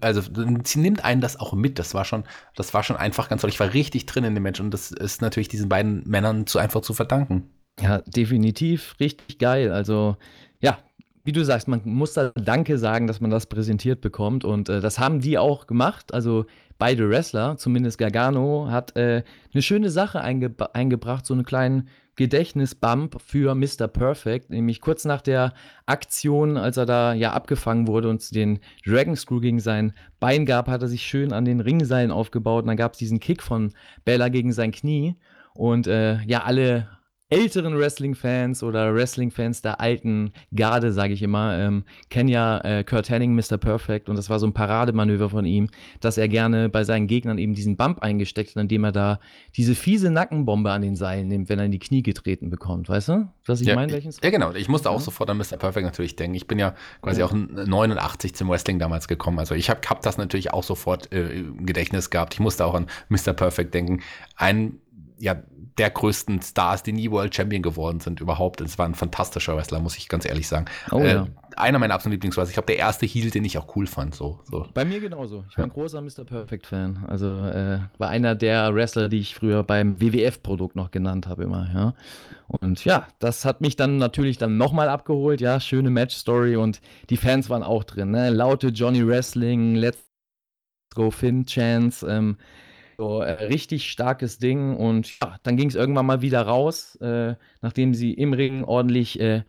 also 0.00 0.22
sie 0.64 0.78
nimmt 0.78 1.04
einen 1.04 1.22
das 1.22 1.40
auch 1.40 1.54
mit. 1.54 1.78
Das 1.78 1.94
war 1.94 2.04
schon, 2.04 2.24
das 2.54 2.74
war 2.74 2.82
schon 2.82 2.96
einfach 2.96 3.30
ganz 3.30 3.40
toll. 3.40 3.50
Ich 3.50 3.60
war 3.60 3.72
richtig 3.72 4.04
drin 4.06 4.24
in 4.24 4.34
dem 4.34 4.42
Match 4.42 4.60
und 4.60 4.72
das 4.72 4.90
ist 4.90 5.22
natürlich 5.22 5.48
diesen 5.48 5.68
beiden 5.70 6.06
Männern 6.06 6.46
zu 6.46 6.58
einfach 6.58 6.82
zu 6.82 6.92
verdanken. 6.92 7.50
Ja, 7.80 8.02
definitiv 8.02 8.94
richtig 9.00 9.38
geil. 9.38 9.72
Also 9.72 10.16
ja, 10.60 10.78
wie 11.24 11.32
du 11.32 11.42
sagst, 11.44 11.66
man 11.66 11.80
muss 11.84 12.12
da 12.12 12.30
Danke 12.34 12.76
sagen, 12.76 13.06
dass 13.06 13.20
man 13.20 13.30
das 13.30 13.46
präsentiert 13.46 14.00
bekommt 14.00 14.44
und 14.44 14.68
äh, 14.68 14.80
das 14.80 14.98
haben 14.98 15.20
die 15.20 15.38
auch 15.38 15.66
gemacht. 15.66 16.12
Also 16.12 16.44
beide 16.78 17.08
Wrestler, 17.08 17.56
zumindest 17.56 17.96
Gargano, 17.96 18.68
hat 18.70 18.96
äh, 18.96 19.22
eine 19.54 19.62
schöne 19.62 19.88
Sache 19.88 20.20
einge 20.20 20.52
eingebracht, 20.74 21.24
so 21.24 21.32
einen 21.32 21.44
kleinen 21.44 21.88
Gedächtnisbump 22.16 23.20
für 23.20 23.54
Mr. 23.54 23.88
Perfect, 23.88 24.50
nämlich 24.50 24.80
kurz 24.80 25.04
nach 25.04 25.22
der 25.22 25.54
Aktion, 25.86 26.56
als 26.56 26.76
er 26.76 26.86
da 26.86 27.14
ja 27.14 27.32
abgefangen 27.32 27.86
wurde 27.86 28.08
und 28.10 28.34
den 28.34 28.60
Dragon 28.84 29.16
Screw 29.16 29.40
gegen 29.40 29.60
sein 29.60 29.94
Bein 30.20 30.44
gab, 30.44 30.68
hat 30.68 30.82
er 30.82 30.88
sich 30.88 31.02
schön 31.02 31.32
an 31.32 31.44
den 31.44 31.60
Ringseilen 31.60 32.10
aufgebaut 32.10 32.64
und 32.64 32.68
dann 32.68 32.76
gab 32.76 32.92
es 32.92 32.98
diesen 32.98 33.18
Kick 33.18 33.42
von 33.42 33.72
Bella 34.04 34.28
gegen 34.28 34.52
sein 34.52 34.72
Knie 34.72 35.16
und 35.54 35.86
äh, 35.86 36.20
ja, 36.24 36.42
alle 36.42 36.88
älteren 37.32 37.78
Wrestling-Fans 37.78 38.62
oder 38.62 38.94
Wrestling-Fans 38.94 39.62
der 39.62 39.80
alten 39.80 40.32
Garde, 40.54 40.92
sage 40.92 41.14
ich 41.14 41.22
immer, 41.22 41.58
ähm, 41.58 41.84
kennen 42.10 42.28
ja 42.28 42.58
äh, 42.58 42.84
Kurt 42.84 43.08
Henning, 43.08 43.34
Mr. 43.34 43.56
Perfect, 43.58 44.08
und 44.08 44.16
das 44.16 44.30
war 44.30 44.38
so 44.38 44.46
ein 44.46 44.52
Parademanöver 44.52 45.30
von 45.30 45.44
ihm, 45.44 45.68
dass 46.00 46.18
er 46.18 46.28
gerne 46.28 46.68
bei 46.68 46.84
seinen 46.84 47.06
Gegnern 47.06 47.38
eben 47.38 47.54
diesen 47.54 47.76
Bump 47.76 48.02
eingesteckt 48.02 48.50
hat, 48.50 48.62
indem 48.62 48.84
er 48.84 48.92
da 48.92 49.20
diese 49.56 49.74
fiese 49.74 50.10
Nackenbombe 50.10 50.70
an 50.70 50.82
den 50.82 50.96
Seilen 50.96 51.28
nimmt, 51.28 51.48
wenn 51.48 51.58
er 51.58 51.64
in 51.64 51.72
die 51.72 51.78
Knie 51.78 52.02
getreten 52.02 52.50
bekommt, 52.50 52.88
weißt 52.88 53.08
du? 53.08 53.28
Was 53.46 53.60
ich 53.60 53.66
ja, 53.66 53.74
meine? 53.74 53.98
Ja, 53.98 54.30
genau. 54.30 54.52
Ich 54.52 54.68
musste 54.68 54.90
auch 54.90 54.98
ja. 54.98 55.00
sofort 55.00 55.30
an 55.30 55.38
Mr. 55.38 55.56
Perfect 55.56 55.84
natürlich 55.84 56.16
denken. 56.16 56.36
Ich 56.36 56.46
bin 56.46 56.58
ja 56.58 56.74
quasi 57.00 57.20
ja. 57.20 57.26
auch 57.26 57.32
89 57.32 58.34
zum 58.34 58.48
Wrestling 58.48 58.78
damals 58.78 59.08
gekommen. 59.08 59.38
Also 59.38 59.54
ich 59.54 59.70
habe 59.70 59.80
hab 59.88 60.02
das 60.02 60.18
natürlich 60.18 60.52
auch 60.52 60.62
sofort 60.62 61.12
äh, 61.12 61.38
im 61.38 61.66
Gedächtnis 61.66 62.10
gehabt. 62.10 62.34
Ich 62.34 62.40
musste 62.40 62.64
auch 62.64 62.74
an 62.74 62.86
Mr. 63.08 63.32
Perfect 63.32 63.74
denken. 63.74 64.00
Ein 64.36 64.78
ja, 65.22 65.40
der 65.78 65.90
größten 65.90 66.42
Stars, 66.42 66.82
die 66.82 66.92
nie 66.92 67.08
World 67.12 67.32
Champion 67.32 67.62
geworden 67.62 68.00
sind 68.00 68.20
überhaupt. 68.20 68.60
Es 68.60 68.76
war 68.76 68.86
ein 68.86 68.96
fantastischer 68.96 69.56
Wrestler, 69.56 69.78
muss 69.78 69.96
ich 69.96 70.08
ganz 70.08 70.24
ehrlich 70.24 70.48
sagen. 70.48 70.64
Oh, 70.90 70.98
äh, 70.98 71.12
ja. 71.12 71.28
Einer 71.56 71.78
meiner 71.78 71.94
absoluten 71.94 72.14
Lieblingswrestler. 72.14 72.50
Ich 72.50 72.54
glaube, 72.54 72.66
der 72.66 72.78
erste 72.78 73.06
Heel, 73.06 73.30
den 73.30 73.44
ich 73.44 73.56
auch 73.56 73.76
cool 73.76 73.86
fand. 73.86 74.16
So, 74.16 74.40
so. 74.50 74.66
Bei 74.74 74.84
mir 74.84 74.98
genauso. 74.98 75.44
Ich 75.48 75.56
war 75.56 75.64
ein 75.64 75.70
großer 75.70 76.00
Mr. 76.00 76.24
Perfect-Fan. 76.24 77.04
Also 77.06 77.28
äh, 77.28 77.78
war 77.98 78.08
einer 78.08 78.34
der 78.34 78.74
Wrestler, 78.74 79.08
die 79.08 79.20
ich 79.20 79.36
früher 79.36 79.62
beim 79.62 80.00
WWF-Produkt 80.00 80.74
noch 80.74 80.90
genannt 80.90 81.28
habe 81.28 81.44
immer. 81.44 81.70
Ja. 81.72 81.94
Und 82.48 82.84
ja, 82.84 83.06
das 83.20 83.44
hat 83.44 83.60
mich 83.60 83.76
dann 83.76 83.98
natürlich 83.98 84.38
dann 84.38 84.56
nochmal 84.56 84.88
abgeholt. 84.88 85.40
Ja, 85.40 85.60
schöne 85.60 85.90
Match-Story 85.90 86.56
und 86.56 86.80
die 87.10 87.16
Fans 87.16 87.48
waren 87.48 87.62
auch 87.62 87.84
drin. 87.84 88.10
Ne? 88.10 88.30
Laute 88.30 88.68
Johnny 88.68 89.06
Wrestling, 89.06 89.76
Let's 89.76 90.04
Go 90.96 91.12
Finn 91.12 91.46
Chance. 91.46 92.06
Ähm, 92.10 92.38
so, 93.02 93.20
äh, 93.20 93.32
richtig 93.46 93.90
starkes 93.90 94.38
Ding 94.38 94.76
und 94.76 95.18
ja, 95.20 95.36
dann 95.42 95.56
ging 95.56 95.68
es 95.68 95.74
irgendwann 95.74 96.06
mal 96.06 96.22
wieder 96.22 96.42
raus, 96.42 96.94
äh, 97.00 97.34
nachdem 97.60 97.94
sie 97.94 98.12
im 98.12 98.32
Ring 98.32 98.62
ordentlich 98.62 99.18
äh, 99.18 99.42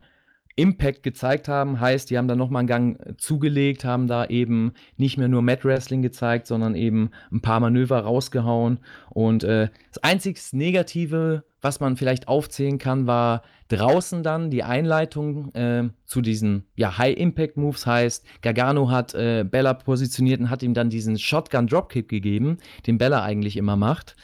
Impact 0.56 1.04
gezeigt 1.04 1.48
haben. 1.48 1.80
Heißt, 1.80 2.10
die 2.10 2.18
haben 2.18 2.28
dann 2.28 2.40
nochmal 2.40 2.62
einen 2.62 2.68
Gang 2.68 3.00
äh, 3.00 3.16
zugelegt, 3.18 3.86
haben 3.86 4.08
da 4.08 4.26
eben 4.26 4.74
nicht 4.98 5.18
mehr 5.18 5.28
nur 5.28 5.44
Mat 5.44 5.66
Wrestling 5.66 6.02
gezeigt, 6.02 6.48
sondern 6.48 6.74
eben 6.74 7.12
ein 7.32 7.42
paar 7.42 7.60
Manöver 7.60 8.00
rausgehauen. 8.00 8.80
Und 9.12 9.44
äh, 9.44 9.70
das 9.90 10.04
einzig 10.04 10.40
Negative 10.52 11.44
was 11.64 11.80
man 11.80 11.98
vielleicht 11.98 12.28
aufzählen 12.28 12.78
kann, 12.78 13.08
war 13.08 13.44
draußen 13.70 14.24
dann 14.24 14.52
die 14.52 14.64
Einleitung 14.64 15.54
äh, 15.56 15.90
zu 16.06 16.22
diesen 16.22 16.66
ja, 16.76 16.98
High-Impact-Moves. 16.98 17.86
Heißt, 17.86 18.26
Gargano 18.42 18.90
hat 18.90 19.14
äh, 19.14 19.44
Bella 19.44 19.74
positioniert 19.74 20.42
und 20.42 20.50
hat 20.50 20.64
ihm 20.64 20.74
dann 20.74 20.90
diesen 20.90 21.18
Shotgun-Dropkick 21.18 22.08
gegeben, 22.08 22.58
den 22.86 22.98
Bella 22.98 23.24
eigentlich 23.24 23.58
immer 23.58 23.76
macht. 23.76 24.16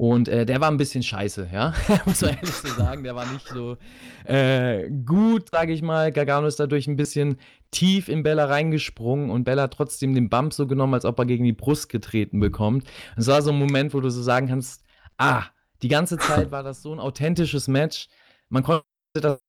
Und 0.00 0.28
äh, 0.28 0.46
der 0.46 0.62
war 0.62 0.70
ein 0.70 0.78
bisschen 0.78 1.02
scheiße, 1.02 1.50
ja, 1.52 1.74
muss 2.06 2.22
man 2.22 2.30
ehrlich 2.30 2.54
so 2.54 2.68
sagen. 2.68 3.04
Der 3.04 3.14
war 3.14 3.30
nicht 3.30 3.46
so 3.46 3.76
äh, 4.24 4.88
gut, 4.88 5.50
sage 5.50 5.74
ich 5.74 5.82
mal. 5.82 6.10
Gargano 6.10 6.46
ist 6.46 6.58
dadurch 6.58 6.86
ein 6.86 6.96
bisschen 6.96 7.36
tief 7.70 8.08
in 8.08 8.22
Bella 8.22 8.46
reingesprungen 8.46 9.28
und 9.28 9.44
Bella 9.44 9.68
trotzdem 9.68 10.14
den 10.14 10.30
Bump 10.30 10.54
so 10.54 10.66
genommen, 10.66 10.94
als 10.94 11.04
ob 11.04 11.18
er 11.18 11.26
gegen 11.26 11.44
die 11.44 11.52
Brust 11.52 11.90
getreten 11.90 12.40
bekommt. 12.40 12.86
Es 13.18 13.26
war 13.26 13.42
so 13.42 13.50
ein 13.50 13.58
Moment, 13.58 13.92
wo 13.92 14.00
du 14.00 14.08
so 14.08 14.22
sagen 14.22 14.48
kannst, 14.48 14.84
ah, 15.18 15.44
die 15.82 15.88
ganze 15.88 16.18
Zeit 16.18 16.50
war 16.50 16.62
das 16.62 16.82
so 16.82 16.92
ein 16.92 17.00
authentisches 17.00 17.68
Match. 17.68 18.08
Man 18.48 18.62
konnte 18.62 18.84
das 19.14 19.40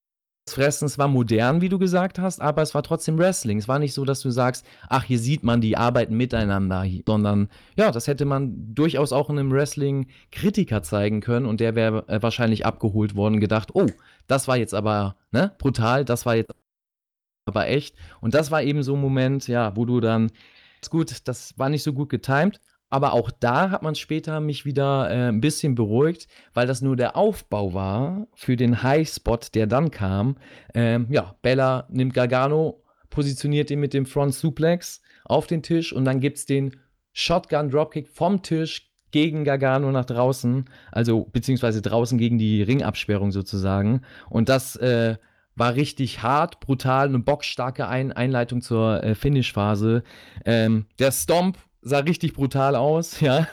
fressen. 0.48 0.86
Es 0.86 0.98
war 0.98 1.08
modern, 1.08 1.60
wie 1.60 1.68
du 1.68 1.78
gesagt 1.78 2.18
hast, 2.18 2.40
aber 2.40 2.62
es 2.62 2.74
war 2.74 2.82
trotzdem 2.82 3.18
Wrestling. 3.18 3.58
Es 3.58 3.68
war 3.68 3.78
nicht 3.78 3.94
so, 3.94 4.04
dass 4.04 4.20
du 4.20 4.30
sagst, 4.30 4.66
ach, 4.88 5.04
hier 5.04 5.18
sieht 5.18 5.44
man, 5.44 5.60
die 5.60 5.76
arbeiten 5.76 6.16
miteinander, 6.16 6.84
sondern 7.06 7.48
ja, 7.76 7.90
das 7.92 8.06
hätte 8.06 8.24
man 8.24 8.74
durchaus 8.74 9.12
auch 9.12 9.30
in 9.30 9.38
einem 9.38 9.52
Wrestling-Kritiker 9.52 10.82
zeigen 10.82 11.20
können 11.20 11.46
und 11.46 11.60
der 11.60 11.74
wäre 11.74 12.08
äh, 12.08 12.22
wahrscheinlich 12.22 12.66
abgeholt 12.66 13.14
worden, 13.14 13.40
gedacht, 13.40 13.70
oh, 13.74 13.86
das 14.26 14.48
war 14.48 14.56
jetzt 14.56 14.74
aber 14.74 15.16
ne, 15.30 15.52
brutal, 15.58 16.04
das 16.04 16.26
war 16.26 16.36
jetzt 16.36 16.52
aber 17.46 17.68
echt. 17.68 17.96
Und 18.20 18.34
das 18.34 18.50
war 18.50 18.62
eben 18.62 18.82
so 18.82 18.94
ein 18.94 19.00
Moment, 19.00 19.48
ja, 19.48 19.76
wo 19.76 19.84
du 19.84 20.00
dann, 20.00 20.30
gut, 20.90 21.28
das 21.28 21.58
war 21.58 21.68
nicht 21.68 21.82
so 21.82 21.92
gut 21.92 22.08
getimt, 22.08 22.60
aber 22.92 23.14
auch 23.14 23.30
da 23.30 23.70
hat 23.70 23.82
man 23.82 23.94
später 23.94 24.40
mich 24.40 24.66
wieder 24.66 25.10
äh, 25.10 25.28
ein 25.28 25.40
bisschen 25.40 25.74
beruhigt, 25.74 26.28
weil 26.52 26.66
das 26.66 26.82
nur 26.82 26.94
der 26.94 27.16
Aufbau 27.16 27.72
war 27.72 28.26
für 28.34 28.54
den 28.54 28.82
High-Spot, 28.82 29.38
der 29.54 29.66
dann 29.66 29.90
kam. 29.90 30.36
Ähm, 30.74 31.06
ja, 31.08 31.34
Bella 31.40 31.86
nimmt 31.88 32.12
Gargano, 32.12 32.82
positioniert 33.08 33.70
ihn 33.70 33.80
mit 33.80 33.94
dem 33.94 34.04
Front 34.04 34.34
Suplex 34.34 35.00
auf 35.24 35.46
den 35.46 35.62
Tisch 35.62 35.94
und 35.94 36.04
dann 36.04 36.20
gibt 36.20 36.36
es 36.36 36.44
den 36.44 36.76
Shotgun 37.14 37.70
Dropkick 37.70 38.08
vom 38.08 38.42
Tisch 38.42 38.92
gegen 39.10 39.44
Gargano 39.44 39.90
nach 39.90 40.04
draußen, 40.04 40.66
also 40.90 41.24
beziehungsweise 41.32 41.80
draußen 41.80 42.18
gegen 42.18 42.36
die 42.36 42.60
Ringabsperrung 42.62 43.32
sozusagen. 43.32 44.02
Und 44.28 44.50
das 44.50 44.76
äh, 44.76 45.16
war 45.54 45.76
richtig 45.76 46.22
hart, 46.22 46.60
brutal, 46.60 47.08
eine 47.08 47.20
boxstarke 47.20 47.88
Ein 47.88 48.12
Einleitung 48.12 48.60
zur 48.60 49.02
äh, 49.02 49.14
Finish-Phase. 49.14 50.02
Ähm, 50.44 50.84
der 50.98 51.10
Stomp 51.10 51.56
sah 51.82 51.98
richtig 51.98 52.32
brutal 52.32 52.76
aus, 52.76 53.20
ja. 53.20 53.48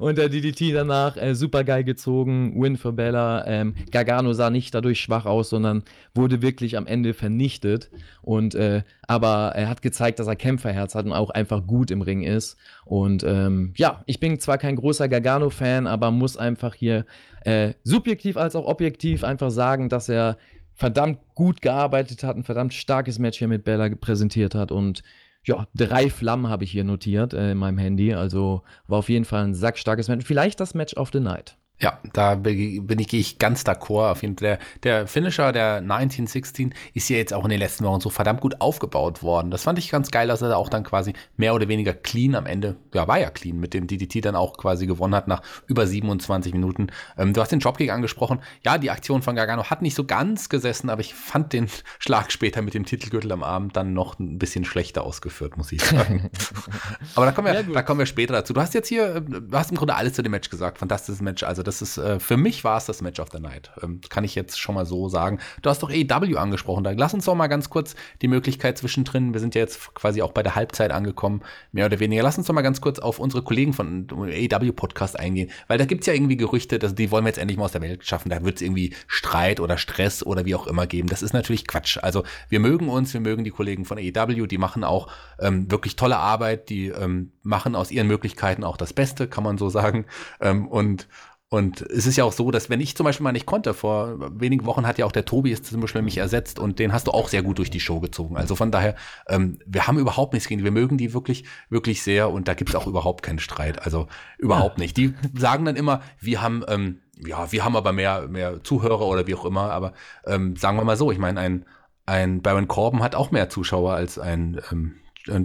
und 0.00 0.18
der 0.18 0.28
DDT 0.28 0.74
danach 0.74 1.16
äh, 1.16 1.34
super 1.34 1.64
geil 1.64 1.84
gezogen, 1.84 2.60
Win 2.60 2.76
für 2.76 2.92
Bella. 2.92 3.46
Ähm, 3.46 3.74
Gargano 3.90 4.32
sah 4.32 4.50
nicht 4.50 4.74
dadurch 4.74 5.00
schwach 5.00 5.26
aus, 5.26 5.50
sondern 5.50 5.84
wurde 6.14 6.42
wirklich 6.42 6.76
am 6.76 6.86
Ende 6.86 7.12
vernichtet. 7.12 7.90
Und 8.22 8.54
äh, 8.54 8.82
aber 9.06 9.52
er 9.54 9.68
hat 9.68 9.82
gezeigt, 9.82 10.18
dass 10.18 10.26
er 10.26 10.36
Kämpferherz 10.36 10.94
hat 10.94 11.04
und 11.04 11.12
auch 11.12 11.30
einfach 11.30 11.66
gut 11.66 11.90
im 11.90 12.00
Ring 12.00 12.22
ist. 12.22 12.56
Und 12.86 13.22
ähm, 13.22 13.74
ja, 13.76 14.02
ich 14.06 14.18
bin 14.18 14.40
zwar 14.40 14.56
kein 14.56 14.76
großer 14.76 15.08
Gargano-Fan, 15.08 15.86
aber 15.86 16.10
muss 16.10 16.36
einfach 16.38 16.74
hier 16.74 17.04
äh, 17.44 17.74
subjektiv 17.84 18.36
als 18.36 18.56
auch 18.56 18.66
objektiv 18.66 19.24
einfach 19.24 19.50
sagen, 19.50 19.90
dass 19.90 20.08
er 20.08 20.38
verdammt 20.74 21.18
gut 21.34 21.60
gearbeitet 21.60 22.24
hat, 22.24 22.36
ein 22.36 22.44
verdammt 22.44 22.72
starkes 22.72 23.18
Match 23.18 23.38
hier 23.38 23.48
mit 23.48 23.62
Bella 23.64 23.90
präsentiert 23.94 24.54
hat 24.54 24.72
und 24.72 25.02
ja, 25.44 25.66
drei 25.74 26.08
Flammen 26.10 26.48
habe 26.48 26.64
ich 26.64 26.70
hier 26.70 26.84
notiert 26.84 27.34
äh, 27.34 27.52
in 27.52 27.58
meinem 27.58 27.78
Handy. 27.78 28.14
Also 28.14 28.62
war 28.86 28.98
auf 28.98 29.08
jeden 29.08 29.24
Fall 29.24 29.44
ein 29.44 29.54
sackstarkes 29.54 30.08
Match. 30.08 30.24
Vielleicht 30.24 30.60
das 30.60 30.74
Match 30.74 30.94
of 30.94 31.10
the 31.12 31.20
Night. 31.20 31.56
Ja, 31.82 31.98
da 32.12 32.36
bin 32.36 32.98
ich, 33.00 33.08
gehe 33.08 33.18
ich 33.18 33.38
ganz 33.38 33.64
d'accord. 33.64 34.12
Auf 34.12 34.22
jeden 34.22 34.38
Fall. 34.38 34.58
Der, 34.82 35.00
der 35.00 35.06
Finisher 35.08 35.50
der 35.50 35.78
1916 35.78 36.74
ist 36.94 37.08
ja 37.08 37.16
jetzt 37.16 37.34
auch 37.34 37.42
in 37.42 37.50
den 37.50 37.58
letzten 37.58 37.84
Wochen 37.84 38.00
so 38.00 38.08
verdammt 38.08 38.40
gut 38.40 38.60
aufgebaut 38.60 39.24
worden. 39.24 39.50
Das 39.50 39.64
fand 39.64 39.80
ich 39.80 39.90
ganz 39.90 40.12
geil, 40.12 40.28
dass 40.28 40.42
er 40.42 40.56
auch 40.56 40.68
dann 40.68 40.84
quasi 40.84 41.12
mehr 41.36 41.54
oder 41.54 41.66
weniger 41.66 41.92
clean 41.92 42.36
am 42.36 42.46
Ende, 42.46 42.76
ja, 42.94 43.08
war 43.08 43.18
ja 43.18 43.30
clean, 43.30 43.58
mit 43.58 43.74
dem 43.74 43.88
DDT 43.88 44.24
dann 44.24 44.36
auch 44.36 44.56
quasi 44.58 44.86
gewonnen 44.86 45.16
hat 45.16 45.26
nach 45.26 45.42
über 45.66 45.84
27 45.84 46.52
Minuten. 46.52 46.86
Ähm, 47.18 47.32
du 47.32 47.40
hast 47.40 47.50
den 47.50 47.58
Dropkick 47.58 47.90
angesprochen. 47.90 48.38
Ja, 48.64 48.78
die 48.78 48.92
Aktion 48.92 49.22
von 49.22 49.34
Gargano 49.34 49.64
hat 49.64 49.82
nicht 49.82 49.96
so 49.96 50.04
ganz 50.04 50.48
gesessen, 50.48 50.88
aber 50.88 51.00
ich 51.00 51.14
fand 51.14 51.52
den 51.52 51.66
Schlag 51.98 52.30
später 52.30 52.62
mit 52.62 52.74
dem 52.74 52.84
Titelgürtel 52.84 53.32
am 53.32 53.42
Abend 53.42 53.76
dann 53.76 53.92
noch 53.92 54.20
ein 54.20 54.38
bisschen 54.38 54.64
schlechter 54.64 55.02
ausgeführt, 55.02 55.56
muss 55.56 55.72
ich 55.72 55.82
sagen. 55.82 56.30
aber 57.16 57.26
da 57.26 57.32
kommen, 57.32 57.52
wir, 57.52 57.64
da 57.64 57.82
kommen 57.82 57.98
wir 57.98 58.06
später 58.06 58.34
dazu. 58.34 58.52
Du 58.52 58.60
hast 58.60 58.72
jetzt 58.72 58.86
hier, 58.86 59.20
du 59.20 59.58
hast 59.58 59.72
im 59.72 59.76
Grunde 59.76 59.96
alles 59.96 60.12
zu 60.12 60.22
dem 60.22 60.30
Match 60.30 60.48
gesagt. 60.48 60.78
Fantastisches 60.78 61.20
Match. 61.20 61.42
Also 61.42 61.64
das 61.64 61.71
das 61.72 61.82
ist, 61.82 61.98
äh, 61.98 62.20
für 62.20 62.36
mich 62.36 62.64
war 62.64 62.76
es 62.76 62.84
das 62.84 63.00
Match 63.00 63.18
of 63.18 63.28
the 63.32 63.40
Night. 63.40 63.70
Ähm, 63.82 64.00
kann 64.08 64.24
ich 64.24 64.34
jetzt 64.34 64.60
schon 64.60 64.74
mal 64.74 64.84
so 64.84 65.08
sagen. 65.08 65.38
Du 65.62 65.70
hast 65.70 65.82
doch 65.82 65.90
AEW 65.90 66.36
angesprochen. 66.36 66.84
Da 66.84 66.90
lass 66.90 67.14
uns 67.14 67.24
doch 67.24 67.34
mal 67.34 67.46
ganz 67.46 67.70
kurz 67.70 67.94
die 68.20 68.28
Möglichkeit 68.28 68.76
zwischendrin. 68.76 69.32
Wir 69.32 69.40
sind 69.40 69.54
ja 69.54 69.62
jetzt 69.62 69.94
quasi 69.94 70.20
auch 70.22 70.32
bei 70.32 70.42
der 70.42 70.54
Halbzeit 70.54 70.90
angekommen, 70.90 71.42
mehr 71.72 71.86
oder 71.86 71.98
weniger. 71.98 72.22
Lass 72.22 72.36
uns 72.36 72.46
doch 72.46 72.54
mal 72.54 72.62
ganz 72.62 72.80
kurz 72.80 72.98
auf 72.98 73.18
unsere 73.18 73.42
Kollegen 73.42 73.72
von 73.72 74.06
AEW 74.10 74.72
Podcast 74.72 75.18
eingehen. 75.18 75.50
Weil 75.68 75.78
da 75.78 75.86
gibt 75.86 76.02
es 76.02 76.06
ja 76.06 76.12
irgendwie 76.12 76.36
Gerüchte, 76.36 76.78
dass 76.78 76.94
die 76.94 77.10
wollen 77.10 77.24
wir 77.24 77.30
jetzt 77.30 77.38
endlich 77.38 77.56
mal 77.58 77.64
aus 77.64 77.72
der 77.72 77.80
Welt 77.80 78.04
schaffen. 78.04 78.28
Da 78.28 78.44
wird 78.44 78.56
es 78.56 78.62
irgendwie 78.62 78.94
Streit 79.06 79.58
oder 79.60 79.78
Stress 79.78 80.22
oder 80.22 80.44
wie 80.44 80.54
auch 80.54 80.66
immer 80.66 80.86
geben. 80.86 81.08
Das 81.08 81.22
ist 81.22 81.32
natürlich 81.32 81.66
Quatsch. 81.66 81.98
Also 82.02 82.24
wir 82.48 82.60
mögen 82.60 82.88
uns, 82.88 83.14
wir 83.14 83.20
mögen 83.20 83.44
die 83.44 83.50
Kollegen 83.50 83.84
von 83.84 83.98
AEW, 83.98 84.46
die 84.46 84.58
machen 84.58 84.84
auch 84.84 85.08
ähm, 85.40 85.70
wirklich 85.70 85.96
tolle 85.96 86.18
Arbeit, 86.18 86.68
die 86.68 86.88
ähm, 86.88 87.32
machen 87.42 87.74
aus 87.74 87.90
ihren 87.90 88.08
Möglichkeiten 88.08 88.62
auch 88.62 88.76
das 88.76 88.92
Beste, 88.92 89.26
kann 89.26 89.44
man 89.44 89.56
so 89.56 89.68
sagen. 89.68 90.04
Ähm, 90.40 90.68
und 90.68 91.08
und 91.52 91.82
es 91.82 92.06
ist 92.06 92.16
ja 92.16 92.24
auch 92.24 92.32
so, 92.32 92.50
dass 92.50 92.70
wenn 92.70 92.80
ich 92.80 92.96
zum 92.96 93.04
Beispiel 93.04 93.24
mal 93.24 93.32
nicht 93.32 93.44
konnte, 93.44 93.74
vor 93.74 94.16
wenigen 94.40 94.64
Wochen 94.64 94.86
hat 94.86 94.96
ja 94.96 95.04
auch 95.04 95.12
der 95.12 95.26
Tobi 95.26 95.50
ist 95.50 95.66
zum 95.66 95.82
Beispiel 95.82 96.00
mich 96.00 96.16
ersetzt 96.16 96.58
und 96.58 96.78
den 96.78 96.94
hast 96.94 97.08
du 97.08 97.10
auch 97.10 97.28
sehr 97.28 97.42
gut 97.42 97.58
durch 97.58 97.68
die 97.68 97.78
Show 97.78 98.00
gezogen. 98.00 98.38
Also 98.38 98.56
von 98.56 98.70
daher, 98.70 98.94
ähm, 99.28 99.58
wir 99.66 99.86
haben 99.86 99.98
überhaupt 99.98 100.32
nichts 100.32 100.48
gegen, 100.48 100.64
wir 100.64 100.70
mögen 100.70 100.96
die 100.96 101.12
wirklich, 101.12 101.44
wirklich 101.68 102.02
sehr 102.02 102.30
und 102.30 102.48
da 102.48 102.54
gibt 102.54 102.70
es 102.70 102.74
auch 102.74 102.86
überhaupt 102.86 103.22
keinen 103.22 103.38
Streit. 103.38 103.82
Also 103.84 104.08
überhaupt 104.38 104.78
nicht. 104.78 104.96
Die 104.96 105.12
sagen 105.36 105.66
dann 105.66 105.76
immer, 105.76 106.00
wir 106.18 106.40
haben, 106.40 106.64
ähm, 106.68 107.00
ja, 107.22 107.52
wir 107.52 107.66
haben 107.66 107.76
aber 107.76 107.92
mehr, 107.92 108.28
mehr 108.28 108.64
Zuhörer 108.64 109.06
oder 109.06 109.26
wie 109.26 109.34
auch 109.34 109.44
immer, 109.44 109.72
aber 109.72 109.92
ähm, 110.24 110.56
sagen 110.56 110.78
wir 110.78 110.84
mal 110.84 110.96
so, 110.96 111.12
ich 111.12 111.18
meine, 111.18 111.38
ein, 111.38 111.66
ein 112.06 112.40
Baron 112.40 112.66
Corbin 112.66 113.02
hat 113.02 113.14
auch 113.14 113.30
mehr 113.30 113.50
Zuschauer 113.50 113.92
als 113.92 114.18
ein 114.18 114.58
ähm, 114.72 114.94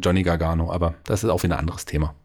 Johnny 0.02 0.24
Gargano, 0.24 0.72
aber 0.72 0.94
das 1.04 1.26
ist 1.26 1.30
auch 1.30 1.44
wieder 1.44 1.56
ein 1.56 1.60
anderes 1.60 1.84
Thema. 1.84 2.16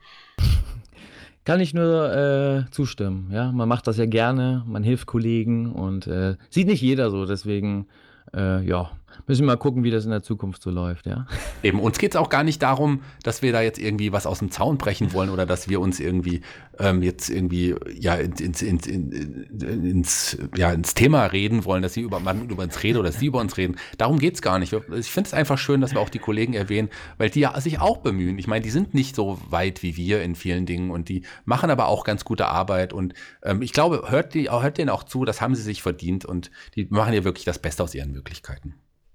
Kann 1.45 1.61
ich 1.61 1.75
nur 1.75 2.13
äh, 2.15 2.71
zustimmen. 2.71 3.31
Ja, 3.33 3.53
man 3.53 3.69
macht 3.69 3.87
das 3.87 3.97
ja 3.97 4.07
gerne, 4.07 4.63
man 4.67 4.83
hilft 4.83 5.07
Kollegen 5.07 5.73
und 5.73 6.07
äh, 6.07 6.37
sieht 6.51 6.69
nicht 6.69 6.83
jeder 6.83 7.11
so. 7.11 7.27
Deswegen, 7.27 7.87
äh, 8.35 8.65
ja, 8.65 8.91
müssen 9.27 9.43
wir 9.43 9.47
mal 9.47 9.57
gucken, 9.57 9.85
wie 9.85 9.91
das 9.91 10.05
in 10.05 10.11
der 10.11 10.23
Zukunft 10.23 10.63
so 10.63 10.71
läuft, 10.71 11.07
ja. 11.07 11.27
Eben, 11.63 11.81
uns 11.81 11.99
geht 11.99 12.13
es 12.13 12.17
auch 12.17 12.29
gar 12.29 12.45
nicht 12.45 12.63
darum, 12.63 13.03
dass 13.23 13.43
wir 13.43 13.53
da 13.53 13.61
jetzt 13.61 13.79
irgendwie 13.79 14.13
was 14.13 14.27
aus 14.27 14.39
dem 14.41 14.51
Zaun 14.51 14.79
brechen 14.79 15.13
wollen 15.13 15.31
oder 15.31 15.47
dass 15.47 15.69
wir 15.69 15.81
uns 15.81 16.01
irgendwie 16.01 16.43
ähm, 16.79 17.03
jetzt 17.03 17.29
irgendwie 17.29 17.75
ja 17.95 18.15
ins, 18.15 18.63
ins, 18.63 18.87
ins, 18.87 20.39
ja, 20.57 20.73
ins 20.73 20.95
Thema 20.95 21.27
reden 21.27 21.65
wollen, 21.65 21.83
dass 21.83 21.95
sie 21.95 22.01
über, 22.01 22.21
man 22.21 22.49
über 22.49 22.63
uns 22.63 22.83
reden 22.83 22.99
oder 22.99 23.11
dass 23.11 23.21
sie 23.21 23.27
über 23.27 23.41
uns 23.41 23.57
reden. 23.57 23.77
Darum 23.99 24.19
geht 24.19 24.35
es 24.35 24.43
gar 24.43 24.59
nicht. 24.59 24.73
Ich 24.73 25.11
finde 25.11 25.29
es 25.29 25.35
einfach 25.35 25.59
schön, 25.59 25.81
dass 25.81 25.93
wir 25.93 26.01
auch 26.01 26.09
die 26.09 26.19
Kollegen 26.19 26.55
erwähnen, 26.55 26.89
weil 27.19 27.31
die 27.31 27.41
ja 27.41 27.61
sich 27.61 27.81
auch 27.81 27.99
bemühen. 27.99 28.39
Ich 28.39 28.47
meine, 28.47 28.63
die 28.63 28.71
sind 28.71 28.95
nicht 28.95 29.17
so 29.17 29.39
weit 29.51 29.83
wie 29.83 29.97
wir 29.97 30.23
in 30.23 30.35
vielen 30.35 30.67
Dingen 30.67 30.91
und 30.91 31.09
die 31.09 31.25
machen 31.45 31.71
aber 31.71 31.87
auch 31.89 32.05
ganz 32.05 32.25
gute 32.25 32.47
Arbeit 32.49 32.93
und 32.93 33.15
ähm, 33.43 33.63
ich 33.63 33.73
glaube, 33.73 34.05
hört, 34.09 34.35
die, 34.35 34.51
hört 34.51 34.79
denen 34.79 34.91
auch 34.91 35.05
zu, 35.05 35.25
das 35.25 35.41
haben 35.41 35.55
sie 35.55 35.63
sich 35.63 35.83
verdient 35.83 36.25
und 36.25 36.51
die 36.75 36.87
machen 36.91 37.15
ja 37.15 37.25
wirklich 37.25 37.45
das 37.45 37.59
Beste 37.59 37.83
aus 37.83 37.95
ihren 37.95 38.13
Möglichkeiten. 38.13 38.75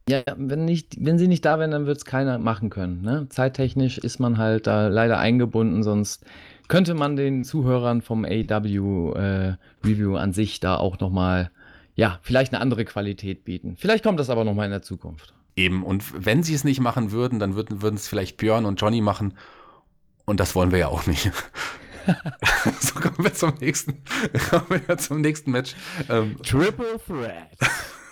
Ja, 0.10 0.22
wenn, 0.38 0.66
nicht, 0.66 0.95
wenn 0.99 1.18
sie 1.18 1.28
nicht 1.28 1.43
da 1.43 1.60
wären, 1.60 1.72
dann 1.72 1.86
wird 1.86 1.97
es 1.97 2.05
keiner 2.05 2.38
machen 2.38 2.70
können. 2.70 3.01
Ne? 3.01 3.28
Zeittechnisch 3.30 3.97
ist 3.97 4.20
man 4.20 4.38
halt 4.38 4.66
da 4.68 4.88
leider 4.88 5.20
eingebunden, 5.20 5.84
sonst 5.84 6.26
könnte 6.68 6.93
man 6.93 7.16
den 7.16 7.43
Zuhörern 7.43 8.01
vom 8.01 8.26
AW 8.26 9.14
äh, 9.14 9.55
Review 9.84 10.16
an 10.16 10.34
sich 10.34 10.60
da 10.60 10.78
auch 10.78 10.99
nochmal, 10.99 11.51
ja, 11.95 12.20
vielleicht 12.22 12.53
eine 12.53 12.62
andere 12.62 12.86
Qualität 12.86 13.43
bieten. 13.43 13.76
Vielleicht 13.78 14.03
kommt 14.03 14.20
das 14.20 14.30
aber 14.30 14.43
nochmal 14.43 14.66
in 14.66 14.72
der 14.72 14.82
Zukunft. 14.82 15.34
Eben, 15.55 15.84
und 15.84 16.03
wenn 16.26 16.43
sie 16.43 16.53
es 16.53 16.64
nicht 16.64 16.80
machen 16.80 17.12
würden, 17.12 17.39
dann 17.39 17.55
würden, 17.55 17.82
würden 17.82 17.95
es 17.95 18.08
vielleicht 18.08 18.38
Björn 18.38 18.66
und 18.66 18.80
Johnny 18.80 19.01
machen. 19.01 19.34
Und 20.26 20.39
das 20.39 20.55
wollen 20.55 20.72
wir 20.72 20.80
ja 20.80 20.88
auch 20.88 21.08
nicht. 21.08 21.32
so 22.80 22.99
kommen 22.99 23.24
wir 23.24 23.34
zum 23.34 23.53
nächsten, 23.60 24.03
kommen 24.49 24.82
wir 24.86 24.97
zum 24.97 25.22
nächsten 25.22 25.51
Match. 25.51 25.76
Ähm, 26.10 26.38
Triple 26.43 26.99
Threat. 27.05 27.58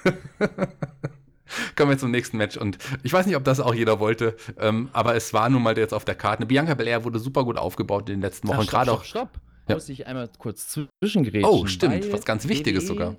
Kommen 1.75 1.91
wir 1.91 1.97
zum 1.97 2.11
nächsten 2.11 2.37
Match. 2.37 2.57
Und 2.57 2.77
ich 3.03 3.13
weiß 3.13 3.25
nicht, 3.25 3.35
ob 3.35 3.43
das 3.43 3.59
auch 3.59 3.73
jeder 3.73 3.99
wollte, 3.99 4.35
ähm, 4.59 4.89
aber 4.93 5.15
es 5.15 5.33
war 5.33 5.49
nun 5.49 5.63
mal 5.63 5.77
jetzt 5.77 5.93
auf 5.93 6.05
der 6.05 6.15
Karte. 6.15 6.45
Bianca 6.45 6.73
Belair 6.73 7.03
wurde 7.03 7.19
super 7.19 7.43
gut 7.43 7.57
aufgebaut 7.57 8.09
in 8.09 8.15
den 8.15 8.21
letzten 8.21 8.47
Wochen. 8.47 8.65
Gerade 8.65 8.91
auch. 8.91 9.03
Stopp, 9.03 9.29
stopp. 9.29 9.41
Ja. 9.67 9.75
Muss 9.75 9.89
ich 9.89 10.05
einmal 10.05 10.29
kurz 10.37 10.67
zwischengrätschen. 11.01 11.49
Oh, 11.49 11.65
stimmt. 11.65 12.11
Was 12.11 12.25
ganz 12.25 12.47
Wichtiges 12.47 12.87
sogar. 12.87 13.15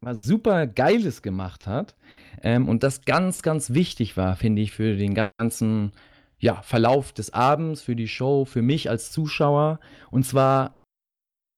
Was 0.00 0.18
super 0.22 0.66
Geiles 0.66 1.22
gemacht 1.22 1.66
hat. 1.66 1.94
Ähm, 2.42 2.68
und 2.68 2.82
das 2.82 3.04
ganz, 3.04 3.42
ganz 3.42 3.72
wichtig 3.72 4.16
war, 4.16 4.36
finde 4.36 4.62
ich, 4.62 4.72
für 4.72 4.96
den 4.96 5.14
ganzen 5.14 5.92
ja, 6.38 6.60
Verlauf 6.62 7.12
des 7.12 7.32
Abends, 7.32 7.80
für 7.82 7.96
die 7.96 8.08
Show, 8.08 8.44
für 8.44 8.60
mich 8.60 8.90
als 8.90 9.12
Zuschauer. 9.12 9.78
Und 10.10 10.26
zwar 10.26 10.74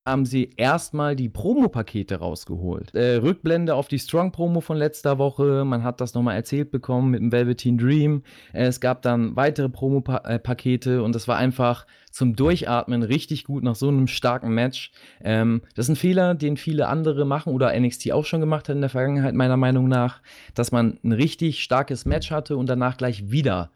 haben 0.07 0.25
sie 0.25 0.51
erstmal 0.55 1.15
die 1.15 1.29
Promo-Pakete 1.29 2.15
rausgeholt. 2.15 2.95
Äh, 2.95 3.17
Rückblende 3.17 3.75
auf 3.75 3.87
die 3.87 3.99
Strong-Promo 3.99 4.61
von 4.61 4.77
letzter 4.77 5.17
Woche. 5.17 5.65
Man 5.65 5.83
hat 5.83 5.99
das 5.99 6.13
nochmal 6.13 6.35
erzählt 6.35 6.71
bekommen 6.71 7.11
mit 7.11 7.19
dem 7.19 7.31
Velveteen 7.31 7.77
Dream. 7.77 8.23
Äh, 8.53 8.67
es 8.67 8.79
gab 8.79 9.01
dann 9.01 9.35
weitere 9.35 9.69
Promo-Pakete 9.69 11.03
und 11.03 11.13
das 11.13 11.27
war 11.27 11.37
einfach 11.37 11.85
zum 12.09 12.35
Durchatmen 12.35 13.03
richtig 13.03 13.43
gut 13.43 13.63
nach 13.63 13.75
so 13.75 13.89
einem 13.89 14.07
starken 14.07 14.51
Match. 14.53 14.91
Ähm, 15.21 15.61
das 15.75 15.85
ist 15.85 15.89
ein 15.89 15.95
Fehler, 15.97 16.35
den 16.35 16.57
viele 16.57 16.87
andere 16.87 17.25
machen 17.25 17.53
oder 17.53 17.77
NXT 17.77 18.11
auch 18.13 18.25
schon 18.25 18.39
gemacht 18.39 18.69
hat 18.69 18.75
in 18.75 18.81
der 18.81 18.89
Vergangenheit, 18.89 19.35
meiner 19.35 19.57
Meinung 19.57 19.87
nach, 19.87 20.21
dass 20.55 20.71
man 20.71 20.99
ein 21.03 21.11
richtig 21.11 21.61
starkes 21.61 22.05
Match 22.05 22.31
hatte 22.31 22.55
und 22.55 22.67
danach 22.69 22.97
gleich 22.97 23.29
wieder 23.29 23.71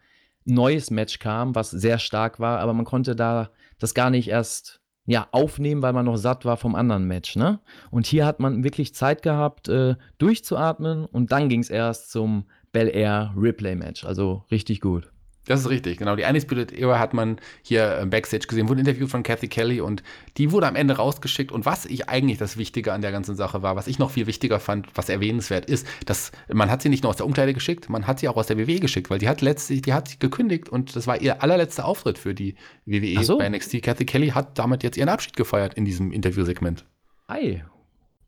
ein 0.47 0.55
neues 0.55 0.91
Match 0.91 1.19
kam, 1.19 1.55
was 1.55 1.71
sehr 1.71 1.99
stark 1.99 2.39
war, 2.39 2.59
aber 2.59 2.73
man 2.73 2.85
konnte 2.85 3.15
da 3.15 3.51
das 3.79 3.93
gar 3.93 4.09
nicht 4.09 4.29
erst 4.29 4.80
ja, 5.05 5.27
aufnehmen, 5.31 5.81
weil 5.81 5.93
man 5.93 6.05
noch 6.05 6.17
satt 6.17 6.45
war 6.45 6.57
vom 6.57 6.75
anderen 6.75 7.05
Match, 7.05 7.35
ne? 7.35 7.59
Und 7.89 8.05
hier 8.05 8.25
hat 8.25 8.39
man 8.39 8.63
wirklich 8.63 8.93
Zeit 8.93 9.21
gehabt, 9.23 9.67
äh, 9.67 9.95
durchzuatmen 10.17 11.05
und 11.05 11.31
dann 11.31 11.49
ging 11.49 11.61
es 11.61 11.69
erst 11.69 12.11
zum 12.11 12.45
Bel 12.71 12.87
Air 12.87 13.33
Replay 13.35 13.75
Match. 13.75 14.05
Also 14.05 14.45
richtig 14.51 14.79
gut. 14.79 15.11
Das 15.51 15.59
ist 15.59 15.69
richtig, 15.69 15.97
genau. 15.97 16.15
Die 16.15 16.23
Undisputed 16.23 16.71
Era 16.71 16.97
hat 16.97 17.13
man 17.13 17.35
hier 17.61 17.97
im 17.97 18.09
Backstage 18.09 18.47
gesehen, 18.47 18.69
wurde 18.69 18.79
interviewt 18.79 19.09
von 19.09 19.21
Kathy 19.21 19.49
Kelly 19.49 19.81
und 19.81 20.01
die 20.37 20.53
wurde 20.53 20.65
am 20.65 20.77
Ende 20.77 20.95
rausgeschickt. 20.95 21.51
Und 21.51 21.65
was 21.65 21.85
ich 21.85 22.07
eigentlich 22.07 22.37
das 22.37 22.55
Wichtige 22.55 22.93
an 22.93 23.01
der 23.01 23.11
ganzen 23.11 23.35
Sache 23.35 23.61
war, 23.61 23.75
was 23.75 23.87
ich 23.87 23.99
noch 23.99 24.11
viel 24.11 24.27
wichtiger 24.27 24.61
fand, 24.61 24.87
was 24.95 25.09
erwähnenswert 25.09 25.65
ist, 25.65 25.85
dass 26.05 26.31
man 26.47 26.71
hat 26.71 26.81
sie 26.81 26.87
nicht 26.87 27.03
nur 27.03 27.09
aus 27.09 27.17
der 27.17 27.25
Umkleide 27.25 27.53
geschickt, 27.53 27.89
man 27.89 28.07
hat 28.07 28.19
sie 28.19 28.29
auch 28.29 28.37
aus 28.37 28.47
der 28.47 28.57
WWE 28.57 28.79
geschickt, 28.79 29.09
weil 29.09 29.19
die 29.19 29.27
hat 29.27 29.41
letztlich, 29.41 29.81
die 29.81 29.91
hat 29.91 30.21
gekündigt 30.21 30.69
und 30.69 30.95
das 30.95 31.05
war 31.05 31.19
ihr 31.19 31.43
allerletzter 31.43 31.83
Auftritt 31.83 32.17
für 32.17 32.33
die 32.33 32.55
WWE 32.85 33.21
so. 33.25 33.37
bei 33.37 33.49
NXT. 33.49 33.81
Kathy 33.81 34.05
Kelly 34.05 34.29
hat 34.29 34.57
damit 34.57 34.83
jetzt 34.83 34.95
ihren 34.95 35.09
Abschied 35.09 35.35
gefeiert 35.35 35.73
in 35.73 35.83
diesem 35.83 36.13
Interviewsegment. 36.13 36.85
Ei, 37.27 37.65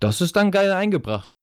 das 0.01 0.19
ist 0.19 0.35
dann 0.35 0.51
geil 0.51 0.73
eingebracht 0.73 1.33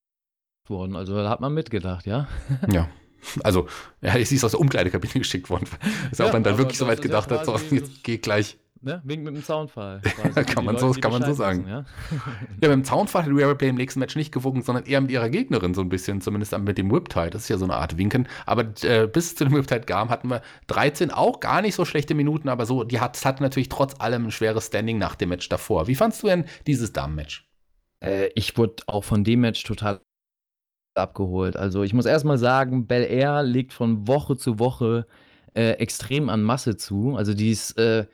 worden. 0.68 0.94
Also 0.94 1.16
da 1.16 1.30
hat 1.30 1.40
man 1.40 1.54
mitgedacht, 1.54 2.04
ja? 2.04 2.28
Ja. 2.70 2.86
Also, 3.42 3.66
ja, 4.00 4.12
sie 4.24 4.34
ist 4.34 4.44
aus 4.44 4.52
der 4.52 4.60
Umkleidekabine 4.60 5.12
geschickt 5.14 5.50
worden. 5.50 5.66
Ist 6.10 6.18
ja, 6.18 6.26
auch 6.26 6.32
man 6.32 6.42
dann 6.42 6.58
wirklich 6.58 6.78
so 6.78 6.86
weit 6.86 7.02
gedacht 7.02 7.30
hat, 7.30 7.46
so, 7.46 7.56
jetzt 7.70 8.02
geht 8.04 8.22
gleich. 8.22 8.58
Ne? 8.82 9.02
Wegen 9.04 9.24
mit 9.24 9.34
dem 9.34 9.44
Zaunfall. 9.44 10.00
kann 10.46 10.64
man, 10.64 10.78
so, 10.78 10.92
kann 10.92 11.12
man 11.12 11.22
so 11.22 11.34
sagen. 11.34 11.66
Wissen, 11.66 11.68
ja? 11.70 11.84
ja, 12.62 12.68
mit 12.68 12.70
dem 12.70 12.84
Zaunfall 12.84 13.24
hat 13.24 13.30
Rhea 13.30 13.52
Play 13.52 13.68
im 13.68 13.76
nächsten 13.76 14.00
Match 14.00 14.16
nicht 14.16 14.32
gewogen, 14.32 14.62
sondern 14.62 14.86
eher 14.86 15.02
mit 15.02 15.10
ihrer 15.10 15.28
Gegnerin 15.28 15.74
so 15.74 15.82
ein 15.82 15.90
bisschen, 15.90 16.22
zumindest 16.22 16.56
mit 16.58 16.78
dem 16.78 16.90
Whiptide. 16.90 17.28
Das 17.28 17.42
ist 17.42 17.48
ja 17.50 17.58
so 17.58 17.66
eine 17.66 17.74
Art 17.74 17.98
Winken. 17.98 18.26
Aber 18.46 18.64
äh, 18.82 19.06
bis 19.06 19.34
zu 19.34 19.44
dem 19.44 19.54
Whiptide 19.54 19.82
kam, 19.82 20.08
hatten 20.08 20.28
wir 20.30 20.40
13 20.68 21.10
auch 21.10 21.40
gar 21.40 21.60
nicht 21.60 21.74
so 21.74 21.84
schlechte 21.84 22.14
Minuten, 22.14 22.48
aber 22.48 22.64
so, 22.64 22.84
die 22.84 23.00
hat, 23.00 23.22
hat 23.22 23.42
natürlich 23.42 23.68
trotz 23.68 24.00
allem 24.00 24.26
ein 24.26 24.30
schweres 24.30 24.68
Standing 24.68 24.96
nach 24.96 25.14
dem 25.14 25.28
Match 25.28 25.50
davor. 25.50 25.86
Wie 25.86 25.94
fandst 25.94 26.22
du 26.22 26.28
denn 26.28 26.46
dieses 26.66 26.94
Damen-Match? 26.94 27.46
Äh, 28.02 28.30
ich 28.34 28.56
wurde 28.56 28.82
auch 28.86 29.04
von 29.04 29.24
dem 29.24 29.40
Match 29.40 29.62
total 29.62 30.00
abgeholt. 30.94 31.56
Also 31.56 31.82
ich 31.82 31.94
muss 31.94 32.06
erstmal 32.06 32.38
sagen, 32.38 32.86
Bel 32.86 33.04
Air 33.04 33.42
legt 33.42 33.72
von 33.72 34.06
Woche 34.08 34.36
zu 34.36 34.58
Woche 34.58 35.06
äh, 35.54 35.72
extrem 35.72 36.28
an 36.28 36.42
Masse 36.42 36.76
zu. 36.76 37.16
Also 37.16 37.34
die 37.34 37.50
ist, 37.50 37.78
äh, 37.78 38.06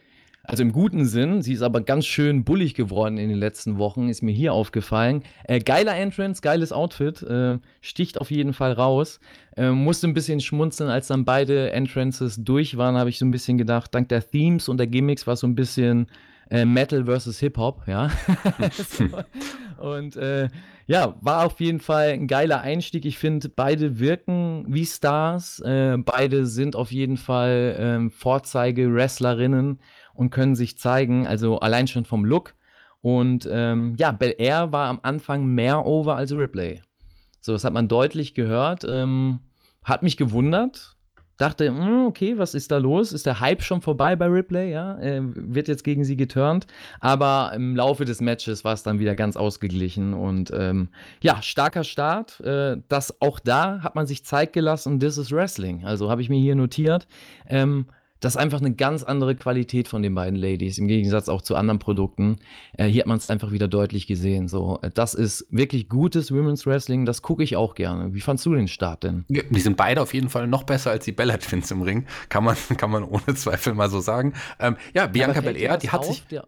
also 0.44 0.62
im 0.62 0.72
guten 0.72 1.06
Sinn, 1.06 1.42
sie 1.42 1.54
ist 1.54 1.62
aber 1.62 1.80
ganz 1.80 2.06
schön 2.06 2.44
bullig 2.44 2.74
geworden 2.74 3.18
in 3.18 3.28
den 3.28 3.38
letzten 3.38 3.78
Wochen, 3.78 4.08
ist 4.08 4.22
mir 4.22 4.32
hier 4.32 4.52
aufgefallen. 4.52 5.22
Äh, 5.44 5.60
geiler 5.60 5.96
Entrance, 5.96 6.40
geiles 6.40 6.72
Outfit, 6.72 7.22
äh, 7.22 7.58
sticht 7.80 8.20
auf 8.20 8.30
jeden 8.30 8.52
Fall 8.52 8.72
raus. 8.72 9.20
Äh, 9.56 9.70
musste 9.70 10.06
ein 10.06 10.14
bisschen 10.14 10.40
schmunzeln, 10.40 10.90
als 10.90 11.08
dann 11.08 11.24
beide 11.24 11.72
Entrances 11.72 12.36
durch 12.38 12.76
waren, 12.76 12.96
habe 12.96 13.10
ich 13.10 13.18
so 13.18 13.26
ein 13.26 13.30
bisschen 13.30 13.58
gedacht, 13.58 13.94
dank 13.94 14.08
der 14.08 14.28
Themes 14.28 14.68
und 14.68 14.76
der 14.76 14.86
Gimmicks 14.86 15.26
war 15.26 15.34
es 15.34 15.40
so 15.40 15.46
ein 15.46 15.54
bisschen 15.54 16.06
äh, 16.50 16.64
Metal 16.64 17.06
versus 17.06 17.40
Hip-Hop, 17.40 17.82
ja. 17.88 18.10
so. 18.70 19.04
Und 19.82 20.16
ja, 20.86 21.16
war 21.20 21.44
auf 21.44 21.60
jeden 21.60 21.80
Fall 21.80 22.10
ein 22.10 22.28
geiler 22.28 22.60
Einstieg. 22.60 23.04
Ich 23.04 23.18
finde, 23.18 23.48
beide 23.48 23.98
wirken 23.98 24.64
wie 24.68 24.86
Stars. 24.86 25.60
Äh, 25.60 25.96
beide 25.98 26.46
sind 26.46 26.76
auf 26.76 26.92
jeden 26.92 27.16
Fall 27.16 27.76
ähm, 27.78 28.10
Vorzeige-Wrestlerinnen 28.10 29.80
und 30.14 30.30
können 30.30 30.54
sich 30.54 30.78
zeigen, 30.78 31.26
also 31.26 31.58
allein 31.58 31.88
schon 31.88 32.04
vom 32.04 32.24
Look. 32.24 32.54
Und 33.02 33.48
ähm, 33.50 33.94
ja, 33.98 34.12
Bel 34.12 34.34
Air 34.38 34.72
war 34.72 34.88
am 34.88 35.00
Anfang 35.02 35.46
mehr 35.46 35.86
over 35.86 36.16
als 36.16 36.32
Ripley. 36.32 36.82
So, 37.40 37.52
das 37.52 37.64
hat 37.64 37.72
man 37.72 37.88
deutlich 37.88 38.34
gehört. 38.34 38.84
Ähm, 38.88 39.40
hat 39.82 40.02
mich 40.02 40.16
gewundert, 40.16 40.95
dachte, 41.36 41.68
hm, 41.68 42.06
okay, 42.06 42.38
was 42.38 42.54
ist 42.54 42.70
da 42.70 42.78
los? 42.78 43.12
Ist 43.12 43.26
der 43.26 43.40
Hype 43.40 43.62
schon 43.62 43.80
vorbei 43.80 44.16
bei 44.16 44.26
Ripley? 44.26 44.70
Ja, 44.70 44.98
äh, 44.98 45.20
wird 45.22 45.68
jetzt 45.68 45.84
gegen 45.84 46.04
sie 46.04 46.16
geturnt. 46.16 46.66
Aber 47.00 47.52
im 47.54 47.76
Laufe 47.76 48.04
des 48.04 48.20
Matches 48.20 48.64
war 48.64 48.72
es 48.72 48.82
dann 48.82 48.98
wieder 48.98 49.14
ganz 49.14 49.36
ausgeglichen 49.36 50.14
und 50.14 50.50
ähm, 50.54 50.88
ja, 51.22 51.42
starker 51.42 51.84
Start. 51.84 52.40
Äh, 52.40 52.78
das 52.88 53.20
auch 53.20 53.38
da 53.40 53.82
hat 53.82 53.94
man 53.94 54.06
sich 54.06 54.24
Zeit 54.24 54.52
gelassen. 54.52 55.00
This 55.00 55.18
is 55.18 55.30
Wrestling. 55.30 55.84
Also 55.84 56.10
habe 56.10 56.22
ich 56.22 56.28
mir 56.28 56.40
hier 56.40 56.54
notiert. 56.54 57.06
Ähm, 57.48 57.86
das 58.20 58.34
ist 58.34 58.36
einfach 58.36 58.60
eine 58.60 58.74
ganz 58.74 59.02
andere 59.02 59.34
Qualität 59.34 59.88
von 59.88 60.02
den 60.02 60.14
beiden 60.14 60.38
Ladies, 60.38 60.78
im 60.78 60.88
Gegensatz 60.88 61.28
auch 61.28 61.42
zu 61.42 61.56
anderen 61.56 61.78
Produkten. 61.78 62.36
Äh, 62.76 62.86
hier 62.86 63.02
hat 63.02 63.06
man 63.06 63.18
es 63.18 63.30
einfach 63.30 63.52
wieder 63.52 63.68
deutlich 63.68 64.06
gesehen. 64.06 64.48
So, 64.48 64.78
äh, 64.82 64.90
das 64.90 65.14
ist 65.14 65.46
wirklich 65.50 65.88
gutes 65.88 66.32
Women's 66.32 66.66
Wrestling, 66.66 67.04
das 67.04 67.22
gucke 67.22 67.42
ich 67.42 67.56
auch 67.56 67.74
gerne. 67.74 68.14
Wie 68.14 68.20
fandst 68.20 68.46
du 68.46 68.54
den 68.54 68.68
Start 68.68 69.04
denn? 69.04 69.24
Ja, 69.28 69.42
die 69.48 69.60
sind 69.60 69.76
beide 69.76 70.00
auf 70.00 70.14
jeden 70.14 70.28
Fall 70.28 70.46
noch 70.46 70.64
besser 70.64 70.90
als 70.90 71.04
die 71.04 71.12
Bella 71.12 71.36
Twins 71.36 71.70
im 71.70 71.82
Ring, 71.82 72.06
kann 72.28 72.44
man, 72.44 72.56
kann 72.76 72.90
man 72.90 73.04
ohne 73.04 73.34
Zweifel 73.34 73.74
mal 73.74 73.90
so 73.90 74.00
sagen. 74.00 74.34
Ähm, 74.58 74.76
ja, 74.94 75.06
Bianca 75.06 75.40
Belair, 75.40 75.76
die 75.78 75.90
hat 75.90 76.00
auf, 76.00 76.06
sich. 76.06 76.26
Der, 76.26 76.46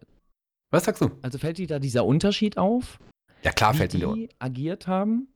was 0.71 0.85
sagst 0.85 1.01
du? 1.01 1.11
Also 1.21 1.37
fällt 1.37 1.57
dir 1.57 1.67
da 1.67 1.79
dieser 1.79 2.05
Unterschied 2.05 2.57
auf? 2.57 2.99
Ja, 3.43 3.51
klar 3.51 3.73
fällt 3.73 3.93
mir 3.93 3.99
der 3.99 4.13
Die 4.13 4.29
agiert 4.39 4.87
haben? 4.87 5.27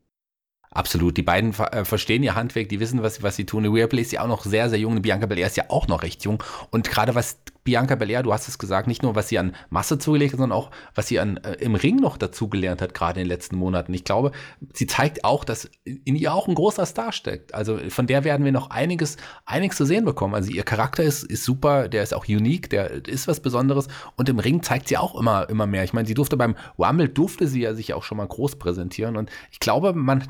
Absolut. 0.73 1.17
Die 1.17 1.21
beiden 1.21 1.53
äh, 1.53 1.85
verstehen 1.85 2.23
ihr 2.23 2.35
Handwerk, 2.35 2.69
die 2.69 2.79
wissen, 2.79 3.03
was, 3.03 3.21
was 3.21 3.35
sie 3.35 3.45
tun. 3.45 3.65
Rhea 3.65 3.87
Play 3.87 4.01
ist 4.01 4.11
ja 4.11 4.21
auch 4.21 4.27
noch 4.27 4.43
sehr, 4.43 4.69
sehr 4.69 4.79
jung. 4.79 5.01
Bianca 5.01 5.27
Belair 5.27 5.47
ist 5.47 5.57
ja 5.57 5.65
auch 5.69 5.87
noch 5.87 6.01
recht 6.01 6.23
jung. 6.23 6.43
Und 6.71 6.89
gerade 6.89 7.13
was 7.15 7.37
Bianca 7.63 7.95
Belair, 7.95 8.23
du 8.23 8.33
hast 8.33 8.47
es 8.47 8.57
gesagt, 8.57 8.87
nicht 8.87 9.03
nur 9.03 9.15
was 9.15 9.29
sie 9.29 9.39
an 9.39 9.55
Masse 9.69 9.97
zugelegt 9.97 10.33
hat, 10.33 10.39
sondern 10.39 10.57
auch 10.57 10.71
was 10.95 11.07
sie 11.07 11.19
an 11.19 11.37
äh, 11.37 11.53
im 11.55 11.75
Ring 11.75 11.95
noch 11.95 12.17
dazugelernt 12.17 12.81
hat, 12.81 12.93
gerade 12.93 13.21
in 13.21 13.25
den 13.25 13.29
letzten 13.29 13.55
Monaten. 13.55 13.93
Ich 13.93 14.03
glaube, 14.03 14.31
sie 14.73 14.87
zeigt 14.87 15.23
auch, 15.23 15.45
dass 15.45 15.69
in 15.85 16.15
ihr 16.15 16.33
auch 16.33 16.47
ein 16.47 16.55
großer 16.55 16.85
Star 16.85 17.11
steckt. 17.13 17.53
Also 17.53 17.77
von 17.89 18.07
der 18.07 18.23
werden 18.23 18.43
wir 18.43 18.51
noch 18.51 18.69
einiges, 18.69 19.17
einiges 19.45 19.77
zu 19.77 19.85
sehen 19.85 20.03
bekommen. 20.03 20.35
Also 20.35 20.51
ihr 20.51 20.63
Charakter 20.63 21.03
ist, 21.03 21.23
ist 21.23 21.45
super, 21.45 21.87
der 21.87 22.03
ist 22.03 22.13
auch 22.13 22.27
unique, 22.27 22.69
der 22.69 23.07
ist 23.07 23.27
was 23.27 23.39
Besonderes 23.39 23.87
und 24.17 24.27
im 24.27 24.39
Ring 24.39 24.61
zeigt 24.61 24.89
sie 24.89 24.97
auch 24.97 25.17
immer, 25.17 25.49
immer 25.49 25.65
mehr. 25.65 25.83
Ich 25.83 25.93
meine, 25.93 26.07
sie 26.07 26.13
durfte 26.13 26.35
beim 26.35 26.55
Rumble, 26.77 27.07
durfte 27.07 27.47
sie 27.47 27.61
ja 27.61 27.73
sich 27.73 27.93
auch 27.93 28.03
schon 28.03 28.17
mal 28.17 28.27
groß 28.27 28.57
präsentieren 28.57 29.15
und 29.15 29.29
ich 29.51 29.59
glaube, 29.59 29.93
man, 29.93 30.27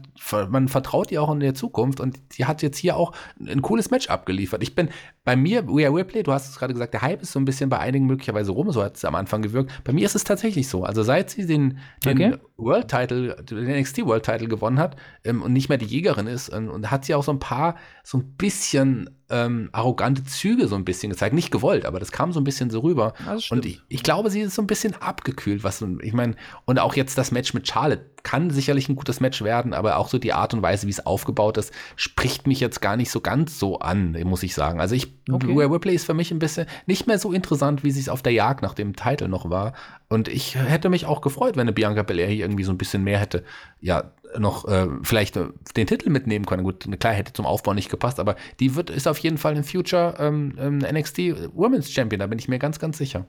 man 0.49 0.67
vertraut 0.67 1.11
ihr 1.11 1.21
auch 1.21 1.31
in 1.31 1.39
der 1.39 1.55
Zukunft 1.55 1.99
und 1.99 2.19
sie 2.31 2.45
hat 2.45 2.61
jetzt 2.61 2.77
hier 2.77 2.95
auch 2.95 3.13
ein 3.39 3.61
cooles 3.63 3.89
Match 3.89 4.09
abgeliefert. 4.09 4.61
Ich 4.61 4.75
bin 4.75 4.89
bei 5.23 5.35
mir, 5.35 5.63
Rhea 5.67 5.89
Ripley, 5.89 6.21
du 6.21 6.33
hast 6.33 6.49
es 6.49 6.59
gerade 6.59 6.73
gesagt, 6.73 6.93
der 6.93 7.01
Hype 7.01 7.22
ist 7.23 7.31
so 7.31 7.39
ein 7.39 7.45
bisschen 7.45 7.69
bei 7.69 7.79
einigen 7.79 8.05
möglicherweise 8.05 8.51
rum, 8.51 8.71
so 8.71 8.83
hat 8.83 8.95
es 8.97 9.05
am 9.05 9.15
Anfang 9.15 9.41
gewirkt. 9.41 9.71
Bei 9.83 9.93
mir 9.93 10.05
ist 10.05 10.15
es 10.15 10.23
tatsächlich 10.23 10.67
so. 10.67 10.83
Also 10.83 11.03
seit 11.03 11.31
sie 11.31 11.45
den, 11.45 11.79
den 12.05 12.17
okay. 12.17 12.37
World 12.63 12.87
Title, 12.87 13.35
den 13.43 13.79
NXT 13.79 14.05
World 14.05 14.23
Title 14.23 14.47
gewonnen 14.47 14.79
hat 14.79 14.95
ähm, 15.23 15.41
und 15.41 15.53
nicht 15.53 15.69
mehr 15.69 15.77
die 15.77 15.85
Jägerin 15.85 16.27
ist, 16.27 16.49
und, 16.49 16.69
und 16.69 16.91
hat 16.91 17.05
sie 17.05 17.15
auch 17.15 17.23
so 17.23 17.31
ein 17.31 17.39
paar, 17.39 17.75
so 18.03 18.17
ein 18.17 18.35
bisschen 18.37 19.09
ähm, 19.29 19.69
arrogante 19.71 20.23
Züge 20.25 20.67
so 20.67 20.75
ein 20.75 20.85
bisschen 20.85 21.09
gezeigt. 21.09 21.33
Nicht 21.33 21.51
gewollt, 21.51 21.85
aber 21.85 21.99
das 21.99 22.11
kam 22.11 22.31
so 22.31 22.39
ein 22.39 22.43
bisschen 22.43 22.69
so 22.69 22.81
rüber. 22.81 23.13
Und 23.49 23.65
ich, 23.65 23.81
ich, 23.89 24.03
glaube, 24.03 24.29
sie 24.29 24.41
ist 24.41 24.53
so 24.53 24.61
ein 24.61 24.67
bisschen 24.67 24.93
abgekühlt, 25.01 25.63
was 25.63 25.83
ich 26.01 26.13
meine, 26.13 26.35
und 26.65 26.79
auch 26.79 26.95
jetzt 26.95 27.17
das 27.17 27.31
Match 27.31 27.53
mit 27.53 27.67
Charlotte 27.67 28.05
kann 28.21 28.51
sicherlich 28.51 28.87
ein 28.87 28.95
gutes 28.95 29.19
Match 29.19 29.41
werden, 29.41 29.73
aber 29.73 29.97
auch 29.97 30.07
so 30.07 30.17
die 30.17 30.33
Art 30.33 30.53
und 30.53 30.61
Weise, 30.61 30.87
wie 30.87 30.91
es 30.91 31.05
aufgebaut 31.05 31.57
ist, 31.57 31.73
spricht 31.95 32.47
mich 32.47 32.59
jetzt 32.59 32.81
gar 32.81 32.95
nicht 32.95 33.11
so 33.11 33.19
ganz 33.19 33.59
so 33.59 33.79
an, 33.79 34.17
muss 34.23 34.43
ich 34.43 34.53
sagen. 34.53 34.79
Also 34.79 34.95
ich, 34.95 35.13
okay. 35.29 35.51
Rhea 35.51 35.67
Ripley 35.67 35.95
ist 35.95 36.05
für 36.05 36.13
mich 36.13 36.31
ein 36.31 36.39
bisschen 36.39 36.67
nicht 36.85 37.05
mehr 37.05 37.19
so 37.19 37.33
interessant, 37.33 37.83
wie 37.83 37.91
sie 37.91 37.99
es 37.99 38.09
auf 38.09 38.21
der 38.21 38.31
Jagd 38.31 38.61
nach 38.61 38.75
dem 38.75 38.95
Titel 38.95 39.27
noch 39.27 39.49
war. 39.49 39.73
Und 40.09 40.27
ich 40.27 40.55
hätte 40.55 40.89
mich 40.89 41.05
auch 41.05 41.21
gefreut, 41.21 41.55
wenn 41.55 41.61
eine 41.61 41.73
Bianca 41.73 42.03
Belair 42.03 42.27
hier 42.27 42.45
irgendwie 42.53 42.63
so 42.63 42.71
ein 42.71 42.77
bisschen 42.77 43.03
mehr 43.03 43.19
hätte, 43.19 43.43
ja, 43.81 44.11
noch 44.37 44.67
äh, 44.67 44.87
vielleicht 45.03 45.37
äh, 45.37 45.47
den 45.75 45.87
Titel 45.87 46.09
mitnehmen 46.09 46.45
können. 46.45 46.63
Gut, 46.63 46.87
klar, 46.99 47.13
hätte 47.13 47.33
zum 47.33 47.45
Aufbau 47.45 47.73
nicht 47.73 47.89
gepasst, 47.89 48.19
aber 48.19 48.35
die 48.59 48.75
wird, 48.75 48.89
ist 48.89 49.07
auf 49.07 49.17
jeden 49.19 49.37
Fall 49.37 49.55
in 49.55 49.63
Future 49.63 50.15
ähm, 50.19 50.55
ähm 50.59 50.79
NXT 50.79 51.53
Women's 51.53 51.91
Champion, 51.91 52.19
da 52.19 52.27
bin 52.27 52.39
ich 52.39 52.47
mir 52.47 52.59
ganz, 52.59 52.79
ganz 52.79 52.97
sicher. 52.97 53.27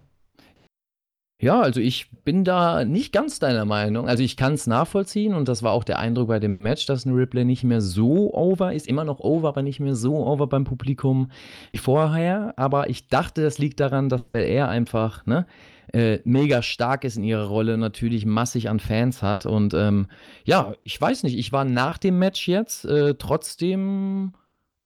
Ja, 1.40 1.60
also 1.60 1.80
ich 1.80 2.10
bin 2.24 2.44
da 2.44 2.84
nicht 2.84 3.12
ganz 3.12 3.38
deiner 3.38 3.64
Meinung. 3.64 4.08
Also 4.08 4.22
ich 4.22 4.36
kann 4.36 4.54
es 4.54 4.66
nachvollziehen 4.66 5.34
und 5.34 5.48
das 5.48 5.62
war 5.62 5.72
auch 5.72 5.84
der 5.84 5.98
Eindruck 5.98 6.28
bei 6.28 6.38
dem 6.38 6.58
Match, 6.62 6.86
dass 6.86 7.04
ein 7.04 7.12
Ripley 7.12 7.44
nicht 7.44 7.64
mehr 7.64 7.80
so 7.80 8.32
over 8.32 8.72
ist. 8.72 8.86
Immer 8.86 9.04
noch 9.04 9.20
over, 9.20 9.48
aber 9.48 9.62
nicht 9.62 9.80
mehr 9.80 9.96
so 9.96 10.24
over 10.26 10.46
beim 10.46 10.64
Publikum 10.64 11.30
wie 11.72 11.78
vorher. 11.78 12.54
Aber 12.56 12.88
ich 12.88 13.08
dachte, 13.08 13.42
das 13.42 13.58
liegt 13.58 13.80
daran, 13.80 14.08
dass 14.08 14.22
er 14.32 14.68
einfach, 14.68 15.26
ne, 15.26 15.46
äh, 15.94 16.20
mega 16.24 16.60
stark 16.60 17.04
ist 17.04 17.16
in 17.16 17.24
ihrer 17.24 17.46
Rolle, 17.46 17.78
natürlich 17.78 18.26
massig 18.26 18.68
an 18.68 18.80
Fans 18.80 19.22
hat. 19.22 19.46
Und 19.46 19.74
ähm, 19.74 20.06
ja, 20.44 20.74
ich 20.82 21.00
weiß 21.00 21.22
nicht, 21.22 21.38
ich 21.38 21.52
war 21.52 21.64
nach 21.64 21.98
dem 21.98 22.18
Match 22.18 22.48
jetzt 22.48 22.84
äh, 22.84 23.14
trotzdem 23.14 24.32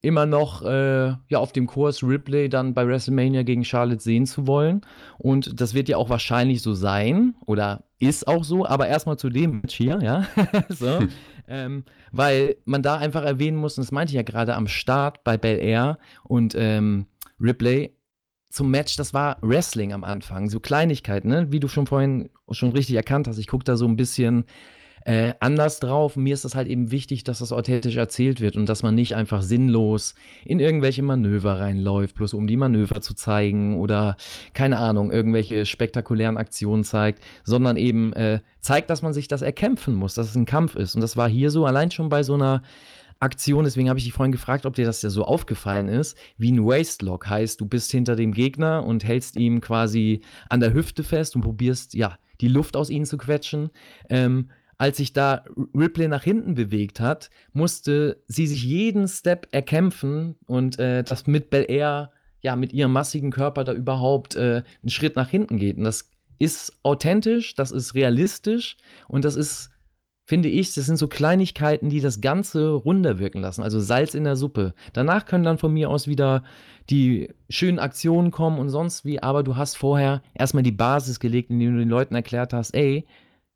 immer 0.01 0.27
noch 0.27 0.63
äh, 0.65 1.09
ja, 1.29 1.39
auf 1.39 1.53
dem 1.53 1.67
Kurs 1.67 2.03
Ripley 2.03 2.49
dann 2.49 2.75
bei 2.75 2.87
WrestleMania 2.87 3.43
gegen 3.43 3.65
Charlotte 3.65 4.03
sehen 4.03 4.27
zu 4.27 4.47
wollen. 4.47 4.83
Und 5.17 5.61
das 5.61 5.75
wird 5.75 5.89
ja 5.89 5.97
auch 5.97 6.11
wahrscheinlich 6.11 6.63
so 6.63 6.75
sein 6.75 7.35
oder 7.47 7.85
ist 7.99 8.29
auch 8.29 8.45
so, 8.45 8.65
aber 8.65 8.87
erstmal 8.87 9.17
zu 9.17 9.29
dem 9.29 9.61
Match 9.63 9.75
hier, 9.75 9.99
ja. 10.03 10.27
so. 10.69 11.01
Hm. 11.01 11.09
Ähm, 11.51 11.85
weil 12.13 12.57
man 12.67 12.83
da 12.83 12.99
einfach 12.99 13.25
erwähnen 13.25 13.57
muss, 13.57 13.79
und 13.79 13.85
das 13.85 13.91
meinte 13.91 14.11
ich 14.11 14.17
ja 14.17 14.23
gerade 14.23 14.55
am 14.55 14.69
Start 14.69 15.25
bei 15.25 15.39
Bel 15.39 15.59
Air 15.59 15.99
und 16.25 16.55
ähm, 16.55 17.07
Ripley, 17.41 17.95
zum 18.49 18.71
Match, 18.71 18.97
das 18.97 19.13
war 19.15 19.37
Wrestling 19.43 19.93
am 19.93 20.05
Anfang, 20.05 20.49
so 20.49 20.61
Kleinigkeiten, 20.61 21.29
ne? 21.29 21.49
wie 21.51 21.61
du 21.61 21.69
schon 21.69 21.87
vorhin 21.87 22.31
schon 22.51 22.73
richtig 22.73 22.97
erkannt 22.97 23.29
hast. 23.29 23.39
Ich 23.39 23.47
gucke 23.47 23.65
da 23.65 23.77
so 23.77 23.87
ein 23.87 23.97
bisschen 23.97 24.45
äh, 25.05 25.35
anders 25.41 25.81
drauf. 25.81 26.17
Mir 26.17 26.35
ist 26.35 26.45
das 26.45 26.55
halt 26.55 26.69
eben 26.69 26.91
wichtig, 26.91 27.25
dass 27.25 27.39
das 27.39 27.53
authentisch 27.53 27.97
erzählt 27.97 28.41
wird 28.41 28.57
und 28.57 28.69
dass 28.69 28.83
man 28.83 28.95
nicht 28.95 29.15
einfach 29.15 29.43
sinnlos 29.43 30.15
in 30.45 30.61
irgendwelche 30.61 31.03
Manöver 31.03 31.61
reinläuft, 31.61 32.17
bloß 32.17 32.35
um 32.35 32.47
die 32.47 32.57
Manöver 32.57 33.01
zu 33.01 33.15
zeigen 33.15 33.79
oder 33.79 34.17
keine 34.55 34.79
Ahnung, 34.79 35.11
irgendwelche 35.11 35.67
spektakulären 35.67 36.37
Aktionen 36.37 36.85
zeigt, 36.85 37.23
sondern 37.45 37.77
eben 37.77 38.13
äh, 38.13 38.41
zeigt, 38.61 38.91
dass 38.91 39.03
man 39.03 39.15
sich 39.15 39.29
das 39.29 39.43
erkämpfen 39.43 39.95
muss, 39.95 40.15
dass 40.15 40.29
es 40.29 40.37
ein 40.37 40.47
Kampf 40.47 40.75
ist. 40.75 40.95
Und 40.95 41.01
das 41.01 41.17
war 41.17 41.29
hier 41.29 41.51
so 41.51 41.65
allein 41.65 41.91
schon 41.91 42.09
bei 42.09 42.23
so 42.23 42.35
einer 42.35 42.63
Aktion, 43.21 43.65
deswegen 43.65 43.89
habe 43.89 43.99
ich 43.99 44.05
dich 44.05 44.15
vorhin 44.15 44.33
gefragt, 44.33 44.65
ob 44.65 44.75
dir 44.75 44.85
das 44.85 45.03
ja 45.03 45.11
so 45.11 45.25
aufgefallen 45.25 45.89
ist, 45.89 46.17
wie 46.37 46.53
ein 46.53 46.65
Wastelock 46.65 47.29
heißt, 47.29 47.61
du 47.61 47.67
bist 47.67 47.91
hinter 47.91 48.15
dem 48.15 48.33
Gegner 48.33 48.85
und 48.85 49.05
hältst 49.05 49.37
ihm 49.37 49.61
quasi 49.61 50.23
an 50.49 50.61
der 50.61 50.73
Hüfte 50.73 51.03
fest 51.03 51.35
und 51.35 51.43
probierst, 51.43 51.95
ja, 51.95 52.19
die 52.41 52.49
Luft 52.49 52.77
aus 52.77 52.91
ihnen 52.91 53.07
zu 53.07 53.19
quetschen. 53.19 53.71
Ähm, 54.09 54.51
als 54.77 54.99
sich 54.99 55.13
da 55.13 55.45
Ripley 55.75 56.07
nach 56.07 56.23
hinten 56.23 56.55
bewegt 56.55 57.01
hat, 57.01 57.31
musste 57.53 58.23
sie 58.29 58.47
sich 58.47 58.63
jeden 58.63 59.09
Step 59.09 59.49
erkämpfen 59.51 60.37
und 60.47 60.79
äh, 60.79 61.03
das 61.03 61.27
mit 61.27 61.51
Bel 61.51 61.67
Air, 61.69 62.13
ja, 62.41 62.55
mit 62.55 62.73
ihrem 62.73 62.93
massigen 62.93 63.33
Körper 63.33 63.65
da 63.65 63.73
überhaupt 63.73 64.37
äh, 64.37 64.63
einen 64.83 64.91
Schritt 64.91 65.17
nach 65.17 65.29
hinten 65.29 65.57
geht. 65.59 65.77
Und 65.77 65.83
das 65.83 66.09
ist 66.39 66.79
authentisch, 66.85 67.57
das 67.57 67.73
ist 67.73 67.95
realistisch 67.95 68.77
und 69.09 69.25
das 69.25 69.35
ist 69.35 69.71
finde 70.29 70.51
ich, 70.51 70.75
das 70.75 70.85
sind 70.85 70.99
so 70.99 71.09
Kleinigkeiten, 71.09 71.89
die 71.89 72.03
das 72.03 72.21
Ganze 72.21 72.69
runder 72.69 73.19
wirken 73.19 73.41
lassen. 73.41 73.63
Also 73.63 73.81
Salz 73.81 74.15
in 74.15 74.25
der 74.25 74.37
Suppe. 74.37 74.75
Danach 74.93 75.25
können 75.25 75.43
dann 75.43 75.57
von 75.57 75.73
mir 75.73 75.89
aus 75.89 76.07
wieder 76.07 76.43
die 76.91 77.31
schönen 77.49 77.79
Aktionen 77.79 78.31
kommen 78.31 78.59
und 78.59 78.69
sonst 78.69 79.07
wie, 79.07 79.23
aber 79.23 79.43
du 79.43 79.57
hast 79.57 79.79
vorher 79.79 80.21
erstmal 80.35 80.63
die 80.63 80.71
Basis 80.71 81.19
gelegt, 81.19 81.49
indem 81.49 81.73
du 81.73 81.79
den 81.79 81.89
Leuten 81.89 82.15
erklärt 82.15 82.53
hast, 82.53 82.75
ey, 82.75 83.07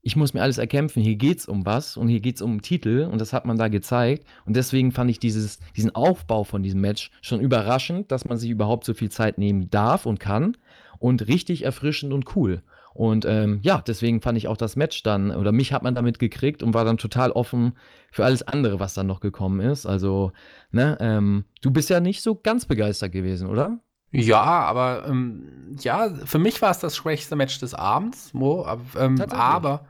ich 0.00 0.16
muss 0.16 0.32
mir 0.32 0.40
alles 0.40 0.56
erkämpfen, 0.56 1.02
hier 1.02 1.16
geht's 1.16 1.46
um 1.46 1.66
was 1.66 1.98
und 1.98 2.08
hier 2.08 2.20
geht's 2.20 2.40
um 2.40 2.52
einen 2.52 2.62
Titel 2.62 3.06
und 3.12 3.20
das 3.20 3.34
hat 3.34 3.44
man 3.44 3.58
da 3.58 3.68
gezeigt 3.68 4.26
und 4.46 4.56
deswegen 4.56 4.92
fand 4.92 5.10
ich 5.10 5.18
dieses, 5.18 5.58
diesen 5.76 5.94
Aufbau 5.94 6.42
von 6.42 6.62
diesem 6.62 6.80
Match 6.80 7.10
schon 7.20 7.40
überraschend, 7.40 8.10
dass 8.10 8.24
man 8.24 8.38
sich 8.38 8.48
überhaupt 8.48 8.86
so 8.86 8.94
viel 8.94 9.10
Zeit 9.10 9.36
nehmen 9.36 9.68
darf 9.68 10.06
und 10.06 10.20
kann 10.20 10.56
und 10.98 11.28
richtig 11.28 11.64
erfrischend 11.64 12.14
und 12.14 12.34
cool. 12.34 12.62
Und 12.94 13.24
ähm, 13.24 13.60
ja, 13.62 13.82
deswegen 13.86 14.20
fand 14.20 14.38
ich 14.38 14.48
auch 14.48 14.56
das 14.56 14.76
Match 14.76 15.02
dann, 15.02 15.34
oder 15.34 15.52
mich 15.52 15.72
hat 15.72 15.82
man 15.82 15.94
damit 15.94 16.18
gekriegt 16.18 16.62
und 16.62 16.74
war 16.74 16.84
dann 16.84 16.98
total 16.98 17.30
offen 17.32 17.74
für 18.10 18.24
alles 18.24 18.42
andere, 18.42 18.80
was 18.80 18.94
dann 18.94 19.06
noch 19.06 19.20
gekommen 19.20 19.60
ist. 19.60 19.86
Also, 19.86 20.32
ne, 20.70 20.96
ähm, 21.00 21.44
du 21.60 21.70
bist 21.70 21.90
ja 21.90 22.00
nicht 22.00 22.22
so 22.22 22.34
ganz 22.34 22.66
begeistert 22.66 23.12
gewesen, 23.12 23.48
oder? 23.48 23.78
Ja, 24.10 24.42
aber 24.42 25.06
ähm, 25.08 25.74
ja, 25.80 26.10
für 26.26 26.38
mich 26.38 26.60
war 26.60 26.70
es 26.70 26.80
das 26.80 26.96
schwächste 26.96 27.34
Match 27.34 27.58
des 27.60 27.72
Abends, 27.72 28.34
Mo, 28.34 28.66
ähm, 28.98 29.18
aber 29.30 29.86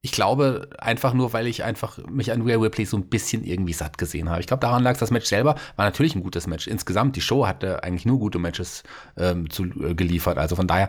ich 0.00 0.12
glaube, 0.12 0.68
einfach 0.78 1.12
nur, 1.12 1.32
weil 1.32 1.48
ich 1.48 1.64
einfach 1.64 1.98
mich 2.08 2.30
an 2.30 2.42
Rhea 2.42 2.56
Ripley 2.56 2.84
so 2.84 2.96
ein 2.96 3.08
bisschen 3.08 3.42
irgendwie 3.42 3.72
satt 3.72 3.98
gesehen 3.98 4.30
habe. 4.30 4.40
Ich 4.40 4.46
glaube, 4.46 4.60
daran 4.60 4.84
lag 4.84 4.96
das 4.96 5.10
Match 5.10 5.26
selber, 5.26 5.56
war 5.74 5.84
natürlich 5.86 6.14
ein 6.14 6.22
gutes 6.22 6.46
Match. 6.46 6.68
Insgesamt, 6.68 7.16
die 7.16 7.20
Show 7.20 7.48
hatte 7.48 7.82
eigentlich 7.82 8.06
nur 8.06 8.20
gute 8.20 8.38
Matches 8.38 8.84
ähm, 9.16 9.50
zu, 9.50 9.64
äh, 9.64 9.96
geliefert. 9.96 10.38
Also 10.38 10.54
von 10.54 10.68
daher 10.68 10.88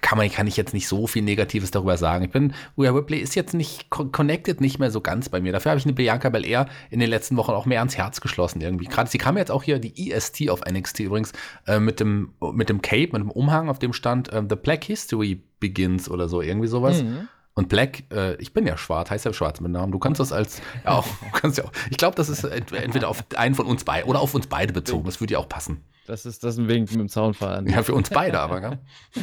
kann, 0.00 0.16
man, 0.16 0.30
kann 0.30 0.46
ich 0.46 0.56
jetzt 0.56 0.74
nicht 0.74 0.86
so 0.86 1.08
viel 1.08 1.22
Negatives 1.22 1.72
darüber 1.72 1.96
sagen. 1.96 2.24
Ich 2.24 2.30
bin, 2.30 2.54
Rhea 2.78 2.92
Ripley 2.92 3.18
ist 3.18 3.34
jetzt 3.34 3.52
nicht 3.52 3.90
connected, 3.90 4.60
nicht 4.60 4.78
mehr 4.78 4.92
so 4.92 5.00
ganz 5.00 5.28
bei 5.28 5.40
mir. 5.40 5.50
Dafür 5.50 5.70
habe 5.72 5.80
ich 5.80 5.84
eine 5.84 5.94
Bianca 5.94 6.28
Belair 6.28 6.66
in 6.90 7.00
den 7.00 7.10
letzten 7.10 7.36
Wochen 7.36 7.50
auch 7.50 7.66
mehr 7.66 7.80
ans 7.80 7.96
Herz 7.96 8.20
geschlossen 8.20 8.60
irgendwie. 8.60 8.84
Gerade 8.84 9.10
sie 9.10 9.18
kam 9.18 9.36
jetzt 9.36 9.50
auch 9.50 9.64
hier, 9.64 9.80
die 9.80 10.12
EST 10.12 10.50
auf 10.50 10.60
NXT 10.64 11.00
übrigens, 11.00 11.32
äh, 11.66 11.80
mit, 11.80 11.98
dem, 11.98 12.32
mit 12.52 12.68
dem 12.68 12.80
Cape, 12.80 13.10
mit 13.10 13.22
dem 13.22 13.30
Umhang, 13.32 13.68
auf 13.68 13.80
dem 13.80 13.92
stand 13.92 14.32
äh, 14.32 14.40
The 14.48 14.54
Black 14.54 14.84
History 14.84 15.42
Begins 15.58 16.08
oder 16.08 16.28
so, 16.28 16.42
irgendwie 16.42 16.68
sowas. 16.68 17.02
Mhm. 17.02 17.28
Und 17.58 17.70
Black, 17.70 18.04
äh, 18.12 18.34
ich 18.36 18.52
bin 18.52 18.66
ja 18.66 18.76
schwarz, 18.76 19.10
heißt 19.10 19.24
ja 19.24 19.32
schwarz 19.32 19.60
mit 19.60 19.72
Namen. 19.72 19.90
Du 19.90 19.98
kannst 19.98 20.20
das 20.20 20.30
als, 20.30 20.60
ja 20.84 20.90
auch, 20.92 21.06
kannst 21.32 21.56
ja 21.56 21.64
auch. 21.64 21.72
Ich 21.90 21.96
glaube, 21.96 22.14
das 22.14 22.28
ist 22.28 22.44
entweder 22.44 23.08
auf 23.08 23.24
einen 23.34 23.54
von 23.54 23.64
uns 23.64 23.82
beiden 23.82 24.10
oder 24.10 24.20
auf 24.20 24.34
uns 24.34 24.46
beide 24.46 24.74
bezogen. 24.74 25.06
Das 25.06 25.20
würde 25.20 25.32
ja 25.32 25.38
auch 25.38 25.48
passen. 25.48 25.82
Das 26.06 26.26
ist 26.26 26.44
das 26.44 26.58
ein 26.58 26.68
Wink 26.68 26.90
mit 26.90 27.00
dem 27.00 27.08
Zaunfall. 27.08 27.66
Ja, 27.68 27.82
für 27.82 27.94
uns 27.94 28.10
beide 28.10 28.40
aber, 28.40 28.60
gell? 28.60 28.78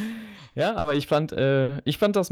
ja, 0.55 0.75
aber 0.75 0.95
ich 0.95 1.05
fand, 1.05 1.31
äh, 1.31 1.79
ich 1.85 1.99
fand 1.99 2.15
das 2.15 2.31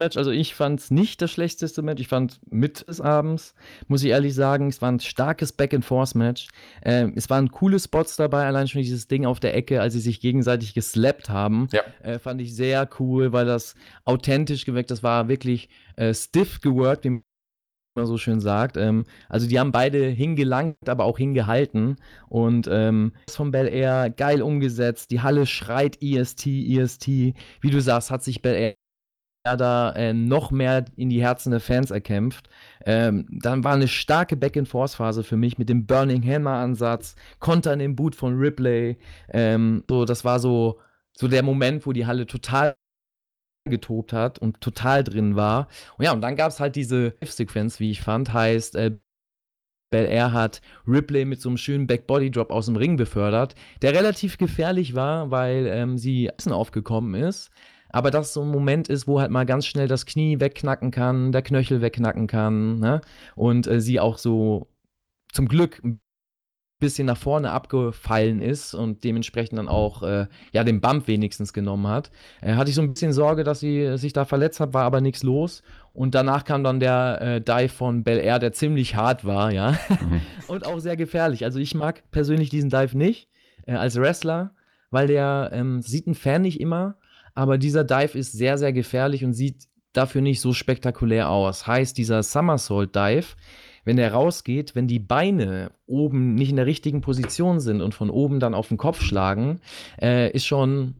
Match. 0.00 0.16
Also 0.16 0.30
ich 0.30 0.54
fand 0.54 0.80
es 0.80 0.90
nicht 0.90 1.22
das 1.22 1.30
schlechteste 1.30 1.82
Match. 1.82 2.00
Ich 2.00 2.08
fand 2.08 2.40
mit 2.50 2.86
des 2.88 3.00
Abends, 3.00 3.54
muss 3.86 4.02
ich 4.02 4.10
ehrlich 4.10 4.34
sagen, 4.34 4.68
es 4.68 4.82
war 4.82 4.90
ein 4.90 5.00
starkes 5.00 5.52
Back-and-Forth-Match. 5.52 6.48
Ähm, 6.82 7.12
es 7.16 7.30
waren 7.30 7.50
coole 7.50 7.78
Spots 7.78 8.16
dabei, 8.16 8.46
allein 8.46 8.68
schon 8.68 8.82
dieses 8.82 9.06
Ding 9.06 9.24
auf 9.24 9.40
der 9.40 9.54
Ecke, 9.54 9.80
als 9.80 9.94
sie 9.94 10.00
sich 10.00 10.20
gegenseitig 10.20 10.74
geslappt 10.74 11.28
haben. 11.28 11.68
Ja. 11.72 11.82
Äh, 12.02 12.18
fand 12.18 12.40
ich 12.40 12.54
sehr 12.54 12.88
cool, 12.98 13.32
weil 13.32 13.46
das 13.46 13.74
authentisch 14.04 14.64
geweckt, 14.64 14.90
das 14.90 15.02
war 15.02 15.28
wirklich 15.28 15.68
äh, 15.96 16.12
stiff 16.12 16.60
geworkt, 16.60 17.04
wie 17.04 17.22
man 17.96 18.06
so 18.06 18.18
schön 18.18 18.40
sagt. 18.40 18.76
Ähm, 18.76 19.04
also 19.28 19.46
die 19.46 19.60
haben 19.60 19.70
beide 19.70 20.08
hingelangt, 20.08 20.88
aber 20.88 21.04
auch 21.04 21.18
hingehalten. 21.18 21.96
Und 22.28 22.68
ähm, 22.68 23.12
das 23.26 23.36
von 23.36 23.52
Bel 23.52 23.68
Air 23.68 24.10
geil 24.10 24.42
umgesetzt. 24.42 25.12
Die 25.12 25.20
Halle 25.20 25.46
schreit 25.46 26.02
EST, 26.02 26.46
EST. 26.46 27.06
Wie 27.06 27.70
du 27.70 27.80
sagst, 27.80 28.10
hat 28.10 28.24
sich 28.24 28.42
Bel 28.42 28.54
Air 28.54 28.74
da 29.44 29.92
äh, 29.92 30.14
noch 30.14 30.50
mehr 30.50 30.86
in 30.96 31.10
die 31.10 31.20
Herzen 31.22 31.50
der 31.50 31.60
Fans 31.60 31.90
erkämpft. 31.90 32.48
Ähm, 32.86 33.26
dann 33.30 33.62
war 33.62 33.74
eine 33.74 33.88
starke 33.88 34.36
Back-and-Force-Phase 34.36 35.22
für 35.22 35.36
mich 35.36 35.58
mit 35.58 35.68
dem 35.68 35.86
Burning 35.86 36.22
Hammer-Ansatz, 36.26 37.14
Kontern 37.40 37.80
im 37.80 37.94
Boot 37.94 38.16
von 38.16 38.38
Ripley. 38.38 38.96
Ähm, 39.28 39.84
so, 39.88 40.06
das 40.06 40.24
war 40.24 40.40
so, 40.40 40.80
so 41.12 41.28
der 41.28 41.42
Moment, 41.42 41.84
wo 41.86 41.92
die 41.92 42.06
Halle 42.06 42.26
total 42.26 42.74
getobt 43.68 44.12
hat 44.12 44.38
und 44.38 44.60
total 44.60 45.04
drin 45.04 45.36
war. 45.36 45.68
Und 45.98 46.04
ja, 46.06 46.12
und 46.12 46.22
dann 46.22 46.36
gab 46.36 46.50
es 46.50 46.60
halt 46.60 46.74
diese 46.76 47.14
Sequenz, 47.22 47.80
wie 47.80 47.90
ich 47.90 48.00
fand, 48.00 48.32
heißt, 48.32 48.76
äh, 48.76 48.96
Bel 49.90 50.06
Air 50.06 50.32
hat 50.32 50.60
Ripley 50.88 51.24
mit 51.24 51.40
so 51.40 51.50
einem 51.50 51.58
schönen 51.58 51.86
Back-Body-Drop 51.86 52.50
aus 52.50 52.66
dem 52.66 52.76
Ring 52.76 52.96
befördert, 52.96 53.54
der 53.80 53.94
relativ 53.94 54.38
gefährlich 54.38 54.94
war, 54.94 55.30
weil 55.30 55.66
ähm, 55.66 55.98
sie 55.98 56.30
aufgekommen 56.50 57.14
ist. 57.14 57.50
Aber 57.94 58.10
das 58.10 58.34
so 58.34 58.42
ein 58.42 58.50
Moment 58.50 58.88
ist, 58.88 59.06
wo 59.06 59.20
halt 59.20 59.30
mal 59.30 59.46
ganz 59.46 59.66
schnell 59.66 59.86
das 59.86 60.04
Knie 60.04 60.40
wegknacken 60.40 60.90
kann, 60.90 61.30
der 61.30 61.42
Knöchel 61.42 61.80
wegknacken 61.80 62.26
kann, 62.26 62.80
ne? 62.80 63.02
Und 63.36 63.68
äh, 63.68 63.80
sie 63.80 64.00
auch 64.00 64.18
so 64.18 64.66
zum 65.32 65.46
Glück 65.46 65.80
ein 65.84 66.00
bisschen 66.80 67.06
nach 67.06 67.16
vorne 67.16 67.52
abgefallen 67.52 68.42
ist 68.42 68.74
und 68.74 69.04
dementsprechend 69.04 69.60
dann 69.60 69.68
auch 69.68 70.02
äh, 70.02 70.26
ja 70.50 70.64
den 70.64 70.80
Bump 70.80 71.06
wenigstens 71.06 71.52
genommen 71.52 71.86
hat. 71.86 72.10
Äh, 72.42 72.54
hatte 72.54 72.68
ich 72.68 72.74
so 72.74 72.82
ein 72.82 72.94
bisschen 72.94 73.12
Sorge, 73.12 73.44
dass 73.44 73.60
sie 73.60 73.96
sich 73.96 74.12
da 74.12 74.24
verletzt 74.24 74.58
hat, 74.58 74.74
war 74.74 74.82
aber 74.82 75.00
nichts 75.00 75.22
los. 75.22 75.62
Und 75.92 76.16
danach 76.16 76.42
kam 76.42 76.64
dann 76.64 76.80
der 76.80 77.20
äh, 77.22 77.40
Dive 77.40 77.68
von 77.68 78.02
Bel 78.02 78.18
Air, 78.18 78.40
der 78.40 78.52
ziemlich 78.52 78.96
hart 78.96 79.24
war, 79.24 79.52
ja. 79.52 79.78
Mhm. 79.88 80.20
und 80.48 80.66
auch 80.66 80.80
sehr 80.80 80.96
gefährlich. 80.96 81.44
Also 81.44 81.60
ich 81.60 81.76
mag 81.76 82.02
persönlich 82.10 82.50
diesen 82.50 82.70
Dive 82.70 82.98
nicht 82.98 83.28
äh, 83.66 83.74
als 83.74 83.94
Wrestler, 83.94 84.50
weil 84.90 85.06
der 85.06 85.50
ähm, 85.52 85.80
sieht 85.80 86.08
ein 86.08 86.16
Fan 86.16 86.42
nicht 86.42 86.58
immer, 86.58 86.96
aber 87.34 87.58
dieser 87.58 87.84
Dive 87.84 88.18
ist 88.18 88.32
sehr, 88.32 88.58
sehr 88.58 88.72
gefährlich 88.72 89.24
und 89.24 89.32
sieht 89.32 89.66
dafür 89.92 90.20
nicht 90.20 90.40
so 90.40 90.52
spektakulär 90.52 91.30
aus. 91.30 91.66
Heißt, 91.66 91.96
dieser 91.96 92.22
Somersault 92.22 92.94
Dive, 92.94 93.36
wenn 93.84 93.96
der 93.96 94.12
rausgeht, 94.12 94.74
wenn 94.74 94.88
die 94.88 94.98
Beine 94.98 95.70
oben 95.86 96.34
nicht 96.34 96.50
in 96.50 96.56
der 96.56 96.66
richtigen 96.66 97.00
Position 97.00 97.60
sind 97.60 97.80
und 97.80 97.94
von 97.94 98.10
oben 98.10 98.40
dann 98.40 98.54
auf 98.54 98.68
den 98.68 98.78
Kopf 98.78 99.02
schlagen, 99.02 99.60
äh, 100.00 100.30
ist 100.30 100.46
schon 100.46 100.94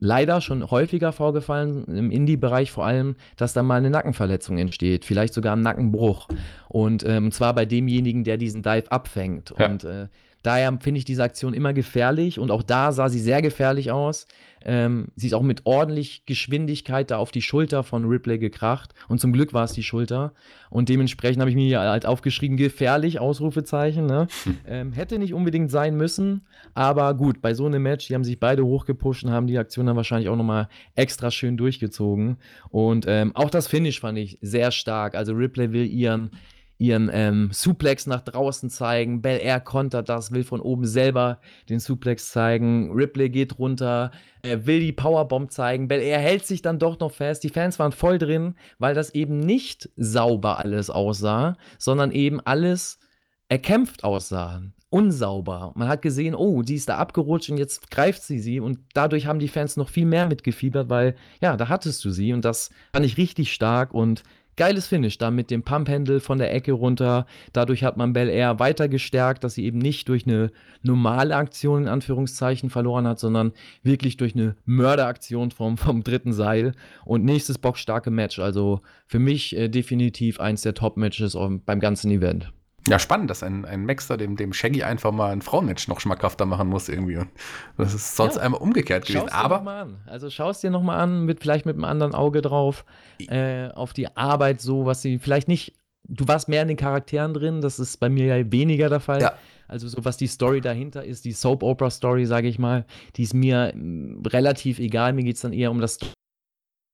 leider 0.00 0.40
schon 0.40 0.70
häufiger 0.70 1.12
vorgefallen, 1.12 1.84
im 1.86 2.10
Indie-Bereich 2.10 2.70
vor 2.70 2.86
allem, 2.86 3.16
dass 3.36 3.52
da 3.52 3.62
mal 3.62 3.76
eine 3.76 3.90
Nackenverletzung 3.90 4.56
entsteht, 4.56 5.04
vielleicht 5.04 5.34
sogar 5.34 5.56
ein 5.56 5.62
Nackenbruch. 5.62 6.28
Und 6.68 7.04
ähm, 7.04 7.32
zwar 7.32 7.54
bei 7.54 7.66
demjenigen, 7.66 8.22
der 8.22 8.36
diesen 8.36 8.62
Dive 8.62 8.90
abfängt. 8.92 9.52
Ja. 9.58 9.66
Und 9.66 9.84
äh, 9.84 10.06
daher 10.42 10.76
finde 10.80 10.98
ich 10.98 11.04
diese 11.04 11.22
Aktion 11.22 11.54
immer 11.54 11.72
gefährlich 11.72 12.38
und 12.38 12.50
auch 12.50 12.62
da 12.62 12.92
sah 12.92 13.08
sie 13.08 13.20
sehr 13.20 13.42
gefährlich 13.42 13.90
aus. 13.90 14.26
Ähm, 14.64 15.08
sie 15.14 15.28
ist 15.28 15.34
auch 15.34 15.42
mit 15.42 15.62
ordentlich 15.64 16.24
Geschwindigkeit 16.26 17.10
da 17.10 17.18
auf 17.18 17.30
die 17.30 17.42
Schulter 17.42 17.82
von 17.82 18.04
Ripley 18.04 18.38
gekracht. 18.38 18.92
Und 19.08 19.20
zum 19.20 19.32
Glück 19.32 19.52
war 19.52 19.64
es 19.64 19.72
die 19.72 19.82
Schulter. 19.82 20.32
Und 20.70 20.88
dementsprechend 20.88 21.40
habe 21.40 21.50
ich 21.50 21.56
mir 21.56 21.80
halt 21.80 22.06
aufgeschrieben, 22.06 22.56
gefährlich, 22.56 23.20
Ausrufezeichen. 23.20 24.06
Ne? 24.06 24.26
Ähm, 24.66 24.92
hätte 24.92 25.18
nicht 25.18 25.32
unbedingt 25.32 25.70
sein 25.70 25.96
müssen. 25.96 26.42
Aber 26.74 27.14
gut, 27.14 27.40
bei 27.40 27.54
so 27.54 27.64
einem 27.64 27.82
Match, 27.82 28.08
die 28.08 28.14
haben 28.14 28.24
sich 28.24 28.38
beide 28.38 28.64
hochgepusht 28.64 29.24
und 29.24 29.30
haben 29.30 29.46
die 29.46 29.56
Aktion 29.56 29.86
dann 29.86 29.96
wahrscheinlich 29.96 30.28
auch 30.28 30.36
nochmal 30.36 30.68
extra 30.94 31.30
schön 31.30 31.56
durchgezogen. 31.56 32.36
Und 32.68 33.06
ähm, 33.08 33.34
auch 33.34 33.50
das 33.50 33.66
Finish 33.66 34.00
fand 34.00 34.18
ich 34.18 34.38
sehr 34.42 34.70
stark. 34.70 35.14
Also 35.14 35.32
Ripley 35.32 35.72
will 35.72 35.86
ihren 35.86 36.30
ihren 36.78 37.10
ähm, 37.12 37.50
Suplex 37.52 38.06
nach 38.06 38.22
draußen 38.22 38.70
zeigen. 38.70 39.20
Bel 39.20 39.40
Air 39.40 39.60
kontert 39.60 40.08
das, 40.08 40.30
will 40.30 40.44
von 40.44 40.60
oben 40.60 40.86
selber 40.86 41.40
den 41.68 41.80
Suplex 41.80 42.30
zeigen. 42.30 42.92
Ripley 42.92 43.28
geht 43.30 43.58
runter, 43.58 44.12
äh, 44.42 44.58
will 44.62 44.80
die 44.80 44.92
Powerbomb 44.92 45.50
zeigen. 45.50 45.88
Bel 45.88 46.00
Air 46.00 46.20
hält 46.20 46.46
sich 46.46 46.62
dann 46.62 46.78
doch 46.78 46.98
noch 47.00 47.12
fest. 47.12 47.42
Die 47.42 47.48
Fans 47.48 47.78
waren 47.80 47.92
voll 47.92 48.18
drin, 48.18 48.54
weil 48.78 48.94
das 48.94 49.14
eben 49.14 49.40
nicht 49.40 49.90
sauber 49.96 50.60
alles 50.60 50.88
aussah, 50.88 51.56
sondern 51.78 52.12
eben 52.12 52.40
alles 52.40 53.00
erkämpft 53.48 54.04
aussah. 54.04 54.62
Unsauber. 54.90 55.72
Man 55.74 55.88
hat 55.88 56.00
gesehen, 56.00 56.34
oh, 56.34 56.62
die 56.62 56.76
ist 56.76 56.88
da 56.88 56.96
abgerutscht 56.96 57.50
und 57.50 57.58
jetzt 57.58 57.90
greift 57.90 58.22
sie 58.22 58.38
sie 58.38 58.58
und 58.58 58.78
dadurch 58.94 59.26
haben 59.26 59.38
die 59.38 59.48
Fans 59.48 59.76
noch 59.76 59.90
viel 59.90 60.06
mehr 60.06 60.26
mitgefiebert, 60.26 60.88
weil 60.88 61.14
ja, 61.42 61.58
da 61.58 61.68
hattest 61.68 62.02
du 62.06 62.10
sie 62.10 62.32
und 62.32 62.42
das 62.42 62.70
fand 62.94 63.04
ich 63.04 63.18
richtig 63.18 63.52
stark 63.52 63.92
und 63.92 64.22
Geiles 64.58 64.88
Finish 64.88 65.18
da 65.18 65.30
mit 65.30 65.52
dem 65.52 65.62
Pump-Handle 65.62 66.18
von 66.18 66.38
der 66.38 66.52
Ecke 66.52 66.72
runter. 66.72 67.26
Dadurch 67.52 67.84
hat 67.84 67.96
man 67.96 68.12
Bel 68.12 68.28
Air 68.28 68.58
weiter 68.58 68.88
gestärkt, 68.88 69.44
dass 69.44 69.54
sie 69.54 69.64
eben 69.64 69.78
nicht 69.78 70.08
durch 70.08 70.26
eine 70.26 70.50
normale 70.82 71.36
Aktion 71.36 71.82
in 71.82 71.88
Anführungszeichen 71.88 72.68
verloren 72.68 73.06
hat, 73.06 73.20
sondern 73.20 73.52
wirklich 73.84 74.16
durch 74.16 74.34
eine 74.34 74.56
Mörderaktion 74.66 75.52
vom, 75.52 75.78
vom 75.78 76.02
dritten 76.02 76.32
Seil. 76.32 76.72
Und 77.04 77.24
nächstes 77.24 77.56
boxstarke 77.58 78.10
Match. 78.10 78.40
Also 78.40 78.80
für 79.06 79.20
mich 79.20 79.56
äh, 79.56 79.68
definitiv 79.68 80.40
eins 80.40 80.62
der 80.62 80.74
Top-Matches 80.74 81.38
beim 81.64 81.78
ganzen 81.78 82.10
Event. 82.10 82.52
Ja, 82.86 82.98
spannend, 82.98 83.28
dass 83.28 83.42
ein, 83.42 83.64
ein 83.64 83.84
Maxter 83.84 84.16
dem, 84.16 84.36
dem 84.36 84.52
Shaggy 84.52 84.82
einfach 84.82 85.12
mal 85.12 85.30
ein 85.30 85.42
Frauenmatch 85.42 85.88
noch 85.88 86.00
schmackhafter 86.00 86.46
machen 86.46 86.68
muss 86.68 86.88
irgendwie. 86.88 87.16
Und 87.16 87.28
das 87.76 87.92
ist 87.92 88.16
sonst 88.16 88.36
ja. 88.36 88.42
einmal 88.42 88.60
umgekehrt 88.60 89.06
gewesen. 89.06 89.28
Aber 89.30 89.58
dir 89.58 89.64
mal 89.64 89.82
an. 89.82 89.96
Also 90.06 90.30
schau 90.30 90.50
es 90.50 90.60
dir 90.60 90.70
nochmal 90.70 91.00
an, 91.00 91.24
mit 91.24 91.40
vielleicht 91.40 91.66
mit 91.66 91.74
einem 91.74 91.84
anderen 91.84 92.14
Auge 92.14 92.40
drauf, 92.40 92.84
äh, 93.18 93.68
auf 93.68 93.92
die 93.92 94.16
Arbeit 94.16 94.60
so, 94.60 94.86
was 94.86 95.02
sie 95.02 95.18
vielleicht 95.18 95.48
nicht. 95.48 95.74
Du 96.04 96.26
warst 96.26 96.48
mehr 96.48 96.62
in 96.62 96.68
den 96.68 96.76
Charakteren 96.78 97.34
drin, 97.34 97.60
das 97.60 97.78
ist 97.78 97.98
bei 97.98 98.08
mir 98.08 98.24
ja 98.24 98.52
weniger 98.52 98.88
der 98.88 99.00
Fall. 99.00 99.20
Ja. 99.20 99.34
Also 99.66 99.86
so 99.88 100.02
was 100.06 100.16
die 100.16 100.26
Story 100.26 100.62
dahinter 100.62 101.04
ist, 101.04 101.26
die 101.26 101.32
Soap 101.32 101.62
Opera 101.62 101.90
Story, 101.90 102.24
sage 102.24 102.48
ich 102.48 102.58
mal, 102.58 102.86
die 103.16 103.24
ist 103.24 103.34
mir 103.34 103.72
mh, 103.74 104.28
relativ 104.30 104.78
egal. 104.78 105.12
Mir 105.12 105.24
geht 105.24 105.36
es 105.36 105.42
dann 105.42 105.52
eher 105.52 105.70
um 105.70 105.80
das 105.80 105.98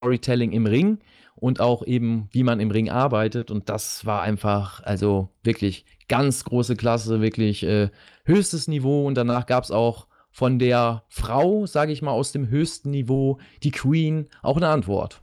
Storytelling 0.03 0.51
im 0.51 0.66
Ring 0.66 0.99
und 1.37 1.61
auch 1.61 1.85
eben, 1.87 2.28
wie 2.30 2.43
man 2.43 2.61
im 2.61 2.70
Ring 2.70 2.91
arbeitet. 2.91 3.51
Und 3.51 3.68
das 3.68 4.07
war 4.07 4.22
einfach, 4.22 4.82
also 4.82 5.28
wirklich 5.43 5.85
ganz 6.09 6.45
große 6.45 6.76
Klasse, 6.76 7.20
wirklich 7.20 7.62
äh, 7.64 7.91
höchstes 8.24 8.68
Niveau. 8.68 9.07
Und 9.07 9.16
danach 9.16 9.47
gab 9.47 9.64
es 9.64 9.70
auch 9.70 10.07
von 10.30 10.59
der 10.59 11.05
Frau, 11.09 11.66
sage 11.66 11.93
ich 11.93 12.03
mal, 12.03 12.11
aus 12.11 12.32
dem 12.32 12.49
höchsten 12.49 12.91
Niveau, 12.91 13.39
die 13.62 13.70
Queen, 13.70 14.28
auch 14.43 14.57
eine 14.57 14.68
Antwort. 14.68 15.20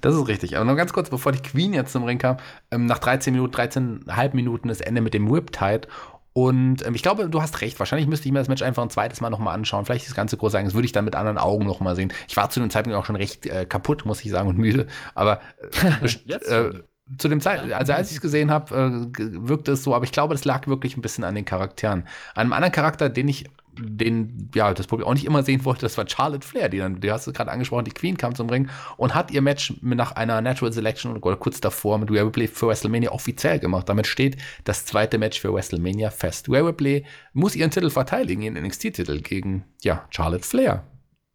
Das 0.00 0.14
ist 0.14 0.28
richtig. 0.28 0.56
Aber 0.56 0.64
noch 0.64 0.76
ganz 0.76 0.92
kurz, 0.92 1.10
bevor 1.10 1.32
die 1.32 1.42
Queen 1.42 1.74
jetzt 1.74 1.92
zum 1.92 2.04
Ring 2.04 2.18
kam, 2.18 2.36
ähm, 2.70 2.86
nach 2.86 2.98
13 2.98 3.32
Minuten, 3.32 3.54
13,5 3.54 4.34
Minuten 4.34 4.68
das 4.68 4.80
Ende 4.80 5.00
mit 5.00 5.14
dem 5.14 5.30
Whip-Tide 5.30 5.88
und 6.34 6.86
ähm, 6.86 6.94
ich 6.94 7.02
glaube, 7.02 7.28
du 7.28 7.42
hast 7.42 7.60
recht. 7.60 7.78
Wahrscheinlich 7.78 8.08
müsste 8.08 8.26
ich 8.26 8.32
mir 8.32 8.38
das 8.38 8.48
Match 8.48 8.62
einfach 8.62 8.82
ein 8.82 8.90
zweites 8.90 9.20
Mal 9.20 9.30
nochmal 9.30 9.54
anschauen. 9.54 9.84
Vielleicht 9.84 10.06
das 10.06 10.14
ganze 10.14 10.36
groß 10.36 10.52
sagen. 10.52 10.64
Das 10.64 10.74
würde 10.74 10.86
ich 10.86 10.92
dann 10.92 11.04
mit 11.04 11.14
anderen 11.14 11.38
Augen 11.38 11.66
nochmal 11.66 11.94
sehen. 11.94 12.12
Ich 12.26 12.36
war 12.36 12.48
zu 12.48 12.60
dem 12.60 12.70
Zeitpunkt 12.70 12.98
auch 12.98 13.04
schon 13.04 13.16
recht 13.16 13.46
äh, 13.46 13.66
kaputt, 13.66 14.06
muss 14.06 14.24
ich 14.24 14.30
sagen, 14.30 14.48
und 14.48 14.58
müde. 14.58 14.86
Aber 15.14 15.40
äh, 16.26 16.32
äh, 16.34 16.82
zu 17.18 17.28
dem 17.28 17.40
Zeitpunkt, 17.40 17.74
also 17.74 17.92
als 17.92 18.10
ich 18.10 18.16
es 18.16 18.22
gesehen 18.22 18.50
habe, 18.50 18.74
äh, 18.74 19.20
wirkte 19.46 19.72
es 19.72 19.82
so. 19.82 19.94
Aber 19.94 20.04
ich 20.04 20.12
glaube, 20.12 20.34
das 20.34 20.44
lag 20.46 20.66
wirklich 20.68 20.96
ein 20.96 21.02
bisschen 21.02 21.24
an 21.24 21.34
den 21.34 21.44
Charakteren. 21.44 22.04
An 22.34 22.42
einem 22.42 22.52
anderen 22.54 22.72
Charakter, 22.72 23.10
den 23.10 23.28
ich 23.28 23.44
den, 23.78 24.50
ja, 24.54 24.74
das 24.74 24.86
Problem 24.86 25.08
auch 25.08 25.14
nicht 25.14 25.24
immer 25.24 25.42
sehen 25.42 25.64
wollte, 25.64 25.82
das 25.82 25.96
war 25.96 26.08
Charlotte 26.08 26.46
Flair, 26.46 26.68
die 26.68 26.78
dann, 26.78 27.00
die 27.00 27.10
hast 27.10 27.26
du 27.26 27.32
gerade 27.32 27.50
angesprochen, 27.50 27.84
die 27.84 27.92
Queen 27.92 28.16
kam 28.16 28.34
zum 28.34 28.50
Ring 28.50 28.68
und 28.96 29.14
hat 29.14 29.30
ihr 29.30 29.42
Match 29.42 29.74
nach 29.80 30.12
einer 30.12 30.40
Natural 30.40 30.72
Selection 30.72 31.16
oder 31.16 31.36
kurz 31.36 31.60
davor 31.60 31.98
mit 31.98 32.10
Rhea 32.10 32.22
Ripley 32.22 32.48
für 32.48 32.68
WrestleMania 32.68 33.10
offiziell 33.10 33.58
gemacht. 33.58 33.88
Damit 33.88 34.06
steht 34.06 34.36
das 34.64 34.84
zweite 34.84 35.18
Match 35.18 35.40
für 35.40 35.52
WrestleMania 35.52 36.10
fest. 36.10 36.48
Rhea 36.48 36.62
Ripley 36.62 37.04
muss 37.32 37.56
ihren 37.56 37.70
Titel 37.70 37.90
verteidigen, 37.90 38.42
ihren 38.42 38.54
NXT-Titel 38.54 39.20
gegen, 39.20 39.64
ja, 39.82 40.06
Charlotte 40.10 40.46
Flair. 40.46 40.84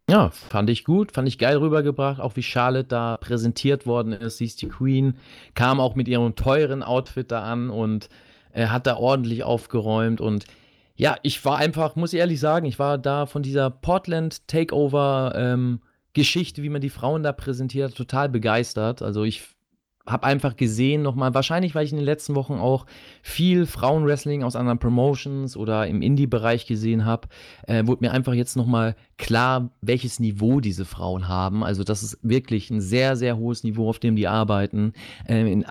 Ja, 0.10 0.30
fand 0.30 0.70
ich 0.70 0.86
gut, 0.86 1.12
fand 1.12 1.28
ich 1.28 1.38
geil 1.38 1.58
rübergebracht, 1.58 2.22
auch 2.22 2.38
wie 2.38 2.44
Charlotte 2.44 2.88
da 2.88 3.18
präsentiert 3.18 3.86
worden 3.86 4.14
ist. 4.14 4.38
Sie 4.38 4.46
ist 4.46 4.62
die 4.62 4.70
Queen, 4.70 5.18
kam 5.54 5.82
auch 5.82 5.96
mit 5.96 6.08
ihrem 6.08 6.36
teuren 6.36 6.82
Outfit 6.82 7.30
da 7.30 7.44
an 7.44 7.70
und 7.70 8.08
äh, 8.54 8.68
hat 8.68 8.88
da 8.88 8.96
ordentlich 8.96 9.44
aufgeräumt 9.44 10.22
und 10.22 10.46
ja, 10.98 11.16
ich 11.22 11.46
war 11.46 11.58
einfach, 11.58 11.96
muss 11.96 12.12
ich 12.12 12.20
ehrlich 12.20 12.40
sagen, 12.40 12.66
ich 12.66 12.80
war 12.80 12.98
da 12.98 13.28
von 13.28 13.44
dieser 13.44 13.70
Portland 13.70 14.48
Takeover 14.48 15.34
ähm, 15.36 15.80
Geschichte, 16.14 16.64
wie 16.64 16.70
man 16.70 16.82
die 16.82 16.90
Frauen 16.90 17.22
da 17.22 17.32
präsentiert, 17.32 17.96
total 17.96 18.30
begeistert. 18.30 19.04
Also 19.04 19.24
ich 19.24 19.44
habe 20.08 20.26
einfach 20.26 20.56
gesehen 20.56 21.04
nochmal, 21.04 21.34
wahrscheinlich, 21.36 21.76
weil 21.76 21.86
ich 21.86 21.92
in 21.92 21.98
den 21.98 22.06
letzten 22.06 22.34
Wochen 22.34 22.54
auch 22.54 22.86
viel 23.22 23.66
Frauenwrestling 23.68 24.44
aus 24.44 24.56
anderen 24.56 24.80
Promotions 24.80 25.56
oder 25.56 25.86
im 25.86 26.02
Indie-Bereich 26.02 26.66
gesehen 26.66 27.06
habe, 27.06 27.28
äh, 27.68 27.86
wurde 27.86 28.06
mir 28.06 28.12
einfach 28.12 28.34
jetzt 28.34 28.56
nochmal 28.56 28.96
klar, 29.18 29.70
welches 29.82 30.20
Niveau 30.20 30.62
diese 30.62 30.86
Frauen 30.86 31.28
haben. 31.28 31.64
Also 31.64 31.84
das 31.84 32.02
ist 32.02 32.18
wirklich 32.24 32.72
ein 32.72 32.82
sehr, 32.82 33.16
sehr 33.16 33.38
hohes 33.38 33.64
Niveau, 33.64 33.90
auf 33.90 34.00
dem 34.00 34.16
die 34.16 34.28
arbeiten. 34.28 34.94
Äh, 35.28 35.52
in 35.52 35.66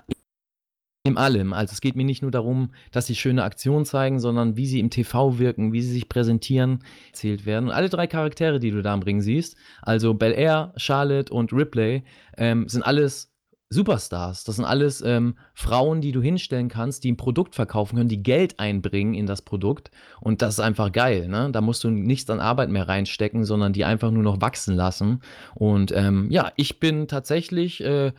in 1.07 1.17
allem. 1.17 1.53
Also 1.53 1.73
es 1.73 1.81
geht 1.81 1.95
mir 1.95 2.03
nicht 2.03 2.21
nur 2.21 2.31
darum, 2.31 2.71
dass 2.91 3.07
sie 3.07 3.15
schöne 3.15 3.43
Aktionen 3.43 3.85
zeigen, 3.85 4.19
sondern 4.19 4.57
wie 4.57 4.67
sie 4.67 4.79
im 4.79 4.89
TV 4.89 5.39
wirken, 5.39 5.73
wie 5.73 5.81
sie 5.81 5.91
sich 5.91 6.09
präsentieren, 6.09 6.83
erzählt 7.07 7.45
werden. 7.45 7.65
Und 7.69 7.71
alle 7.71 7.89
drei 7.89 8.07
Charaktere, 8.07 8.59
die 8.59 8.71
du 8.71 8.81
da 8.81 8.93
am 8.93 9.01
Ring 9.01 9.21
siehst, 9.21 9.55
also 9.81 10.13
Bel 10.13 10.33
Air, 10.33 10.73
Charlotte 10.75 11.33
und 11.33 11.53
Ripley, 11.53 12.03
ähm, 12.37 12.67
sind 12.67 12.83
alles 12.83 13.31
Superstars. 13.69 14.45
Das 14.45 14.55
sind 14.55 14.65
alles 14.65 15.01
ähm, 15.01 15.35
Frauen, 15.53 15.99
die 15.99 16.13
du 16.13 16.21
hinstellen 16.21 16.69
kannst, 16.69 17.03
die 17.03 17.11
ein 17.11 17.17
Produkt 17.17 17.53
verkaufen 17.53 17.97
können, 17.97 18.07
die 18.07 18.23
Geld 18.23 18.59
einbringen 18.59 19.13
in 19.13 19.25
das 19.25 19.41
Produkt. 19.41 19.91
Und 20.21 20.41
das 20.41 20.55
ist 20.55 20.59
einfach 20.61 20.91
geil. 20.91 21.27
Ne? 21.27 21.49
Da 21.51 21.59
musst 21.59 21.83
du 21.83 21.89
nichts 21.89 22.29
an 22.29 22.39
Arbeit 22.39 22.69
mehr 22.69 22.87
reinstecken, 22.87 23.43
sondern 23.43 23.73
die 23.73 23.83
einfach 23.83 24.11
nur 24.11 24.23
noch 24.23 24.39
wachsen 24.39 24.75
lassen. 24.75 25.21
Und 25.53 25.91
ähm, 25.91 26.27
ja, 26.31 26.51
ich 26.55 26.79
bin 26.79 27.09
tatsächlich 27.09 27.83
äh, 27.83 28.13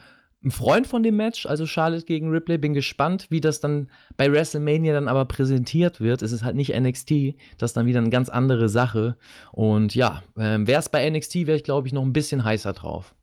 ein 0.44 0.50
Freund 0.52 0.86
von 0.86 1.02
dem 1.02 1.16
Match, 1.16 1.46
also 1.46 1.66
Charlotte 1.66 2.04
gegen 2.04 2.30
Ripley. 2.30 2.58
Bin 2.58 2.72
gespannt, 2.72 3.26
wie 3.30 3.40
das 3.40 3.60
dann 3.60 3.90
bei 4.16 4.30
WrestleMania 4.30 4.92
dann 4.92 5.08
aber 5.08 5.24
präsentiert 5.24 6.00
wird. 6.00 6.22
Es 6.22 6.32
ist 6.32 6.44
halt 6.44 6.54
nicht 6.54 6.78
NXT, 6.78 7.34
das 7.58 7.70
ist 7.70 7.76
dann 7.76 7.86
wieder 7.86 7.98
eine 7.98 8.10
ganz 8.10 8.28
andere 8.28 8.68
Sache. 8.68 9.16
Und 9.52 9.94
ja, 9.94 10.22
äh, 10.36 10.58
wäre 10.60 10.78
es 10.78 10.88
bei 10.88 11.08
NXT, 11.08 11.46
wäre 11.46 11.56
ich 11.56 11.64
glaube 11.64 11.88
ich 11.88 11.92
noch 11.92 12.02
ein 12.02 12.12
bisschen 12.12 12.44
heißer 12.44 12.72
drauf. 12.72 13.14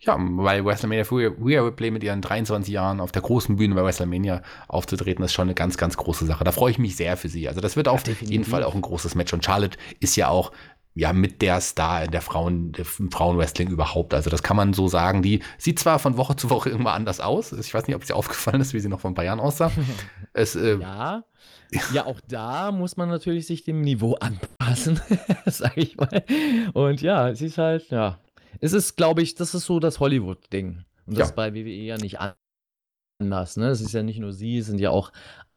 Ja, 0.00 0.16
weil 0.16 0.64
WrestleMania 0.64 1.04
Rhea 1.10 1.60
Ripley 1.60 1.90
mit 1.90 2.04
ihren 2.04 2.22
23 2.22 2.72
Jahren 2.72 3.00
auf 3.00 3.10
der 3.10 3.20
großen 3.20 3.56
Bühne 3.56 3.74
bei 3.74 3.82
WrestleMania 3.82 4.42
aufzutreten, 4.68 5.24
ist 5.24 5.32
schon 5.32 5.48
eine 5.48 5.54
ganz, 5.54 5.76
ganz 5.76 5.96
große 5.96 6.24
Sache. 6.24 6.44
Da 6.44 6.52
freue 6.52 6.70
ich 6.70 6.78
mich 6.78 6.94
sehr 6.94 7.16
für 7.16 7.28
sie. 7.28 7.48
Also 7.48 7.60
das 7.60 7.74
wird 7.76 7.88
auf 7.88 8.06
ja, 8.06 8.14
jeden 8.20 8.44
Fall 8.44 8.62
auch 8.62 8.76
ein 8.76 8.80
großes 8.80 9.16
Match. 9.16 9.32
Und 9.32 9.44
Charlotte 9.44 9.76
ist 9.98 10.14
ja 10.14 10.28
auch 10.28 10.52
ja 10.98 11.12
mit 11.12 11.42
der 11.42 11.60
Star 11.60 12.04
in 12.04 12.10
der 12.10 12.22
Frauen 12.22 12.72
der 12.72 12.84
Frauenwrestling 12.84 13.68
überhaupt. 13.70 14.14
Also 14.14 14.30
das 14.30 14.42
kann 14.42 14.56
man 14.56 14.72
so 14.72 14.88
sagen. 14.88 15.22
Die 15.22 15.42
sieht 15.56 15.78
zwar 15.78 16.00
von 16.00 16.16
Woche 16.16 16.34
zu 16.34 16.50
Woche 16.50 16.70
irgendwann 16.70 16.94
anders 16.94 17.20
aus. 17.20 17.52
Ich 17.52 17.72
weiß 17.72 17.86
nicht, 17.86 17.94
ob 17.94 18.02
es 18.02 18.08
dir 18.08 18.16
aufgefallen 18.16 18.60
ist, 18.60 18.74
wie 18.74 18.80
sie 18.80 18.88
noch 18.88 18.98
vor 18.98 19.12
ein 19.12 19.14
paar 19.14 19.24
Jahren 19.24 19.38
aussah. 19.38 19.70
es, 20.32 20.56
äh, 20.56 20.78
ja. 20.78 21.24
Ja, 21.92 22.06
auch 22.06 22.20
da 22.26 22.72
muss 22.72 22.96
man 22.96 23.10
natürlich 23.10 23.46
sich 23.46 23.62
dem 23.62 23.82
Niveau 23.82 24.14
anpassen, 24.14 25.00
sage 25.46 25.82
ich 25.82 25.96
mal. 25.96 26.24
Und 26.72 27.00
ja, 27.02 27.34
sie 27.34 27.46
ist 27.46 27.58
halt, 27.58 27.90
ja, 27.90 28.18
es 28.60 28.72
ist, 28.72 28.96
glaube 28.96 29.22
ich, 29.22 29.34
das 29.34 29.54
ist 29.54 29.66
so 29.66 29.78
das 29.78 30.00
Hollywood-Ding. 30.00 30.84
Und 31.06 31.18
das 31.18 31.28
ja. 31.28 31.34
bei 31.34 31.54
WWE 31.54 31.68
ja 31.68 31.98
nicht 31.98 32.18
anders. 33.20 33.56
Ne? 33.56 33.68
Es 33.68 33.82
ist 33.82 33.92
ja 33.92 34.02
nicht 34.02 34.18
nur 34.18 34.32
sie, 34.32 34.58
es 34.58 34.66
sind 34.66 34.80
ja 34.80 34.90
auch 34.90 35.12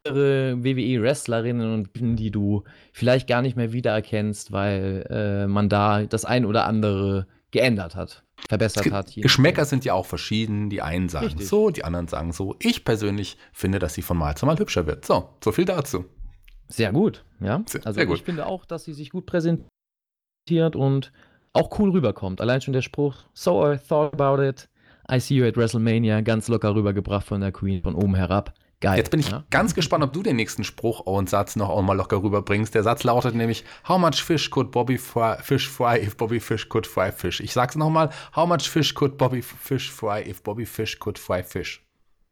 andere 0.05 0.63
WWE-Wrestlerinnen 0.63 1.73
und 1.73 1.89
die 1.93 2.31
du 2.31 2.63
vielleicht 2.91 3.27
gar 3.27 3.41
nicht 3.41 3.55
mehr 3.55 3.71
wiedererkennst, 3.71 4.51
weil 4.51 5.05
äh, 5.09 5.47
man 5.47 5.69
da 5.69 6.03
das 6.03 6.25
ein 6.25 6.45
oder 6.45 6.65
andere 6.65 7.27
geändert 7.51 7.95
hat, 7.95 8.23
verbessert 8.47 8.83
Ge 8.83 8.93
hat. 8.93 9.13
Geschmäcker 9.15 9.65
sind 9.65 9.85
ja 9.85 9.93
auch 9.93 10.05
verschieden. 10.05 10.69
Die 10.69 10.81
einen 10.81 11.09
sagen 11.09 11.27
Richtig. 11.27 11.47
so, 11.47 11.69
die 11.69 11.83
anderen 11.83 12.07
sagen 12.07 12.31
so. 12.31 12.55
Ich 12.59 12.85
persönlich 12.85 13.37
finde, 13.51 13.79
dass 13.79 13.93
sie 13.93 14.01
von 14.01 14.17
Mal 14.17 14.35
zu 14.35 14.45
Mal 14.45 14.57
hübscher 14.57 14.87
wird. 14.87 15.05
So, 15.05 15.29
so 15.43 15.51
viel 15.51 15.65
dazu. 15.65 16.05
Sehr 16.69 16.93
gut, 16.93 17.25
ja. 17.41 17.61
Sehr, 17.67 17.85
also 17.85 17.97
sehr 17.97 18.05
gut. 18.05 18.17
ich 18.17 18.23
finde 18.23 18.45
auch, 18.45 18.65
dass 18.65 18.85
sie 18.85 18.93
sich 18.93 19.09
gut 19.09 19.25
präsentiert 19.25 19.67
und 20.75 21.11
auch 21.53 21.77
cool 21.77 21.91
rüberkommt. 21.91 22.39
Allein 22.39 22.61
schon 22.61 22.73
der 22.73 22.81
Spruch, 22.81 23.15
so 23.33 23.69
I 23.69 23.77
thought 23.77 24.13
about 24.13 24.41
it, 24.41 24.69
I 25.11 25.19
see 25.19 25.35
you 25.35 25.45
at 25.45 25.57
WrestleMania, 25.57 26.21
ganz 26.21 26.47
locker 26.47 26.73
rübergebracht 26.73 27.27
von 27.27 27.41
der 27.41 27.51
Queen 27.51 27.81
von 27.83 27.95
oben 27.95 28.15
herab. 28.15 28.53
Geil. 28.81 28.97
Jetzt 28.97 29.11
bin 29.11 29.19
ich 29.19 29.29
ja? 29.29 29.43
ganz 29.51 29.75
gespannt, 29.75 30.03
ob 30.03 30.11
du 30.11 30.23
den 30.23 30.35
nächsten 30.35 30.63
Spruch 30.63 31.01
und 31.01 31.29
Satz 31.29 31.55
noch 31.55 31.69
auch 31.69 31.83
mal 31.83 31.95
locker 31.95 32.23
rüberbringst. 32.23 32.73
Der 32.73 32.81
Satz 32.81 33.03
lautet 33.03 33.35
nämlich, 33.35 33.63
how 33.87 33.99
much 33.99 34.23
fish 34.23 34.49
could 34.49 34.71
Bobby 34.71 34.97
fry, 34.97 35.35
fish 35.41 35.69
fry 35.69 35.99
if 35.99 36.17
Bobby 36.17 36.39
Fish 36.39 36.67
could 36.67 36.87
fry 36.87 37.11
fish? 37.11 37.39
Ich 37.41 37.53
sag's 37.53 37.75
nochmal, 37.75 38.09
how 38.35 38.47
much 38.47 38.67
fish 38.67 38.95
could 38.95 39.17
Bobby 39.17 39.43
Fish 39.43 39.91
fry 39.91 40.27
if 40.27 40.41
Bobby 40.41 40.65
Fish 40.65 40.97
could 40.99 41.19
fry 41.19 41.43
fish? 41.43 41.83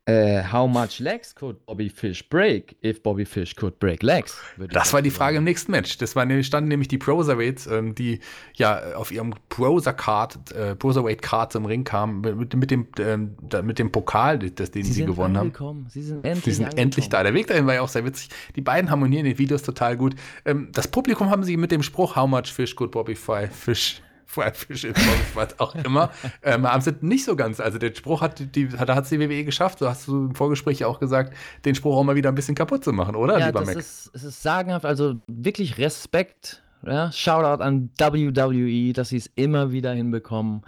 Uh, 0.10 0.41
how 0.51 0.68
much 0.68 0.99
legs 0.99 1.36
could 1.36 1.64
Bobby 1.66 1.88
Fish 1.88 2.28
break 2.28 2.76
if 2.84 3.03
Bobby 3.03 3.26
Fish 3.26 3.55
could 3.55 3.78
break 3.80 4.01
legs? 4.01 4.36
Das 4.72 4.91
war 4.91 5.01
die 5.01 5.12
Frage 5.12 5.38
im 5.38 5.43
nächsten 5.43 5.72
Match. 5.72 5.97
Das 5.99 6.16
war, 6.16 6.26
standen 6.41 6.70
nämlich 6.70 6.88
die 6.88 6.97
Broserweights, 6.97 7.68
ähm, 7.68 7.93
die 7.93 8.20
ja 8.55 8.95
auf 8.95 9.12
ihrem 9.12 9.36
Broser-Card, 9.49 10.51
äh, 10.51 10.76
Broserweight-Card 10.76 11.53
zum 11.53 11.66
Ring 11.66 11.84
kamen, 11.84 12.22
mit, 12.22 12.55
mit, 12.55 12.72
dem, 12.72 12.88
ähm, 12.97 13.36
mit 13.64 13.78
dem 13.78 13.91
Pokal, 13.91 14.39
das, 14.39 14.72
den 14.72 14.84
sie, 14.84 14.93
sie 14.93 15.05
gewonnen 15.05 15.38
haben. 15.38 15.86
Sie 15.89 16.01
sind 16.01 16.26
endlich 16.26 16.45
Sie 16.45 16.64
sind 16.64 16.78
endlich 16.78 17.10
da. 17.10 17.22
Der 17.22 17.34
Weg 17.34 17.47
dahin 17.47 17.68
war 17.68 17.76
ja 17.76 17.82
auch 17.82 17.89
sehr 17.89 18.05
witzig. 18.05 18.30
Die 18.55 18.62
beiden 18.62 18.89
harmonieren 18.89 19.26
in 19.26 19.34
den 19.34 19.38
Videos 19.38 19.62
total 19.62 19.95
gut. 19.95 20.16
Ähm, 20.45 20.70
das 20.72 20.88
Publikum 20.88 21.30
haben 21.30 21.43
sie 21.43 21.55
mit 21.55 21.72
dem 21.72 21.84
Spruch 21.84 22.16
How 22.16 22.28
much 22.28 22.51
fish 22.51 22.76
could 22.76 22.91
Bobby 22.91 23.16
fish 23.16 24.01
Freifisch 24.30 24.84
ist, 24.84 24.95
was 25.34 25.59
auch 25.59 25.73
immer, 25.73 26.11
ähm, 26.43 26.67
haben 26.67 26.82
sie 26.82 26.93
nicht 27.01 27.25
so 27.25 27.36
ganz. 27.36 27.59
Also 27.59 27.80
der 27.80 27.95
Spruch 27.95 28.21
hat 28.21 28.55
die, 28.55 28.69
da 28.69 28.95
hat 28.95 29.09
die 29.09 29.19
WWE 29.19 29.43
geschafft, 29.43 29.80
so 29.80 29.89
hast 29.89 30.07
du 30.07 30.27
im 30.27 30.36
Vorgespräch 30.36 30.86
auch 30.86 30.99
gesagt, 30.99 31.34
den 31.65 31.73
Spruch 31.73 31.97
auch 31.97 32.03
mal 32.03 32.15
wieder 32.15 32.30
ein 32.30 32.36
bisschen 32.36 32.53
kaputt 32.53 32.84
zu 32.84 32.93
machen, 32.93 33.15
oder, 33.15 33.39
ja, 33.39 33.47
lieber 33.47 33.61
das 33.61 33.69
Mac? 33.69 33.77
Ist, 33.77 34.11
es 34.13 34.23
ist 34.23 34.43
sagenhaft, 34.43 34.86
also 34.86 35.15
wirklich 35.25 35.80
Respekt, 35.80 36.61
ja? 36.86 37.11
Shoutout 37.11 37.63
an 37.63 37.89
WWE, 37.97 38.93
dass 38.93 39.09
sie 39.09 39.17
es 39.17 39.32
immer 39.34 39.71
wieder 39.71 39.93
hinbekommen, 39.93 40.61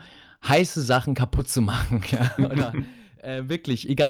heiße 0.48 0.82
Sachen 0.82 1.14
kaputt 1.14 1.48
zu 1.48 1.62
machen. 1.62 2.02
Ja? 2.12 2.32
Oder, 2.44 2.74
äh, 3.22 3.44
wirklich, 3.48 3.88
egal 3.88 4.10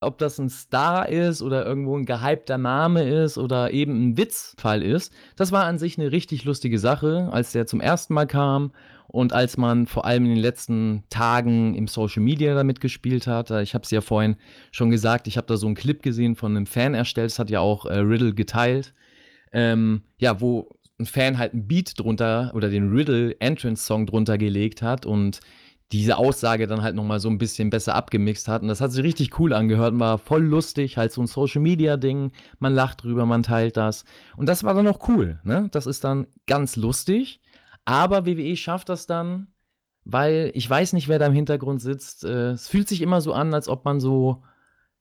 ob 0.00 0.18
das 0.18 0.38
ein 0.38 0.48
Star 0.48 1.08
ist 1.08 1.42
oder 1.42 1.66
irgendwo 1.66 1.96
ein 1.96 2.06
gehypter 2.06 2.58
Name 2.58 3.08
ist 3.08 3.36
oder 3.36 3.72
eben 3.72 4.10
ein 4.10 4.16
Witzfall 4.16 4.82
ist. 4.82 5.12
Das 5.36 5.50
war 5.50 5.64
an 5.64 5.78
sich 5.78 5.98
eine 5.98 6.12
richtig 6.12 6.44
lustige 6.44 6.78
Sache, 6.78 7.28
als 7.32 7.52
der 7.52 7.66
zum 7.66 7.80
ersten 7.80 8.14
Mal 8.14 8.26
kam 8.26 8.72
und 9.08 9.32
als 9.32 9.56
man 9.56 9.86
vor 9.86 10.04
allem 10.04 10.24
in 10.24 10.30
den 10.30 10.42
letzten 10.42 11.04
Tagen 11.10 11.74
im 11.74 11.88
Social 11.88 12.22
Media 12.22 12.54
damit 12.54 12.80
gespielt 12.80 13.26
hat. 13.26 13.50
Ich 13.50 13.74
habe 13.74 13.84
es 13.84 13.90
ja 13.90 14.00
vorhin 14.00 14.36
schon 14.70 14.90
gesagt, 14.90 15.26
ich 15.26 15.36
habe 15.36 15.46
da 15.46 15.56
so 15.56 15.66
einen 15.66 15.74
Clip 15.74 16.00
gesehen 16.02 16.36
von 16.36 16.56
einem 16.56 16.66
Fan 16.66 16.94
erstellt, 16.94 17.32
das 17.32 17.38
hat 17.38 17.50
ja 17.50 17.60
auch 17.60 17.86
äh, 17.86 17.98
Riddle 17.98 18.34
geteilt. 18.34 18.94
Ähm, 19.50 20.02
ja, 20.18 20.40
wo 20.40 20.68
ein 21.00 21.06
Fan 21.06 21.38
halt 21.38 21.54
ein 21.54 21.66
Beat 21.66 21.98
drunter 21.98 22.52
oder 22.54 22.68
den 22.68 22.90
Riddle 22.92 23.34
Entrance 23.40 23.84
Song 23.84 24.06
drunter 24.06 24.36
gelegt 24.36 24.82
hat 24.82 25.06
und 25.06 25.40
diese 25.92 26.18
Aussage 26.18 26.66
dann 26.66 26.82
halt 26.82 26.94
nochmal 26.94 27.18
so 27.18 27.30
ein 27.30 27.38
bisschen 27.38 27.70
besser 27.70 27.94
abgemixt 27.94 28.46
hat. 28.48 28.62
Und 28.62 28.68
das 28.68 28.80
hat 28.80 28.92
sich 28.92 29.02
richtig 29.02 29.38
cool 29.38 29.54
angehört 29.54 29.94
und 29.94 30.00
war 30.00 30.18
voll 30.18 30.42
lustig, 30.42 30.98
halt 30.98 31.12
so 31.12 31.22
ein 31.22 31.26
Social-Media-Ding. 31.26 32.32
Man 32.58 32.74
lacht 32.74 33.02
drüber, 33.02 33.24
man 33.24 33.42
teilt 33.42 33.76
das. 33.76 34.04
Und 34.36 34.48
das 34.48 34.64
war 34.64 34.74
dann 34.74 34.86
auch 34.88 35.08
cool, 35.08 35.40
ne? 35.44 35.68
Das 35.72 35.86
ist 35.86 36.04
dann 36.04 36.26
ganz 36.46 36.76
lustig. 36.76 37.40
Aber 37.86 38.26
WWE 38.26 38.54
schafft 38.56 38.90
das 38.90 39.06
dann, 39.06 39.48
weil 40.04 40.50
ich 40.54 40.68
weiß 40.68 40.92
nicht, 40.92 41.08
wer 41.08 41.18
da 41.18 41.26
im 41.26 41.32
Hintergrund 41.32 41.80
sitzt. 41.80 42.24
Äh, 42.24 42.50
es 42.50 42.68
fühlt 42.68 42.86
sich 42.88 43.00
immer 43.00 43.22
so 43.22 43.32
an, 43.32 43.54
als 43.54 43.68
ob 43.68 43.86
man 43.86 43.98
so, 43.98 44.42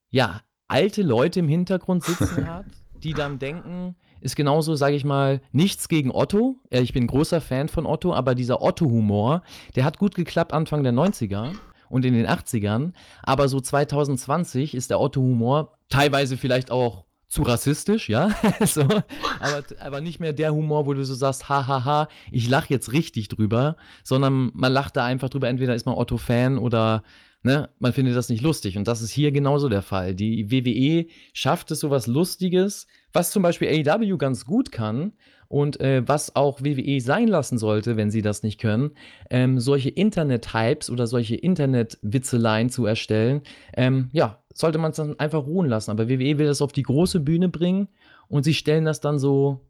ja, 0.09 0.41
alte 0.69 1.01
Leute 1.01 1.41
im 1.41 1.49
Hintergrund 1.49 2.05
sitzen 2.05 2.47
hat, 2.53 2.65
die 3.03 3.13
dann 3.13 3.39
denken, 3.39 3.97
ist 4.21 4.35
genauso, 4.35 4.75
sage 4.75 4.95
ich 4.95 5.05
mal, 5.05 5.41
nichts 5.51 5.87
gegen 5.87 6.11
Otto. 6.11 6.59
Ich 6.69 6.93
bin 6.93 7.07
großer 7.07 7.41
Fan 7.41 7.69
von 7.69 7.85
Otto, 7.85 8.13
aber 8.13 8.35
dieser 8.35 8.61
Otto-Humor, 8.61 9.43
der 9.75 9.85
hat 9.85 9.97
gut 9.97 10.15
geklappt 10.15 10.53
Anfang 10.53 10.83
der 10.83 10.93
90er 10.93 11.51
und 11.89 12.05
in 12.05 12.13
den 12.13 12.27
80ern. 12.27 12.93
Aber 13.23 13.47
so 13.47 13.59
2020 13.59 14.75
ist 14.75 14.89
der 14.89 14.99
Otto-Humor 14.99 15.77
teilweise 15.89 16.37
vielleicht 16.37 16.71
auch 16.71 17.05
zu 17.29 17.41
rassistisch, 17.41 18.07
ja, 18.07 18.33
so, 18.65 18.83
aber, 18.83 19.63
aber 19.81 19.99
nicht 19.99 20.21
mehr 20.21 20.31
der 20.31 20.53
Humor, 20.53 20.85
wo 20.85 20.93
du 20.93 21.03
so 21.03 21.13
sagst, 21.13 21.49
hahaha, 21.49 21.67
ha, 21.67 21.85
ha, 21.85 22.07
ich 22.31 22.47
lache 22.47 22.69
jetzt 22.69 22.93
richtig 22.93 23.27
drüber, 23.27 23.75
sondern 24.05 24.51
man 24.53 24.71
lacht 24.71 24.95
da 24.95 25.03
einfach 25.03 25.27
drüber, 25.27 25.49
entweder 25.49 25.75
ist 25.75 25.85
man 25.85 25.95
Otto-Fan 25.95 26.57
oder 26.57 27.03
ne, 27.43 27.69
man 27.79 27.93
findet 27.93 28.15
das 28.15 28.29
nicht 28.29 28.41
lustig. 28.41 28.77
Und 28.77 28.87
das 28.87 29.01
ist 29.01 29.11
hier 29.11 29.31
genauso 29.31 29.69
der 29.69 29.81
Fall. 29.81 30.15
Die 30.15 30.51
WWE 30.51 31.07
schafft 31.33 31.71
es, 31.71 31.79
so 31.79 31.89
was 31.89 32.07
Lustiges, 32.07 32.87
was 33.17 33.31
zum 33.31 33.41
Beispiel 33.41 33.67
AEW 33.67 34.17
ganz 34.17 34.45
gut 34.45 34.71
kann 34.71 35.13
und 35.47 35.79
äh, 35.81 36.07
was 36.07 36.35
auch 36.35 36.61
WWE 36.61 37.01
sein 37.01 37.27
lassen 37.27 37.57
sollte, 37.57 37.97
wenn 37.97 38.11
sie 38.11 38.21
das 38.21 38.43
nicht 38.43 38.59
können, 38.59 38.91
ähm, 39.31 39.59
solche 39.59 39.89
Internet-Hypes 39.89 40.91
oder 40.91 41.07
solche 41.07 41.35
Internet-Witzeleien 41.35 42.69
zu 42.69 42.85
erstellen, 42.85 43.41
ähm, 43.75 44.09
ja, 44.13 44.43
sollte 44.53 44.77
man 44.77 44.91
es 44.91 44.97
dann 44.97 45.19
einfach 45.19 45.47
ruhen 45.47 45.67
lassen. 45.67 45.89
Aber 45.89 46.09
WWE 46.09 46.37
will 46.37 46.45
das 46.45 46.61
auf 46.61 46.71
die 46.71 46.83
große 46.83 47.19
Bühne 47.19 47.49
bringen 47.49 47.87
und 48.27 48.43
sie 48.43 48.53
stellen 48.53 48.85
das 48.85 49.01
dann 49.01 49.17
so 49.17 49.61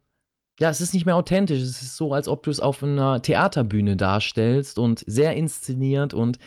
ja, 0.60 0.72
es 0.72 0.82
ist 0.82 0.96
nicht 0.96 1.06
mehr 1.06 1.16
authentisch. 1.16 1.62
Es 1.62 1.84
ist 1.84 1.98
so, 1.98 2.14
als 2.14 2.28
ob 2.28 2.42
du 2.42 2.50
es 2.50 2.60
auf 2.60 2.82
einer 2.82 3.22
Theaterbühne 3.22 3.96
darstellst 3.96 4.80
und 4.80 5.04
sehr 5.06 5.36
inszeniert 5.36 6.16
und 6.16 6.40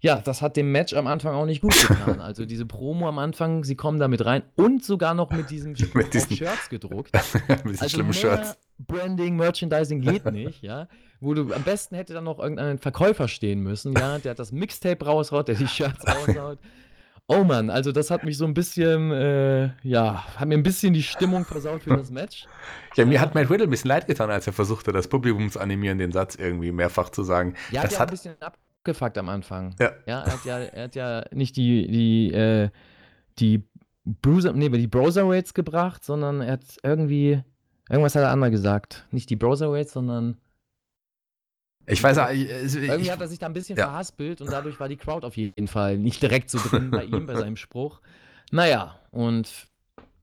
ja, 0.00 0.20
das 0.20 0.42
hat 0.42 0.56
dem 0.56 0.70
Match 0.70 0.94
am 0.94 1.08
Anfang 1.08 1.34
auch 1.34 1.44
nicht 1.44 1.60
gut 1.60 1.74
getan. 1.74 2.20
Also 2.20 2.46
diese 2.46 2.66
Promo 2.66 3.08
am 3.08 3.18
Anfang, 3.18 3.64
sie 3.64 3.74
kommen 3.74 3.98
damit 3.98 4.24
rein 4.24 4.42
und 4.54 4.84
sogar 4.84 5.14
noch 5.14 5.30
mit 5.30 5.50
diesem 5.50 5.74
mit 5.94 6.14
diesen 6.14 6.36
Shirts 6.36 6.68
gedruckt. 6.68 7.12
mit 7.48 7.64
diesen 7.64 7.82
also 7.82 7.88
schlimmen 7.88 8.12
Shirts. 8.12 8.56
Branding, 8.78 9.34
Merchandising 9.36 10.00
geht 10.00 10.24
nicht, 10.30 10.62
ja. 10.62 10.86
Wo 11.20 11.34
du 11.34 11.52
am 11.52 11.62
besten 11.62 11.96
hätte 11.96 12.14
dann 12.14 12.24
noch 12.24 12.38
irgendein 12.38 12.78
Verkäufer 12.78 13.26
stehen 13.26 13.60
müssen, 13.60 13.92
ja, 13.94 14.18
der 14.20 14.36
das 14.36 14.52
Mixtape 14.52 15.04
raushaut, 15.04 15.48
der 15.48 15.56
die 15.56 15.66
Shirts 15.66 16.06
raushaut. 16.06 16.58
Oh 17.26 17.42
Mann, 17.42 17.68
also 17.68 17.90
das 17.90 18.10
hat 18.10 18.24
mich 18.24 18.38
so 18.38 18.46
ein 18.46 18.54
bisschen, 18.54 19.10
äh, 19.10 19.70
ja, 19.82 20.24
hat 20.36 20.48
mir 20.48 20.54
ein 20.54 20.62
bisschen 20.62 20.94
die 20.94 21.02
Stimmung 21.02 21.44
versaut 21.44 21.82
für 21.82 21.94
das 21.94 22.10
Match. 22.10 22.46
Ja, 22.96 23.04
mir 23.04 23.20
hat 23.20 23.34
Matt 23.34 23.50
Riddle 23.50 23.66
ein 23.66 23.70
bisschen 23.70 23.88
leid 23.88 24.06
getan, 24.06 24.30
als 24.30 24.46
er 24.46 24.54
versuchte, 24.54 24.92
das 24.92 25.08
Publikum 25.08 25.50
zu 25.50 25.60
animieren, 25.60 25.98
den 25.98 26.12
Satz 26.12 26.36
irgendwie 26.36 26.72
mehrfach 26.72 27.10
zu 27.10 27.24
sagen. 27.24 27.54
Ja, 27.70 27.82
das 27.82 27.98
hat 28.00 28.08
ein 28.08 28.12
bisschen 28.12 28.40
ab 28.40 28.56
abgefuckt 28.78 29.18
am 29.18 29.28
Anfang. 29.28 29.74
Ja. 29.78 29.92
Ja, 30.06 30.22
er 30.22 30.32
hat 30.32 30.44
ja, 30.44 30.58
er 30.58 30.84
hat 30.84 30.94
ja 30.94 31.24
nicht 31.32 31.56
die, 31.56 31.86
die, 31.88 32.32
äh, 32.32 32.70
die 33.38 33.64
Bruiser, 34.04 34.52
nee, 34.52 34.68
die 34.68 34.86
Browserweights 34.86 35.54
gebracht, 35.54 36.04
sondern 36.04 36.40
er 36.40 36.52
hat 36.52 36.64
irgendwie, 36.82 37.42
irgendwas 37.90 38.14
hat 38.14 38.22
er 38.22 38.30
andere 38.30 38.50
gesagt. 38.50 39.06
Nicht 39.10 39.30
die 39.30 39.36
Browserweights, 39.36 39.92
sondern 39.92 40.38
Ich 41.86 42.02
weiß 42.02 42.18
ich, 42.32 42.48
Irgendwie 42.48 43.02
ich, 43.02 43.10
hat 43.10 43.20
er 43.20 43.28
sich 43.28 43.38
da 43.38 43.46
ein 43.46 43.52
bisschen 43.52 43.76
ja. 43.76 43.86
verhaspelt 43.86 44.40
und 44.40 44.50
dadurch 44.50 44.78
war 44.80 44.88
die 44.88 44.96
Crowd 44.96 45.26
auf 45.26 45.36
jeden 45.36 45.68
Fall 45.68 45.98
nicht 45.98 46.22
direkt 46.22 46.50
so 46.50 46.58
drin 46.58 46.90
bei 46.90 47.04
ihm, 47.04 47.26
bei 47.26 47.34
seinem 47.34 47.56
Spruch. 47.56 48.00
Naja, 48.50 48.98
und 49.10 49.68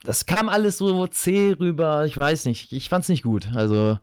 das 0.03 0.25
kam 0.25 0.49
alles 0.49 0.77
so 0.77 1.05
zäh 1.07 1.55
rüber. 1.59 2.05
Ich 2.05 2.19
weiß 2.19 2.45
nicht. 2.45 2.71
Ich 2.71 2.89
fand's 2.89 3.09
nicht 3.09 3.23
gut. 3.23 3.49
Also. 3.53 3.99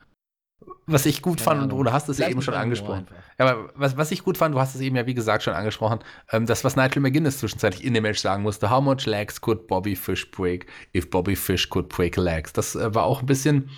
Was 0.86 1.06
ich 1.06 1.22
gut 1.22 1.40
fand, 1.40 1.62
und 1.62 1.70
du 1.70 1.92
hast 1.92 2.08
es 2.08 2.18
ja 2.18 2.28
eben 2.28 2.42
schon 2.42 2.54
angesprochen. 2.54 3.06
Ja, 3.38 3.46
aber 3.46 3.70
was, 3.74 3.96
was 3.96 4.10
ich 4.10 4.24
gut 4.24 4.36
fand, 4.36 4.54
du 4.54 4.60
hast 4.60 4.74
es 4.74 4.80
eben 4.80 4.96
ja 4.96 5.06
wie 5.06 5.14
gesagt 5.14 5.42
schon 5.42 5.54
angesprochen, 5.54 6.00
ähm, 6.30 6.46
das, 6.46 6.64
was 6.64 6.76
Nigel 6.76 7.00
McGuinness 7.00 7.38
zwischenzeitlich 7.38 7.84
in 7.84 7.94
dem 7.94 8.02
Match 8.02 8.20
sagen 8.20 8.42
musste, 8.42 8.70
how 8.70 8.82
much 8.82 9.06
legs 9.06 9.40
could 9.40 9.66
Bobby 9.66 9.96
Fish 9.96 10.30
break 10.30 10.66
if 10.94 11.08
Bobby 11.10 11.36
Fish 11.36 11.68
could 11.68 11.88
break 11.88 12.16
legs? 12.16 12.52
Das 12.52 12.74
äh, 12.74 12.94
war 12.94 13.04
auch 13.04 13.20
ein 13.20 13.26
bisschen, 13.26 13.70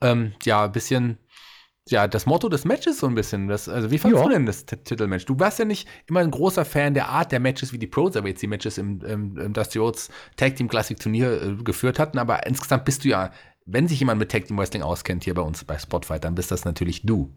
ähm, 0.00 0.32
ja, 0.44 0.64
ein 0.64 0.72
bisschen 0.72 1.18
ja, 1.90 2.06
das 2.06 2.26
Motto 2.26 2.48
des 2.48 2.64
Matches 2.64 3.00
so 3.00 3.06
ein 3.06 3.14
bisschen. 3.14 3.48
Das, 3.48 3.68
also, 3.68 3.90
wie 3.90 3.98
fandest 3.98 4.22
ja. 4.22 4.28
du 4.28 4.34
denn 4.34 4.46
das 4.46 4.64
Titelmatch? 4.66 5.26
Du 5.26 5.38
warst 5.38 5.58
ja 5.58 5.64
nicht 5.64 5.88
immer 6.06 6.20
ein 6.20 6.30
großer 6.30 6.64
Fan 6.64 6.94
der 6.94 7.08
Art 7.08 7.32
der 7.32 7.40
Matches, 7.40 7.72
wie 7.72 7.78
die 7.78 7.86
Pros 7.86 8.16
aber 8.16 8.28
jetzt 8.28 8.42
die 8.42 8.46
Matches 8.46 8.78
im, 8.78 9.00
im, 9.02 9.36
im 9.36 9.52
Dusty 9.52 9.78
Rhodes 9.78 10.10
Tag 10.36 10.56
Team 10.56 10.68
Classic 10.68 10.98
Turnier 10.98 11.42
äh, 11.42 11.54
geführt 11.62 11.98
hatten, 11.98 12.18
aber 12.18 12.46
insgesamt 12.46 12.84
bist 12.84 13.04
du 13.04 13.08
ja 13.08 13.30
wenn 13.72 13.88
sich 13.88 14.00
jemand 14.00 14.18
mit 14.18 14.30
Tag 14.30 14.46
Team 14.46 14.58
Wrestling 14.58 14.82
auskennt 14.82 15.24
hier 15.24 15.34
bei 15.34 15.42
uns 15.42 15.64
bei 15.64 15.78
Spotify, 15.78 16.18
dann 16.18 16.34
bist 16.34 16.50
das 16.50 16.64
natürlich 16.64 17.02
du. 17.02 17.30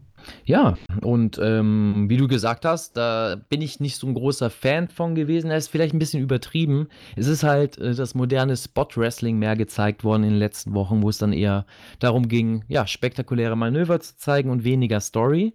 Ja, 0.44 0.76
und 1.02 1.38
ähm, 1.42 2.06
wie 2.08 2.16
du 2.16 2.28
gesagt 2.28 2.64
hast, 2.64 2.96
da 2.96 3.36
bin 3.48 3.60
ich 3.60 3.80
nicht 3.80 3.96
so 3.96 4.06
ein 4.06 4.14
großer 4.14 4.50
Fan 4.50 4.88
von 4.88 5.14
gewesen. 5.14 5.50
Er 5.50 5.58
ist 5.58 5.68
vielleicht 5.68 5.94
ein 5.94 5.98
bisschen 5.98 6.22
übertrieben. 6.22 6.88
Es 7.16 7.26
ist 7.26 7.42
halt 7.42 7.78
äh, 7.78 7.94
das 7.94 8.14
moderne 8.14 8.56
Spot-Wrestling 8.56 9.38
mehr 9.38 9.56
gezeigt 9.56 10.02
worden 10.02 10.24
in 10.24 10.30
den 10.30 10.38
letzten 10.38 10.74
Wochen, 10.74 11.02
wo 11.02 11.10
es 11.10 11.18
dann 11.18 11.32
eher 11.32 11.66
darum 11.98 12.28
ging, 12.28 12.64
ja, 12.68 12.86
spektakuläre 12.86 13.56
Manöver 13.56 14.00
zu 14.00 14.16
zeigen 14.16 14.50
und 14.50 14.64
weniger 14.64 15.00
Story. 15.00 15.54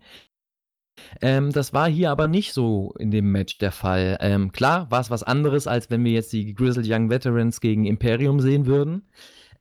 Ähm, 1.21 1.51
das 1.51 1.73
war 1.73 1.89
hier 1.89 2.11
aber 2.11 2.27
nicht 2.27 2.53
so 2.53 2.93
in 2.99 3.11
dem 3.11 3.31
Match 3.31 3.57
der 3.57 3.71
Fall. 3.71 4.17
Ähm, 4.21 4.51
klar, 4.51 4.91
war 4.91 5.01
es 5.01 5.09
was 5.09 5.23
anderes, 5.23 5.65
als 5.65 5.89
wenn 5.89 6.03
wir 6.03 6.11
jetzt 6.11 6.33
die 6.33 6.53
Grizzled 6.53 6.87
Young 6.87 7.09
Veterans 7.09 7.61
gegen 7.61 7.85
Imperium 7.85 8.39
sehen 8.39 8.65
würden. 8.65 9.03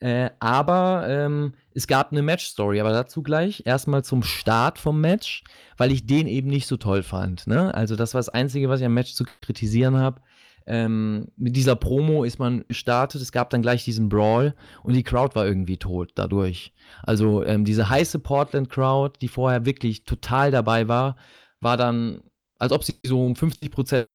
Äh, 0.01 0.30
aber 0.38 1.07
ähm, 1.09 1.55
es 1.74 1.86
gab 1.86 2.12
eine 2.12 2.22
Match-Story, 2.22 2.80
aber 2.80 2.92
dazu 2.92 3.22
gleich. 3.22 3.62
Erstmal 3.66 4.05
zum 4.05 4.22
Start 4.22 4.78
vom 4.78 5.01
Match, 5.01 5.42
weil 5.76 5.90
ich 5.90 6.07
den 6.07 6.26
eben 6.26 6.49
nicht 6.49 6.66
so 6.66 6.76
toll 6.76 7.03
fand. 7.03 7.46
Ne? 7.46 7.74
Also, 7.74 7.96
das 7.96 8.14
war 8.14 8.20
das 8.20 8.28
Einzige, 8.28 8.68
was 8.68 8.80
ich 8.80 8.86
am 8.86 8.94
Match 8.94 9.14
zu 9.14 9.24
kritisieren 9.40 9.96
habe. 9.96 10.20
Ähm, 10.66 11.28
mit 11.36 11.57
dieser 11.57 11.76
Promo 11.76 12.24
ist 12.24 12.38
man 12.38 12.62
gestartet, 12.68 13.22
es 13.22 13.32
gab 13.32 13.49
dann 13.49 13.62
gleich 13.62 13.84
diesen 13.84 14.11
Brawl 14.11 14.55
und 14.82 14.92
die 14.92 15.03
Crowd 15.03 15.34
war 15.34 15.46
irgendwie 15.46 15.78
tot 15.78 16.12
dadurch. 16.14 16.74
Also 17.03 17.42
ähm, 17.42 17.64
diese 17.64 17.88
heiße 17.88 18.18
Portland-Crowd, 18.18 19.18
die 19.20 19.28
vorher 19.28 19.64
wirklich 19.64 20.05
total 20.05 20.51
dabei 20.51 20.86
war, 20.86 21.16
war 21.61 21.78
dann, 21.78 22.20
als 22.59 22.72
ob 22.72 22.84
sie 22.84 22.96
so 23.03 23.24
um 23.24 23.34
50 23.34 23.70
Prozent 23.70 24.09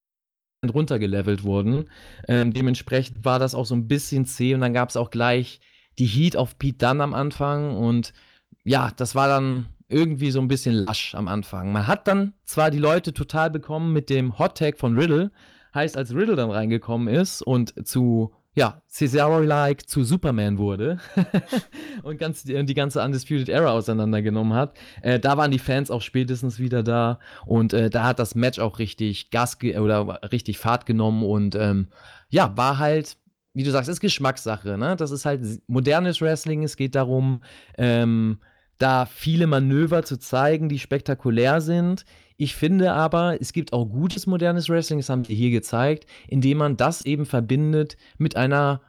runtergelevelt 0.64 1.44
wurden. 1.44 1.90
Ähm, 2.28 2.54
dementsprechend 2.54 3.26
war 3.26 3.40
das 3.40 3.56
auch 3.56 3.66
so 3.66 3.74
ein 3.74 3.88
bisschen 3.88 4.28
zäh 4.28 4.54
und 4.54 4.62
dann 4.62 4.74
gab 4.74 4.90
es 4.90 4.96
auch 4.96 5.10
gleich 5.10 5.60
die 6.00 6.06
Heat 6.06 6.36
auf 6.36 6.58
Pete 6.58 6.86
Dunn 6.86 7.02
am 7.02 7.14
Anfang 7.14 7.76
und 7.76 8.14
ja, 8.64 8.92
das 8.96 9.16
war 9.16 9.28
dann 9.28 9.68
irgendwie 9.90 10.32
so 10.32 10.40
ein 10.40 10.48
bisschen 10.48 10.74
lasch 10.74 11.14
am 11.16 11.28
Anfang. 11.28 11.72
Man 11.72 11.88
hat 11.88 12.08
dann 12.08 12.34
zwar 12.46 12.72
die 12.72 12.80
Leute 12.80 13.14
total 13.14 13.50
bekommen 13.50 13.94
mit 13.94 14.10
dem 14.10 14.40
Hot 14.40 14.58
Tag 14.58 14.80
von 14.80 14.98
Riddle, 14.98 15.32
heißt, 15.74 15.98
als 15.98 16.14
Riddle 16.14 16.36
dann 16.36 16.52
reingekommen 16.52 17.14
ist 17.14 17.42
und 17.42 17.88
zu 17.88 18.34
ja, 18.56 18.82
Cesaro-like 18.88 19.90
zu 19.90 20.04
Superman 20.04 20.60
wurde 20.60 21.00
und 22.04 22.20
ganz, 22.20 22.44
die, 22.44 22.64
die, 22.66 22.74
ganze 22.76 23.02
Undisputed 23.02 23.50
Era 23.50 23.72
auseinandergenommen 23.72 24.54
hat. 24.54 24.78
Äh, 25.02 25.20
da 25.20 25.38
waren 25.38 25.50
die 25.50 25.60
Fans 25.60 25.90
auch 25.90 26.02
spätestens 26.02 26.60
wieder 26.60 26.84
da 26.84 27.18
und 27.48 27.74
äh, 27.74 27.90
da 27.90 28.04
hat 28.04 28.20
das 28.20 28.36
Match 28.36 28.60
auch 28.60 28.78
richtig 28.78 29.32
Gas 29.32 29.58
oder 29.64 30.20
richtig 30.32 30.60
Fahrt 30.60 30.86
genommen 30.86 31.24
und 31.24 31.56
ähm, 31.56 31.88
ja, 32.30 32.56
war 32.56 32.78
halt, 32.78 33.18
wie 33.54 33.64
du 33.64 33.72
sagst, 33.72 33.90
ist 33.90 34.00
Geschmackssache. 34.00 34.78
Ne? 34.78 34.96
Das 34.96 35.12
ist 35.12 35.26
halt 35.26 35.42
modernes 35.68 36.22
Wrestling. 36.22 36.64
Es 36.64 36.76
geht 36.76 36.96
darum, 36.96 37.42
ähm, 37.78 38.40
da 38.80 39.06
viele 39.06 39.48
Manöver 39.48 40.04
zu 40.04 40.18
zeigen, 40.18 40.70
die 40.70 40.80
spektakulär 40.80 41.62
sind. 41.62 42.06
Ich 42.38 42.56
finde 42.56 42.94
aber, 42.94 43.40
es 43.40 43.54
gibt 43.54 43.72
auch 43.72 43.86
gutes 43.86 44.26
modernes 44.28 44.70
Wrestling, 44.70 45.00
das 45.00 45.10
haben 45.10 45.24
sie 45.24 45.36
hier 45.36 45.52
gezeigt, 45.52 46.06
indem 46.28 46.58
man 46.58 46.78
das 46.78 47.06
eben 47.06 47.26
verbindet 47.26 47.96
mit 48.18 48.36
einer 48.36 48.82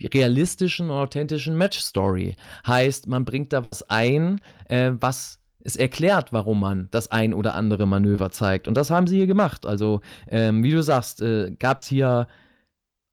realistischen 0.00 0.90
und 0.90 0.96
authentischen 0.96 1.56
Match-Story. 1.56 2.36
Heißt, 2.66 3.06
man 3.06 3.24
bringt 3.24 3.52
da 3.52 3.64
was 3.70 3.88
ein, 3.88 4.40
äh, 4.68 4.92
was 4.98 5.40
es 5.60 5.76
erklärt, 5.76 6.32
warum 6.32 6.60
man 6.60 6.88
das 6.90 7.10
ein 7.10 7.34
oder 7.34 7.54
andere 7.54 7.86
Manöver 7.86 8.30
zeigt. 8.30 8.68
Und 8.68 8.74
das 8.74 8.90
haben 8.90 9.06
sie 9.06 9.16
hier 9.16 9.26
gemacht. 9.26 9.66
Also, 9.66 10.00
ähm, 10.28 10.62
wie 10.62 10.70
du 10.70 10.82
sagst, 10.82 11.20
äh, 11.22 11.52
gab 11.58 11.82
es 11.82 11.88
hier 11.88 12.28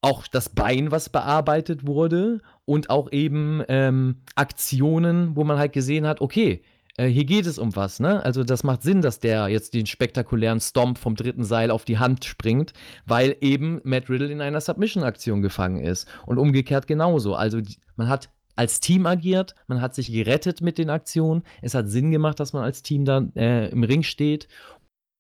auch 0.06 0.28
das 0.28 0.50
Bein, 0.50 0.92
was 0.92 1.10
bearbeitet 1.10 1.88
wurde 1.88 2.42
und 2.66 2.92
auch 2.92 3.12
eben 3.12 3.64
ähm, 3.68 4.22
Aktionen, 4.36 5.36
wo 5.36 5.44
man 5.44 5.58
halt 5.58 5.74
gesehen 5.74 6.06
hat, 6.06 6.22
okay, 6.22 6.62
äh, 6.98 7.08
hier 7.08 7.26
geht 7.26 7.48
es 7.48 7.58
um 7.58 7.76
was, 7.76 8.00
ne? 8.00 8.24
Also 8.24 8.44
das 8.44 8.64
macht 8.64 8.84
Sinn, 8.84 9.02
dass 9.02 9.20
der 9.20 9.48
jetzt 9.48 9.74
den 9.74 9.88
spektakulären 9.88 10.60
Stomp 10.60 11.00
vom 11.00 11.16
dritten 11.16 11.44
Seil 11.44 11.72
auf 11.72 11.86
die 11.86 11.98
Hand 11.98 12.24
springt, 12.24 12.74
weil 13.08 13.36
eben 13.42 13.82
Matt 13.84 14.08
Riddle 14.08 14.32
in 14.32 14.42
einer 14.42 14.62
Submission-Aktion 14.62 15.42
gefangen 15.42 15.84
ist. 15.84 16.08
Und 16.28 16.38
umgekehrt 16.38 16.86
genauso. 16.86 17.34
Also 17.34 17.60
man 17.96 18.08
hat 18.08 18.30
als 18.56 18.80
Team 18.80 19.06
agiert, 19.06 19.56
man 19.68 19.82
hat 19.82 19.96
sich 19.96 20.12
gerettet 20.12 20.62
mit 20.62 20.78
den 20.78 20.90
Aktionen. 20.90 21.44
Es 21.62 21.74
hat 21.74 21.90
Sinn 21.90 22.12
gemacht, 22.12 22.40
dass 22.40 22.54
man 22.54 22.64
als 22.64 22.84
Team 22.84 23.06
da 23.06 23.26
äh, 23.36 23.70
im 23.70 23.84
Ring 23.84 24.04
steht. 24.04 24.48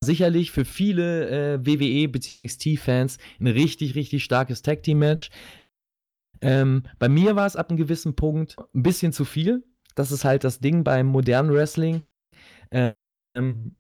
Sicherlich 0.05 0.51
für 0.51 0.65
viele 0.65 1.29
äh, 1.55 1.65
WWE 1.65 2.07
bzw. 2.07 2.77
fans 2.77 3.17
ein 3.39 3.47
richtig, 3.47 3.95
richtig 3.95 4.23
starkes 4.23 4.61
Tag-Team-Match. 4.61 5.29
Ähm, 6.41 6.83
bei 6.99 7.09
mir 7.09 7.35
war 7.35 7.45
es 7.45 7.55
ab 7.55 7.69
einem 7.69 7.77
gewissen 7.77 8.15
Punkt 8.15 8.55
ein 8.73 8.83
bisschen 8.83 9.11
zu 9.11 9.25
viel. 9.25 9.63
Das 9.95 10.11
ist 10.11 10.25
halt 10.25 10.43
das 10.43 10.59
Ding 10.59 10.83
beim 10.83 11.07
modernen 11.07 11.51
Wrestling. 11.51 12.03
Ähm, 12.71 13.75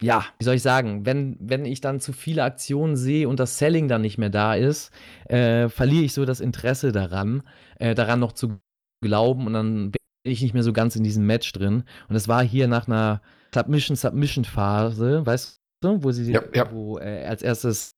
ja, 0.00 0.24
wie 0.38 0.44
soll 0.44 0.56
ich 0.56 0.62
sagen, 0.62 1.06
wenn, 1.06 1.36
wenn 1.40 1.64
ich 1.64 1.80
dann 1.80 2.00
zu 2.00 2.12
viele 2.12 2.44
Aktionen 2.44 2.96
sehe 2.96 3.28
und 3.28 3.40
das 3.40 3.58
Selling 3.58 3.88
dann 3.88 4.02
nicht 4.02 4.18
mehr 4.18 4.30
da 4.30 4.54
ist, 4.54 4.92
äh, 5.28 5.68
verliere 5.68 6.04
ich 6.04 6.12
so 6.12 6.24
das 6.24 6.40
Interesse 6.40 6.92
daran, 6.92 7.42
äh, 7.78 7.94
daran 7.94 8.20
noch 8.20 8.32
zu 8.32 8.58
glauben 9.02 9.46
und 9.46 9.52
dann 9.52 9.90
bin 9.92 10.00
ich 10.24 10.42
nicht 10.42 10.54
mehr 10.54 10.62
so 10.62 10.72
ganz 10.72 10.96
in 10.96 11.04
diesem 11.04 11.26
Match 11.26 11.52
drin. 11.52 11.84
Und 12.08 12.16
es 12.16 12.28
war 12.28 12.42
hier 12.42 12.66
nach 12.66 12.88
einer 12.88 13.22
Submission-Submission-Phase, 13.54 15.24
weißt 15.24 15.60
wo 15.84 16.12
sie 16.12 16.32
ja, 16.32 16.42
ja. 16.54 16.70
wo 16.72 16.98
äh, 16.98 17.24
als 17.24 17.42
erstes 17.42 17.92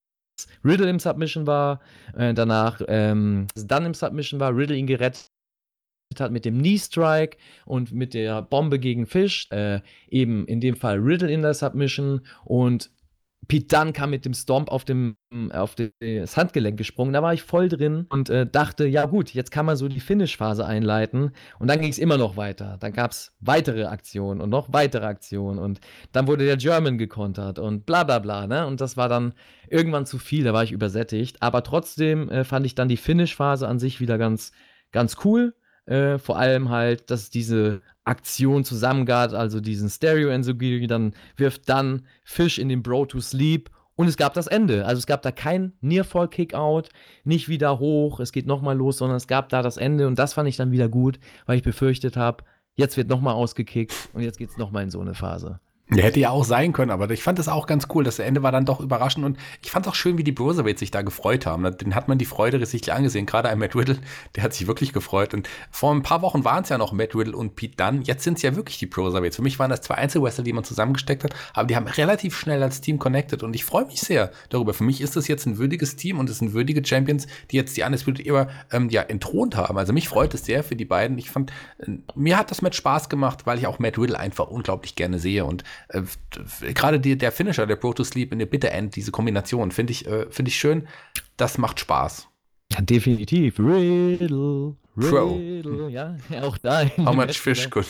Riddle 0.63 0.89
im 0.89 0.99
Submission 0.99 1.47
war, 1.47 1.81
äh, 2.15 2.33
danach 2.33 2.81
ähm, 2.87 3.47
dann 3.55 3.85
im 3.85 3.93
Submission 3.93 4.39
war, 4.39 4.55
Riddle 4.55 4.75
ihn 4.75 4.87
gerettet 4.87 5.29
hat 6.19 6.31
mit 6.31 6.45
dem 6.45 6.59
Knee 6.59 6.77
Strike 6.77 7.37
und 7.65 7.91
mit 7.91 8.13
der 8.13 8.41
Bombe 8.41 8.79
gegen 8.79 9.05
Fish, 9.05 9.47
äh, 9.51 9.81
eben 10.09 10.45
in 10.47 10.61
dem 10.61 10.75
Fall 10.75 10.97
Riddle 10.99 11.31
in 11.31 11.41
der 11.41 11.53
Submission 11.53 12.21
und 12.45 12.91
Pete 13.47 13.67
Dunn 13.67 13.93
kam 13.93 14.09
mit 14.09 14.25
dem 14.25 14.33
Stomp 14.33 14.69
auf, 14.69 14.83
dem, 14.83 15.15
auf 15.51 15.75
das 15.75 16.35
Handgelenk 16.35 16.77
gesprungen. 16.77 17.13
Da 17.13 17.23
war 17.23 17.33
ich 17.33 17.43
voll 17.43 17.69
drin 17.69 18.05
und 18.09 18.29
äh, 18.29 18.45
dachte, 18.45 18.85
ja 18.87 19.05
gut, 19.05 19.33
jetzt 19.33 19.51
kann 19.51 19.65
man 19.65 19.77
so 19.77 19.87
die 19.87 19.99
Finish-Phase 19.99 20.65
einleiten. 20.65 21.31
Und 21.59 21.67
dann 21.67 21.79
ging 21.79 21.89
es 21.89 21.97
immer 21.97 22.17
noch 22.17 22.35
weiter. 22.35 22.77
Dann 22.79 22.93
gab 22.93 23.11
es 23.11 23.35
weitere 23.39 23.85
Aktionen 23.85 24.41
und 24.41 24.49
noch 24.49 24.73
weitere 24.73 25.05
Aktionen. 25.05 25.59
Und 25.59 25.79
dann 26.11 26.27
wurde 26.27 26.45
der 26.45 26.57
German 26.57 26.97
gekontert 26.97 27.59
und 27.59 27.85
bla 27.85 28.03
bla 28.03 28.19
bla. 28.19 28.47
Ne? 28.47 28.67
Und 28.67 28.81
das 28.81 28.97
war 28.97 29.07
dann 29.07 29.33
irgendwann 29.69 30.05
zu 30.05 30.17
viel, 30.17 30.43
da 30.43 30.53
war 30.53 30.63
ich 30.63 30.71
übersättigt. 30.71 31.41
Aber 31.41 31.63
trotzdem 31.63 32.29
äh, 32.29 32.43
fand 32.43 32.65
ich 32.65 32.75
dann 32.75 32.89
die 32.89 32.97
Finish-Phase 32.97 33.67
an 33.67 33.79
sich 33.79 34.01
wieder 34.01 34.17
ganz, 34.17 34.51
ganz 34.91 35.17
cool. 35.23 35.53
Äh, 35.87 36.17
vor 36.17 36.37
allem 36.37 36.69
halt, 36.69 37.09
dass 37.09 37.29
diese 37.29 37.81
Aktion 38.03 38.65
zusammengart, 38.65 39.33
also 39.33 39.61
diesen 39.61 39.89
Stereo 39.89 40.29
Enzogiri, 40.29 40.85
dann 40.85 41.13
wirft 41.37 41.69
dann 41.69 42.05
Fish 42.25 42.59
in 42.59 42.67
den 42.67 42.83
Bro 42.83 43.07
to 43.07 43.21
Sleep 43.21 43.69
und 43.95 44.07
es 44.07 44.17
gab 44.17 44.33
das 44.33 44.47
Ende. 44.47 44.85
Also 44.85 44.99
es 44.99 45.07
gab 45.07 45.21
da 45.21 45.31
kein 45.31 45.71
Nearfall 45.79 46.27
Kickout, 46.27 46.89
nicht 47.23 47.47
wieder 47.47 47.79
hoch, 47.79 48.19
es 48.19 48.33
geht 48.33 48.47
nochmal 48.47 48.77
los, 48.77 48.97
sondern 48.97 49.15
es 49.15 49.27
gab 49.27 49.47
da 49.47 49.61
das 49.61 49.77
Ende 49.77 50.07
und 50.07 50.19
das 50.19 50.33
fand 50.33 50.49
ich 50.49 50.57
dann 50.57 50.71
wieder 50.71 50.89
gut, 50.89 51.19
weil 51.45 51.57
ich 51.57 51.63
befürchtet 51.63 52.17
habe, 52.17 52.43
jetzt 52.75 52.97
wird 52.97 53.07
nochmal 53.07 53.35
ausgekickt 53.35 53.93
und 54.13 54.23
jetzt 54.23 54.37
geht 54.37 54.49
es 54.49 54.57
nochmal 54.57 54.83
in 54.83 54.91
so 54.91 54.99
eine 54.99 55.13
Phase. 55.13 55.61
Der 55.89 56.03
hätte 56.03 56.19
ja 56.19 56.31
auch 56.31 56.43
sein 56.43 56.73
können, 56.73 56.91
aber 56.91 57.09
ich 57.11 57.23
fand 57.23 57.39
es 57.39 57.47
auch 57.47 57.65
ganz 57.65 57.87
cool. 57.93 58.03
Das 58.03 58.19
Ende 58.19 58.43
war 58.43 58.51
dann 58.51 58.65
doch 58.65 58.81
überraschend 58.81 59.25
und 59.25 59.37
ich 59.61 59.71
fand 59.71 59.85
es 59.85 59.91
auch 59.91 59.95
schön, 59.95 60.17
wie 60.17 60.23
die 60.23 60.33
Broserweights 60.33 60.81
sich 60.81 60.91
da 60.91 61.01
gefreut 61.01 61.45
haben. 61.45 61.77
Den 61.77 61.95
hat 61.95 62.09
man 62.09 62.17
die 62.17 62.25
Freude 62.25 62.63
sichtlich 62.65 62.93
angesehen. 62.93 63.25
Gerade 63.25 63.47
ein 63.47 63.57
Matt 63.57 63.73
Riddle, 63.73 63.97
der 64.35 64.43
hat 64.43 64.53
sich 64.53 64.67
wirklich 64.67 64.91
gefreut. 64.91 65.33
Und 65.33 65.47
vor 65.71 65.93
ein 65.93 66.03
paar 66.03 66.21
Wochen 66.21 66.43
waren 66.43 66.63
es 66.63 66.69
ja 66.69 66.77
noch 66.77 66.91
Matt 66.91 67.15
Riddle 67.15 67.37
und 67.37 67.55
Pete 67.55 67.77
Dunn. 67.77 68.01
Jetzt 68.01 68.25
sind 68.25 68.35
es 68.35 68.41
ja 68.41 68.57
wirklich 68.57 68.77
die 68.79 68.85
Broserweights. 68.85 69.37
Für 69.37 69.41
mich 69.41 69.59
waren 69.59 69.69
das 69.69 69.79
zwei 69.79 69.95
Einzelwrestler, 69.95 70.43
die 70.43 70.51
man 70.51 70.65
zusammengesteckt 70.65 71.23
hat, 71.23 71.33
aber 71.53 71.67
die 71.67 71.77
haben 71.77 71.87
relativ 71.87 72.37
schnell 72.37 72.61
als 72.63 72.81
Team 72.81 72.99
connected 72.99 73.41
und 73.43 73.55
ich 73.55 73.63
freue 73.63 73.85
mich 73.85 74.01
sehr 74.01 74.31
darüber. 74.49 74.73
Für 74.73 74.83
mich 74.83 74.99
ist 74.99 75.15
das 75.15 75.29
jetzt 75.29 75.45
ein 75.45 75.57
würdiges 75.57 75.95
Team 75.95 76.19
und 76.19 76.29
es 76.29 76.39
sind 76.39 76.51
würdige 76.51 76.85
Champions, 76.85 77.27
die 77.49 77.55
jetzt 77.55 77.77
die 77.77 77.83
Undisputed 77.83 78.25
Era 78.25 78.49
ähm, 78.73 78.89
ja 78.89 79.03
entthront 79.03 79.55
haben. 79.55 79.77
Also 79.77 79.93
mich 79.93 80.09
freut 80.09 80.33
es 80.33 80.43
sehr 80.43 80.65
für 80.65 80.75
die 80.75 80.85
beiden. 80.85 81.17
Ich 81.17 81.29
fand, 81.29 81.51
äh, 81.79 81.91
mir 82.13 82.37
hat 82.37 82.51
das 82.51 82.61
Match 82.61 82.77
Spaß 82.77 83.07
gemacht, 83.07 83.45
weil 83.45 83.57
ich 83.57 83.67
auch 83.67 83.79
Matt 83.79 83.97
Riddle 83.97 84.19
einfach 84.19 84.47
unglaublich 84.47 84.95
gerne 84.95 85.17
sehe 85.17 85.45
und 85.45 85.63
äh, 85.89 86.01
gerade 86.73 86.99
der 86.99 87.31
Finisher, 87.31 87.65
der 87.65 87.75
Pro 87.75 87.93
to 87.93 88.03
Sleep 88.03 88.31
in 88.31 88.39
der 88.39 88.45
Bitter 88.45 88.71
End, 88.71 88.95
diese 88.95 89.11
Kombination, 89.11 89.71
finde 89.71 89.91
ich, 89.91 90.05
äh, 90.07 90.25
finde 90.29 90.49
ich 90.49 90.57
schön. 90.57 90.87
Das 91.37 91.57
macht 91.57 91.79
Spaß. 91.79 92.27
Ja, 92.73 92.81
definitiv. 92.81 93.59
Riddle, 93.59 94.75
Riddle, 94.97 95.89
ja, 95.89 96.15
auch 96.41 96.57
da. 96.57 96.83
How 96.97 97.15
much 97.15 97.39
fish 97.39 97.69
could. 97.69 97.85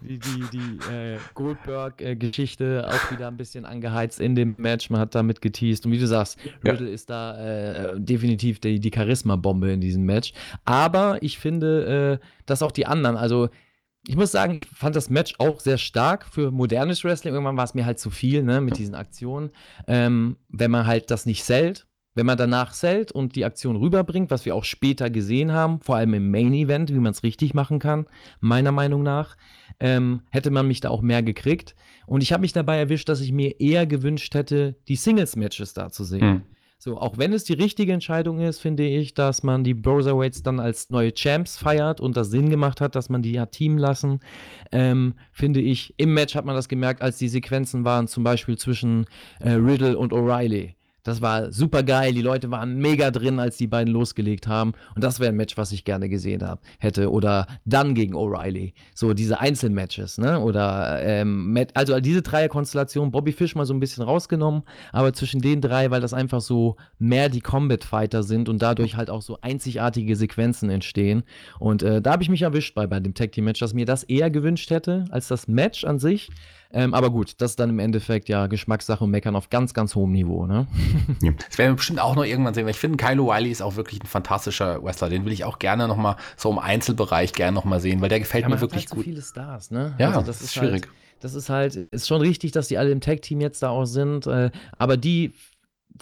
Die, 0.00 0.18
die, 0.18 0.44
die 0.52 0.92
äh, 0.92 1.18
Goldberg-Geschichte 1.34 2.88
auch 2.88 3.10
wieder 3.10 3.28
ein 3.28 3.36
bisschen 3.36 3.66
angeheizt 3.66 4.20
in 4.20 4.34
dem 4.34 4.54
Match. 4.56 4.88
Man 4.88 5.00
hat 5.00 5.14
damit 5.14 5.42
geteased. 5.42 5.84
Und 5.84 5.92
wie 5.92 5.98
du 5.98 6.06
sagst, 6.06 6.38
Riddle 6.64 6.88
ja. 6.88 6.94
ist 6.94 7.10
da 7.10 7.36
äh, 7.36 8.00
definitiv 8.00 8.60
die, 8.60 8.80
die 8.80 8.90
Charisma-Bombe 8.94 9.72
in 9.72 9.80
diesem 9.80 10.04
Match. 10.04 10.32
Aber 10.64 11.18
ich 11.20 11.38
finde, 11.38 12.20
äh, 12.22 12.26
dass 12.46 12.62
auch 12.62 12.72
die 12.72 12.86
anderen, 12.86 13.16
also 13.16 13.50
ich 14.06 14.16
muss 14.16 14.30
sagen, 14.30 14.60
ich 14.62 14.76
fand 14.76 14.94
das 14.94 15.10
Match 15.10 15.34
auch 15.38 15.60
sehr 15.60 15.78
stark 15.78 16.26
für 16.26 16.50
modernes 16.50 17.02
Wrestling. 17.04 17.34
Irgendwann 17.34 17.56
war 17.56 17.64
es 17.64 17.74
mir 17.74 17.84
halt 17.84 17.98
zu 17.98 18.10
viel, 18.10 18.42
ne, 18.42 18.60
mit 18.60 18.78
diesen 18.78 18.94
Aktionen. 18.94 19.50
Ähm, 19.86 20.36
wenn 20.48 20.70
man 20.70 20.86
halt 20.86 21.10
das 21.10 21.26
nicht 21.26 21.44
zählt, 21.44 21.86
wenn 22.14 22.26
man 22.26 22.38
danach 22.38 22.72
zählt 22.72 23.12
und 23.12 23.36
die 23.36 23.44
Aktion 23.44 23.76
rüberbringt, 23.76 24.30
was 24.30 24.46
wir 24.46 24.54
auch 24.54 24.64
später 24.64 25.10
gesehen 25.10 25.52
haben, 25.52 25.80
vor 25.80 25.96
allem 25.96 26.14
im 26.14 26.30
Main 26.30 26.54
Event, 26.54 26.90
wie 26.90 26.98
man 26.98 27.12
es 27.12 27.22
richtig 27.22 27.52
machen 27.52 27.78
kann, 27.78 28.06
meiner 28.40 28.72
Meinung 28.72 29.02
nach, 29.02 29.36
ähm, 29.80 30.22
hätte 30.30 30.50
man 30.50 30.66
mich 30.66 30.80
da 30.80 30.88
auch 30.88 31.02
mehr 31.02 31.22
gekriegt. 31.22 31.74
Und 32.06 32.22
ich 32.22 32.32
habe 32.32 32.40
mich 32.40 32.54
dabei 32.54 32.78
erwischt, 32.78 33.08
dass 33.08 33.20
ich 33.20 33.32
mir 33.32 33.60
eher 33.60 33.86
gewünscht 33.86 34.34
hätte, 34.34 34.76
die 34.88 34.96
Singles-Matches 34.96 35.74
da 35.74 35.90
zu 35.90 36.04
sehen. 36.04 36.20
Hm. 36.20 36.42
So, 36.78 36.98
auch 36.98 37.16
wenn 37.16 37.32
es 37.32 37.44
die 37.44 37.54
richtige 37.54 37.92
Entscheidung 37.92 38.38
ist, 38.38 38.60
finde 38.60 38.86
ich, 38.86 39.14
dass 39.14 39.42
man 39.42 39.64
die 39.64 39.72
Brotherweights 39.72 40.42
dann 40.42 40.60
als 40.60 40.90
neue 40.90 41.12
Champs 41.14 41.56
feiert 41.56 42.00
und 42.00 42.16
das 42.16 42.30
Sinn 42.30 42.50
gemacht 42.50 42.80
hat, 42.80 42.94
dass 42.94 43.08
man 43.08 43.22
die 43.22 43.40
hat 43.40 43.52
teamen 43.52 43.78
lassen, 43.78 44.20
ähm, 44.72 45.14
finde 45.32 45.60
ich, 45.60 45.94
im 45.96 46.12
Match 46.12 46.34
hat 46.34 46.44
man 46.44 46.54
das 46.54 46.68
gemerkt, 46.68 47.00
als 47.00 47.16
die 47.16 47.28
Sequenzen 47.28 47.84
waren, 47.84 48.08
zum 48.08 48.24
Beispiel 48.24 48.58
zwischen 48.58 49.06
äh, 49.40 49.52
Riddle 49.52 49.96
und 49.96 50.12
O'Reilly. 50.12 50.74
Das 51.06 51.22
war 51.22 51.52
super 51.52 51.84
geil. 51.84 52.12
Die 52.12 52.22
Leute 52.22 52.50
waren 52.50 52.78
mega 52.78 53.12
drin, 53.12 53.38
als 53.38 53.56
die 53.56 53.68
beiden 53.68 53.92
losgelegt 53.92 54.48
haben. 54.48 54.72
Und 54.96 55.04
das 55.04 55.20
wäre 55.20 55.30
ein 55.30 55.36
Match, 55.36 55.56
was 55.56 55.70
ich 55.70 55.84
gerne 55.84 56.08
gesehen 56.08 56.42
hab, 56.42 56.60
hätte. 56.78 57.12
Oder 57.12 57.46
dann 57.64 57.94
gegen 57.94 58.14
O'Reilly. 58.14 58.72
So 58.92 59.14
diese 59.14 59.38
Einzelmatches, 59.38 60.18
ne? 60.18 60.40
Oder 60.40 61.00
ähm, 61.02 61.56
also 61.74 62.00
diese 62.00 62.22
Dreierkonstellation, 62.22 63.12
Bobby 63.12 63.30
Fish 63.32 63.54
mal 63.54 63.66
so 63.66 63.74
ein 63.74 63.78
bisschen 63.78 64.02
rausgenommen, 64.02 64.62
aber 64.92 65.12
zwischen 65.12 65.40
den 65.40 65.60
drei, 65.60 65.92
weil 65.92 66.00
das 66.00 66.12
einfach 66.12 66.40
so 66.40 66.76
mehr 66.98 67.28
die 67.28 67.40
Combat 67.40 67.84
Fighter 67.84 68.24
sind 68.24 68.48
und 68.48 68.60
dadurch 68.60 68.96
halt 68.96 69.08
auch 69.08 69.22
so 69.22 69.38
einzigartige 69.42 70.16
Sequenzen 70.16 70.70
entstehen. 70.70 71.22
Und 71.60 71.84
äh, 71.84 72.02
da 72.02 72.12
habe 72.12 72.24
ich 72.24 72.28
mich 72.28 72.42
erwischt 72.42 72.74
bei, 72.74 72.88
bei 72.88 72.98
dem 72.98 73.14
Tag 73.14 73.30
Team 73.30 73.44
Match, 73.44 73.60
dass 73.60 73.74
mir 73.74 73.86
das 73.86 74.02
eher 74.02 74.30
gewünscht 74.30 74.70
hätte 74.70 75.04
als 75.10 75.28
das 75.28 75.46
Match 75.46 75.84
an 75.84 76.00
sich. 76.00 76.30
Ähm, 76.72 76.94
aber 76.94 77.10
gut, 77.10 77.34
das 77.38 77.52
ist 77.52 77.60
dann 77.60 77.70
im 77.70 77.78
Endeffekt 77.78 78.28
ja 78.28 78.46
Geschmackssache 78.46 79.04
und 79.04 79.10
Meckern 79.10 79.36
auf 79.36 79.50
ganz, 79.50 79.74
ganz 79.74 79.94
hohem 79.94 80.12
Niveau. 80.12 80.46
Ne? 80.46 80.66
Ja, 81.22 81.32
das 81.32 81.56
werden 81.58 81.72
wir 81.72 81.76
bestimmt 81.76 82.00
auch 82.00 82.14
noch 82.14 82.24
irgendwann 82.24 82.52
sehen, 82.52 82.64
weil 82.64 82.72
ich 82.72 82.78
finde, 82.78 82.96
Kylo 82.96 83.28
Wiley 83.28 83.50
ist 83.50 83.62
auch 83.62 83.76
wirklich 83.76 84.02
ein 84.02 84.06
fantastischer 84.06 84.82
Wrestler. 84.82 85.08
Den 85.08 85.24
will 85.24 85.32
ich 85.32 85.44
auch 85.44 85.58
gerne 85.58 85.88
noch 85.88 85.96
mal 85.96 86.16
so 86.36 86.50
im 86.50 86.58
Einzelbereich 86.58 87.32
gerne 87.32 87.54
noch 87.54 87.64
mal 87.64 87.80
sehen, 87.80 88.00
weil 88.00 88.08
der 88.08 88.18
gefällt 88.18 88.42
ja, 88.42 88.48
mir 88.48 88.60
wirklich 88.60 88.82
halt 88.82 88.90
gut. 88.90 88.98
So 88.98 89.04
viele 89.04 89.22
Stars, 89.22 89.70
ne? 89.70 89.94
Ja, 89.98 90.08
also 90.08 90.22
das 90.22 90.42
ist 90.42 90.54
schwierig. 90.54 90.84
Halt, 90.86 90.88
das 91.20 91.34
ist 91.34 91.48
halt, 91.48 91.76
ist 91.76 92.06
schon 92.06 92.20
richtig, 92.20 92.52
dass 92.52 92.68
die 92.68 92.78
alle 92.78 92.90
im 92.90 93.00
Tag-Team 93.00 93.40
jetzt 93.40 93.62
da 93.62 93.70
auch 93.70 93.86
sind, 93.86 94.26
äh, 94.26 94.50
aber 94.76 94.96
die 94.96 95.32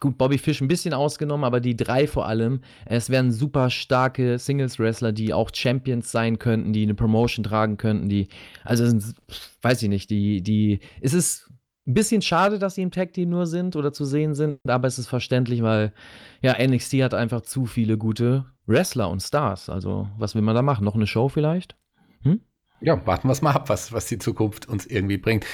gut, 0.00 0.18
Bobby 0.18 0.38
Fish 0.38 0.60
ein 0.60 0.68
bisschen 0.68 0.94
ausgenommen, 0.94 1.44
aber 1.44 1.60
die 1.60 1.76
drei 1.76 2.06
vor 2.06 2.26
allem, 2.26 2.60
es 2.86 3.10
wären 3.10 3.32
super 3.32 3.70
starke 3.70 4.38
Singles-Wrestler, 4.38 5.12
die 5.12 5.32
auch 5.32 5.50
Champions 5.52 6.10
sein 6.10 6.38
könnten, 6.38 6.72
die 6.72 6.82
eine 6.82 6.94
Promotion 6.94 7.44
tragen 7.44 7.76
könnten, 7.76 8.08
die, 8.08 8.28
also 8.64 8.86
sind, 8.86 9.14
weiß 9.62 9.82
ich 9.82 9.88
nicht, 9.88 10.10
die, 10.10 10.42
die, 10.42 10.80
es 11.00 11.14
ist 11.14 11.50
ein 11.86 11.94
bisschen 11.94 12.22
schade, 12.22 12.58
dass 12.58 12.76
sie 12.76 12.82
im 12.82 12.90
Tag-Team 12.90 13.28
nur 13.28 13.46
sind 13.46 13.76
oder 13.76 13.92
zu 13.92 14.04
sehen 14.04 14.34
sind, 14.34 14.58
aber 14.66 14.88
es 14.88 14.98
ist 14.98 15.08
verständlich, 15.08 15.62
weil 15.62 15.92
ja, 16.40 16.56
NXT 16.58 16.94
hat 17.02 17.14
einfach 17.14 17.42
zu 17.42 17.66
viele 17.66 17.98
gute 17.98 18.46
Wrestler 18.66 19.10
und 19.10 19.20
Stars. 19.20 19.68
Also, 19.68 20.08
was 20.18 20.34
will 20.34 20.42
man 20.42 20.54
da 20.54 20.62
machen? 20.62 20.84
Noch 20.84 20.94
eine 20.94 21.06
Show 21.06 21.28
vielleicht? 21.28 21.76
Ja, 22.84 23.06
warten 23.06 23.28
wir 23.28 23.32
es 23.32 23.40
mal 23.40 23.52
ab, 23.52 23.70
was, 23.70 23.92
was 23.92 24.06
die 24.06 24.18
Zukunft 24.18 24.68
uns 24.68 24.84
irgendwie 24.84 25.16
bringt. 25.16 25.46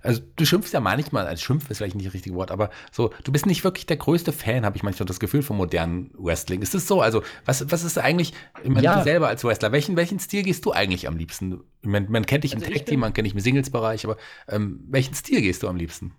Also 0.00 0.22
du 0.36 0.44
schimpfst 0.44 0.72
ja 0.72 0.78
manchmal, 0.78 1.26
als 1.26 1.42
Schimpf 1.42 1.68
ist 1.70 1.78
vielleicht 1.78 1.96
nicht 1.96 2.06
das 2.06 2.14
richtige 2.14 2.36
Wort, 2.36 2.52
aber 2.52 2.70
so, 2.92 3.10
du 3.24 3.32
bist 3.32 3.46
nicht 3.46 3.64
wirklich 3.64 3.86
der 3.86 3.96
größte 3.96 4.30
Fan, 4.30 4.64
habe 4.64 4.76
ich 4.76 4.84
manchmal 4.84 5.06
das 5.06 5.18
Gefühl, 5.18 5.42
von 5.42 5.56
modernen 5.56 6.12
Wrestling. 6.16 6.62
Ist 6.62 6.76
es 6.76 6.86
so? 6.86 7.00
Also, 7.00 7.22
was, 7.44 7.68
was 7.72 7.82
ist 7.82 7.98
eigentlich, 7.98 8.32
ich 8.62 8.70
meine, 8.70 8.84
ja. 8.84 8.98
du 8.98 9.02
selber 9.02 9.26
als 9.26 9.42
Wrestler, 9.42 9.72
welchen, 9.72 9.96
welchen 9.96 10.20
Stil 10.20 10.44
gehst 10.44 10.64
du 10.64 10.72
eigentlich 10.72 11.08
am 11.08 11.16
liebsten? 11.16 11.60
Man, 11.82 12.10
man 12.10 12.24
kennt 12.26 12.44
dich 12.44 12.52
im 12.52 12.60
also 12.62 12.72
Tag-Team, 12.72 13.00
man 13.00 13.12
kennt 13.12 13.26
dich 13.26 13.34
im 13.34 13.40
Singles-Bereich, 13.40 14.04
aber 14.04 14.16
ähm, 14.46 14.84
welchen 14.88 15.14
Stil 15.14 15.40
gehst 15.42 15.64
du 15.64 15.68
am 15.68 15.76
liebsten? 15.76 16.14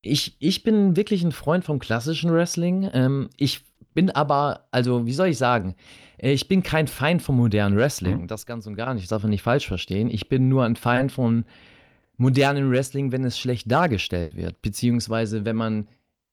Ich, 0.00 0.36
ich 0.38 0.62
bin 0.62 0.96
wirklich 0.96 1.24
ein 1.24 1.32
Freund 1.32 1.64
vom 1.64 1.78
klassischen 1.78 2.32
Wrestling. 2.32 2.88
Ähm, 2.92 3.30
ich 3.36 3.64
bin 3.94 4.10
aber, 4.10 4.66
also, 4.70 5.06
wie 5.06 5.12
soll 5.12 5.28
ich 5.28 5.38
sagen? 5.38 5.74
Äh, 6.18 6.32
ich 6.32 6.48
bin 6.48 6.62
kein 6.62 6.86
Feind 6.86 7.22
vom 7.22 7.36
modernen 7.36 7.76
Wrestling, 7.76 8.22
mhm. 8.22 8.26
das 8.26 8.46
ganz 8.46 8.66
und 8.66 8.74
gar 8.74 8.94
nicht, 8.94 9.04
das 9.04 9.10
darf 9.10 9.22
man 9.22 9.30
nicht 9.30 9.42
falsch 9.42 9.66
verstehen. 9.66 10.10
Ich 10.10 10.28
bin 10.28 10.48
nur 10.48 10.64
ein 10.64 10.76
Feind 10.76 11.12
von 11.12 11.44
modernen 12.16 12.70
Wrestling, 12.70 13.12
wenn 13.12 13.24
es 13.24 13.38
schlecht 13.38 13.70
dargestellt 13.70 14.36
wird, 14.36 14.62
beziehungsweise 14.62 15.44
wenn 15.44 15.56
man 15.56 15.88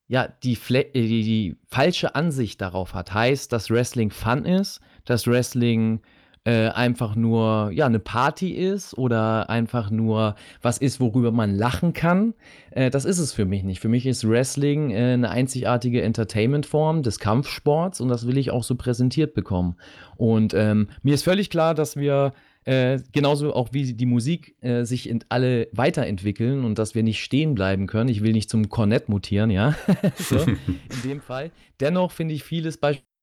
ja 0.07 0.27
die, 0.27 0.57
äh, 0.69 0.83
die, 0.93 1.23
die 1.23 1.55
falsche 1.67 2.15
Ansicht 2.15 2.61
darauf 2.61 2.93
hat. 2.93 3.13
Heißt, 3.13 3.51
dass 3.51 3.69
Wrestling 3.69 4.11
Fun 4.11 4.45
ist, 4.45 4.81
dass 5.05 5.25
Wrestling 5.27 6.01
äh, 6.43 6.69
einfach 6.69 7.15
nur 7.15 7.71
ja 7.73 7.85
eine 7.85 7.99
Party 7.99 8.51
ist 8.51 8.97
oder 8.97 9.49
einfach 9.49 9.91
nur 9.91 10.35
was 10.61 10.79
ist, 10.79 10.99
worüber 10.99 11.31
man 11.31 11.55
lachen 11.55 11.93
kann. 11.93 12.33
Äh, 12.71 12.89
das 12.89 13.05
ist 13.05 13.19
es 13.19 13.31
für 13.31 13.45
mich 13.45 13.63
nicht. 13.63 13.79
Für 13.79 13.89
mich 13.89 14.05
ist 14.07 14.27
Wrestling 14.27 14.91
äh, 14.91 15.13
eine 15.13 15.29
einzigartige 15.29 16.01
Entertainment-Form 16.01 17.03
des 17.03 17.19
Kampfsports 17.19 18.01
und 18.01 18.09
das 18.09 18.25
will 18.25 18.37
ich 18.37 18.51
auch 18.51 18.63
so 18.63 18.75
präsentiert 18.75 19.33
bekommen. 19.33 19.75
Und 20.17 20.53
ähm, 20.55 20.89
mir 21.03 21.13
ist 21.13 21.23
völlig 21.23 21.49
klar, 21.49 21.75
dass 21.75 21.95
wir 21.95 22.33
äh, 22.63 22.99
genauso 23.11 23.53
auch 23.53 23.69
wie 23.71 23.93
die 23.93 24.05
Musik 24.05 24.55
äh, 24.61 24.83
sich 24.83 25.09
in 25.09 25.23
alle 25.29 25.67
weiterentwickeln 25.71 26.63
und 26.63 26.77
dass 26.77 26.93
wir 26.93 27.03
nicht 27.03 27.23
stehen 27.23 27.55
bleiben 27.55 27.87
können. 27.87 28.09
Ich 28.09 28.21
will 28.21 28.33
nicht 28.33 28.49
zum 28.49 28.69
Kornett 28.69 29.09
mutieren, 29.09 29.49
ja. 29.49 29.75
so, 30.15 30.37
in 30.37 30.57
dem 31.03 31.21
Fall. 31.21 31.51
Dennoch 31.79 32.11
finde 32.11 32.35
ich 32.35 32.43
vieles 32.43 32.77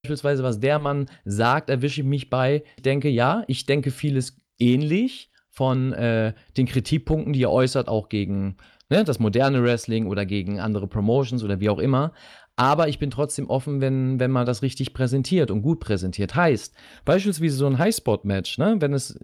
beispielsweise 0.08 0.42
was 0.42 0.58
der 0.58 0.78
Mann 0.78 1.06
sagt, 1.24 1.68
erwische 1.68 2.00
ich 2.00 2.06
mich 2.06 2.30
bei. 2.30 2.64
Ich 2.76 2.82
denke, 2.82 3.08
ja, 3.10 3.44
ich 3.46 3.66
denke 3.66 3.90
vieles 3.90 4.38
ähnlich 4.58 5.30
von 5.50 5.92
äh, 5.92 6.32
den 6.56 6.66
Kritikpunkten, 6.66 7.34
die 7.34 7.42
er 7.42 7.50
äußert, 7.50 7.88
auch 7.88 8.08
gegen 8.08 8.56
ne, 8.88 9.04
das 9.04 9.18
moderne 9.18 9.62
Wrestling 9.62 10.06
oder 10.06 10.24
gegen 10.24 10.60
andere 10.60 10.86
Promotions 10.86 11.44
oder 11.44 11.60
wie 11.60 11.68
auch 11.68 11.78
immer. 11.78 12.12
Aber 12.56 12.88
ich 12.88 12.98
bin 12.98 13.10
trotzdem 13.10 13.50
offen, 13.50 13.80
wenn, 13.80 14.18
wenn 14.18 14.30
man 14.30 14.46
das 14.46 14.62
richtig 14.62 14.94
präsentiert 14.94 15.50
und 15.50 15.62
gut 15.62 15.78
präsentiert. 15.78 16.34
Heißt, 16.34 16.74
beispielsweise 17.04 17.56
so 17.56 17.66
ein 17.66 17.78
Highspot-Match, 17.78 18.58
ne, 18.58 18.76
wenn 18.80 18.94
es 18.94 19.18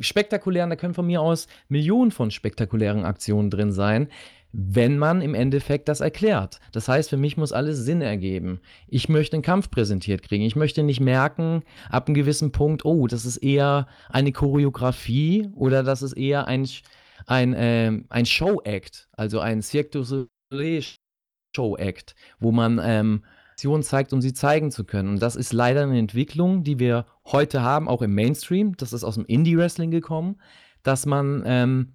spektakulär, 0.00 0.66
da 0.66 0.76
können 0.76 0.94
von 0.94 1.06
mir 1.06 1.22
aus 1.22 1.46
Millionen 1.68 2.10
von 2.10 2.32
spektakulären 2.32 3.04
Aktionen 3.04 3.50
drin 3.50 3.70
sein 3.70 4.08
wenn 4.56 4.98
man 4.98 5.20
im 5.20 5.34
Endeffekt 5.34 5.88
das 5.88 6.00
erklärt. 6.00 6.60
Das 6.70 6.86
heißt, 6.86 7.10
für 7.10 7.16
mich 7.16 7.36
muss 7.36 7.52
alles 7.52 7.78
Sinn 7.78 8.00
ergeben. 8.00 8.60
Ich 8.86 9.08
möchte 9.08 9.34
einen 9.34 9.42
Kampf 9.42 9.68
präsentiert 9.68 10.22
kriegen. 10.22 10.44
Ich 10.44 10.54
möchte 10.54 10.84
nicht 10.84 11.00
merken, 11.00 11.64
ab 11.90 12.06
einem 12.06 12.14
gewissen 12.14 12.52
Punkt, 12.52 12.84
oh, 12.84 13.08
das 13.08 13.24
ist 13.24 13.38
eher 13.38 13.88
eine 14.08 14.30
Choreografie 14.30 15.50
oder 15.56 15.82
das 15.82 16.02
ist 16.02 16.12
eher 16.12 16.46
ein, 16.46 16.68
ein, 17.26 17.52
äh, 17.52 18.00
ein 18.08 18.26
Show-Act, 18.26 19.08
also 19.12 19.40
ein 19.40 19.60
Cirque 19.60 19.90
du 19.90 20.04
Soleil 20.04 20.84
Show-Act, 21.56 22.14
wo 22.38 22.52
man 22.52 22.80
ähm, 22.80 23.24
zeigt, 23.80 24.12
um 24.12 24.20
sie 24.20 24.34
zeigen 24.34 24.70
zu 24.70 24.84
können. 24.84 25.08
Und 25.08 25.22
das 25.22 25.34
ist 25.34 25.52
leider 25.52 25.82
eine 25.82 25.98
Entwicklung, 25.98 26.62
die 26.62 26.78
wir 26.78 27.06
heute 27.26 27.62
haben, 27.62 27.88
auch 27.88 28.02
im 28.02 28.14
Mainstream. 28.14 28.76
Das 28.76 28.92
ist 28.92 29.02
aus 29.02 29.16
dem 29.16 29.26
Indie-Wrestling 29.26 29.90
gekommen, 29.90 30.36
dass 30.84 31.06
man 31.06 31.42
ähm, 31.44 31.94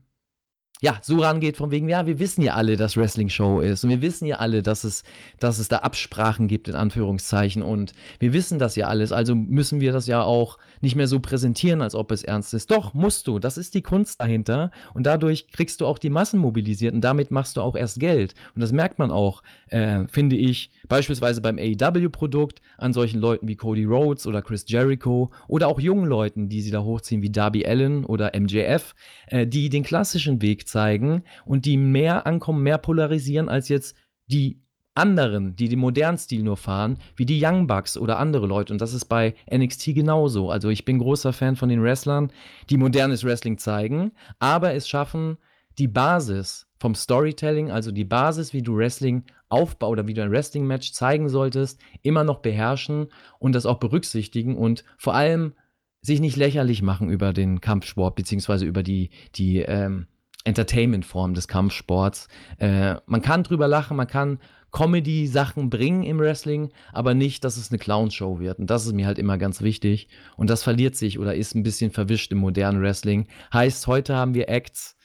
ja, 0.82 0.98
so 1.02 1.18
rangeht 1.18 1.58
von 1.58 1.72
wegen, 1.72 1.90
ja, 1.90 2.06
wir 2.06 2.20
wissen 2.20 2.42
ja 2.42 2.54
alle, 2.54 2.78
dass 2.78 2.96
Wrestling-Show 2.96 3.60
ist 3.60 3.84
und 3.84 3.90
wir 3.90 4.02
wissen 4.02 4.26
ja 4.26 4.38
alle, 4.38 4.64
dass 4.64 4.86
es, 4.86 5.04
dass 5.38 5.60
es 5.60 5.68
da 5.68 5.80
Absprachen 5.80 6.48
gibt, 6.48 6.70
in 6.70 6.76
Anführungszeichen 6.76 7.62
und 7.62 7.94
wir 8.20 8.32
wissen 8.32 8.60
das 8.60 8.78
ja 8.78 8.88
alles, 8.88 9.12
also 9.12 9.36
müssen 9.36 9.82
wir 9.82 9.92
das 9.92 10.08
ja 10.08 10.24
auch 10.24 10.58
nicht 10.80 10.96
mehr 10.96 11.08
so 11.08 11.20
präsentieren, 11.20 11.82
als 11.82 11.96
ob 11.96 12.12
es 12.12 12.24
ernst 12.24 12.54
ist. 12.54 12.72
Doch, 12.72 12.94
musst 12.94 13.28
du, 13.28 13.40
das 13.40 13.58
ist 13.58 13.74
die 13.74 13.82
Kunst 13.82 14.22
dahinter 14.22 14.72
und 14.94 15.06
dadurch 15.06 15.50
kriegst 15.52 15.82
du 15.82 15.86
auch 15.86 15.98
die 15.98 16.10
Massen 16.10 16.40
mobilisiert 16.40 16.94
und 16.94 17.02
damit 17.02 17.30
machst 17.30 17.58
du 17.58 17.62
auch 17.62 17.76
erst 17.76 18.00
Geld. 18.00 18.34
Und 18.56 18.62
das 18.62 18.72
merkt 18.72 19.00
man 19.00 19.12
auch, 19.12 19.44
äh, 19.68 20.08
finde 20.08 20.38
ich, 20.38 20.72
beispielsweise 20.88 21.42
beim 21.42 21.58
AEW-Produkt 21.58 22.62
an 22.78 22.94
solchen 22.94 23.20
Leuten 23.20 23.50
wie 23.50 23.58
Cody 23.58 23.84
Rhodes 23.84 24.26
oder 24.26 24.42
Chris 24.42 24.64
Jericho 24.66 25.30
oder 25.50 25.68
auch 25.68 25.82
jungen 25.82 26.06
Leuten, 26.06 26.48
die 26.48 26.62
sie 26.62 26.72
da 26.72 26.84
hochziehen 26.84 27.22
wie 27.22 27.30
Darby 27.30 27.66
Allen 27.66 28.06
oder 28.06 28.32
MJF, 28.34 28.96
äh, 29.28 29.46
die 29.46 29.68
den 29.68 29.84
klassischen 29.84 30.42
Weg 30.42 30.69
zeigen 30.70 31.24
und 31.46 31.66
die 31.66 31.78
mehr 31.78 32.26
ankommen, 32.26 32.64
mehr 32.64 32.78
polarisieren 32.78 33.50
als 33.50 33.70
jetzt 33.70 33.96
die 34.28 34.62
anderen, 34.96 35.56
die 35.56 35.70
den 35.70 35.80
modernen 35.80 36.18
Stil 36.18 36.44
nur 36.44 36.58
fahren, 36.58 36.98
wie 37.16 37.26
die 37.26 37.44
Young 37.44 37.68
Bucks 37.68 37.98
oder 37.98 38.20
andere 38.20 38.48
Leute. 38.48 38.74
Und 38.74 38.82
das 38.82 38.94
ist 38.94 39.06
bei 39.06 39.34
NXT 39.52 39.96
genauso. 39.96 40.52
Also 40.52 40.70
ich 40.70 40.84
bin 40.86 41.00
großer 41.00 41.32
Fan 41.32 41.56
von 41.56 41.70
den 41.70 41.82
Wrestlern, 41.82 42.32
die 42.70 42.78
modernes 42.78 43.24
Wrestling 43.24 43.58
zeigen, 43.58 44.12
aber 44.40 44.74
es 44.74 44.90
schaffen, 44.90 45.38
die 45.78 45.88
Basis 45.88 46.68
vom 46.80 46.96
Storytelling, 46.96 47.72
also 47.72 47.92
die 47.92 48.06
Basis, 48.06 48.54
wie 48.54 48.62
du 48.62 48.76
Wrestling 48.76 49.24
aufbaust 49.48 49.92
oder 49.92 50.08
wie 50.08 50.14
du 50.14 50.22
ein 50.22 50.32
Wrestling-Match 50.32 50.92
zeigen 50.92 51.30
solltest, 51.30 51.80
immer 52.04 52.24
noch 52.24 52.40
beherrschen 52.40 53.08
und 53.40 53.54
das 53.54 53.66
auch 53.66 53.80
berücksichtigen 53.80 54.58
und 54.58 54.84
vor 54.98 55.16
allem 55.16 55.54
sich 56.02 56.20
nicht 56.20 56.38
lächerlich 56.38 56.82
machen 56.82 57.10
über 57.10 57.34
den 57.34 57.60
Kampfsport, 57.60 58.16
beziehungsweise 58.16 58.66
über 58.66 58.84
die, 58.84 59.10
die 59.36 59.60
ähm, 59.60 60.08
Entertainment-Form 60.46 61.34
des 61.34 61.48
Kampfsports. 61.48 62.28
Äh, 62.58 62.96
man 63.06 63.22
kann 63.22 63.44
drüber 63.44 63.68
lachen, 63.68 63.98
man 63.98 64.08
kann 64.08 64.40
Comedy-Sachen 64.72 65.70
bringen 65.70 66.04
im 66.04 66.20
Wrestling, 66.20 66.72
aber 66.94 67.14
nicht, 67.14 67.44
dass 67.44 67.58
es 67.58 67.72
eine 67.72 67.80
Clown-Show 67.80 68.40
wird. 68.40 68.60
Und 68.60 68.70
das 68.70 68.86
ist 68.86 68.94
mir 68.94 69.08
halt 69.08 69.18
immer 69.18 69.38
ganz 69.38 69.62
wichtig. 69.62 70.08
Und 70.38 70.50
das 70.50 70.64
verliert 70.64 70.96
sich 70.96 71.20
oder 71.20 71.36
ist 71.36 71.56
ein 71.56 71.64
bisschen 71.64 71.92
verwischt 71.92 72.32
im 72.32 72.38
modernen 72.38 72.82
Wrestling. 72.82 73.28
Heißt, 73.54 73.88
heute 73.88 74.16
haben 74.16 74.34
wir 74.34 74.50
Acts, 74.50 74.96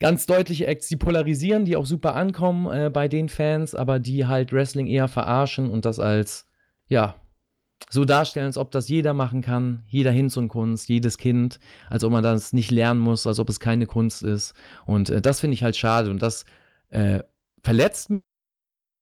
ganz 0.00 0.26
deutliche 0.26 0.66
Acts, 0.66 0.88
die 0.88 0.96
polarisieren, 0.96 1.64
die 1.64 1.76
auch 1.76 1.86
super 1.86 2.14
ankommen 2.14 2.66
äh, 2.72 2.90
bei 2.90 3.08
den 3.08 3.28
Fans, 3.28 3.74
aber 3.74 3.98
die 3.98 4.26
halt 4.26 4.52
Wrestling 4.52 4.86
eher 4.86 5.08
verarschen 5.08 5.70
und 5.70 5.84
das 5.84 5.98
als, 5.98 6.46
ja, 6.86 7.16
so 7.90 8.04
darstellen, 8.04 8.46
als 8.46 8.58
ob 8.58 8.70
das 8.70 8.88
jeder 8.88 9.14
machen 9.14 9.42
kann, 9.42 9.84
jeder 9.86 10.10
Hinz 10.10 10.36
und 10.36 10.48
Kunst, 10.48 10.88
jedes 10.88 11.18
Kind, 11.18 11.60
als 11.88 12.04
ob 12.04 12.12
man 12.12 12.22
das 12.22 12.52
nicht 12.52 12.70
lernen 12.70 13.00
muss, 13.00 13.26
als 13.26 13.38
ob 13.38 13.48
es 13.48 13.60
keine 13.60 13.86
Kunst 13.86 14.22
ist. 14.22 14.54
Und 14.86 15.10
äh, 15.10 15.20
das 15.20 15.40
finde 15.40 15.54
ich 15.54 15.62
halt 15.62 15.76
schade. 15.76 16.10
Und 16.10 16.22
das 16.22 16.44
äh, 16.90 17.20
verletzt 17.62 18.10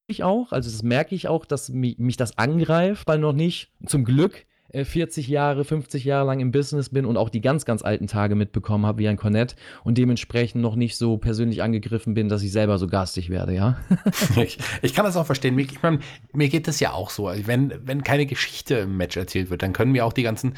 mich 0.08 0.22
auch, 0.22 0.52
also 0.52 0.70
das 0.70 0.82
merke 0.82 1.14
ich 1.14 1.28
auch, 1.28 1.44
dass 1.44 1.68
mich, 1.68 1.98
mich 1.98 2.16
das 2.16 2.38
angreift, 2.38 3.06
weil 3.06 3.18
noch 3.18 3.32
nicht, 3.32 3.70
zum 3.86 4.04
Glück, 4.04 4.46
40 4.72 5.28
äh, 5.28 5.32
Jahre, 5.32 5.64
50 5.64 6.04
Jahre 6.04 6.26
lang 6.26 6.40
im 6.40 6.50
Business 6.50 6.88
bin 6.88 7.04
und 7.04 7.16
auch 7.16 7.28
die 7.28 7.40
ganz, 7.40 7.64
ganz 7.64 7.82
alten 7.82 8.06
Tage 8.06 8.34
mitbekommen 8.34 8.86
habe 8.86 8.98
wie 8.98 9.08
ein 9.08 9.16
Cornett 9.16 9.56
und 9.84 9.98
dementsprechend 9.98 10.62
noch 10.62 10.76
nicht 10.76 10.96
so 10.96 11.18
persönlich 11.18 11.62
angegriffen 11.62 12.14
bin, 12.14 12.28
dass 12.28 12.42
ich 12.42 12.52
selber 12.52 12.78
so 12.78 12.86
garstig 12.86 13.30
werde, 13.30 13.54
ja. 13.54 13.78
ich, 14.36 14.58
ich, 14.82 14.94
kann 14.94 15.04
das 15.04 15.16
auch 15.16 15.26
verstehen. 15.26 15.58
Ich 15.58 15.82
meine, 15.82 15.98
mir 16.32 16.48
geht 16.48 16.68
das 16.68 16.80
ja 16.80 16.92
auch 16.92 17.10
so. 17.10 17.28
Also 17.28 17.46
wenn, 17.46 17.72
wenn 17.84 18.02
keine 18.02 18.26
Geschichte 18.26 18.76
im 18.76 18.96
Match 18.96 19.16
erzählt 19.16 19.50
wird, 19.50 19.62
dann 19.62 19.72
können 19.72 19.94
wir 19.94 20.06
auch 20.06 20.12
die 20.12 20.22
ganzen, 20.22 20.54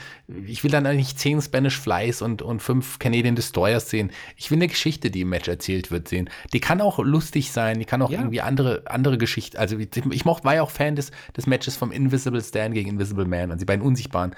ich 0.47 0.62
will 0.65 0.71
dann 0.71 0.87
eigentlich 0.87 1.17
zehn 1.17 1.41
Spanish 1.43 1.79
Flies 1.79 2.23
und, 2.23 2.43
und 2.43 2.61
fünf 2.61 2.99
Canadian 2.99 3.35
Destroyers 3.35 3.91
sehen. 3.91 4.11
Ich 4.37 4.51
will 4.51 4.59
eine 4.59 4.69
Geschichte, 4.69 5.11
die 5.11 5.23
im 5.23 5.29
Match 5.29 5.49
erzählt 5.49 5.91
wird, 5.91 6.09
sehen. 6.09 6.31
Die 6.53 6.61
kann 6.61 6.81
auch 6.81 6.99
lustig 6.99 7.51
sein, 7.51 7.79
die 7.79 7.85
kann 7.85 8.01
auch 8.03 8.11
ja. 8.11 8.19
irgendwie 8.21 8.41
andere, 8.41 8.83
andere 8.87 9.19
Geschichten, 9.19 9.57
also 9.57 9.79
ich, 9.79 9.89
ich 10.11 10.25
mochte, 10.25 10.45
war 10.45 10.55
ja 10.55 10.62
auch 10.62 10.71
Fan 10.71 10.97
des, 10.97 11.11
des 11.37 11.47
Matches 11.47 11.77
vom 11.77 11.91
Invisible 11.91 12.41
Stan 12.41 12.73
gegen 12.73 12.91
Invisible 12.91 13.27
Man, 13.27 13.51
also 13.51 13.59
die 13.59 13.65
beiden 13.65 13.85
unsichtbaren 13.85 14.03
Unsichtbaren. 14.05 14.34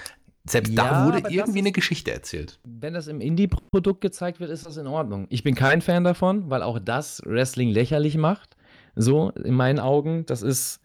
Selbst 0.48 0.72
ja, 0.74 0.84
da 0.84 1.06
wurde 1.06 1.28
irgendwie 1.28 1.58
eine 1.58 1.72
Geschichte 1.72 2.12
erzählt. 2.12 2.60
Wenn 2.62 2.94
das 2.94 3.08
im 3.08 3.20
Indie-Produkt 3.20 4.00
gezeigt 4.00 4.38
wird, 4.38 4.50
ist 4.50 4.64
das 4.64 4.76
in 4.76 4.86
Ordnung. 4.86 5.26
Ich 5.28 5.42
bin 5.42 5.56
kein 5.56 5.82
Fan 5.82 6.04
davon, 6.04 6.48
weil 6.50 6.62
auch 6.62 6.78
das 6.78 7.20
Wrestling 7.24 7.70
lächerlich 7.70 8.16
macht. 8.16 8.56
So, 8.94 9.30
in 9.30 9.54
meinen 9.54 9.80
Augen. 9.80 10.24
Das 10.26 10.42
ist, 10.42 10.80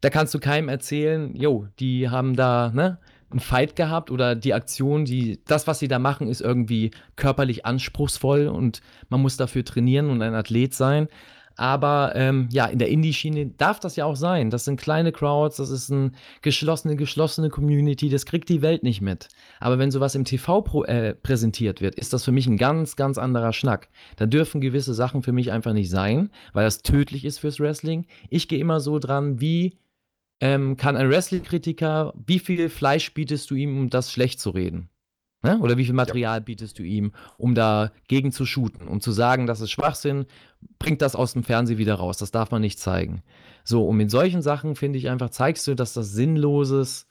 da 0.00 0.08
kannst 0.08 0.32
du 0.32 0.38
keinem 0.38 0.70
erzählen, 0.70 1.36
jo, 1.36 1.66
die 1.78 2.08
haben 2.08 2.34
da, 2.34 2.70
ne, 2.74 2.98
einen 3.30 3.40
Fight 3.40 3.76
gehabt 3.76 4.10
oder 4.10 4.34
die 4.34 4.54
Aktion, 4.54 5.04
die, 5.04 5.40
das, 5.44 5.66
was 5.66 5.80
sie 5.80 5.88
da 5.88 5.98
machen, 5.98 6.28
ist 6.28 6.40
irgendwie 6.40 6.92
körperlich 7.16 7.66
anspruchsvoll 7.66 8.46
und 8.48 8.80
man 9.10 9.20
muss 9.20 9.36
dafür 9.36 9.64
trainieren 9.64 10.08
und 10.08 10.22
ein 10.22 10.34
Athlet 10.34 10.72
sein. 10.72 11.08
Aber 11.56 12.12
ähm, 12.14 12.48
ja, 12.50 12.66
in 12.66 12.78
der 12.78 12.88
Indie-Schiene 12.88 13.46
darf 13.46 13.78
das 13.80 13.96
ja 13.96 14.04
auch 14.04 14.16
sein. 14.16 14.50
Das 14.50 14.64
sind 14.64 14.80
kleine 14.80 15.12
Crowds, 15.12 15.56
das 15.56 15.70
ist 15.70 15.90
eine 15.90 16.12
geschlossene, 16.42 16.96
geschlossene 16.96 17.48
Community, 17.48 18.08
das 18.08 18.26
kriegt 18.26 18.48
die 18.48 18.62
Welt 18.62 18.82
nicht 18.82 19.00
mit. 19.00 19.28
Aber 19.60 19.78
wenn 19.78 19.90
sowas 19.90 20.14
im 20.14 20.24
TV 20.24 20.62
pro, 20.62 20.84
äh, 20.84 21.14
präsentiert 21.14 21.80
wird, 21.80 21.94
ist 21.94 22.12
das 22.12 22.24
für 22.24 22.32
mich 22.32 22.46
ein 22.46 22.56
ganz, 22.56 22.96
ganz 22.96 23.18
anderer 23.18 23.52
Schnack. 23.52 23.88
Da 24.16 24.26
dürfen 24.26 24.60
gewisse 24.60 24.94
Sachen 24.94 25.22
für 25.22 25.32
mich 25.32 25.52
einfach 25.52 25.72
nicht 25.72 25.90
sein, 25.90 26.30
weil 26.52 26.64
das 26.64 26.82
tödlich 26.82 27.24
ist 27.24 27.38
fürs 27.38 27.60
Wrestling. 27.60 28.06
Ich 28.30 28.48
gehe 28.48 28.58
immer 28.58 28.80
so 28.80 28.98
dran, 28.98 29.40
wie 29.40 29.78
ähm, 30.40 30.76
kann 30.76 30.96
ein 30.96 31.08
Wrestling-Kritiker, 31.08 32.12
wie 32.26 32.38
viel 32.38 32.68
Fleisch 32.68 33.14
bietest 33.14 33.50
du 33.50 33.54
ihm, 33.54 33.78
um 33.78 33.90
das 33.90 34.10
schlecht 34.10 34.40
zu 34.40 34.50
reden? 34.50 34.88
Ne? 35.44 35.58
Oder 35.60 35.76
wie 35.76 35.84
viel 35.84 35.94
Material 35.94 36.38
ja. 36.38 36.40
bietest 36.40 36.78
du 36.78 36.82
ihm, 36.82 37.12
um 37.36 37.54
dagegen 37.54 38.32
zu 38.32 38.46
shooten, 38.46 38.88
um 38.88 39.02
zu 39.02 39.12
sagen, 39.12 39.46
das 39.46 39.60
ist 39.60 39.70
Schwachsinn, 39.70 40.24
bringt 40.78 41.02
das 41.02 41.14
aus 41.14 41.34
dem 41.34 41.44
Fernsehen 41.44 41.76
wieder 41.76 41.96
raus. 41.96 42.16
Das 42.16 42.30
darf 42.30 42.50
man 42.50 42.62
nicht 42.62 42.78
zeigen. 42.78 43.22
So, 43.62 43.86
und 43.86 43.98
mit 43.98 44.10
solchen 44.10 44.40
Sachen, 44.40 44.74
finde 44.74 44.98
ich 44.98 45.10
einfach, 45.10 45.28
zeigst 45.28 45.66
du, 45.66 45.74
dass 45.74 45.92
das 45.92 46.12
sinnloses, 46.12 47.06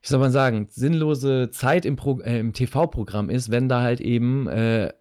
wie 0.00 0.08
soll 0.08 0.20
man 0.20 0.30
sagen, 0.30 0.68
sinnlose 0.70 1.50
Zeit 1.50 1.84
im, 1.84 1.98
äh, 2.22 2.38
im 2.38 2.52
TV-Programm 2.52 3.30
ist, 3.30 3.50
wenn 3.50 3.68
da 3.68 3.82
halt 3.82 4.00
eben 4.00 4.46
äh, 4.46 4.92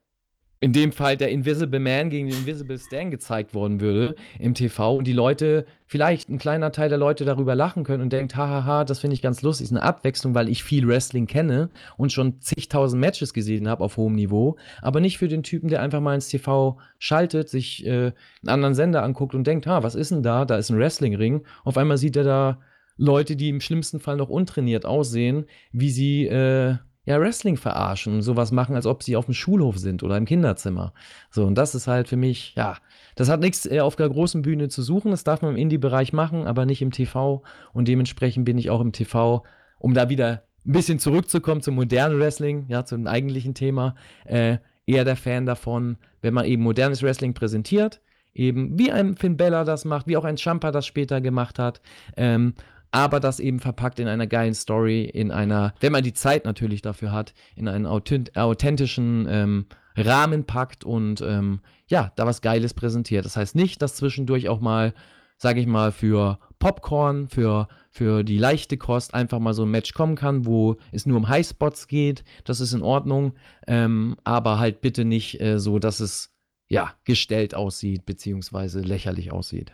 in 0.60 0.74
dem 0.74 0.91
Fall 0.91 1.18
der 1.18 1.30
Invisible 1.30 1.80
Man 1.80 2.10
gegen 2.10 2.28
den 2.28 2.39
Invisible 2.39 2.80
Stan 2.80 3.12
gezeigt 3.12 3.53
worden 3.53 3.80
würde 3.80 4.16
im 4.39 4.53
TV 4.55 4.95
und 4.95 5.05
die 5.05 5.14
Leute, 5.14 5.66
vielleicht 5.86 6.30
ein 6.30 6.39
kleiner 6.39 6.72
Teil 6.72 6.89
der 6.89 6.97
Leute 6.97 7.26
darüber 7.26 7.53
lachen 7.53 7.84
können 7.84 8.01
und 8.01 8.12
denkt, 8.12 8.36
hahaha, 8.36 8.84
das 8.84 8.99
finde 8.99 9.14
ich 9.14 9.22
ganz 9.22 9.41
lustig, 9.43 9.66
ist 9.66 9.72
eine 9.72 9.84
Abwechslung, 9.84 10.34
weil 10.34 10.49
ich 10.49 10.64
viel 10.64 10.88
Wrestling 10.88 11.28
kenne 11.28 11.70
und 11.95 12.12
schon 12.12 12.41
zigtausend 12.41 12.99
Matches 12.99 13.34
gesehen 13.34 13.68
habe 13.68 13.84
auf 13.84 13.97
hohem 13.97 14.16
Niveau, 14.16 14.58
aber 14.82 14.99
nicht 14.99 15.18
für 15.20 15.28
den 15.28 15.43
Typen, 15.43 15.70
der 15.70 15.82
einfach 15.82 16.01
mal 16.01 16.16
ins 16.16 16.30
TV 16.30 16.80
schaltet, 16.97 17.49
sich 17.49 17.86
äh, 17.86 18.12
einen 18.41 18.49
anderen 18.49 18.76
Sender 18.76 19.03
anguckt 19.03 19.36
und 19.36 19.45
denkt, 19.45 19.68
ha, 19.68 19.84
was 19.84 19.95
ist 19.95 20.12
denn 20.12 20.24
da? 20.24 20.45
Da 20.45 20.58
ist 20.58 20.70
ein 20.72 20.80
Wrestlingring. 20.80 21.43
Auf 21.64 21.78
einmal 21.78 21.97
sieht 21.97 22.16
er 22.16 22.24
da 22.24 22.60
Leute, 22.97 23.36
die 23.36 23.49
im 23.49 23.62
schlimmsten 23.62 23.99
Fall 23.99 24.18
noch 24.18 24.30
untrainiert 24.30 24.86
aussehen, 24.86 25.45
wie 25.72 25.91
sie 25.91 26.26
äh, 26.26 26.78
ja, 27.08 27.22
Wrestling 27.22 27.55
verarschen 27.55 28.16
und 28.16 28.22
sowas 28.22 28.51
machen, 28.51 28.76
als 28.76 28.86
ob 28.86 29.01
sie 29.01 29.16
auf 29.16 29.26
dem 29.26 29.34
Schulhof 29.34 29.78
sind 29.78 30.03
oder 30.03 30.18
im 30.18 30.26
Kinderzimmer. 30.26 30.91
So, 31.32 31.45
und 31.45 31.55
das 31.55 31.74
ist 31.74 31.88
halt 31.88 32.10
für 32.10 32.18
mich, 32.18 32.53
ja, 32.58 32.76
das 33.16 33.30
hat 33.30 33.39
nichts 33.39 33.66
äh, 33.66 33.80
auf 33.80 33.95
der 33.95 34.10
großen 34.10 34.41
Bühne 34.41 34.68
zu 34.68 34.84
suchen. 34.84 35.12
Das 35.12 35.24
darf 35.24 35.41
man 35.41 35.51
im 35.51 35.58
Indie-Bereich 35.58 36.12
machen, 36.12 36.45
aber 36.45 36.66
nicht 36.66 36.82
im 36.82 36.91
TV. 36.91 37.43
Und 37.72 37.88
dementsprechend 37.88 38.43
bin 38.43 38.58
ich 38.58 38.70
auch 38.70 38.82
im 38.82 38.91
TV, 38.91 39.43
um 39.80 39.93
da 39.93 40.10
wieder 40.10 40.43
ein 40.66 40.74
bisschen 40.74 40.99
zurückzukommen 40.99 41.62
zum 41.62 41.76
modernen 41.76 42.20
Wrestling, 42.20 42.66
ja, 42.68 42.84
zum 42.84 43.08
eigentlichen 43.08 43.53
Thema, 43.53 43.95
äh, 44.26 44.58
eher 44.86 45.05
der 45.05 45.16
Fan 45.16 45.45
davon, 45.45 45.95
wenn 46.22 46.34
man 46.34 46.43
eben 46.43 46.62
modernes 46.62 47.03
Wrestling 47.03 47.34
präsentiert, 47.34 48.01
eben 48.34 48.78
wie 48.78 48.91
ein 48.91 49.16
Finn 49.16 49.38
Bella 49.38 49.64
das 49.64 49.86
macht, 49.86 50.08
wie 50.08 50.18
auch 50.18 50.26
ein 50.26 50.38
Champa 50.38 50.72
das 50.72 50.86
später 50.86 51.22
gemacht 51.22 51.58
hat, 51.58 51.80
ähm, 52.18 52.53
aber 52.91 53.19
das 53.19 53.39
eben 53.39 53.59
verpackt 53.59 53.99
in 53.99 54.07
einer 54.07 54.27
geilen 54.27 54.53
Story, 54.53 55.03
in 55.03 55.31
einer, 55.31 55.73
wenn 55.79 55.91
man 55.91 56.03
die 56.03 56.13
Zeit 56.13 56.45
natürlich 56.45 56.81
dafür 56.81 57.11
hat, 57.11 57.33
in 57.55 57.67
einen 57.67 57.85
authentischen 57.85 59.27
ähm, 59.29 59.65
Rahmen 59.95 60.45
packt 60.45 60.83
und 60.83 61.21
ähm, 61.21 61.61
ja, 61.88 62.11
da 62.15 62.25
was 62.25 62.41
Geiles 62.41 62.73
präsentiert. 62.73 63.25
Das 63.25 63.38
heißt 63.38 63.55
nicht, 63.55 63.81
dass 63.81 63.95
zwischendurch 63.95 64.47
auch 64.47 64.59
mal, 64.59 64.93
sage 65.38 65.59
ich 65.59 65.67
mal, 65.67 65.91
für 65.91 66.39
Popcorn, 66.59 67.27
für, 67.29 67.67
für 67.89 68.23
die 68.23 68.38
leichte 68.38 68.77
Kost 68.77 69.13
einfach 69.13 69.39
mal 69.39 69.53
so 69.53 69.63
ein 69.63 69.71
Match 69.71 69.93
kommen 69.93 70.15
kann, 70.15 70.45
wo 70.45 70.77
es 70.91 71.05
nur 71.05 71.17
um 71.17 71.27
Highspots 71.27 71.88
geht. 71.88 72.23
Das 72.43 72.59
ist 72.59 72.73
in 72.73 72.81
Ordnung, 72.81 73.33
ähm, 73.67 74.15
aber 74.23 74.59
halt 74.59 74.81
bitte 74.81 75.03
nicht 75.03 75.41
äh, 75.41 75.59
so, 75.59 75.79
dass 75.79 75.99
es 75.99 76.33
ja 76.69 76.93
gestellt 77.05 77.55
aussieht, 77.55 78.05
beziehungsweise 78.05 78.81
lächerlich 78.81 79.31
aussieht 79.31 79.73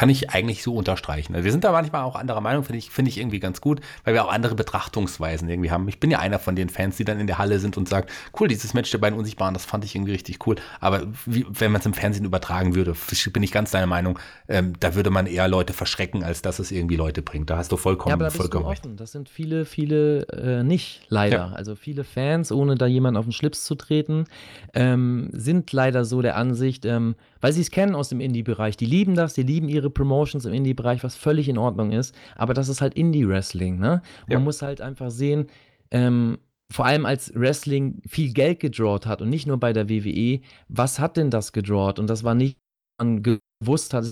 kann 0.00 0.08
ich 0.08 0.30
eigentlich 0.30 0.62
so 0.62 0.74
unterstreichen. 0.74 1.34
Also 1.34 1.44
wir 1.44 1.52
sind 1.52 1.62
da 1.62 1.72
manchmal 1.72 2.04
auch 2.04 2.16
anderer 2.16 2.40
Meinung, 2.40 2.64
finde 2.64 2.78
ich, 2.78 2.88
finde 2.88 3.10
ich 3.10 3.18
irgendwie 3.18 3.38
ganz 3.38 3.60
gut, 3.60 3.82
weil 4.04 4.14
wir 4.14 4.24
auch 4.24 4.32
andere 4.32 4.54
Betrachtungsweisen 4.54 5.46
irgendwie 5.46 5.70
haben. 5.70 5.86
Ich 5.88 6.00
bin 6.00 6.10
ja 6.10 6.20
einer 6.20 6.38
von 6.38 6.56
den 6.56 6.70
Fans, 6.70 6.96
die 6.96 7.04
dann 7.04 7.20
in 7.20 7.26
der 7.26 7.36
Halle 7.36 7.58
sind 7.58 7.76
und 7.76 7.86
sagt, 7.86 8.10
cool, 8.40 8.48
dieses 8.48 8.72
Match 8.72 8.90
der 8.90 8.96
beiden 8.96 9.18
Unsichtbaren, 9.18 9.52
das 9.52 9.66
fand 9.66 9.84
ich 9.84 9.94
irgendwie 9.94 10.12
richtig 10.12 10.46
cool. 10.46 10.56
Aber 10.80 11.02
wie, 11.26 11.44
wenn 11.50 11.70
man 11.70 11.80
es 11.80 11.86
im 11.86 11.92
Fernsehen 11.92 12.24
übertragen 12.24 12.74
würde, 12.74 12.94
bin 13.30 13.42
ich 13.42 13.52
ganz 13.52 13.72
deiner 13.72 13.86
Meinung, 13.86 14.18
ähm, 14.48 14.72
da 14.80 14.94
würde 14.94 15.10
man 15.10 15.26
eher 15.26 15.48
Leute 15.48 15.74
verschrecken, 15.74 16.24
als 16.24 16.40
dass 16.40 16.60
es 16.60 16.70
irgendwie 16.70 16.96
Leute 16.96 17.20
bringt. 17.20 17.50
Da 17.50 17.58
hast 17.58 17.70
du 17.70 17.76
vollkommen, 17.76 18.08
ja, 18.08 18.14
aber 18.14 18.24
da 18.24 18.30
vollkommen 18.30 18.68
recht. 18.68 18.88
Das 18.96 19.12
sind 19.12 19.28
viele, 19.28 19.66
viele 19.66 20.22
äh, 20.28 20.62
nicht, 20.62 21.02
leider. 21.10 21.36
Ja. 21.36 21.52
Also 21.52 21.74
viele 21.74 22.04
Fans, 22.04 22.52
ohne 22.52 22.76
da 22.76 22.86
jemand 22.86 23.18
auf 23.18 23.26
den 23.26 23.32
Schlips 23.32 23.66
zu 23.66 23.74
treten, 23.74 24.24
ähm, 24.72 25.28
sind 25.34 25.70
leider 25.74 26.06
so 26.06 26.22
der 26.22 26.38
Ansicht, 26.38 26.86
ähm, 26.86 27.16
weil 27.40 27.52
sie 27.52 27.60
es 27.60 27.70
kennen 27.70 27.94
aus 27.94 28.08
dem 28.08 28.20
Indie-Bereich. 28.20 28.76
Die 28.76 28.86
lieben 28.86 29.14
das, 29.14 29.34
die 29.34 29.42
lieben 29.42 29.68
ihre 29.68 29.90
Promotions 29.90 30.44
im 30.44 30.52
Indie-Bereich, 30.52 31.02
was 31.04 31.16
völlig 31.16 31.48
in 31.48 31.58
Ordnung 31.58 31.92
ist. 31.92 32.14
Aber 32.36 32.54
das 32.54 32.68
ist 32.68 32.80
halt 32.80 32.94
Indie-Wrestling, 32.94 33.78
ne? 33.78 34.02
Ja. 34.28 34.36
Man 34.36 34.44
muss 34.44 34.62
halt 34.62 34.80
einfach 34.80 35.10
sehen, 35.10 35.46
ähm, 35.90 36.38
vor 36.72 36.86
allem 36.86 37.04
als 37.04 37.34
Wrestling 37.34 38.00
viel 38.08 38.32
Geld 38.32 38.60
gedrawt 38.60 39.06
hat 39.06 39.20
und 39.22 39.28
nicht 39.28 39.46
nur 39.46 39.58
bei 39.58 39.72
der 39.72 39.88
WWE, 39.88 40.40
was 40.68 41.00
hat 41.00 41.16
denn 41.16 41.30
das 41.30 41.52
gedrawt? 41.52 41.98
Und 41.98 42.08
das 42.08 42.22
war 42.22 42.34
nicht, 42.34 42.58
man 42.98 43.22
gewusst 43.22 43.92
hat, 43.92 44.06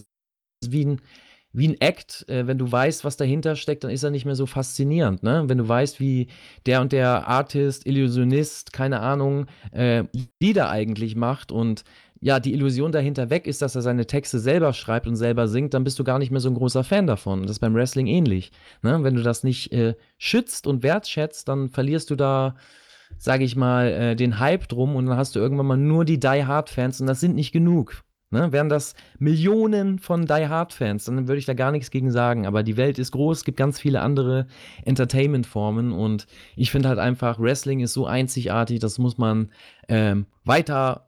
wie 0.66 0.85
ein, 0.85 1.01
wie 1.53 1.68
ein 1.68 1.81
Act, 1.81 2.29
äh, 2.29 2.47
wenn 2.47 2.59
du 2.59 2.70
weißt, 2.70 3.05
was 3.05 3.16
dahinter 3.16 3.55
steckt, 3.55 3.85
dann 3.85 3.93
ist 3.93 4.03
er 4.03 4.11
nicht 4.11 4.24
mehr 4.24 4.35
so 4.35 4.47
faszinierend, 4.47 5.22
ne? 5.22 5.45
Wenn 5.47 5.59
du 5.59 5.68
weißt, 5.68 6.01
wie 6.01 6.26
der 6.66 6.81
und 6.81 6.93
der 6.93 7.29
Artist, 7.29 7.87
Illusionist, 7.87 8.72
keine 8.72 9.01
Ahnung, 9.01 9.47
äh, 9.70 10.05
Lieder 10.41 10.68
eigentlich 10.68 11.14
macht 11.14 11.53
und 11.53 11.85
ja, 12.21 12.41
die 12.41 12.53
Illusion 12.53 12.93
dahinter 12.93 13.31
weg 13.31 13.47
ist, 13.47 13.62
dass 13.62 13.75
er 13.75 13.83
seine 13.83 14.07
Texte 14.07 14.39
selber 14.39 14.73
schreibt 14.73 15.07
und 15.07 15.16
selber 15.16 15.49
singt, 15.49 15.75
dann 15.75 15.85
bist 15.85 15.99
du 15.99 16.05
gar 16.05 16.19
nicht 16.19 16.31
mehr 16.31 16.41
so 16.41 16.49
ein 16.49 16.55
großer 16.55 16.85
Fan 16.85 17.07
davon. 17.07 17.43
Das 17.43 17.53
ist 17.53 17.61
beim 17.61 17.75
Wrestling 17.75 18.07
ähnlich. 18.07 18.51
Ne? 18.83 19.03
Wenn 19.03 19.14
du 19.14 19.23
das 19.23 19.45
nicht 19.45 19.73
äh, 19.73 19.95
schützt 20.19 20.66
und 20.66 20.83
wertschätzt, 20.83 21.49
dann 21.49 21.69
verlierst 21.69 22.11
du 22.11 22.16
da 22.16 22.55
sage 23.16 23.45
ich 23.45 23.57
mal, 23.57 23.89
äh, 23.89 24.16
den 24.16 24.39
Hype 24.39 24.69
drum 24.69 24.97
und 24.97 25.07
dann 25.07 25.16
hast 25.16 25.35
du 25.35 25.40
irgendwann 25.40 25.66
mal 25.66 25.77
nur 25.77 26.05
die 26.05 26.20
Die 26.20 26.45
Hard 26.45 26.70
Fans 26.70 27.01
und 27.01 27.07
das 27.07 27.20
sind 27.20 27.35
nicht 27.35 27.53
genug. 27.53 28.05
Ne? 28.31 28.53
Wären 28.53 28.69
das 28.69 28.95
Millionen 29.19 29.99
von 29.99 30.27
Die 30.27 30.49
Hard 30.49 30.74
Fans, 30.74 31.07
dann 31.07 31.28
würde 31.28 31.39
ich 31.39 31.47
da 31.47 31.55
gar 31.55 31.73
nichts 31.73 31.90
gegen 31.90 32.11
sagen. 32.11 32.47
Aber 32.47 32.62
die 32.62 32.77
Welt 32.77 32.99
ist 32.99 33.12
groß, 33.12 33.45
gibt 33.45 33.57
ganz 33.57 33.81
viele 33.81 34.03
andere 34.03 34.47
Entertainment-Formen 34.85 35.93
und 35.93 36.27
ich 36.55 36.70
finde 36.70 36.90
halt 36.90 36.99
einfach, 36.99 37.39
Wrestling 37.39 37.81
ist 37.81 37.95
so 37.95 38.07
einzigartig, 38.07 38.81
das 38.81 38.99
muss 38.99 39.16
man 39.16 39.51
ähm, 39.89 40.27
weiter 40.45 41.07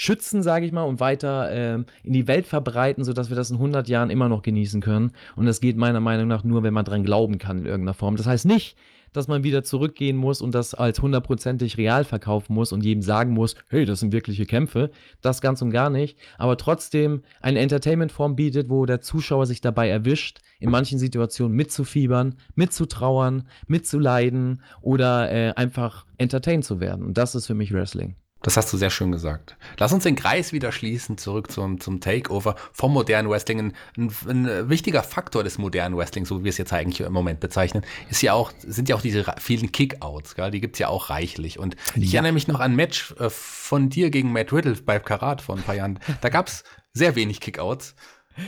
schützen, 0.00 0.44
sage 0.44 0.64
ich 0.64 0.70
mal, 0.70 0.84
und 0.84 1.00
weiter 1.00 1.50
ähm, 1.50 1.84
in 2.04 2.12
die 2.12 2.28
Welt 2.28 2.46
verbreiten, 2.46 3.02
sodass 3.02 3.30
wir 3.30 3.36
das 3.36 3.50
in 3.50 3.56
100 3.56 3.88
Jahren 3.88 4.10
immer 4.10 4.28
noch 4.28 4.42
genießen 4.42 4.80
können. 4.80 5.10
Und 5.34 5.46
das 5.46 5.60
geht 5.60 5.76
meiner 5.76 5.98
Meinung 5.98 6.28
nach 6.28 6.44
nur, 6.44 6.62
wenn 6.62 6.72
man 6.72 6.84
dran 6.84 7.02
glauben 7.02 7.38
kann 7.38 7.58
in 7.58 7.66
irgendeiner 7.66 7.94
Form. 7.94 8.14
Das 8.14 8.24
heißt 8.24 8.46
nicht, 8.46 8.76
dass 9.12 9.26
man 9.26 9.42
wieder 9.42 9.64
zurückgehen 9.64 10.16
muss 10.16 10.40
und 10.40 10.54
das 10.54 10.72
als 10.72 11.02
hundertprozentig 11.02 11.78
real 11.78 12.04
verkaufen 12.04 12.54
muss 12.54 12.70
und 12.70 12.84
jedem 12.84 13.02
sagen 13.02 13.32
muss, 13.32 13.56
hey, 13.70 13.86
das 13.86 13.98
sind 13.98 14.12
wirkliche 14.12 14.46
Kämpfe. 14.46 14.92
Das 15.20 15.40
ganz 15.40 15.62
und 15.62 15.70
gar 15.70 15.90
nicht. 15.90 16.16
Aber 16.38 16.56
trotzdem 16.56 17.22
eine 17.40 17.58
Entertainment-Form 17.58 18.36
bietet, 18.36 18.70
wo 18.70 18.86
der 18.86 19.00
Zuschauer 19.00 19.46
sich 19.46 19.60
dabei 19.60 19.88
erwischt, 19.88 20.38
in 20.60 20.70
manchen 20.70 21.00
Situationen 21.00 21.56
mitzufiebern, 21.56 22.36
mitzutrauern, 22.54 23.48
mitzuleiden 23.66 24.62
oder 24.80 25.32
äh, 25.32 25.54
einfach 25.56 26.06
entertained 26.18 26.64
zu 26.64 26.78
werden. 26.78 27.04
Und 27.04 27.18
das 27.18 27.34
ist 27.34 27.48
für 27.48 27.54
mich 27.54 27.72
Wrestling. 27.72 28.14
Das 28.42 28.56
hast 28.56 28.72
du 28.72 28.76
sehr 28.76 28.90
schön 28.90 29.10
gesagt. 29.10 29.56
Lass 29.78 29.92
uns 29.92 30.04
den 30.04 30.14
Kreis 30.14 30.52
wieder 30.52 30.70
schließen, 30.70 31.18
zurück 31.18 31.50
zum, 31.50 31.80
zum 31.80 32.00
Takeover 32.00 32.54
vom 32.72 32.92
modernen 32.92 33.28
Wrestling. 33.28 33.58
Ein, 33.58 33.72
ein, 33.96 34.46
ein, 34.46 34.68
wichtiger 34.68 35.02
Faktor 35.02 35.42
des 35.42 35.58
modernen 35.58 35.96
Wrestling, 35.96 36.24
so 36.24 36.40
wie 36.40 36.44
wir 36.44 36.50
es 36.50 36.58
jetzt 36.58 36.72
eigentlich 36.72 37.00
im 37.00 37.12
Moment 37.12 37.40
bezeichnen, 37.40 37.84
ist 38.10 38.22
ja 38.22 38.34
auch, 38.34 38.52
sind 38.64 38.88
ja 38.88 38.94
auch 38.94 39.02
diese 39.02 39.24
vielen 39.38 39.72
Kickouts, 39.72 40.36
gell? 40.36 40.52
die 40.52 40.60
gibt's 40.60 40.78
ja 40.78 40.88
auch 40.88 41.10
reichlich. 41.10 41.58
Und 41.58 41.74
ich 41.96 42.12
ja. 42.12 42.18
erinnere 42.18 42.32
mich 42.32 42.46
noch 42.46 42.60
an 42.60 42.72
ein 42.72 42.76
Match 42.76 43.12
äh, 43.18 43.28
von 43.28 43.88
dir 43.88 44.10
gegen 44.10 44.32
Matt 44.32 44.52
Riddle 44.52 44.74
bei 44.74 45.00
Karat 45.00 45.42
vor 45.42 45.56
ein 45.56 45.62
paar 45.62 45.74
Jahren. 45.74 45.98
Da 46.20 46.28
gab's 46.28 46.62
sehr 46.92 47.16
wenig 47.16 47.40
Kickouts. 47.40 47.96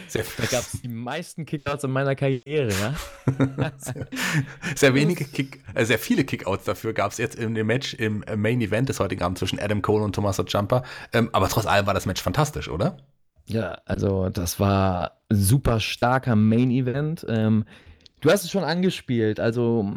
Sehr, 0.09 0.25
da 0.37 0.45
gab 0.45 0.61
es 0.61 0.81
die 0.83 0.89
meisten 0.89 1.47
Kickouts 1.47 1.85
in 1.85 1.91
meiner 1.91 2.15
Karriere, 2.15 2.71
ja. 2.71 2.95
sehr, 3.79 4.07
sehr, 4.77 4.95
wenige 4.95 5.25
Kick, 5.25 5.63
äh, 5.75 5.85
sehr 5.85 5.99
viele 5.99 6.25
Kickouts 6.25 6.65
dafür 6.65 6.93
gab 6.93 7.13
es 7.13 7.19
jetzt 7.19 7.37
in 7.37 7.55
dem 7.55 7.67
Match 7.67 7.95
im 7.95 8.25
Main 8.37 8.61
Event 8.61 8.89
des 8.89 9.01
heutigen 9.01 9.23
Abends 9.23 9.41
zwischen 9.41 9.59
Adam 9.59 9.83
Cole 9.83 10.05
und 10.05 10.15
Tommaso 10.15 10.45
Ciampa. 10.45 10.85
Ähm, 11.13 11.31
aber 11.33 11.49
trotz 11.49 11.67
allem 11.67 11.87
war 11.87 11.95
das 11.95 12.07
Match 12.07 12.23
fantastisch, 12.23 12.69
oder? 12.69 12.97
Ja, 13.47 13.79
also 13.85 14.29
das 14.29 14.61
war 14.61 15.21
super 15.29 15.81
starker 15.81 16.37
Main 16.37 16.71
Event. 16.71 17.27
Ähm, 17.29 17.65
du 18.21 18.31
hast 18.31 18.45
es 18.45 18.51
schon 18.51 18.65
angespielt, 18.65 19.41
also 19.41 19.93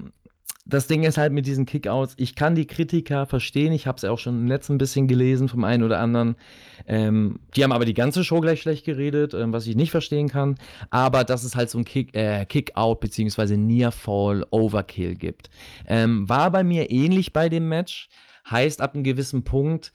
das 0.66 0.88
Ding 0.88 1.04
ist 1.04 1.18
halt 1.18 1.34
mit 1.34 1.46
diesen 1.46 1.66
Kickouts, 1.66 2.14
ich 2.18 2.36
kann 2.36 2.56
die 2.56 2.68
Kritiker 2.68 3.26
verstehen, 3.26 3.74
ich 3.74 3.86
habe 3.86 3.98
es 3.98 4.04
ja 4.04 4.12
auch 4.12 4.20
schon 4.20 4.36
im 4.36 4.48
letzten 4.48 4.78
bisschen 4.78 5.08
gelesen 5.08 5.50
vom 5.50 5.64
einen 5.66 5.84
oder 5.84 6.00
anderen. 6.00 6.36
Ähm, 6.88 7.40
die 7.56 7.64
haben 7.64 7.74
aber 7.74 7.86
die 7.86 7.94
ganze 7.94 8.24
Show 8.24 8.40
gleich 8.40 8.62
schlecht 8.62 8.86
geredet, 8.86 9.34
ähm, 9.34 9.52
was 9.52 9.68
ich 9.68 9.76
nicht 9.76 9.92
verstehen 9.92 10.30
kann. 10.30 10.56
Aber 10.90 11.26
dass 11.26 11.44
es 11.44 11.56
halt 11.56 11.70
so 11.70 11.78
ein 11.80 11.86
Kick, 11.86 12.16
äh, 12.16 12.46
Kick-Out 12.46 13.02
bzw. 13.02 13.58
Near-Fall 13.58 14.46
Overkill 14.52 15.16
gibt. 15.16 15.50
Ähm, 15.86 16.28
war 16.30 16.50
bei 16.52 16.64
mir 16.64 16.90
ähnlich 16.92 17.34
bei 17.34 17.50
dem 17.50 17.68
Match. 17.68 18.08
Heißt, 18.50 18.82
ab 18.82 18.94
einem 18.94 19.04
gewissen 19.04 19.44
Punkt 19.44 19.94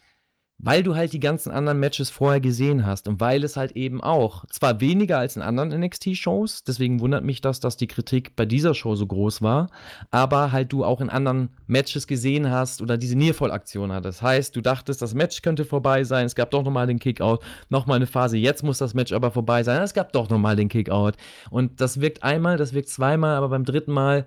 weil 0.59 0.83
du 0.83 0.97
halt 0.97 1.13
die 1.13 1.21
ganzen 1.21 1.53
anderen 1.53 1.79
Matches 1.79 2.11
vorher 2.11 2.41
gesehen 2.41 2.85
hast 2.85 3.07
und 3.07 3.21
weil 3.21 3.45
es 3.45 3.57
halt 3.57 3.73
eben 3.73 4.03
auch, 4.03 4.45
zwar 4.51 4.81
weniger 4.81 5.19
als 5.19 5.37
in 5.37 5.43
anderen 5.43 5.69
NXT-Shows, 5.81 6.65
deswegen 6.65 6.99
wundert 7.01 7.23
mich 7.23 7.41
das, 7.41 7.61
dass 7.61 7.77
die 7.77 7.87
Kritik 7.87 8.35
bei 8.35 8.45
dieser 8.45 8.75
Show 8.75 8.97
so 8.97 9.07
groß 9.07 9.41
war, 9.41 9.69
aber 10.11 10.51
halt 10.51 10.73
du 10.73 10.85
auch 10.85 11.01
in 11.01 11.11
anderen 11.11 11.51
Matches 11.69 12.09
gesehen 12.09 12.51
hast 12.51 12.83
oder 12.83 12.99
diese 12.99 13.17
Nearfall-Aktion 13.17 13.93
hattest. 13.93 14.19
Das 14.19 14.23
heißt, 14.23 14.57
du 14.57 14.61
dachtest, 14.61 15.01
das 15.01 15.15
Match 15.15 15.43
könnte 15.43 15.65
vorbei 15.65 16.03
sein, 16.03 16.27
es 16.27 16.35
gab 16.35 16.51
doch 16.51 16.65
nochmal 16.65 16.89
den 16.89 16.99
Kickout, 16.99 17.39
nochmal 17.69 17.97
eine 17.97 18.07
Phase, 18.07 18.37
jetzt 18.37 18.65
muss 18.65 18.79
das 18.79 18.95
Match 18.95 19.13
aber 19.13 19.31
vorbei 19.31 19.63
sein, 19.63 19.83
es 19.83 19.95
gab 19.95 20.13
doch 20.13 20.29
nochmal 20.29 20.57
den 20.57 20.69
Kickout. 20.69 21.15
Und 21.51 21.81
das 21.81 22.01
wirkt 22.01 22.25
einmal, 22.25 22.57
das 22.57 22.73
wirkt 22.73 22.89
zweimal, 22.89 23.37
aber 23.37 23.51
beim 23.51 23.65
dritten 23.65 23.93
Mal 23.93 24.27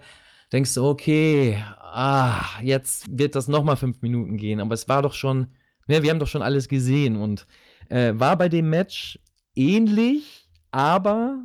denkst 0.54 0.74
du, 0.76 0.86
okay, 0.86 1.58
ah, 1.82 2.42
jetzt 2.62 3.06
wird 3.18 3.36
das 3.36 3.50
nochmal 3.50 3.76
fünf 3.76 4.02
Minuten 4.02 4.38
gehen, 4.38 4.62
aber 4.62 4.74
es 4.74 4.88
war 4.88 5.02
doch 5.02 5.14
schon 5.14 5.48
Ne, 5.92 6.04
wir 6.04 6.10
haben 6.10 6.20
doch 6.20 6.28
schon 6.28 6.42
alles 6.42 6.70
gesehen 6.70 7.18
und 7.18 7.46
äh, 7.90 8.14
war 8.16 8.38
bei 8.38 8.48
dem 8.48 8.70
Match 8.70 9.20
ähnlich, 9.56 10.48
aber 10.72 11.44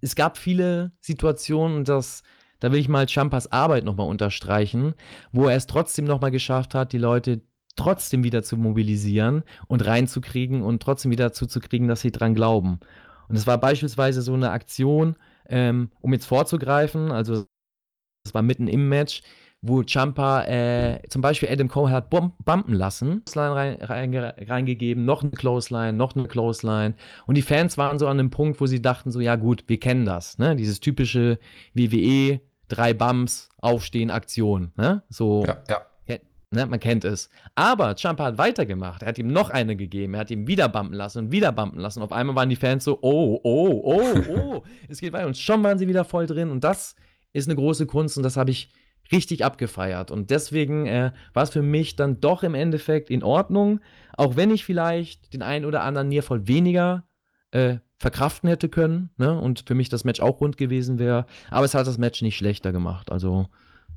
es 0.00 0.14
gab 0.14 0.38
viele 0.38 0.92
Situationen, 1.00 1.82
dass 1.82 2.22
da 2.60 2.70
will 2.70 2.78
ich 2.78 2.88
mal 2.88 3.08
Champas 3.08 3.50
Arbeit 3.50 3.82
nochmal 3.82 4.06
unterstreichen, 4.06 4.94
wo 5.32 5.48
er 5.48 5.56
es 5.56 5.66
trotzdem 5.66 6.04
nochmal 6.04 6.30
geschafft 6.30 6.72
hat, 6.72 6.92
die 6.92 6.98
Leute 6.98 7.40
trotzdem 7.74 8.22
wieder 8.22 8.44
zu 8.44 8.56
mobilisieren 8.56 9.42
und 9.66 9.84
reinzukriegen 9.84 10.62
und 10.62 10.80
trotzdem 10.80 11.10
wieder 11.10 11.24
dazu 11.24 11.46
zu 11.46 11.58
kriegen, 11.58 11.88
dass 11.88 12.00
sie 12.00 12.12
dran 12.12 12.36
glauben. 12.36 12.78
Und 13.28 13.34
es 13.34 13.48
war 13.48 13.58
beispielsweise 13.58 14.22
so 14.22 14.34
eine 14.34 14.52
Aktion, 14.52 15.16
ähm, 15.48 15.90
um 16.00 16.12
jetzt 16.12 16.26
vorzugreifen, 16.26 17.10
also 17.10 17.44
es 18.24 18.34
war 18.34 18.42
mitten 18.42 18.68
im 18.68 18.88
Match, 18.88 19.22
wo 19.62 19.82
Champa 19.82 20.44
äh, 20.44 21.02
zum 21.08 21.20
Beispiel 21.20 21.48
Adam 21.50 21.68
Cole 21.68 21.90
hat 21.90 22.08
bumpen 22.08 22.74
lassen, 22.74 23.22
rein, 23.36 23.76
rein, 23.80 24.14
reingegeben, 24.14 25.04
noch 25.04 25.22
eine 25.22 25.32
Clothesline, 25.32 25.92
noch 25.92 26.16
eine 26.16 26.28
Clothesline. 26.28 26.94
Und 27.26 27.36
die 27.36 27.42
Fans 27.42 27.76
waren 27.76 27.98
so 27.98 28.08
an 28.08 28.16
dem 28.16 28.30
Punkt, 28.30 28.60
wo 28.60 28.66
sie 28.66 28.80
dachten 28.80 29.10
so, 29.10 29.20
ja 29.20 29.36
gut, 29.36 29.64
wir 29.66 29.78
kennen 29.78 30.06
das, 30.06 30.38
ne? 30.38 30.56
Dieses 30.56 30.80
typische 30.80 31.38
WWE, 31.74 32.40
drei 32.68 32.94
Bumps, 32.94 33.50
Aufstehen, 33.58 34.10
Aktion, 34.10 34.72
ne? 34.76 35.02
So. 35.08 35.44
Ja, 35.46 35.62
ja. 35.68 35.82
Ne, 36.52 36.66
man 36.66 36.80
kennt 36.80 37.04
es. 37.04 37.30
Aber 37.54 37.94
Champa 37.94 38.24
hat 38.24 38.38
weitergemacht. 38.38 39.02
Er 39.02 39.08
hat 39.08 39.18
ihm 39.18 39.28
noch 39.28 39.50
eine 39.50 39.76
gegeben. 39.76 40.14
Er 40.14 40.20
hat 40.20 40.32
ihm 40.32 40.48
wieder 40.48 40.68
bumpen 40.68 40.96
lassen 40.96 41.18
und 41.18 41.32
wieder 41.32 41.52
bumpen 41.52 41.78
lassen. 41.78 42.02
Auf 42.02 42.10
einmal 42.10 42.34
waren 42.34 42.48
die 42.48 42.56
Fans 42.56 42.82
so, 42.82 42.98
oh, 43.02 43.38
oh, 43.44 43.80
oh, 43.84 44.18
oh. 44.28 44.62
es 44.88 45.00
geht 45.00 45.12
weiter. 45.12 45.28
Und 45.28 45.38
schon 45.38 45.62
waren 45.62 45.78
sie 45.78 45.86
wieder 45.86 46.04
voll 46.04 46.26
drin. 46.26 46.50
Und 46.50 46.64
das 46.64 46.96
ist 47.32 47.46
eine 47.46 47.54
große 47.54 47.86
Kunst. 47.86 48.16
Und 48.16 48.24
das 48.24 48.36
habe 48.36 48.50
ich 48.50 48.72
richtig 49.12 49.44
abgefeiert. 49.44 50.10
Und 50.10 50.30
deswegen 50.30 50.86
äh, 50.86 51.12
war 51.32 51.42
es 51.42 51.50
für 51.50 51.62
mich 51.62 51.96
dann 51.96 52.20
doch 52.20 52.42
im 52.42 52.54
Endeffekt 52.54 53.10
in 53.10 53.22
Ordnung, 53.22 53.80
auch 54.16 54.36
wenn 54.36 54.50
ich 54.50 54.64
vielleicht 54.64 55.32
den 55.32 55.42
einen 55.42 55.64
oder 55.64 55.82
anderen 55.82 56.08
Nierfall 56.08 56.46
weniger 56.46 57.04
äh, 57.50 57.78
verkraften 57.98 58.48
hätte 58.48 58.68
können 58.68 59.10
ne? 59.16 59.38
und 59.38 59.64
für 59.66 59.74
mich 59.74 59.88
das 59.88 60.04
Match 60.04 60.20
auch 60.20 60.40
rund 60.40 60.56
gewesen 60.56 60.98
wäre. 60.98 61.26
Aber 61.50 61.64
es 61.64 61.74
hat 61.74 61.86
das 61.86 61.98
Match 61.98 62.22
nicht 62.22 62.36
schlechter 62.36 62.72
gemacht. 62.72 63.12
Also 63.12 63.48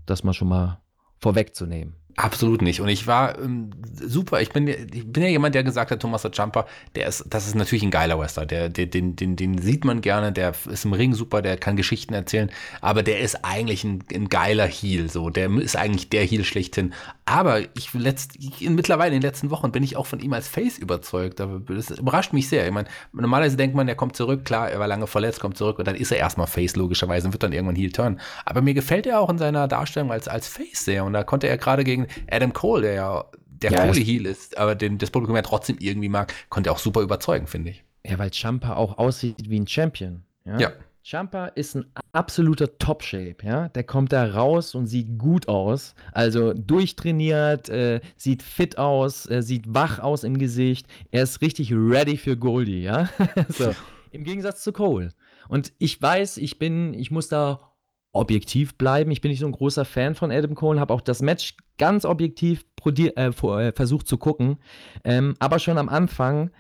das 0.06 0.24
mal 0.24 0.34
schon 0.34 0.50
mal 0.50 0.82
vorwegzunehmen. 1.20 1.96
Absolut 2.16 2.62
nicht. 2.62 2.80
Und 2.80 2.90
ich 2.90 3.08
war 3.08 3.40
ähm, 3.40 3.72
super. 4.00 4.40
Ich 4.42 4.52
bin, 4.52 4.68
ich 4.68 5.12
bin 5.12 5.24
ja 5.24 5.30
jemand, 5.30 5.56
der 5.56 5.64
gesagt 5.64 5.90
hat, 5.90 6.00
Thomas 6.00 6.28
Jumper, 6.32 6.68
der 6.96 7.08
ist, 7.08 7.26
das 7.28 7.48
ist 7.48 7.56
natürlich 7.56 7.82
ein 7.82 7.90
geiler 7.90 8.20
Wrestler. 8.20 8.46
Der, 8.46 8.70
der, 8.70 8.86
den, 8.86 9.16
den, 9.16 9.36
den 9.36 9.58
sieht 9.58 9.84
man 9.84 10.02
gerne, 10.02 10.32
der 10.32 10.54
ist 10.70 10.86
im 10.86 10.94
Ring 10.94 11.16
super, 11.16 11.42
der 11.42 11.58
kann 11.58 11.76
Geschichten 11.76 12.14
erzählen, 12.14 12.52
aber 12.82 13.02
der 13.02 13.20
ist 13.20 13.44
eigentlich 13.44 13.84
ein, 13.84 14.04
ein 14.14 14.30
geiler 14.30 14.68
Heel. 14.68 15.10
So, 15.10 15.32
der 15.32 15.50
ist 15.58 15.76
eigentlich 15.76 16.10
der 16.10 16.24
Heel 16.24 16.44
schlechthin. 16.44 16.94
Aber 17.26 17.62
ich, 17.76 17.92
letzt, 17.94 18.36
ich, 18.38 18.70
mittlerweile 18.70 19.16
in 19.16 19.22
den 19.22 19.28
letzten 19.28 19.50
Wochen 19.50 19.72
bin 19.72 19.82
ich 19.82 19.96
auch 19.96 20.06
von 20.06 20.20
ihm 20.20 20.34
als 20.34 20.48
Face 20.48 20.78
überzeugt. 20.78 21.40
Das 21.40 21.90
überrascht 21.90 22.34
mich 22.34 22.48
sehr. 22.48 22.68
Ich 22.68 22.74
meine, 22.74 22.88
normalerweise 23.12 23.58
denkt 23.58 23.76
man, 23.76 23.88
er 23.88 23.96
kommt 23.96 24.16
zurück, 24.16 24.46
klar, 24.46 24.70
er 24.70 24.80
war 24.80 24.88
lange 24.88 25.08
verletzt, 25.08 25.40
kommt 25.40 25.58
zurück 25.58 25.80
und 25.80 25.88
dann 25.88 25.96
ist 25.96 26.12
er 26.12 26.18
erstmal 26.18 26.48
Face, 26.48 26.76
logischerweise, 26.76 27.28
und 27.28 27.34
wird 27.34 27.42
dann 27.42 27.54
irgendwann 27.54 27.76
Heel 27.76 27.92
turn. 27.92 28.20
Aber 28.46 28.62
mir 28.62 28.76
gefällt 28.76 29.08
er 29.08 29.20
auch 29.20 29.30
in 29.30 29.40
seiner 29.40 29.68
Darstellung 29.68 30.12
als, 30.12 30.28
als 30.28 30.48
Face 30.48 30.86
sehr. 30.86 31.06
Und 31.06 31.14
da 31.14 31.24
konnte 31.24 31.48
er 31.48 31.58
gerade 31.58 31.84
gegen 31.84 32.03
Adam 32.30 32.54
Cole, 32.54 32.82
der 32.84 32.94
ja 32.94 33.26
der 33.64 33.72
ja, 33.72 33.86
coole 33.86 34.00
Heel 34.00 34.26
ist, 34.26 34.58
aber 34.58 34.76
den 34.76 34.98
das 34.98 35.12
Publikum 35.12 35.36
ja 35.36 35.42
trotzdem 35.42 35.78
irgendwie 35.80 36.10
mag, 36.10 36.34
konnte 36.50 36.70
er 36.70 36.74
auch 36.74 36.80
super 36.80 37.02
überzeugen, 37.02 37.48
finde 37.48 37.72
ich. 37.72 37.84
Ja, 38.06 38.20
weil 38.20 38.32
Champa 38.34 38.76
auch 38.76 38.98
aussieht 38.98 39.50
wie 39.50 39.60
ein 39.60 39.68
Champion. 39.68 40.24
Ja. 40.46 40.60
ja. 40.60 40.72
Champa 41.06 41.48
ist 41.48 41.76
ein 41.76 41.86
absoluter 42.14 42.78
Top-Shape, 42.78 43.38
ja. 43.44 43.68
Der 43.70 43.84
kommt 43.84 44.14
da 44.14 44.26
raus 44.26 44.74
und 44.74 44.88
sieht 44.88 45.18
gut 45.18 45.50
aus. 45.50 45.96
Also 46.14 46.54
durchtrainiert, 46.54 47.68
äh, 47.70 48.00
sieht 48.16 48.42
fit 48.42 48.78
aus, 48.78 49.30
äh, 49.30 49.42
sieht 49.42 49.66
wach 49.68 50.00
aus 50.00 50.24
im 50.24 50.38
Gesicht. 50.38 50.88
Er 51.12 51.24
ist 51.24 51.42
richtig 51.42 51.74
ready 51.74 52.16
für 52.16 52.38
Goldie, 52.38 52.84
ja. 52.84 53.10
so. 53.50 53.74
Im 54.12 54.24
Gegensatz 54.24 54.64
zu 54.64 54.72
Cole. 54.72 55.10
Und 55.50 55.74
ich 55.78 56.02
weiß, 56.02 56.38
ich 56.38 56.58
bin, 56.58 56.94
ich 56.94 57.12
muss 57.12 57.28
da 57.28 57.73
objektiv 58.14 58.78
bleiben. 58.78 59.12
Ich 59.12 59.22
bin 59.22 59.32
nicht 59.32 59.42
so 59.42 59.46
ein 59.48 59.52
großer 59.52 59.86
Fan 59.86 60.16
von 60.16 60.32
Adam 60.32 60.56
Cole, 60.56 60.80
habe 60.80 60.94
auch 60.94 61.02
das 61.02 61.22
Match 61.22 61.58
ganz 61.78 62.06
objektiv 62.06 62.64
äh, 62.86 63.10
äh, 63.10 63.32
versucht 63.74 64.08
zu 64.08 64.18
gucken. 64.18 64.58
Ähm, 65.04 65.36
aber 65.40 65.60
schon 65.60 65.78
am 65.78 65.90
Anfang 65.90 66.52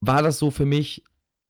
war 0.00 0.22
das 0.22 0.38
so 0.38 0.50
für 0.50 0.66
mich 0.66 1.04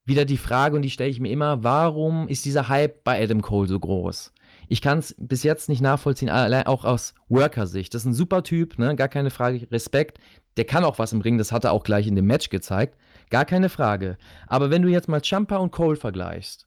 wieder 0.05 0.24
die 0.24 0.36
Frage, 0.36 0.77
und 0.77 0.82
die 0.82 0.90
stelle 0.90 1.10
ich 1.10 1.20
mir 1.20 1.31
immer, 1.31 1.64
warum 1.64 2.28
ist 2.28 2.44
dieser 2.44 2.68
Hype 2.68 3.02
bei 3.02 3.23
Adam 3.23 3.43
Cole 3.43 3.68
so 3.68 3.78
groß? 3.78 4.32
Ich 4.68 4.81
kann 4.81 4.98
es 4.98 5.14
bis 5.18 5.43
jetzt 5.43 5.68
nicht 5.68 5.81
nachvollziehen, 5.81 6.28
allein 6.28 6.66
auch 6.66 6.85
aus 6.85 7.14
Worker-Sicht. 7.28 7.94
Das 7.94 8.02
ist 8.02 8.06
ein 8.06 8.14
super 8.14 8.43
Typ, 8.43 8.78
ne? 8.78 8.97
gar 8.97 9.09
keine 9.09 9.31
Frage, 9.31 9.66
Respekt. 9.70 10.18
Der 10.56 10.64
kann 10.64 10.85
auch 10.85 10.98
was 10.98 11.12
im 11.12 11.20
Ring, 11.20 11.39
das 11.39 11.52
hat 11.52 11.64
er 11.64 11.73
auch 11.73 11.85
gleich 11.85 12.06
in 12.06 12.16
dem 12.16 12.27
Match 12.27 12.51
gezeigt. 12.51 12.97
Gar 13.31 13.44
keine 13.44 13.68
Frage. 13.68 14.16
Aber 14.47 14.70
wenn 14.70 14.82
du 14.82 14.89
jetzt 14.89 15.09
mal 15.09 15.20
Champa 15.20 15.56
und 15.56 15.73
Cole 15.73 15.97
vergleichst, 15.97 16.66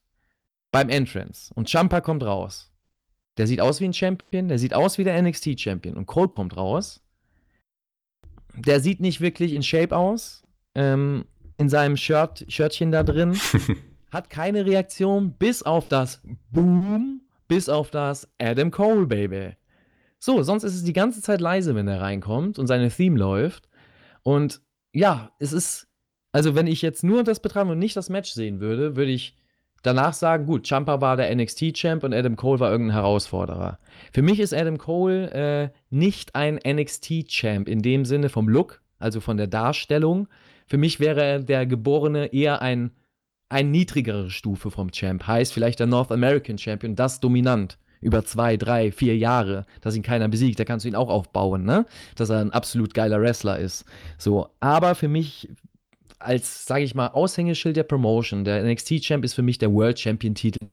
beim 0.72 0.90
Entrance 0.90 1.52
und 1.56 1.70
Champa 1.70 2.02
kommt 2.02 2.24
raus, 2.24 2.69
der 3.40 3.48
sieht 3.48 3.62
aus 3.62 3.82
wie 3.82 3.86
ein 3.86 3.94
Champion, 3.94 4.48
der 4.50 4.60
sieht 4.60 4.76
aus 4.76 5.00
wie 5.00 5.04
der 5.04 5.20
NXT-Champion 5.20 5.96
und 5.98 6.06
Cole 6.06 6.30
kommt 6.30 6.56
raus 6.56 7.02
der 8.66 8.80
sieht 8.80 9.00
nicht 9.00 9.22
wirklich 9.22 9.54
in 9.54 9.64
Shape 9.64 9.96
aus. 9.96 10.44
Ähm, 10.76 11.26
in 11.58 11.70
seinem 11.70 11.98
Shirt, 11.98 12.46
Shirtchen 12.48 12.92
da 12.92 13.04
drin. 13.04 13.38
hat 14.12 14.30
keine 14.30 14.66
Reaktion, 14.66 15.34
bis 15.34 15.62
auf 15.62 15.88
das 15.88 16.22
Boom, 16.52 17.22
bis 17.48 17.70
auf 17.70 17.92
das 17.92 18.28
Adam 18.40 18.72
Cole, 18.72 19.06
Baby. 19.06 19.56
So, 20.20 20.42
sonst 20.42 20.64
ist 20.64 20.76
es 20.76 20.84
die 20.84 20.94
ganze 20.94 21.22
Zeit 21.22 21.42
leise, 21.42 21.76
wenn 21.76 21.88
er 21.88 22.02
reinkommt 22.02 22.58
und 22.58 22.68
seine 22.68 22.90
Theme 22.90 23.20
läuft. 23.20 23.70
Und 24.24 24.62
ja, 24.94 25.32
es 25.40 25.54
ist, 25.54 25.88
also 26.32 26.56
wenn 26.56 26.66
ich 26.66 26.82
jetzt 26.82 27.04
nur 27.04 27.24
das 27.24 27.40
betrachte 27.40 27.72
und 27.72 27.80
nicht 27.80 27.96
das 27.96 28.10
Match 28.10 28.32
sehen 28.32 28.60
würde, 28.60 28.96
würde 28.96 29.12
ich 29.12 29.38
danach 29.84 30.14
sagen, 30.14 30.46
gut, 30.46 30.68
Champa 30.68 31.02
war 31.02 31.18
der 31.18 31.34
NXT-Champ 31.36 32.04
und 32.04 32.14
Adam 32.14 32.36
Cole 32.36 32.60
war 32.60 32.72
irgendein 32.72 32.96
Herausforderer. 32.96 33.80
Für 34.12 34.22
mich 34.22 34.40
ist 34.40 34.54
Adam 34.54 34.78
Cole 34.78 35.32
äh, 35.32 35.70
nicht 35.90 36.36
ein 36.36 36.60
NXT-Champ 36.66 37.68
in 37.68 37.82
dem 37.82 38.06
Sinne 38.06 38.30
vom 38.30 38.48
Look, 38.48 38.82
also 39.00 39.20
von 39.20 39.38
der 39.38 39.48
Darstellung. 39.48 40.28
Für 40.68 40.78
mich 40.78 41.00
wäre 41.00 41.24
er 41.24 41.40
der 41.40 41.66
Geborene 41.66 42.28
eher 42.28 42.62
ein, 42.62 42.92
ein 43.50 43.72
niedrigere 43.72 44.30
Stufe 44.30 44.72
vom 44.72 44.92
Champ. 44.92 45.26
Heißt 45.26 45.54
vielleicht 45.54 45.80
der 45.80 45.88
North 45.88 46.12
American 46.12 46.58
Champion, 46.58 46.96
das 46.96 47.20
dominant 47.20 47.78
über 48.02 48.24
zwei, 48.24 48.58
drei, 48.58 48.92
vier 48.92 49.18
Jahre, 49.18 49.66
dass 49.82 49.96
ihn 49.96 50.04
keiner 50.04 50.30
besiegt, 50.30 50.60
da 50.60 50.66
kannst 50.66 50.86
du 50.86 50.90
ihn 50.90 50.96
auch 50.96 51.10
aufbauen, 51.10 51.64
ne? 51.64 51.86
Dass 52.16 52.30
er 52.30 52.40
ein 52.40 52.54
absolut 52.54 52.94
geiler 52.94 53.22
Wrestler 53.22 53.60
ist. 53.60 53.86
So, 54.18 54.50
aber 54.60 54.96
für 54.96 55.08
mich 55.10 55.50
als, 56.20 56.66
sage 56.66 56.84
ich 56.84 56.96
mal, 56.96 57.08
Aushängeschild 57.08 57.78
der 57.78 57.84
Promotion. 57.84 58.44
Der 58.44 58.64
NXT-Champ 58.64 59.24
ist 59.24 59.34
für 59.34 59.42
mich 59.42 59.58
der 59.58 59.72
World 59.72 60.00
Champion-Titel 60.00 60.70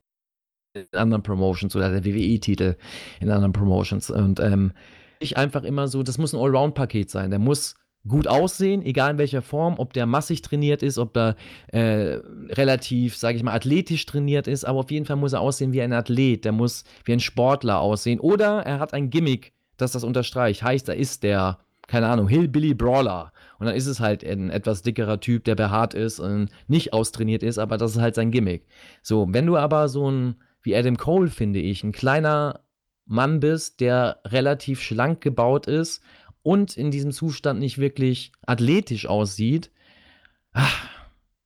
in 0.75 0.87
anderen 0.93 1.23
Promotions 1.23 1.75
oder 1.75 1.91
der 1.91 2.05
WWE-Titel 2.05 2.77
in 3.21 3.31
anderen 3.31 3.53
Promotions. 3.53 4.11
Und 4.11 4.41
ähm, 4.41 4.73
ich 5.21 5.37
einfach 5.37 5.63
immer 5.63 5.89
so, 5.89 6.03
das 6.03 6.19
muss 6.19 6.35
ein 6.35 6.41
Allround-Paket 6.41 7.11
sein. 7.11 7.31
Der 7.31 7.39
muss 7.39 7.77
gut 8.07 8.29
aussehen, 8.29 8.83
egal 8.83 9.13
in 9.13 9.19
welcher 9.19 9.43
Form, 9.43 9.75
ob 9.79 9.93
der 9.93 10.07
massig 10.07 10.43
trainiert 10.43 10.83
ist, 10.83 10.99
ob 10.99 11.17
er 11.17 11.35
äh, 11.69 12.21
relativ, 12.51 13.17
sage 13.17 13.37
ich 13.37 13.43
mal, 13.43 13.55
athletisch 13.55 14.07
trainiert 14.07 14.47
ist, 14.47 14.65
aber 14.65 14.81
auf 14.81 14.91
jeden 14.91 15.07
Fall 15.07 15.17
muss 15.17 15.33
er 15.33 15.41
aussehen 15.41 15.73
wie 15.73 15.83
ein 15.83 15.93
Athlet, 15.93 16.45
der 16.45 16.53
muss 16.53 16.85
wie 17.05 17.13
ein 17.13 17.21
Sportler 17.21 17.81
aussehen 17.81 18.21
oder 18.21 18.61
er 18.61 18.79
hat 18.79 18.95
ein 18.95 19.11
Gimmick, 19.11 19.53
das 19.77 19.93
das 19.93 20.05
unterstreicht. 20.05 20.63
Heißt, 20.63 20.89
er 20.89 20.97
ist 20.97 21.25
der, 21.25 21.59
keine 21.89 22.07
Ahnung, 22.07 22.29
Hillbilly 22.29 22.75
Brawler 22.75 23.33
und 23.59 23.67
dann 23.67 23.75
ist 23.75 23.87
es 23.87 24.01
halt 24.01 24.25
ein 24.25 24.51
etwas 24.51 24.83
dickerer 24.83 25.21
Typ, 25.21 25.45
der 25.45 25.55
behaart 25.55 25.95
ist 25.95 26.21
und 26.21 26.49
nicht 26.69 26.93
austrainiert 26.93 27.43
ist, 27.43 27.59
aber 27.59 27.79
das 27.79 27.93
ist 27.97 28.01
halt 28.01 28.15
sein 28.15 28.31
Gimmick. 28.31 28.67
So, 29.03 29.27
wenn 29.31 29.47
du 29.47 29.57
aber 29.57 29.89
so 29.89 30.11
ein, 30.11 30.37
wie 30.63 30.77
Adam 30.77 30.97
Cole, 30.97 31.29
finde 31.29 31.61
ich, 31.61 31.85
ein 31.85 31.93
kleiner 31.93 32.61
Mann 33.07 33.41
bist, 33.41 33.81
der 33.81 34.21
relativ 34.27 34.83
schlank 34.83 35.21
gebaut 35.21 35.67
ist 35.67 36.03
und 36.43 36.77
in 36.77 36.91
diesem 36.91 37.13
Zustand 37.13 37.61
nicht 37.61 37.79
wirklich 37.79 38.33
athletisch 38.47 39.07
aussieht, 39.07 39.71
ah, 40.53 40.69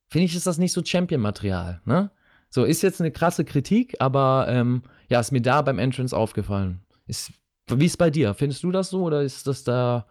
finde 0.09 0.25
ich, 0.25 0.35
ist 0.35 0.47
das 0.47 0.57
nicht 0.57 0.73
so 0.73 0.83
Champion-Material, 0.83 1.81
ne? 1.85 2.11
So, 2.53 2.65
ist 2.65 2.81
jetzt 2.83 2.99
eine 2.99 3.11
krasse 3.11 3.45
Kritik, 3.45 3.95
aber 3.99 4.45
ähm, 4.49 4.83
ja, 5.07 5.21
ist 5.21 5.31
mir 5.31 5.41
da 5.41 5.61
beim 5.61 5.79
Entrance 5.79 6.15
aufgefallen. 6.15 6.81
Ist, 7.07 7.31
wie 7.69 7.85
ist 7.85 7.93
es 7.93 7.97
bei 7.97 8.09
dir? 8.09 8.33
Findest 8.33 8.63
du 8.63 8.71
das 8.71 8.89
so 8.89 9.03
oder 9.03 9.21
ist 9.21 9.47
das 9.47 9.63
da 9.63 10.05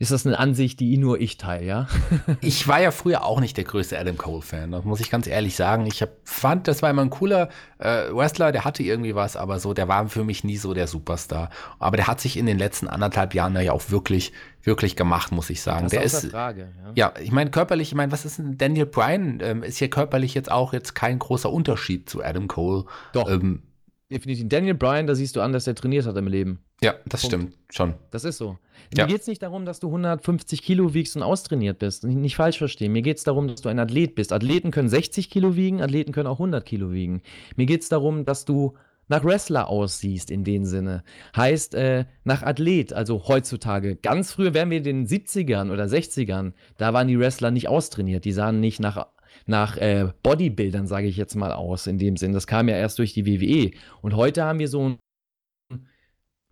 ist 0.00 0.12
das 0.12 0.26
eine 0.26 0.38
Ansicht, 0.38 0.80
die 0.80 0.96
nur 0.96 1.20
ich 1.20 1.36
teile, 1.36 1.66
ja? 1.66 1.88
ich 2.40 2.66
war 2.66 2.80
ja 2.80 2.90
früher 2.90 3.22
auch 3.22 3.38
nicht 3.38 3.58
der 3.58 3.64
größte 3.64 3.98
Adam 3.98 4.16
Cole-Fan, 4.16 4.72
das 4.72 4.86
muss 4.86 4.98
ich 4.98 5.10
ganz 5.10 5.26
ehrlich 5.26 5.56
sagen. 5.56 5.84
Ich 5.84 6.00
hab, 6.00 6.08
fand, 6.24 6.68
das 6.68 6.80
war 6.80 6.88
immer 6.88 7.02
ein 7.02 7.10
cooler 7.10 7.50
äh, 7.76 8.10
Wrestler, 8.10 8.50
der 8.50 8.64
hatte 8.64 8.82
irgendwie 8.82 9.14
was, 9.14 9.36
aber 9.36 9.60
so, 9.60 9.74
der 9.74 9.88
war 9.88 10.08
für 10.08 10.24
mich 10.24 10.42
nie 10.42 10.56
so 10.56 10.72
der 10.72 10.86
Superstar. 10.86 11.50
Aber 11.78 11.98
der 11.98 12.06
hat 12.06 12.18
sich 12.18 12.38
in 12.38 12.46
den 12.46 12.58
letzten 12.58 12.88
anderthalb 12.88 13.34
Jahren 13.34 13.54
ja 13.60 13.72
auch 13.72 13.90
wirklich, 13.90 14.32
wirklich 14.62 14.96
gemacht, 14.96 15.32
muss 15.32 15.50
ich 15.50 15.60
sagen. 15.60 15.82
Das 15.82 15.90
der 15.92 16.02
ist, 16.02 16.30
Frage, 16.30 16.72
ja. 16.96 17.10
ja 17.12 17.20
ich 17.22 17.30
meine, 17.30 17.50
körperlich, 17.50 17.88
ich 17.88 17.94
meine, 17.94 18.10
was 18.10 18.24
ist 18.24 18.38
denn 18.38 18.56
Daniel 18.56 18.86
Bryan? 18.86 19.40
Ähm, 19.42 19.62
ist 19.62 19.76
hier 19.76 19.90
körperlich 19.90 20.32
jetzt 20.32 20.50
auch 20.50 20.72
jetzt 20.72 20.94
kein 20.94 21.18
großer 21.18 21.52
Unterschied 21.52 22.08
zu 22.08 22.24
Adam 22.24 22.48
Cole. 22.48 22.86
Doch. 23.12 23.28
Ähm, 23.28 23.64
Definitiv. 24.10 24.48
Daniel 24.48 24.74
Bryan, 24.74 25.06
da 25.06 25.14
siehst 25.14 25.36
du 25.36 25.40
an, 25.40 25.52
dass 25.52 25.66
er 25.66 25.74
trainiert 25.74 26.06
hat 26.06 26.16
im 26.16 26.26
Leben. 26.26 26.64
Ja, 26.82 26.94
das 27.04 27.22
Punkt. 27.22 27.34
stimmt 27.34 27.54
schon. 27.68 27.94
Das 28.10 28.24
ist 28.24 28.38
so. 28.38 28.56
Ja. 28.96 29.04
Mir 29.04 29.12
geht 29.12 29.20
es 29.20 29.26
nicht 29.26 29.42
darum, 29.42 29.66
dass 29.66 29.80
du 29.80 29.88
150 29.88 30.62
Kilo 30.62 30.94
wiegst 30.94 31.14
und 31.14 31.22
austrainiert 31.22 31.78
bist. 31.78 32.04
Nicht, 32.04 32.16
nicht 32.16 32.36
falsch 32.36 32.58
verstehen. 32.58 32.92
Mir 32.92 33.02
geht 33.02 33.18
es 33.18 33.24
darum, 33.24 33.48
dass 33.48 33.60
du 33.60 33.68
ein 33.68 33.78
Athlet 33.78 34.14
bist. 34.14 34.32
Athleten 34.32 34.70
können 34.70 34.88
60 34.88 35.28
Kilo 35.28 35.56
wiegen, 35.56 35.82
Athleten 35.82 36.12
können 36.12 36.26
auch 36.26 36.38
100 36.40 36.64
Kilo 36.64 36.90
wiegen. 36.90 37.22
Mir 37.56 37.66
geht 37.66 37.82
es 37.82 37.90
darum, 37.90 38.24
dass 38.24 38.46
du 38.46 38.74
nach 39.08 39.24
Wrestler 39.24 39.68
aussiehst 39.68 40.30
in 40.30 40.44
dem 40.44 40.64
Sinne. 40.64 41.02
Heißt, 41.36 41.74
äh, 41.74 42.06
nach 42.24 42.42
Athlet, 42.42 42.92
also 42.92 43.26
heutzutage. 43.28 43.96
Ganz 43.96 44.32
früher 44.32 44.54
wären 44.54 44.70
wir 44.70 44.78
in 44.78 44.84
den 44.84 45.06
70ern 45.06 45.70
oder 45.70 45.84
60ern, 45.84 46.52
da 46.78 46.94
waren 46.94 47.08
die 47.08 47.18
Wrestler 47.18 47.50
nicht 47.50 47.68
austrainiert. 47.68 48.24
Die 48.24 48.32
sahen 48.32 48.60
nicht 48.60 48.80
nach 48.80 49.08
nach 49.46 49.76
äh, 49.76 50.08
Bodybuildern, 50.22 50.86
sage 50.86 51.06
ich 51.06 51.16
jetzt 51.16 51.34
mal 51.34 51.52
aus, 51.52 51.86
in 51.86 51.98
dem 51.98 52.16
Sinn. 52.16 52.32
Das 52.32 52.46
kam 52.46 52.68
ja 52.68 52.76
erst 52.76 52.98
durch 52.98 53.12
die 53.12 53.26
WWE. 53.26 53.70
Und 54.02 54.16
heute 54.16 54.44
haben 54.44 54.58
wir 54.58 54.68
so 54.68 54.88
ein 54.88 54.98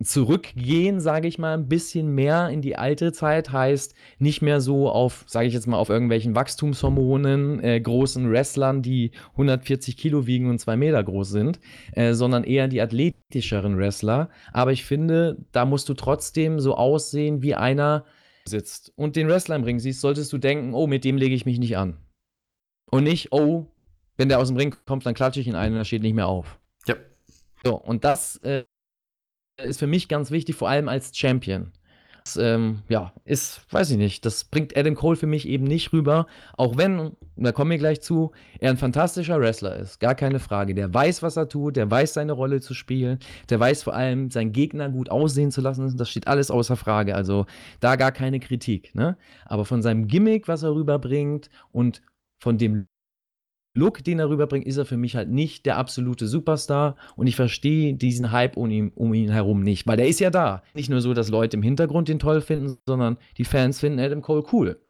Zurückgehen, 0.01 1.01
sage 1.01 1.27
ich 1.27 1.39
mal, 1.39 1.53
ein 1.53 1.67
bisschen 1.67 2.15
mehr 2.15 2.47
in 2.49 2.61
die 2.61 2.77
alte 2.77 3.11
Zeit, 3.11 3.51
heißt 3.51 3.93
nicht 4.17 4.41
mehr 4.41 4.61
so 4.61 4.89
auf, 4.89 5.25
sage 5.27 5.47
ich 5.47 5.53
jetzt 5.53 5.67
mal, 5.67 5.77
auf 5.77 5.89
irgendwelchen 5.89 6.35
Wachstumshormonen, 6.35 7.61
äh, 7.61 7.81
großen 7.81 8.31
Wrestlern, 8.31 8.81
die 8.81 9.11
140 9.31 9.97
Kilo 9.97 10.25
wiegen 10.25 10.49
und 10.49 10.59
zwei 10.59 10.77
Meter 10.77 11.03
groß 11.03 11.29
sind, 11.29 11.59
äh, 11.91 12.13
sondern 12.13 12.45
eher 12.45 12.69
die 12.69 12.81
athletischeren 12.81 13.77
Wrestler. 13.77 14.29
Aber 14.53 14.71
ich 14.71 14.85
finde, 14.85 15.37
da 15.51 15.65
musst 15.65 15.89
du 15.89 15.93
trotzdem 15.95 16.61
so 16.61 16.75
aussehen, 16.75 17.41
wie 17.41 17.55
einer 17.55 18.05
sitzt 18.45 18.93
und 18.95 19.17
den 19.17 19.27
Wrestler 19.27 19.57
im 19.57 19.63
Ring 19.63 19.79
siehst, 19.79 19.99
solltest 19.99 20.31
du 20.31 20.37
denken, 20.37 20.73
oh, 20.73 20.87
mit 20.87 21.03
dem 21.03 21.17
lege 21.17 21.35
ich 21.35 21.45
mich 21.45 21.59
nicht 21.59 21.77
an. 21.77 21.97
Und 22.89 23.03
nicht, 23.03 23.31
oh, 23.31 23.67
wenn 24.15 24.29
der 24.29 24.39
aus 24.39 24.47
dem 24.47 24.57
Ring 24.57 24.75
kommt, 24.85 25.05
dann 25.05 25.13
klatsche 25.13 25.39
ich 25.39 25.47
ihn 25.47 25.55
ein 25.55 25.73
und 25.73 25.77
er 25.77 25.85
steht 25.85 26.01
nicht 26.01 26.15
mehr 26.15 26.27
auf. 26.27 26.59
Ja. 26.87 26.95
So, 27.63 27.75
und 27.75 28.03
das 28.03 28.37
äh, 28.37 28.63
ist 29.63 29.79
für 29.79 29.87
mich 29.87 30.07
ganz 30.07 30.31
wichtig, 30.31 30.55
vor 30.55 30.69
allem 30.69 30.87
als 30.89 31.15
Champion. 31.17 31.71
Das, 32.23 32.35
ähm, 32.35 32.83
ja, 32.89 33.13
ist, 33.25 33.61
weiß 33.71 33.91
ich 33.91 33.97
nicht, 33.97 34.25
das 34.25 34.43
bringt 34.43 34.77
Adam 34.77 34.93
Cole 34.93 35.15
für 35.15 35.25
mich 35.25 35.47
eben 35.47 35.63
nicht 35.63 35.93
rüber, 35.93 36.27
auch 36.57 36.77
wenn, 36.77 37.13
da 37.37 37.51
kommen 37.51 37.71
wir 37.71 37.77
gleich 37.77 38.01
zu, 38.01 38.31
er 38.59 38.69
ein 38.71 38.77
fantastischer 38.77 39.39
Wrestler 39.39 39.77
ist, 39.77 39.99
gar 39.99 40.15
keine 40.15 40.39
Frage. 40.39 40.75
Der 40.75 40.93
weiß, 40.93 41.23
was 41.23 41.37
er 41.37 41.47
tut, 41.47 41.75
der 41.75 41.89
weiß, 41.89 42.13
seine 42.13 42.33
Rolle 42.33 42.59
zu 42.59 42.73
spielen, 42.73 43.19
der 43.49 43.59
weiß 43.59 43.83
vor 43.83 43.95
allem, 43.95 44.29
seinen 44.29 44.51
Gegner 44.51 44.89
gut 44.89 45.09
aussehen 45.09 45.51
zu 45.51 45.61
lassen, 45.61 45.95
das 45.97 46.09
steht 46.09 46.27
alles 46.27 46.51
außer 46.51 46.75
Frage, 46.75 47.15
also 47.15 47.45
da 47.79 47.95
gar 47.95 48.11
keine 48.11 48.39
Kritik, 48.39 48.93
ne? 48.93 49.17
Aber 49.45 49.65
von 49.65 49.81
seinem 49.81 50.07
Gimmick, 50.07 50.47
was 50.47 50.63
er 50.63 50.75
rüberbringt 50.75 51.49
und 51.71 52.01
von 52.39 52.57
dem 52.57 52.88
Look, 53.79 54.03
den 54.03 54.19
er 54.19 54.29
rüberbringt, 54.29 54.67
ist 54.67 54.75
er 54.75 54.83
für 54.83 54.97
mich 54.97 55.15
halt 55.15 55.29
nicht 55.29 55.65
der 55.65 55.77
absolute 55.77 56.27
Superstar 56.27 56.97
und 57.15 57.27
ich 57.27 57.37
verstehe 57.37 57.93
diesen 57.93 58.33
Hype 58.33 58.57
um 58.57 58.69
ihn, 58.69 58.91
um 58.93 59.13
ihn 59.13 59.31
herum 59.31 59.63
nicht, 59.63 59.87
weil 59.87 59.95
der 59.95 60.09
ist 60.09 60.19
ja 60.19 60.29
da. 60.29 60.63
Nicht 60.73 60.89
nur 60.89 60.99
so, 60.99 61.13
dass 61.13 61.29
Leute 61.29 61.55
im 61.55 61.63
Hintergrund 61.63 62.09
den 62.09 62.19
toll 62.19 62.41
finden, 62.41 62.77
sondern 62.85 63.17
die 63.37 63.45
Fans 63.45 63.79
finden 63.79 64.01
Adam 64.01 64.21
Cole 64.21 64.43
cool. 64.51 64.81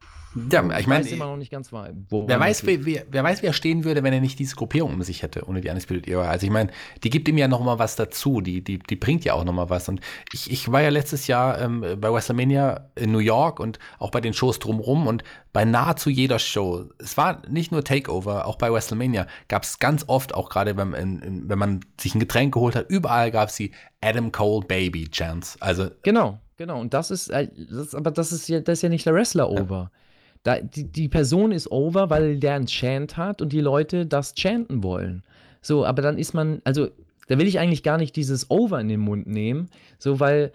Ja, 0.52 0.78
ich 0.78 0.88
meine, 0.88 1.08
immer 1.08 1.26
noch 1.26 1.38
nicht 1.38 1.52
ganz. 1.52 1.72
Wer 1.72 2.40
weiß, 2.40 2.66
wer, 2.66 3.04
wer, 3.10 3.24
weiß, 3.24 3.42
wer 3.42 3.54
stehen 3.54 3.84
würde, 3.84 4.04
wenn 4.04 4.14
er 4.14 4.22
nicht 4.22 4.38
diese 4.38 4.56
Gruppierung 4.56 4.94
um 4.94 5.02
sich 5.02 5.24
hätte, 5.24 5.48
ohne 5.48 5.62
die 5.62 5.70
Undisputed 5.70 6.08
Era. 6.08 6.30
Also 6.30 6.46
ich 6.46 6.52
meine, 6.52 6.70
die 7.04 7.10
gibt 7.10 7.28
ihm 7.28 7.38
ja 7.38 7.48
noch 7.48 7.64
mal 7.64 7.80
was 7.80 7.96
dazu, 7.96 8.42
die, 8.42 8.64
die, 8.64 8.80
die 8.80 8.96
bringt 8.96 9.26
ja 9.26 9.34
auch 9.34 9.44
noch 9.44 9.54
mal 9.54 9.70
was. 9.70 9.90
Und 9.90 10.02
ich, 10.32 10.52
ich 10.52 10.72
war 10.72 10.82
ja 10.82 10.90
letztes 10.90 11.28
Jahr 11.28 11.60
ähm, 11.60 11.82
bei 12.00 12.14
WrestleMania 12.14 12.92
in 12.96 13.12
New 13.12 13.20
York 13.20 13.60
und 13.60 13.80
auch 13.98 14.12
bei 14.12 14.22
den 14.22 14.34
Shows 14.34 14.60
drumrum 14.60 15.08
und 15.08 15.24
bei 15.52 15.66
nahezu 15.66 16.10
jeder 16.10 16.38
Show, 16.38 16.86
es 17.00 17.18
war 17.18 17.42
nicht 17.50 17.72
nur 17.72 17.84
Takeover, 17.84 18.46
auch 18.46 18.58
bei 18.58 18.72
WrestleMania 18.72 19.26
gab 19.48 19.64
es 19.64 19.80
ganz 19.80 20.06
oft, 20.08 20.36
auch 20.36 20.50
gerade 20.50 20.78
wenn, 20.78 21.50
wenn 21.50 21.60
man 21.60 21.80
sich 22.00 22.14
ein 22.14 22.20
Getränk 22.20 22.54
geholt 22.54 22.76
hat, 22.76 22.90
überall 22.90 23.32
gab 23.32 23.50
es 23.50 23.56
die 23.56 23.72
Adam 24.02 24.32
Cole 24.32 24.66
Baby 24.66 25.10
Chance. 25.10 25.58
Also 25.60 25.90
genau, 26.04 26.40
genau. 26.58 26.80
Und 26.80 26.94
das 26.94 27.10
ist, 27.10 27.30
äh, 27.30 27.50
das, 27.70 27.96
aber 27.96 28.12
das 28.12 28.32
ist 28.32 28.48
ja, 28.48 28.60
das 28.60 28.80
ist 28.80 28.82
ja 28.84 28.90
nicht 28.90 29.06
der 29.06 29.16
Wrestler 29.16 29.50
over. 29.50 29.92
Ja. 29.92 29.99
Da, 30.44 30.60
die, 30.60 30.86
die 30.90 31.10
Person 31.10 31.52
ist 31.52 31.70
over, 31.70 32.10
weil 32.10 32.40
der 32.40 32.54
ein 32.54 32.66
Chant 32.66 33.18
hat 33.18 33.42
und 33.42 33.52
die 33.52 33.60
Leute 33.60 34.06
das 34.06 34.34
chanten 34.36 34.84
wollen. 34.84 35.24
So, 35.62 35.86
aber 35.86 36.02
dann 36.02 36.18
ist 36.18 36.34
man, 36.34 36.62
also, 36.64 36.90
da 37.28 37.38
will 37.38 37.48
ich 37.48 37.60
eigentlich 37.60 37.84
gar 37.84 37.98
nicht 37.98 38.16
dieses 38.16 38.50
Over 38.50 38.80
in 38.80 38.88
den 38.88 39.02
Mund 39.02 39.28
nehmen, 39.28 39.70
so, 39.98 40.20
weil, 40.20 40.54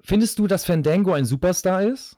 findest 0.00 0.38
du, 0.38 0.46
dass 0.46 0.64
Fandango 0.64 1.12
ein 1.12 1.26
Superstar 1.26 1.82
ist? 1.82 2.16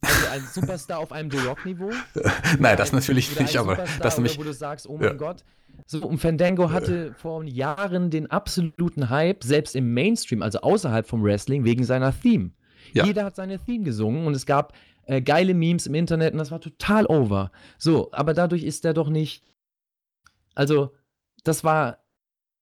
Also 0.00 0.26
ein 0.28 0.42
Superstar 0.52 0.98
auf 0.98 1.12
einem 1.12 1.30
The 1.30 1.38
Rock-Niveau? 1.38 1.90
Nein, 2.58 2.76
das 2.76 2.92
natürlich 2.92 3.38
nicht, 3.38 3.56
aber 3.56 3.84
das 4.00 4.16
nämlich. 4.16 4.38
Wo 4.38 4.44
du 4.44 4.52
sagst, 4.52 4.88
oh 4.88 4.96
mein 4.96 5.02
ja. 5.02 5.12
Gott. 5.12 5.44
So, 5.86 6.06
und 6.06 6.18
Fandango 6.18 6.70
hatte 6.70 7.14
vor 7.14 7.44
Jahren 7.44 8.10
den 8.10 8.30
absoluten 8.30 9.10
Hype, 9.10 9.44
selbst 9.44 9.76
im 9.76 9.94
Mainstream, 9.94 10.42
also 10.42 10.60
außerhalb 10.60 11.06
vom 11.06 11.22
Wrestling, 11.22 11.64
wegen 11.64 11.84
seiner 11.84 12.18
Theme. 12.18 12.50
Ja. 12.92 13.04
Jeder 13.04 13.24
hat 13.24 13.36
seine 13.36 13.58
Theme 13.58 13.84
gesungen 13.84 14.26
und 14.26 14.34
es 14.34 14.46
gab 14.46 14.74
äh, 15.04 15.22
geile 15.22 15.54
Memes 15.54 15.86
im 15.86 15.94
Internet 15.94 16.32
und 16.32 16.38
das 16.38 16.50
war 16.50 16.60
total 16.60 17.06
over. 17.06 17.50
So, 17.78 18.10
aber 18.12 18.34
dadurch 18.34 18.62
ist 18.62 18.84
er 18.84 18.94
doch 18.94 19.08
nicht. 19.08 19.44
Also, 20.54 20.94
das 21.44 21.64
war 21.64 21.98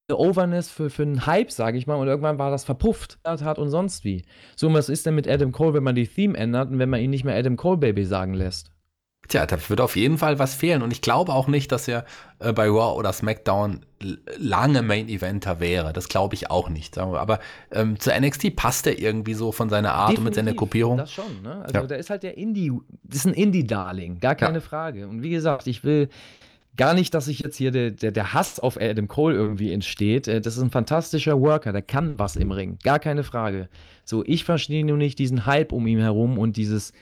Overness 0.08 0.70
für, 0.70 0.90
für 0.90 1.02
einen 1.02 1.26
Hype, 1.26 1.50
sage 1.50 1.78
ich 1.78 1.86
mal, 1.86 1.96
und 1.96 2.06
irgendwann 2.06 2.38
war 2.38 2.50
das 2.50 2.64
verpufft 2.64 3.18
hat 3.24 3.58
und 3.58 3.70
sonst 3.70 4.04
wie. 4.04 4.24
So, 4.54 4.72
was 4.72 4.88
ist 4.88 5.06
denn 5.06 5.16
mit 5.16 5.28
Adam 5.28 5.50
Cole, 5.50 5.74
wenn 5.74 5.82
man 5.82 5.96
die 5.96 6.06
Theme 6.06 6.36
ändert 6.38 6.70
und 6.70 6.78
wenn 6.78 6.90
man 6.90 7.00
ihn 7.00 7.10
nicht 7.10 7.24
mehr 7.24 7.36
Adam 7.36 7.56
Cole 7.56 7.78
Baby 7.78 8.04
sagen 8.04 8.34
lässt? 8.34 8.70
Tja, 9.28 9.44
da 9.44 9.56
wird 9.68 9.80
auf 9.80 9.96
jeden 9.96 10.18
Fall 10.18 10.38
was 10.38 10.54
fehlen. 10.54 10.82
Und 10.82 10.92
ich 10.92 11.00
glaube 11.00 11.32
auch 11.32 11.48
nicht, 11.48 11.72
dass 11.72 11.88
er 11.88 12.04
äh, 12.38 12.52
bei 12.52 12.68
Raw 12.68 12.96
oder 12.96 13.12
SmackDown 13.12 13.84
lange 14.38 14.82
Main 14.82 15.08
Eventer 15.08 15.58
wäre. 15.58 15.92
Das 15.92 16.08
glaube 16.08 16.34
ich 16.34 16.50
auch 16.50 16.68
nicht. 16.68 16.96
Aber 16.98 17.40
ähm, 17.72 17.98
zu 17.98 18.10
NXT 18.10 18.54
passt 18.54 18.86
er 18.86 18.98
irgendwie 18.98 19.34
so 19.34 19.50
von 19.50 19.68
seiner 19.68 19.94
Art 19.94 20.12
Definitiv, 20.12 20.18
und 20.18 20.24
mit 20.24 20.34
seiner 20.34 20.54
Gruppierung. 20.54 20.98
Das 20.98 21.12
schon, 21.12 21.42
ne? 21.42 21.62
Also 21.62 21.74
ja. 21.74 21.86
da 21.86 21.94
ist 21.96 22.10
halt 22.10 22.22
der 22.22 22.38
Indie, 22.38 22.72
das 23.02 23.20
ist 23.20 23.26
ein 23.26 23.34
Indie-Darling, 23.34 24.20
gar 24.20 24.36
keine 24.36 24.58
ja. 24.58 24.60
Frage. 24.60 25.08
Und 25.08 25.22
wie 25.22 25.30
gesagt, 25.30 25.66
ich 25.66 25.82
will 25.82 26.08
gar 26.76 26.94
nicht, 26.94 27.14
dass 27.14 27.24
sich 27.24 27.40
jetzt 27.40 27.56
hier 27.56 27.70
der, 27.70 27.90
der, 27.90 28.12
der, 28.12 28.32
Hass 28.32 28.60
auf 28.60 28.78
Adam 28.80 29.08
Cole 29.08 29.34
irgendwie 29.34 29.72
entsteht. 29.72 30.28
Äh, 30.28 30.40
das 30.40 30.56
ist 30.56 30.62
ein 30.62 30.70
fantastischer 30.70 31.40
Worker, 31.40 31.72
der 31.72 31.82
kann 31.82 32.18
was 32.18 32.36
im 32.36 32.52
Ring, 32.52 32.78
gar 32.82 32.98
keine 32.98 33.24
Frage. 33.24 33.68
So, 34.04 34.22
ich 34.24 34.44
verstehe 34.44 34.84
nur 34.84 34.98
nicht 34.98 35.18
diesen 35.18 35.46
Hype 35.46 35.72
um 35.72 35.86
ihn 35.86 35.98
herum 35.98 36.38
und 36.38 36.56
dieses 36.56 36.92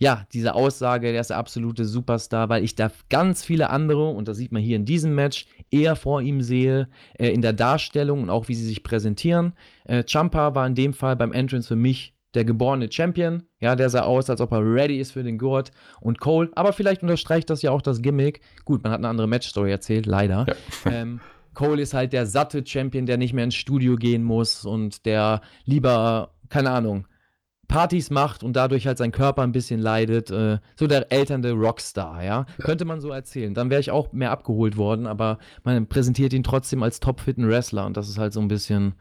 ja, 0.00 0.24
diese 0.32 0.54
Aussage, 0.54 1.12
der 1.12 1.20
ist 1.20 1.28
der 1.28 1.36
absolute 1.36 1.84
Superstar, 1.84 2.48
weil 2.48 2.64
ich 2.64 2.74
da 2.74 2.90
ganz 3.10 3.44
viele 3.44 3.68
andere, 3.68 4.08
und 4.08 4.28
das 4.28 4.38
sieht 4.38 4.50
man 4.50 4.62
hier 4.62 4.76
in 4.76 4.86
diesem 4.86 5.14
Match, 5.14 5.44
eher 5.70 5.94
vor 5.94 6.22
ihm 6.22 6.40
sehe, 6.40 6.88
äh, 7.18 7.28
in 7.28 7.42
der 7.42 7.52
Darstellung 7.52 8.22
und 8.22 8.30
auch 8.30 8.48
wie 8.48 8.54
sie 8.54 8.64
sich 8.64 8.82
präsentieren. 8.82 9.52
Äh, 9.84 10.02
Champa 10.04 10.54
war 10.54 10.66
in 10.66 10.74
dem 10.74 10.94
Fall 10.94 11.16
beim 11.16 11.32
Entrance 11.32 11.68
für 11.68 11.76
mich 11.76 12.14
der 12.32 12.46
geborene 12.46 12.90
Champion. 12.90 13.42
Ja, 13.60 13.76
der 13.76 13.90
sah 13.90 14.00
aus, 14.00 14.30
als 14.30 14.40
ob 14.40 14.52
er 14.52 14.64
ready 14.64 14.98
ist 14.98 15.12
für 15.12 15.22
den 15.22 15.36
Gurt. 15.36 15.70
Und 16.00 16.18
Cole, 16.18 16.50
aber 16.54 16.72
vielleicht 16.72 17.02
unterstreicht 17.02 17.50
das 17.50 17.60
ja 17.60 17.70
auch 17.70 17.82
das 17.82 18.00
Gimmick. 18.00 18.40
Gut, 18.64 18.82
man 18.82 18.92
hat 18.92 19.00
eine 19.00 19.08
andere 19.08 19.28
Matchstory 19.28 19.70
erzählt, 19.70 20.06
leider. 20.06 20.46
Ja. 20.48 20.54
Ähm, 20.90 21.20
Cole 21.52 21.82
ist 21.82 21.92
halt 21.92 22.14
der 22.14 22.24
satte 22.24 22.64
Champion, 22.64 23.04
der 23.04 23.18
nicht 23.18 23.34
mehr 23.34 23.44
ins 23.44 23.54
Studio 23.54 23.96
gehen 23.96 24.24
muss 24.24 24.64
und 24.64 25.04
der 25.04 25.42
lieber, 25.66 26.32
keine 26.48 26.70
Ahnung, 26.70 27.06
Partys 27.70 28.10
macht 28.10 28.42
und 28.42 28.54
dadurch 28.56 28.88
halt 28.88 28.98
sein 28.98 29.12
Körper 29.12 29.42
ein 29.42 29.52
bisschen 29.52 29.78
leidet. 29.78 30.28
Äh, 30.30 30.58
so 30.74 30.88
der 30.88 31.12
elternde 31.12 31.52
Rockstar, 31.52 32.22
ja? 32.22 32.24
ja. 32.24 32.46
Könnte 32.58 32.84
man 32.84 33.00
so 33.00 33.10
erzählen. 33.10 33.54
Dann 33.54 33.70
wäre 33.70 33.80
ich 33.80 33.92
auch 33.92 34.12
mehr 34.12 34.32
abgeholt 34.32 34.76
worden, 34.76 35.06
aber 35.06 35.38
man 35.62 35.86
präsentiert 35.86 36.32
ihn 36.32 36.42
trotzdem 36.42 36.82
als 36.82 36.98
topfitten 36.98 37.48
Wrestler 37.48 37.86
und 37.86 37.96
das 37.96 38.08
ist 38.08 38.18
halt 38.18 38.32
so 38.32 38.40
ein 38.40 38.48
bisschen, 38.48 38.94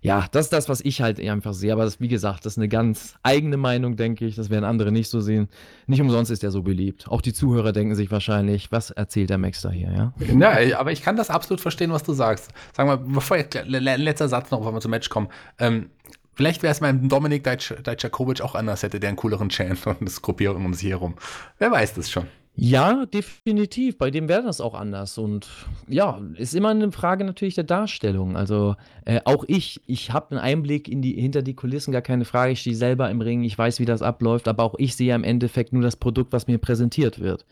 ja, 0.00 0.26
das 0.32 0.46
ist 0.46 0.52
das, 0.52 0.68
was 0.68 0.80
ich 0.80 1.00
halt 1.00 1.20
einfach 1.20 1.54
sehe. 1.54 1.72
Aber 1.72 1.84
das, 1.84 2.00
wie 2.00 2.08
gesagt, 2.08 2.44
das 2.44 2.54
ist 2.54 2.58
eine 2.58 2.68
ganz 2.68 3.14
eigene 3.22 3.56
Meinung, 3.56 3.94
denke 3.94 4.26
ich. 4.26 4.34
Das 4.34 4.50
werden 4.50 4.64
andere 4.64 4.90
nicht 4.90 5.10
so 5.10 5.20
sehen. 5.20 5.48
Nicht 5.86 6.00
umsonst 6.00 6.32
ist 6.32 6.42
er 6.42 6.50
so 6.50 6.62
beliebt. 6.62 7.06
Auch 7.08 7.20
die 7.20 7.32
Zuhörer 7.32 7.70
denken 7.70 7.94
sich 7.94 8.10
wahrscheinlich, 8.10 8.72
was 8.72 8.90
erzählt 8.90 9.30
der 9.30 9.38
Max 9.38 9.62
da 9.62 9.70
hier, 9.70 9.92
ja? 9.92 10.12
Ja, 10.36 10.80
aber 10.80 10.90
ich 10.90 11.02
kann 11.02 11.14
das 11.14 11.30
absolut 11.30 11.60
verstehen, 11.60 11.92
was 11.92 12.02
du 12.02 12.14
sagst. 12.14 12.50
Sag 12.76 12.86
mal, 12.86 12.98
bevor 12.98 13.36
ich, 13.36 13.46
letzter 13.64 14.28
Satz 14.28 14.50
noch, 14.50 14.58
bevor 14.58 14.74
wir 14.74 14.80
zum 14.80 14.90
Match 14.90 15.08
kommen. 15.08 15.28
Ähm, 15.60 15.90
Vielleicht 16.38 16.62
wäre 16.62 16.70
es 16.70 16.78
beim 16.78 17.08
Dominik 17.08 17.42
Dajczakovic 17.42 18.42
auch 18.42 18.54
anders, 18.54 18.84
hätte 18.84 19.00
der 19.00 19.08
einen 19.08 19.16
cooleren 19.16 19.48
Chant 19.48 19.84
und 19.88 20.02
das 20.02 20.22
Gruppierung 20.22 20.64
um 20.66 20.72
sich 20.72 20.88
herum. 20.88 21.16
Wer 21.58 21.72
weiß 21.72 21.94
das 21.94 22.08
schon. 22.08 22.28
Ja, 22.54 23.06
definitiv. 23.06 23.98
Bei 23.98 24.12
dem 24.12 24.28
wäre 24.28 24.44
das 24.44 24.60
auch 24.60 24.74
anders. 24.74 25.18
Und 25.18 25.48
ja, 25.88 26.20
ist 26.36 26.54
immer 26.54 26.68
eine 26.68 26.92
Frage 26.92 27.24
natürlich 27.24 27.56
der 27.56 27.64
Darstellung. 27.64 28.36
Also 28.36 28.76
äh, 29.04 29.20
auch 29.24 29.46
ich, 29.48 29.80
ich 29.88 30.12
habe 30.12 30.30
einen 30.30 30.38
Einblick 30.38 30.86
in 30.86 31.02
die, 31.02 31.14
hinter 31.20 31.42
die 31.42 31.54
Kulissen, 31.54 31.90
gar 31.90 32.02
keine 32.02 32.24
Frage. 32.24 32.52
Ich 32.52 32.60
stehe 32.60 32.76
selber 32.76 33.10
im 33.10 33.20
Ring, 33.20 33.42
ich 33.42 33.58
weiß, 33.58 33.80
wie 33.80 33.84
das 33.84 34.02
abläuft, 34.02 34.46
aber 34.46 34.62
auch 34.62 34.76
ich 34.78 34.94
sehe 34.94 35.16
im 35.16 35.24
Endeffekt 35.24 35.72
nur 35.72 35.82
das 35.82 35.96
Produkt, 35.96 36.32
was 36.32 36.46
mir 36.46 36.58
präsentiert 36.58 37.18
wird. 37.18 37.46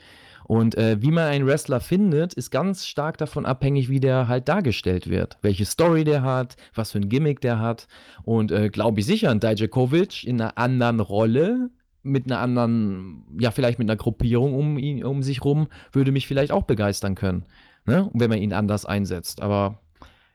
Und 0.46 0.76
äh, 0.76 1.02
wie 1.02 1.10
man 1.10 1.24
einen 1.24 1.46
Wrestler 1.46 1.80
findet, 1.80 2.34
ist 2.34 2.50
ganz 2.50 2.86
stark 2.86 3.18
davon 3.18 3.46
abhängig, 3.46 3.88
wie 3.88 4.00
der 4.00 4.28
halt 4.28 4.48
dargestellt 4.48 5.10
wird. 5.10 5.38
Welche 5.42 5.64
Story 5.64 6.04
der 6.04 6.22
hat, 6.22 6.56
was 6.74 6.92
für 6.92 6.98
ein 6.98 7.08
Gimmick 7.08 7.40
der 7.40 7.58
hat. 7.58 7.88
Und 8.22 8.52
äh, 8.52 8.68
glaube 8.68 9.00
ich 9.00 9.06
sicher, 9.06 9.30
ein 9.30 9.40
Dijakovic 9.40 10.24
in 10.24 10.40
einer 10.40 10.56
anderen 10.56 11.00
Rolle, 11.00 11.70
mit 12.04 12.26
einer 12.26 12.38
anderen, 12.38 13.24
ja, 13.40 13.50
vielleicht 13.50 13.80
mit 13.80 13.90
einer 13.90 13.96
Gruppierung 13.96 14.54
um 14.54 14.78
ihn, 14.78 15.04
um 15.04 15.24
sich 15.24 15.44
rum, 15.44 15.66
würde 15.90 16.12
mich 16.12 16.28
vielleicht 16.28 16.52
auch 16.52 16.62
begeistern 16.62 17.16
können. 17.16 17.44
Ne? 17.88 18.10
wenn 18.14 18.30
man 18.30 18.40
ihn 18.40 18.52
anders 18.52 18.84
einsetzt. 18.84 19.40
Aber 19.40 19.80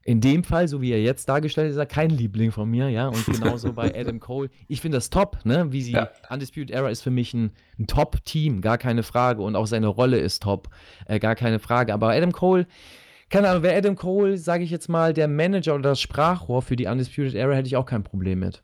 in 0.03 0.19
dem 0.19 0.44
Fall, 0.44 0.68
so 0.68 0.82
wie 0.82 0.91
er 0.91 1.02
jetzt 1.02 1.30
dargestellt 1.30 1.69
ist, 1.69 1.76
ist 1.76 1.80
er 1.80 1.86
kein 1.86 2.10
Liebling 2.10 2.52
von 2.52 2.69
mir, 2.69 2.90
ja. 2.90 3.07
Und 3.07 3.26
genauso 3.28 3.73
bei 3.73 3.94
Adam 3.95 4.19
Cole. 4.19 4.49
Ich 4.68 4.82
finde 4.82 4.98
das 4.98 5.10
top, 5.10 5.40
ne? 5.44 5.72
Wie 5.72 5.82
sie, 5.82 5.91
ja. 5.91 6.10
Undisputed 6.30 6.72
Era 6.72 6.90
ist 6.90 7.02
für 7.02 7.11
mich 7.11 7.34
ein, 7.34 7.52
ein 7.78 7.88
Top-Team, 7.88 8.61
gar 8.61 8.78
keine 8.78 9.03
Frage. 9.03 9.44
Und 9.44 9.56
auch 9.56 9.68
seine 9.68 9.88
Rolle 9.88 10.19
ist 10.19 10.41
top, 10.44 10.69
äh, 11.06 11.19
gar 11.19 11.36
keine 11.36 11.60
Frage. 11.60 11.94
Aber 11.94 12.11
Adam 12.11 12.32
Cole, 12.32 12.65
keine 13.30 13.49
Ahnung, 13.49 13.64
wäre 13.64 13.78
Adam 13.78 13.95
Cole, 13.95 14.38
sage 14.38 14.64
ich 14.64 14.72
jetzt 14.72 14.90
mal, 14.90 15.14
der 15.14 15.28
Manager 15.28 15.76
oder 15.76 15.90
das 15.90 16.02
Sprachrohr 16.02 16.64
für 16.64 16.76
die 16.76 16.88
Undisputed 16.88 17.36
Era, 17.36 17.53
hätte 17.53 17.68
ich 17.68 17.78
auch 17.78 17.86
kein 17.86 18.03
Problem 18.03 18.40
mit. 18.40 18.64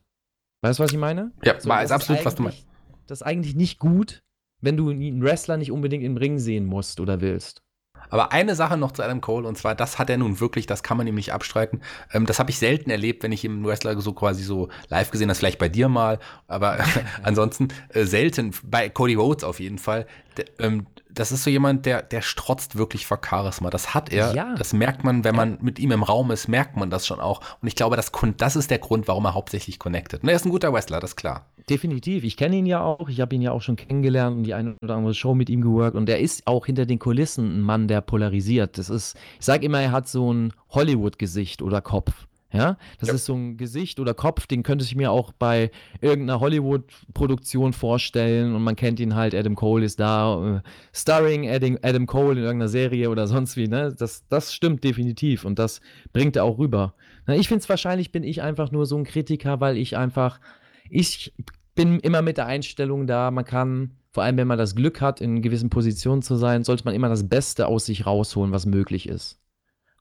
Weißt 0.62 0.80
du, 0.80 0.82
was 0.82 0.90
ich 0.90 0.98
meine? 0.98 1.30
Ja, 1.44 1.60
so, 1.60 1.72
ist 1.72 1.92
absolut, 1.92 2.24
was 2.24 2.34
du 2.34 2.42
meinst. 2.42 2.66
Das 3.06 3.20
ist 3.20 3.26
eigentlich 3.26 3.54
nicht 3.54 3.78
gut, 3.78 4.22
wenn 4.60 4.76
du 4.76 4.90
einen 4.90 5.22
Wrestler 5.22 5.56
nicht 5.56 5.70
unbedingt 5.70 6.02
im 6.02 6.16
Ring 6.16 6.38
sehen 6.38 6.66
musst 6.66 6.98
oder 6.98 7.20
willst. 7.20 7.62
Aber 8.10 8.32
eine 8.32 8.54
Sache 8.54 8.76
noch 8.76 8.92
zu 8.92 9.02
Adam 9.02 9.20
Cole, 9.20 9.46
und 9.46 9.56
zwar, 9.56 9.74
das 9.74 9.98
hat 9.98 10.10
er 10.10 10.16
nun 10.16 10.40
wirklich, 10.40 10.66
das 10.66 10.82
kann 10.82 10.96
man 10.96 11.06
ihm 11.06 11.14
nicht 11.14 11.32
abstreiten. 11.32 11.80
Ähm, 12.12 12.26
das 12.26 12.38
habe 12.38 12.50
ich 12.50 12.58
selten 12.58 12.90
erlebt, 12.90 13.22
wenn 13.22 13.32
ich 13.32 13.44
im 13.44 13.64
Wrestler 13.64 14.00
so 14.00 14.12
quasi 14.12 14.42
so 14.42 14.68
live 14.88 15.10
gesehen 15.10 15.28
habe, 15.28 15.38
vielleicht 15.38 15.58
bei 15.58 15.68
dir 15.68 15.88
mal, 15.88 16.18
aber 16.46 16.78
ansonsten 17.22 17.68
äh, 17.90 18.04
selten, 18.04 18.54
bei 18.64 18.88
Cody 18.88 19.14
Rhodes 19.14 19.44
auf 19.44 19.60
jeden 19.60 19.78
Fall. 19.78 20.06
D 20.36 20.44
ähm, 20.58 20.86
das 21.18 21.32
ist 21.32 21.42
so 21.42 21.50
jemand, 21.50 21.84
der, 21.84 22.02
der 22.02 22.22
strotzt 22.22 22.76
wirklich 22.76 23.04
vor 23.04 23.18
Charisma. 23.28 23.70
Das 23.70 23.92
hat 23.92 24.12
er. 24.12 24.34
Ja. 24.34 24.54
Das 24.54 24.72
merkt 24.72 25.02
man, 25.02 25.24
wenn 25.24 25.34
man 25.34 25.58
mit 25.60 25.80
ihm 25.80 25.90
im 25.90 26.04
Raum 26.04 26.30
ist, 26.30 26.46
merkt 26.46 26.76
man 26.76 26.90
das 26.90 27.08
schon 27.08 27.18
auch. 27.18 27.40
Und 27.60 27.66
ich 27.66 27.74
glaube, 27.74 27.96
das, 27.96 28.12
das 28.36 28.54
ist 28.54 28.70
der 28.70 28.78
Grund, 28.78 29.08
warum 29.08 29.24
er 29.24 29.34
hauptsächlich 29.34 29.80
connected. 29.80 30.22
Und 30.22 30.28
er 30.28 30.36
ist 30.36 30.46
ein 30.46 30.50
guter 30.50 30.72
Wrestler, 30.72 31.00
das 31.00 31.10
ist 31.10 31.16
klar. 31.16 31.46
Definitiv. 31.68 32.22
Ich 32.22 32.36
kenne 32.36 32.56
ihn 32.56 32.66
ja 32.66 32.82
auch. 32.82 33.08
Ich 33.08 33.20
habe 33.20 33.34
ihn 33.34 33.42
ja 33.42 33.50
auch 33.50 33.62
schon 33.62 33.74
kennengelernt 33.74 34.36
und 34.36 34.44
die 34.44 34.54
eine 34.54 34.76
oder 34.80 34.94
andere 34.94 35.12
Show 35.12 35.34
mit 35.34 35.50
ihm 35.50 35.60
geworkt. 35.60 35.96
Und 35.96 36.08
er 36.08 36.20
ist 36.20 36.46
auch 36.46 36.66
hinter 36.66 36.86
den 36.86 37.00
Kulissen 37.00 37.58
ein 37.58 37.60
Mann, 37.62 37.88
der 37.88 38.00
polarisiert. 38.00 38.78
Das 38.78 38.88
ist, 38.88 39.16
ich 39.40 39.44
sage 39.44 39.66
immer, 39.66 39.80
er 39.80 39.90
hat 39.90 40.08
so 40.08 40.32
ein 40.32 40.52
Hollywood-Gesicht 40.70 41.62
oder 41.62 41.80
Kopf. 41.80 42.27
Ja, 42.50 42.78
das 42.98 43.10
ja. 43.10 43.14
ist 43.14 43.26
so 43.26 43.34
ein 43.34 43.58
Gesicht 43.58 44.00
oder 44.00 44.14
Kopf, 44.14 44.46
den 44.46 44.62
könnte 44.62 44.82
ich 44.82 44.96
mir 44.96 45.10
auch 45.10 45.32
bei 45.32 45.70
irgendeiner 46.00 46.40
Hollywood-Produktion 46.40 47.74
vorstellen 47.74 48.54
und 48.54 48.62
man 48.62 48.74
kennt 48.74 49.00
ihn 49.00 49.14
halt, 49.14 49.34
Adam 49.34 49.54
Cole 49.54 49.84
ist 49.84 50.00
da, 50.00 50.56
äh, 50.56 50.60
starring 50.94 51.46
Adam, 51.46 51.76
Adam 51.82 52.06
Cole 52.06 52.38
in 52.38 52.44
irgendeiner 52.44 52.70
Serie 52.70 53.10
oder 53.10 53.26
sonst 53.26 53.58
wie, 53.58 53.68
ne? 53.68 53.94
Das, 53.94 54.26
das 54.28 54.54
stimmt 54.54 54.82
definitiv 54.82 55.44
und 55.44 55.58
das 55.58 55.82
bringt 56.14 56.36
er 56.36 56.44
auch 56.44 56.56
rüber. 56.56 56.94
Na, 57.26 57.36
ich 57.36 57.48
finde 57.48 57.60
es 57.60 57.68
wahrscheinlich, 57.68 58.12
bin 58.12 58.22
ich 58.22 58.40
einfach 58.40 58.70
nur 58.70 58.86
so 58.86 58.96
ein 58.96 59.04
Kritiker, 59.04 59.60
weil 59.60 59.76
ich 59.76 59.98
einfach, 59.98 60.40
ich 60.88 61.34
bin 61.74 62.00
immer 62.00 62.22
mit 62.22 62.38
der 62.38 62.46
Einstellung 62.46 63.06
da, 63.06 63.30
man 63.30 63.44
kann, 63.44 63.98
vor 64.10 64.22
allem 64.22 64.38
wenn 64.38 64.48
man 64.48 64.56
das 64.56 64.74
Glück 64.74 65.02
hat, 65.02 65.20
in 65.20 65.42
gewissen 65.42 65.68
Positionen 65.68 66.22
zu 66.22 66.36
sein, 66.36 66.64
sollte 66.64 66.84
man 66.86 66.94
immer 66.94 67.10
das 67.10 67.28
Beste 67.28 67.66
aus 67.66 67.84
sich 67.84 68.06
rausholen, 68.06 68.52
was 68.52 68.64
möglich 68.64 69.06
ist. 69.06 69.38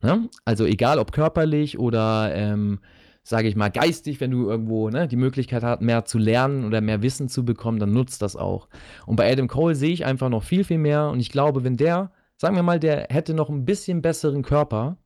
Ne? 0.02 0.30
Also 0.46 0.66
egal 0.66 1.00
ob 1.00 1.12
körperlich 1.12 1.80
oder, 1.80 2.32
ähm, 2.34 2.80
sage 3.24 3.48
ich 3.48 3.56
mal, 3.56 3.70
geistig, 3.70 4.22
wenn 4.22 4.32
du 4.32 4.50
irgendwo 4.50 4.90
ne, 4.90 5.08
die 5.08 5.16
Möglichkeit 5.16 5.64
hast, 5.64 5.82
mehr 5.82 6.06
zu 6.06 6.18
lernen 6.18 6.66
oder 6.66 6.82
mehr 6.82 7.02
Wissen 7.02 7.30
zu 7.30 7.44
bekommen, 7.44 7.80
dann 7.80 7.92
nutzt 7.92 8.22
das 8.22 8.36
auch. 8.36 8.70
Und 9.06 9.16
bei 9.16 9.32
Adam 9.32 9.48
Cole 9.48 9.76
sehe 9.76 9.92
ich 9.92 10.06
einfach 10.06 10.30
noch 10.30 10.44
viel, 10.44 10.64
viel 10.64 10.78
mehr. 10.78 11.10
Und 11.10 11.20
ich 11.20 11.32
glaube, 11.32 11.64
wenn 11.64 11.78
der, 11.78 12.12
sagen 12.38 12.56
wir 12.56 12.64
mal, 12.64 12.80
der 12.80 13.08
hätte 13.10 13.34
noch 13.34 13.50
ein 13.50 13.66
bisschen 13.66 14.02
besseren 14.02 14.44
Körper, 14.44 14.98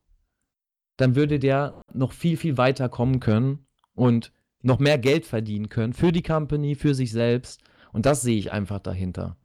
dann 0.96 1.16
würde 1.16 1.38
der 1.38 1.82
noch 1.92 2.12
viel, 2.12 2.36
viel 2.36 2.58
weiter 2.58 2.88
kommen 2.88 3.18
können 3.18 3.66
und 3.94 4.32
noch 4.62 4.78
mehr 4.78 4.98
Geld 4.98 5.26
verdienen 5.26 5.68
können 5.68 5.92
für 5.92 6.12
die 6.12 6.22
Company, 6.22 6.74
für 6.74 6.94
sich 6.94 7.10
selbst. 7.10 7.62
Und 7.92 8.06
das 8.06 8.22
sehe 8.22 8.38
ich 8.38 8.52
einfach 8.52 8.78
dahinter. 8.78 9.36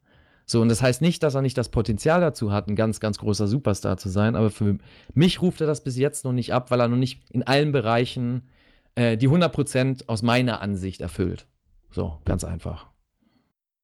So, 0.50 0.62
und 0.62 0.70
das 0.70 0.80
heißt 0.80 1.02
nicht, 1.02 1.22
dass 1.22 1.34
er 1.34 1.42
nicht 1.42 1.58
das 1.58 1.68
Potenzial 1.68 2.22
dazu 2.22 2.50
hat, 2.52 2.68
ein 2.68 2.74
ganz, 2.74 3.00
ganz 3.00 3.18
großer 3.18 3.46
Superstar 3.46 3.98
zu 3.98 4.08
sein, 4.08 4.34
aber 4.34 4.50
für 4.50 4.78
mich 5.12 5.42
ruft 5.42 5.60
er 5.60 5.66
das 5.66 5.84
bis 5.84 5.98
jetzt 5.98 6.24
noch 6.24 6.32
nicht 6.32 6.54
ab, 6.54 6.70
weil 6.70 6.80
er 6.80 6.88
noch 6.88 6.96
nicht 6.96 7.22
in 7.30 7.42
allen 7.42 7.70
Bereichen 7.70 8.48
äh, 8.94 9.18
die 9.18 9.28
100% 9.28 10.08
aus 10.08 10.22
meiner 10.22 10.62
Ansicht 10.62 11.02
erfüllt. 11.02 11.46
So, 11.90 12.18
ganz 12.24 12.44
einfach. 12.44 12.86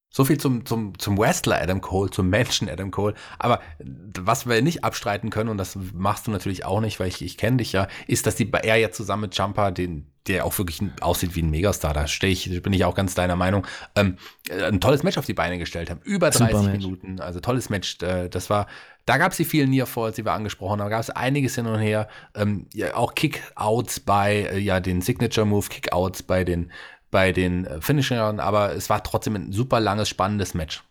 So 0.09 0.25
viel 0.25 0.39
zum, 0.39 0.65
zum, 0.65 0.97
zum 0.97 1.19
Wrestler 1.19 1.61
Adam 1.61 1.81
Cole, 1.81 2.09
zum 2.09 2.29
Menschen 2.29 2.67
Adam 2.67 2.89
Cole. 2.89 3.13
Aber 3.37 3.61
was 3.77 4.47
wir 4.47 4.59
nicht 4.63 4.83
abstreiten 4.83 5.29
können, 5.29 5.49
und 5.49 5.59
das 5.59 5.77
machst 5.93 6.25
du 6.25 6.31
natürlich 6.31 6.65
auch 6.65 6.81
nicht, 6.81 6.99
weil 6.99 7.09
ich, 7.09 7.21
ich 7.21 7.37
kenne 7.37 7.57
dich 7.57 7.73
ja, 7.73 7.87
ist, 8.07 8.25
dass 8.25 8.35
die 8.35 8.51
er 8.51 8.77
ja 8.77 8.89
zusammen 8.89 9.23
mit 9.23 9.37
Jumper, 9.37 9.71
den, 9.71 10.07
der 10.27 10.45
auch 10.45 10.57
wirklich 10.57 10.81
aussieht 11.01 11.35
wie 11.35 11.41
ein 11.41 11.49
Megastar, 11.49 11.93
da 11.93 12.07
stehe 12.07 12.33
ich, 12.33 12.61
bin 12.61 12.73
ich 12.73 12.85
auch 12.85 12.95
ganz 12.95 13.13
deiner 13.13 13.35
Meinung, 13.35 13.65
ähm, 13.95 14.17
ein 14.49 14.81
tolles 14.81 15.03
Match 15.03 15.17
auf 15.17 15.25
die 15.25 15.33
Beine 15.33 15.57
gestellt 15.57 15.89
haben. 15.89 16.01
Über 16.03 16.29
30 16.31 16.71
Minuten, 16.71 17.19
also 17.19 17.39
tolles 17.39 17.69
Match. 17.69 18.01
Äh, 18.01 18.29
das 18.29 18.49
war, 18.49 18.67
da 19.05 19.17
gab 19.17 19.31
es 19.31 19.37
die 19.37 19.45
vielen 19.45 19.69
Nearfalls, 19.69 20.15
die 20.15 20.25
wir 20.25 20.33
angesprochen 20.33 20.73
haben, 20.73 20.79
da 20.79 20.89
gab 20.89 21.01
es 21.01 21.09
einiges 21.09 21.55
hin 21.55 21.67
und 21.67 21.79
her. 21.79 22.07
Ähm, 22.33 22.67
ja, 22.73 22.95
auch 22.95 23.13
Kickouts 23.13 23.99
bei, 23.99 24.49
äh, 24.51 24.57
ja, 24.59 24.79
den 24.79 25.01
Signature 25.01 25.45
Move, 25.45 25.67
Kickouts 25.69 26.23
bei 26.23 26.43
den 26.43 26.71
bei 27.11 27.31
den 27.31 27.65
äh, 27.65 27.79
Finishern, 27.79 28.41
aber 28.41 28.73
es 28.73 28.89
war 28.89 29.01
trotzdem 29.01 29.35
ein 29.35 29.51
super 29.53 29.79
langes, 29.79 30.09
spannendes 30.09 30.53
Match. 30.53 30.83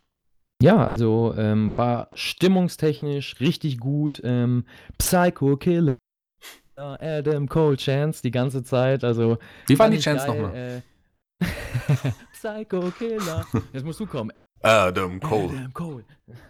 Ja, 0.59 0.87
also 0.87 1.35
ähm, 1.37 1.77
war 1.77 2.09
stimmungstechnisch 2.13 3.39
richtig 3.39 3.77
gut. 3.77 4.21
Ähm, 4.23 4.65
Psycho 4.97 5.57
Killer. 5.57 5.97
Adam 6.77 7.47
Cole 7.47 7.77
Chance 7.77 8.21
die 8.21 8.31
ganze 8.31 8.63
Zeit. 8.63 9.03
Also, 9.03 9.37
Wie 9.67 9.77
waren 9.79 9.91
die 9.91 9.99
Chance 9.99 10.27
nochmal? 10.27 10.55
Äh, 10.55 10.81
Psycho 12.33 12.91
Killer. 12.91 13.45
Jetzt 13.73 13.85
musst 13.85 13.99
du 13.99 14.05
kommen. 14.05 14.31
Adam 14.65 15.19
Cole. 15.19 15.49
Adam 15.49 15.73
Cole. 15.73 16.03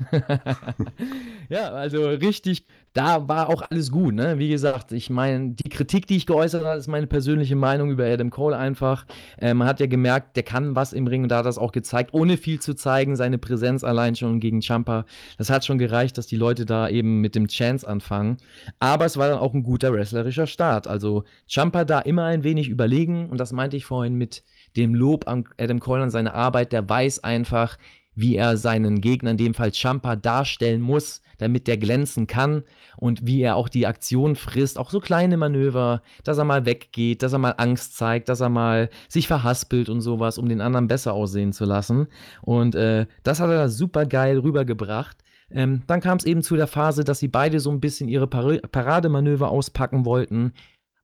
ja, 1.50 1.72
also 1.72 2.08
richtig, 2.08 2.66
da 2.94 3.28
war 3.28 3.50
auch 3.50 3.62
alles 3.70 3.92
gut, 3.92 4.14
ne? 4.14 4.40
Wie 4.40 4.48
gesagt, 4.48 4.94
ich 4.94 5.10
meine, 5.10 5.50
die 5.50 5.68
Kritik, 5.68 6.08
die 6.08 6.16
ich 6.16 6.26
geäußert 6.26 6.64
habe, 6.64 6.80
ist 6.80 6.88
meine 6.88 7.08
persönliche 7.08 7.58
Meinung 7.58 7.92
über 7.92 8.06
Adam 8.06 8.30
Cole 8.30 8.56
einfach. 8.56 9.06
Äh, 9.38 9.54
man 9.54 9.68
hat 9.68 9.82
ja 9.82 9.88
gemerkt, 9.88 10.38
der 10.38 10.44
kann 10.44 10.78
was 10.78 10.94
im 10.94 11.08
Ring 11.08 11.24
und 11.24 11.30
da 11.30 11.40
hat 11.40 11.46
das 11.46 11.58
auch 11.58 11.74
gezeigt, 11.74 12.14
ohne 12.14 12.38
viel 12.38 12.62
zu 12.62 12.74
zeigen, 12.74 13.18
seine 13.18 13.38
Präsenz 13.38 13.84
allein 13.84 14.16
schon 14.16 14.40
gegen 14.40 14.62
Champa. 14.62 15.06
Das 15.38 15.50
hat 15.50 15.66
schon 15.66 15.78
gereicht, 15.78 16.18
dass 16.18 16.28
die 16.28 16.38
Leute 16.38 16.66
da 16.66 16.88
eben 16.88 17.20
mit 17.20 17.36
dem 17.36 17.48
Chance 17.48 17.86
anfangen. 17.86 18.38
Aber 18.80 19.04
es 19.04 19.18
war 19.18 19.28
dann 19.28 19.40
auch 19.40 19.54
ein 19.54 19.64
guter 19.64 19.92
wrestlerischer 19.92 20.48
Start. 20.48 20.88
Also 20.88 21.26
Champa 21.48 21.84
da 21.84 22.00
immer 22.00 22.24
ein 22.24 22.46
wenig 22.46 22.70
überlegen 22.70 23.30
und 23.30 23.40
das 23.40 23.52
meinte 23.52 23.76
ich 23.76 23.84
vorhin 23.84 24.16
mit 24.16 24.46
dem 24.78 24.96
Lob 24.96 25.28
an 25.28 25.46
Adam 25.58 25.82
Cole 25.82 26.04
an 26.04 26.10
seine 26.12 26.34
Arbeit. 26.34 26.72
Der 26.72 26.88
weiß 26.88 27.26
einfach, 27.26 27.78
wie 28.16 28.36
er 28.36 28.58
seinen 28.58 29.02
Gegner, 29.02 29.32
in 29.32 29.38
dem 29.38 29.54
Fall 29.54 29.72
Champa, 29.74 30.16
darstellen 30.16 30.82
muss, 30.82 31.22
damit 31.38 31.68
der 31.68 31.78
glänzen 31.78 32.28
kann 32.28 32.64
und 32.98 33.28
wie 33.28 33.42
er 33.42 33.56
auch 33.56 33.70
die 33.70 33.88
Aktion 33.88 34.36
frisst, 34.36 34.78
auch 34.78 34.90
so 34.90 35.00
kleine 35.00 35.38
Manöver, 35.38 36.02
dass 36.24 36.38
er 36.38 36.46
mal 36.46 36.66
weggeht, 36.66 37.24
dass 37.24 37.34
er 37.34 37.40
mal 37.40 37.56
Angst 37.58 37.98
zeigt, 37.98 38.30
dass 38.30 38.40
er 38.40 38.50
mal 38.50 38.90
sich 39.10 39.28
verhaspelt 39.28 39.90
und 39.90 40.02
sowas, 40.02 40.38
um 40.38 40.48
den 40.48 40.62
anderen 40.62 40.88
besser 40.88 41.14
aussehen 41.14 41.54
zu 41.54 41.66
lassen. 41.66 42.08
Und 42.42 42.76
äh, 42.76 43.06
das 43.24 43.40
hat 43.40 43.50
er 43.50 43.70
super 43.70 44.06
geil 44.06 44.40
rübergebracht. 44.40 45.18
Ähm, 45.52 45.84
dann 45.88 46.02
kam 46.02 46.18
es 46.18 46.26
eben 46.26 46.42
zu 46.42 46.56
der 46.56 46.68
Phase, 46.68 47.04
dass 47.04 47.20
sie 47.20 47.28
beide 47.28 47.60
so 47.60 47.70
ein 47.70 47.80
bisschen 47.80 48.10
ihre 48.10 48.28
Par 48.28 48.58
Parademanöver 48.72 49.50
auspacken 49.50 50.06
wollten 50.06 50.54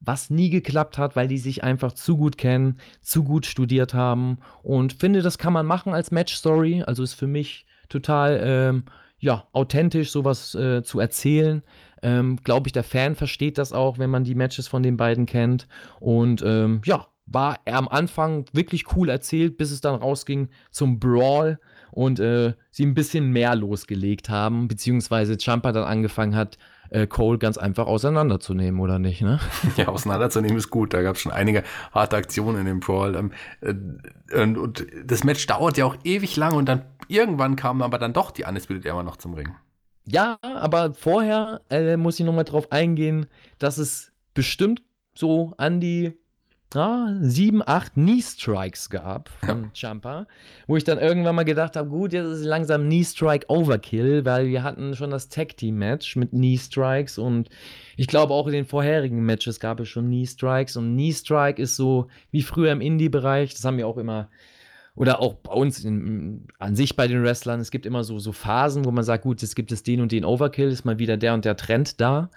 was 0.01 0.29
nie 0.29 0.49
geklappt 0.49 0.97
hat, 0.97 1.15
weil 1.15 1.27
die 1.27 1.37
sich 1.37 1.63
einfach 1.63 1.93
zu 1.93 2.17
gut 2.17 2.37
kennen, 2.37 2.77
zu 3.01 3.23
gut 3.23 3.45
studiert 3.45 3.93
haben 3.93 4.39
und 4.63 4.93
finde, 4.93 5.21
das 5.21 5.37
kann 5.37 5.53
man 5.53 5.65
machen 5.65 5.93
als 5.93 6.11
Match-Story. 6.11 6.83
Also 6.85 7.03
ist 7.03 7.13
für 7.13 7.27
mich 7.27 7.65
total 7.87 8.41
ähm, 8.43 8.83
ja, 9.19 9.47
authentisch, 9.53 10.11
sowas 10.11 10.55
äh, 10.55 10.81
zu 10.83 10.99
erzählen. 10.99 11.61
Ähm, 12.01 12.39
Glaube 12.43 12.67
ich, 12.67 12.73
der 12.73 12.83
Fan 12.83 13.15
versteht 13.15 13.59
das 13.59 13.71
auch, 13.71 13.99
wenn 13.99 14.09
man 14.09 14.23
die 14.23 14.35
Matches 14.35 14.67
von 14.67 14.81
den 14.81 14.97
beiden 14.97 15.27
kennt. 15.27 15.67
Und 15.99 16.41
ähm, 16.43 16.81
ja, 16.83 17.05
war 17.27 17.59
am 17.65 17.87
Anfang 17.87 18.45
wirklich 18.51 18.95
cool 18.95 19.09
erzählt, 19.09 19.57
bis 19.57 19.71
es 19.71 19.81
dann 19.81 19.95
rausging 19.95 20.49
zum 20.71 20.99
Brawl 20.99 21.59
und 21.91 22.19
äh, 22.19 22.53
sie 22.71 22.85
ein 22.85 22.95
bisschen 22.95 23.31
mehr 23.31 23.55
losgelegt 23.55 24.29
haben, 24.29 24.67
beziehungsweise 24.67 25.37
Champa 25.37 25.71
dann 25.71 25.83
angefangen 25.83 26.35
hat, 26.35 26.57
äh, 26.91 27.07
Cole 27.07 27.39
ganz 27.39 27.57
einfach 27.57 27.87
auseinanderzunehmen, 27.87 28.79
oder 28.79 28.99
nicht, 28.99 29.21
ne? 29.21 29.39
Ja, 29.77 29.87
auseinanderzunehmen 29.87 30.57
ist 30.57 30.69
gut. 30.69 30.93
Da 30.93 31.01
gab 31.01 31.15
es 31.15 31.21
schon 31.21 31.31
einige 31.31 31.63
harte 31.93 32.17
Aktionen 32.17 32.59
in 32.59 32.65
dem 32.65 32.79
Brawl. 32.79 33.15
Ähm, 33.15 33.31
äh, 33.61 34.39
und, 34.39 34.57
und, 34.57 34.85
das 35.05 35.23
Match 35.23 35.47
dauert 35.47 35.77
ja 35.77 35.85
auch 35.85 35.95
ewig 36.03 36.35
lang 36.35 36.53
und 36.53 36.67
dann 36.67 36.83
irgendwann 37.07 37.55
kam 37.55 37.81
aber 37.81 37.97
dann 37.97 38.13
doch 38.13 38.31
die 38.31 38.43
Undisputed 38.43 38.85
Era 38.85 39.03
noch 39.03 39.17
zum 39.17 39.33
Ring. 39.33 39.55
Ja, 40.05 40.37
aber 40.41 40.93
vorher 40.93 41.61
äh, 41.69 41.95
muss 41.95 42.19
ich 42.19 42.25
nochmal 42.25 42.43
drauf 42.43 42.71
eingehen, 42.71 43.27
dass 43.59 43.77
es 43.77 44.11
bestimmt 44.33 44.81
so 45.13 45.53
an 45.57 45.79
die 45.79 46.13
ah, 46.75 47.15
sieben, 47.21 47.61
acht 47.65 47.93
Knee-Strikes 47.93 48.89
gab 48.89 49.29
von 49.29 49.63
ja. 49.63 49.69
Champa, 49.73 50.27
wo 50.67 50.77
ich 50.77 50.83
dann 50.83 50.99
irgendwann 50.99 51.35
mal 51.35 51.43
gedacht 51.43 51.75
habe, 51.75 51.89
gut, 51.89 52.13
jetzt 52.13 52.27
ist 52.27 52.43
langsam 52.43 52.85
Knee-Strike 52.85 53.47
Overkill, 53.49 54.25
weil 54.25 54.47
wir 54.47 54.63
hatten 54.63 54.95
schon 54.95 55.11
das 55.11 55.29
Tag-Team-Match 55.29 56.15
mit 56.15 56.31
Knee-Strikes 56.31 57.17
und 57.17 57.49
ich 57.97 58.07
glaube 58.07 58.33
auch 58.33 58.47
in 58.47 58.53
den 58.53 58.65
vorherigen 58.65 59.23
Matches 59.23 59.59
gab 59.59 59.79
es 59.79 59.89
schon 59.89 60.05
Knee-Strikes 60.05 60.77
und 60.77 60.93
Knee-Strike 60.93 61.61
ist 61.61 61.75
so 61.75 62.07
wie 62.31 62.41
früher 62.41 62.71
im 62.71 62.81
Indie-Bereich, 62.81 63.53
das 63.53 63.65
haben 63.65 63.77
wir 63.77 63.87
auch 63.87 63.97
immer 63.97 64.29
oder 64.95 65.21
auch 65.21 65.35
bei 65.35 65.53
uns 65.53 65.83
in, 65.83 66.47
an 66.59 66.75
sich 66.75 66.95
bei 66.95 67.07
den 67.07 67.23
Wrestlern, 67.23 67.61
es 67.61 67.71
gibt 67.71 67.85
immer 67.85 68.03
so, 68.03 68.19
so 68.19 68.33
Phasen, 68.33 68.83
wo 68.85 68.91
man 68.91 69.03
sagt, 69.03 69.23
gut, 69.23 69.41
es 69.41 69.55
gibt 69.55 69.71
es 69.71 69.83
den 69.83 70.01
und 70.01 70.11
den 70.11 70.25
Overkill, 70.25 70.69
ist 70.69 70.85
mal 70.85 70.99
wieder 70.99 71.17
der 71.17 71.33
und 71.33 71.45
der 71.45 71.55
Trend 71.55 72.01
da. 72.01 72.29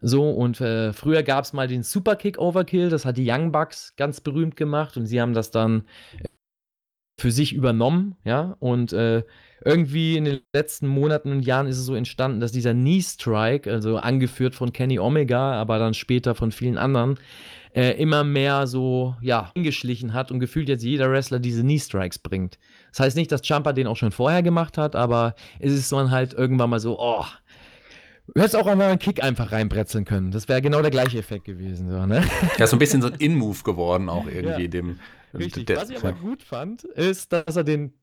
So, 0.00 0.30
und 0.30 0.60
äh, 0.60 0.92
früher 0.92 1.22
gab 1.22 1.44
es 1.44 1.52
mal 1.52 1.68
den 1.68 1.82
Superkick 1.82 2.38
Overkill, 2.38 2.88
das 2.88 3.04
hat 3.04 3.16
die 3.16 3.30
Young 3.30 3.52
Bucks 3.52 3.94
ganz 3.96 4.20
berühmt 4.20 4.56
gemacht 4.56 4.96
und 4.96 5.06
sie 5.06 5.20
haben 5.20 5.34
das 5.34 5.50
dann 5.50 5.84
für 7.18 7.30
sich 7.30 7.52
übernommen, 7.52 8.16
ja, 8.24 8.56
und 8.58 8.92
äh, 8.92 9.22
irgendwie 9.64 10.16
in 10.16 10.24
den 10.24 10.40
letzten 10.52 10.88
Monaten 10.88 11.30
und 11.30 11.42
Jahren 11.42 11.68
ist 11.68 11.78
es 11.78 11.86
so 11.86 11.94
entstanden, 11.94 12.40
dass 12.40 12.50
dieser 12.52 12.74
Knee 12.74 13.00
Strike, 13.00 13.70
also 13.70 13.98
angeführt 13.98 14.54
von 14.54 14.72
Kenny 14.72 14.98
Omega, 14.98 15.52
aber 15.52 15.78
dann 15.78 15.94
später 15.94 16.34
von 16.34 16.50
vielen 16.50 16.78
anderen, 16.78 17.18
äh, 17.74 17.92
immer 17.92 18.24
mehr 18.24 18.66
so, 18.66 19.14
ja, 19.20 19.50
hingeschlichen 19.54 20.12
hat 20.14 20.30
und 20.32 20.40
gefühlt 20.40 20.68
jetzt 20.68 20.82
jeder 20.82 21.10
Wrestler 21.10 21.38
diese 21.38 21.62
Knee 21.62 21.78
Strikes 21.78 22.18
bringt. 22.18 22.58
Das 22.90 23.00
heißt 23.00 23.16
nicht, 23.16 23.30
dass 23.30 23.46
Champa 23.46 23.72
den 23.72 23.86
auch 23.86 23.96
schon 23.96 24.12
vorher 24.12 24.42
gemacht 24.42 24.76
hat, 24.76 24.96
aber 24.96 25.34
es 25.60 25.72
ist 25.72 25.92
dann 25.92 26.10
halt 26.10 26.34
irgendwann 26.34 26.70
mal 26.70 26.80
so, 26.80 26.98
oh, 26.98 27.24
Du 28.28 28.40
hättest 28.40 28.56
auch 28.56 28.66
einmal 28.66 28.88
einen 28.88 28.98
Kick 28.98 29.22
einfach 29.22 29.52
reinbretzeln 29.52 30.04
können. 30.04 30.30
Das 30.30 30.48
wäre 30.48 30.62
genau 30.62 30.80
der 30.80 30.90
gleiche 30.90 31.18
Effekt 31.18 31.44
gewesen. 31.44 31.90
So, 31.90 32.06
ne? 32.06 32.24
Ja, 32.58 32.66
so 32.66 32.76
ein 32.76 32.78
bisschen 32.78 33.02
so 33.02 33.08
ein 33.08 33.14
In-Move 33.14 33.62
geworden 33.62 34.08
auch 34.08 34.26
irgendwie 34.26 34.62
ja, 34.62 34.68
dem. 34.68 35.00
Richtig. 35.34 35.66
Der, 35.66 35.78
Was 35.78 35.90
ich 35.90 35.96
aber 35.98 36.12
gut 36.12 36.42
fand, 36.42 36.84
ist, 36.84 37.32
dass 37.32 37.56
er 37.56 37.64
den 37.64 37.94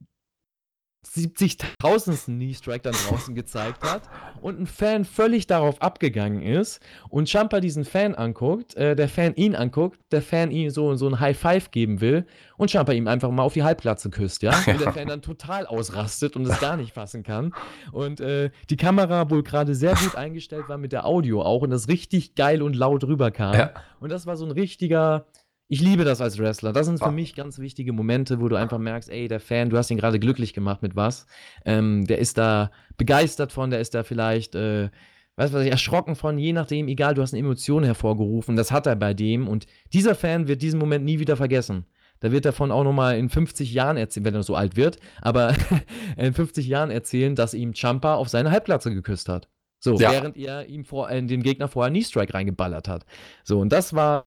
70.000. 1.15 2.26
Knee-Strike 2.26 2.81
dann 2.81 2.94
draußen 2.94 3.36
gezeigt 3.36 3.84
hat 3.84 4.03
und 4.41 4.60
ein 4.60 4.68
Fan 4.68 5.06
völlig 5.06 5.48
darauf 5.48 5.81
abgegangen 5.81 6.41
ist 6.41 6.80
und 7.10 7.30
Champa 7.30 7.60
diesen 7.60 7.86
Fan 7.86 8.15
anguckt, 8.15 8.76
äh, 8.76 8.95
der 8.95 9.10
Fan 9.10 9.36
ihn 9.36 9.56
anguckt, 9.56 9.99
der 10.11 10.22
Fan 10.22 10.52
ihm 10.52 10.69
so, 10.69 10.95
so 10.95 11.07
ein 11.07 11.19
High 11.19 11.38
Five 11.38 11.72
geben 11.72 12.02
will 12.02 12.26
und 12.57 12.72
Champa 12.72 12.91
ihm 12.91 13.07
einfach 13.07 13.31
mal 13.31 13.44
auf 13.44 13.53
die 13.53 13.64
Halbplatze 13.64 14.10
küsst, 14.10 14.44
ja? 14.44 14.52
Und 14.68 14.81
der 14.81 14.94
Fan 14.94 15.07
dann 15.07 15.22
total 15.22 15.65
ausrastet 15.65 16.36
und 16.36 16.45
es 16.45 16.60
gar 16.60 16.77
nicht 16.77 16.94
fassen 16.94 17.23
kann. 17.23 17.53
Und 17.91 18.19
äh, 18.19 18.52
die 18.69 18.77
Kamera 18.77 19.30
wohl 19.30 19.44
gerade 19.44 19.76
sehr 19.76 19.95
gut 19.95 20.15
eingestellt 20.15 20.65
war 20.68 20.77
mit 20.77 20.91
der 20.91 21.06
Audio 21.06 21.41
auch 21.41 21.61
und 21.61 21.69
das 21.69 21.88
richtig 21.88 22.36
geil 22.36 22.61
und 22.61 22.76
laut 22.76 23.03
rüberkam. 23.03 23.53
Ja. 23.56 23.72
Und 23.99 24.11
das 24.11 24.26
war 24.26 24.38
so 24.38 24.45
ein 24.45 24.52
richtiger, 24.52 25.26
ich 25.71 25.81
liebe 25.81 26.03
das 26.03 26.19
als 26.19 26.39
Wrestler. 26.39 26.73
Das 26.73 26.87
sind 26.87 26.97
für 26.97 27.11
mich 27.11 27.35
ganz 27.35 27.59
wichtige 27.59 27.93
Momente, 27.93 28.41
wo 28.41 28.49
du 28.49 28.55
einfach 28.55 28.79
merkst, 28.79 29.07
ey, 29.09 29.27
der 29.27 29.39
Fan, 29.39 29.69
du 29.69 29.77
hast 29.77 29.91
ihn 29.91 29.97
gerade 29.97 30.19
glücklich 30.19 30.55
gemacht 30.55 30.81
mit 30.81 30.95
was. 30.95 31.27
Ähm, 31.63 32.05
der 32.07 32.17
ist 32.17 32.39
da 32.39 32.71
begeistert 32.97 33.51
von, 33.51 33.69
der 33.69 33.79
ist 33.79 33.93
da 33.93 34.03
vielleicht, 34.03 34.55
äh, 34.55 34.89
weißt 35.35 35.53
du 35.53 35.59
was, 35.59 35.67
erschrocken 35.67 36.15
von, 36.15 36.39
je 36.39 36.53
nachdem, 36.53 36.87
egal, 36.87 37.13
du 37.13 37.21
hast 37.21 37.33
eine 37.33 37.41
Emotion 37.41 37.83
hervorgerufen. 37.83 38.55
Das 38.55 38.71
hat 38.71 38.87
er 38.87 38.95
bei 38.95 39.13
dem. 39.13 39.47
Und 39.47 39.67
dieser 39.93 40.15
Fan 40.15 40.47
wird 40.47 40.63
diesen 40.63 40.79
Moment 40.79 41.05
nie 41.05 41.19
wieder 41.19 41.37
vergessen. 41.37 41.85
Da 42.19 42.31
wird 42.31 42.45
davon 42.45 42.71
auch 42.71 42.83
nochmal 42.83 43.19
in 43.19 43.29
50 43.29 43.71
Jahren 43.71 43.95
erzählen, 43.95 44.25
wenn 44.25 44.35
er 44.35 44.43
so 44.43 44.55
alt 44.55 44.75
wird, 44.75 44.97
aber 45.21 45.53
in 46.17 46.33
50 46.33 46.65
Jahren 46.67 46.89
erzählen, 46.89 47.35
dass 47.35 47.53
ihm 47.53 47.73
Champa 47.75 48.15
auf 48.15 48.27
seine 48.27 48.49
Halbplatze 48.49 48.91
geküsst 48.91 49.29
hat. 49.29 49.47
So, 49.79 49.97
ja. 49.99 50.11
während 50.11 50.35
er 50.35 50.65
ihm 50.65 50.83
vor, 50.83 51.11
äh, 51.11 51.21
den 51.21 51.43
Gegner 51.43 51.67
vorher 51.67 51.91
Knee 51.91 52.01
Strike 52.01 52.33
reingeballert 52.33 52.87
hat. 52.87 53.05
So, 53.43 53.59
und 53.59 53.71
das 53.71 53.93
war 53.93 54.25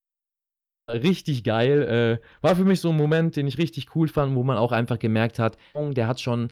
richtig 0.88 1.44
geil. 1.44 2.20
Äh, 2.22 2.26
war 2.40 2.56
für 2.56 2.64
mich 2.64 2.80
so 2.80 2.90
ein 2.90 2.96
Moment, 2.96 3.36
den 3.36 3.46
ich 3.46 3.58
richtig 3.58 3.94
cool 3.94 4.08
fand, 4.08 4.34
wo 4.34 4.42
man 4.42 4.56
auch 4.56 4.72
einfach 4.72 4.98
gemerkt 4.98 5.38
hat, 5.38 5.56
der 5.74 6.06
hat 6.06 6.20
schon 6.20 6.48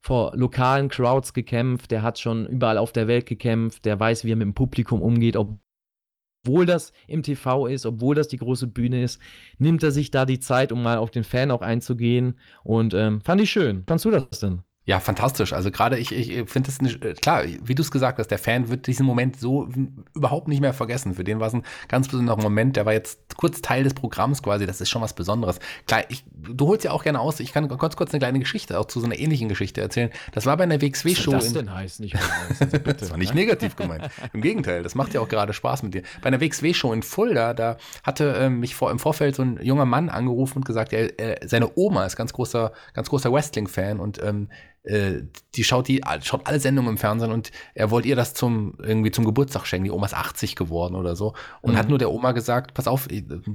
vor 0.00 0.32
lokalen 0.36 0.88
Crowds 0.88 1.32
gekämpft, 1.32 1.90
der 1.90 2.02
hat 2.02 2.18
schon 2.18 2.46
überall 2.46 2.78
auf 2.78 2.92
der 2.92 3.08
Welt 3.08 3.26
gekämpft, 3.26 3.84
der 3.84 3.98
weiß, 3.98 4.24
wie 4.24 4.32
er 4.32 4.36
mit 4.36 4.46
dem 4.46 4.54
Publikum 4.54 5.02
umgeht, 5.02 5.36
obwohl 5.36 6.66
das 6.66 6.92
im 7.06 7.22
TV 7.22 7.66
ist, 7.66 7.84
obwohl 7.84 8.14
das 8.14 8.28
die 8.28 8.36
große 8.36 8.68
Bühne 8.68 9.02
ist, 9.02 9.20
nimmt 9.58 9.82
er 9.82 9.90
sich 9.90 10.10
da 10.10 10.24
die 10.24 10.40
Zeit, 10.40 10.72
um 10.72 10.82
mal 10.82 10.98
auf 10.98 11.10
den 11.10 11.24
Fan 11.24 11.50
auch 11.50 11.62
einzugehen. 11.62 12.38
Und 12.62 12.94
ähm, 12.94 13.20
fand 13.22 13.40
ich 13.40 13.50
schön. 13.50 13.84
Fandst 13.86 14.04
du 14.04 14.10
das 14.10 14.40
denn? 14.40 14.62
Ja, 14.88 15.00
fantastisch. 15.00 15.52
Also 15.52 15.70
gerade 15.70 15.98
ich, 15.98 16.12
ich 16.12 16.50
finde 16.50 16.70
es 16.70 16.80
äh, 16.80 17.12
klar, 17.12 17.44
wie 17.44 17.74
du 17.74 17.82
es 17.82 17.90
gesagt 17.90 18.18
hast, 18.18 18.28
der 18.28 18.38
Fan 18.38 18.70
wird 18.70 18.86
diesen 18.86 19.04
Moment 19.04 19.38
so 19.38 19.68
überhaupt 20.14 20.48
nicht 20.48 20.62
mehr 20.62 20.72
vergessen. 20.72 21.12
Für 21.12 21.24
den 21.24 21.40
war 21.40 21.48
es 21.48 21.52
ein 21.52 21.62
ganz 21.88 22.08
besonderer 22.08 22.40
Moment. 22.40 22.74
Der 22.74 22.86
war 22.86 22.94
jetzt 22.94 23.36
kurz 23.36 23.60
Teil 23.60 23.84
des 23.84 23.92
Programms 23.92 24.42
quasi. 24.42 24.64
Das 24.64 24.80
ist 24.80 24.88
schon 24.88 25.02
was 25.02 25.12
Besonderes. 25.12 25.58
Klar, 25.86 26.04
ich, 26.08 26.24
du 26.32 26.68
holst 26.68 26.86
ja 26.86 26.92
auch 26.92 27.04
gerne 27.04 27.20
aus. 27.20 27.38
Ich 27.40 27.52
kann 27.52 27.68
ganz 27.68 27.96
kurz 27.96 28.12
eine 28.12 28.20
kleine 28.20 28.38
Geschichte 28.38 28.80
auch 28.80 28.86
zu 28.86 29.00
so 29.00 29.04
einer 29.04 29.18
ähnlichen 29.18 29.50
Geschichte 29.50 29.82
erzählen. 29.82 30.08
Das 30.32 30.46
war 30.46 30.56
bei 30.56 30.62
einer 30.62 30.80
WXW-Show. 30.80 31.32
Was 31.32 31.44
das 31.44 31.52
denn 31.52 31.74
heißt 31.74 32.00
nicht 32.00 32.16
Das 32.98 33.10
war 33.10 33.18
nicht 33.18 33.34
negativ 33.34 33.76
gemeint. 33.76 34.08
Im 34.32 34.40
Gegenteil, 34.40 34.82
das 34.82 34.94
macht 34.94 35.12
ja 35.12 35.20
auch 35.20 35.28
gerade 35.28 35.52
Spaß 35.52 35.82
mit 35.82 35.92
dir. 35.92 36.02
Bei 36.22 36.28
einer 36.28 36.40
WXW-Show 36.40 36.94
in 36.94 37.02
Fulda, 37.02 37.52
da 37.52 37.76
hatte 38.04 38.32
äh, 38.36 38.48
mich 38.48 38.74
vor, 38.74 38.90
im 38.90 38.98
Vorfeld 38.98 39.34
so 39.34 39.42
ein 39.42 39.60
junger 39.62 39.84
Mann 39.84 40.08
angerufen 40.08 40.60
und 40.60 40.64
gesagt, 40.64 40.94
er, 40.94 41.20
äh, 41.20 41.46
seine 41.46 41.76
Oma 41.76 42.06
ist 42.06 42.16
ganz 42.16 42.32
großer, 42.32 42.72
ganz 42.94 43.10
großer 43.10 43.30
Wrestling-Fan 43.30 44.00
und 44.00 44.22
ähm, 44.22 44.48
äh, 44.84 45.22
die 45.54 45.64
schaut 45.64 45.88
die 45.88 46.02
schaut 46.22 46.46
alle 46.46 46.60
Sendungen 46.60 46.92
im 46.92 46.98
Fernsehen 46.98 47.32
und 47.32 47.50
er 47.74 47.90
wollte 47.90 48.08
ihr 48.08 48.16
das 48.16 48.34
zum 48.34 48.74
irgendwie 48.82 49.10
zum 49.10 49.24
Geburtstag 49.24 49.66
schenken. 49.66 49.84
Die 49.84 49.90
Oma 49.90 50.06
ist 50.06 50.14
80 50.14 50.56
geworden 50.56 50.94
oder 50.94 51.16
so 51.16 51.34
und 51.60 51.72
mhm. 51.72 51.78
hat 51.78 51.88
nur 51.88 51.98
der 51.98 52.10
Oma 52.10 52.32
gesagt, 52.32 52.74
pass 52.74 52.86
auf, 52.86 53.08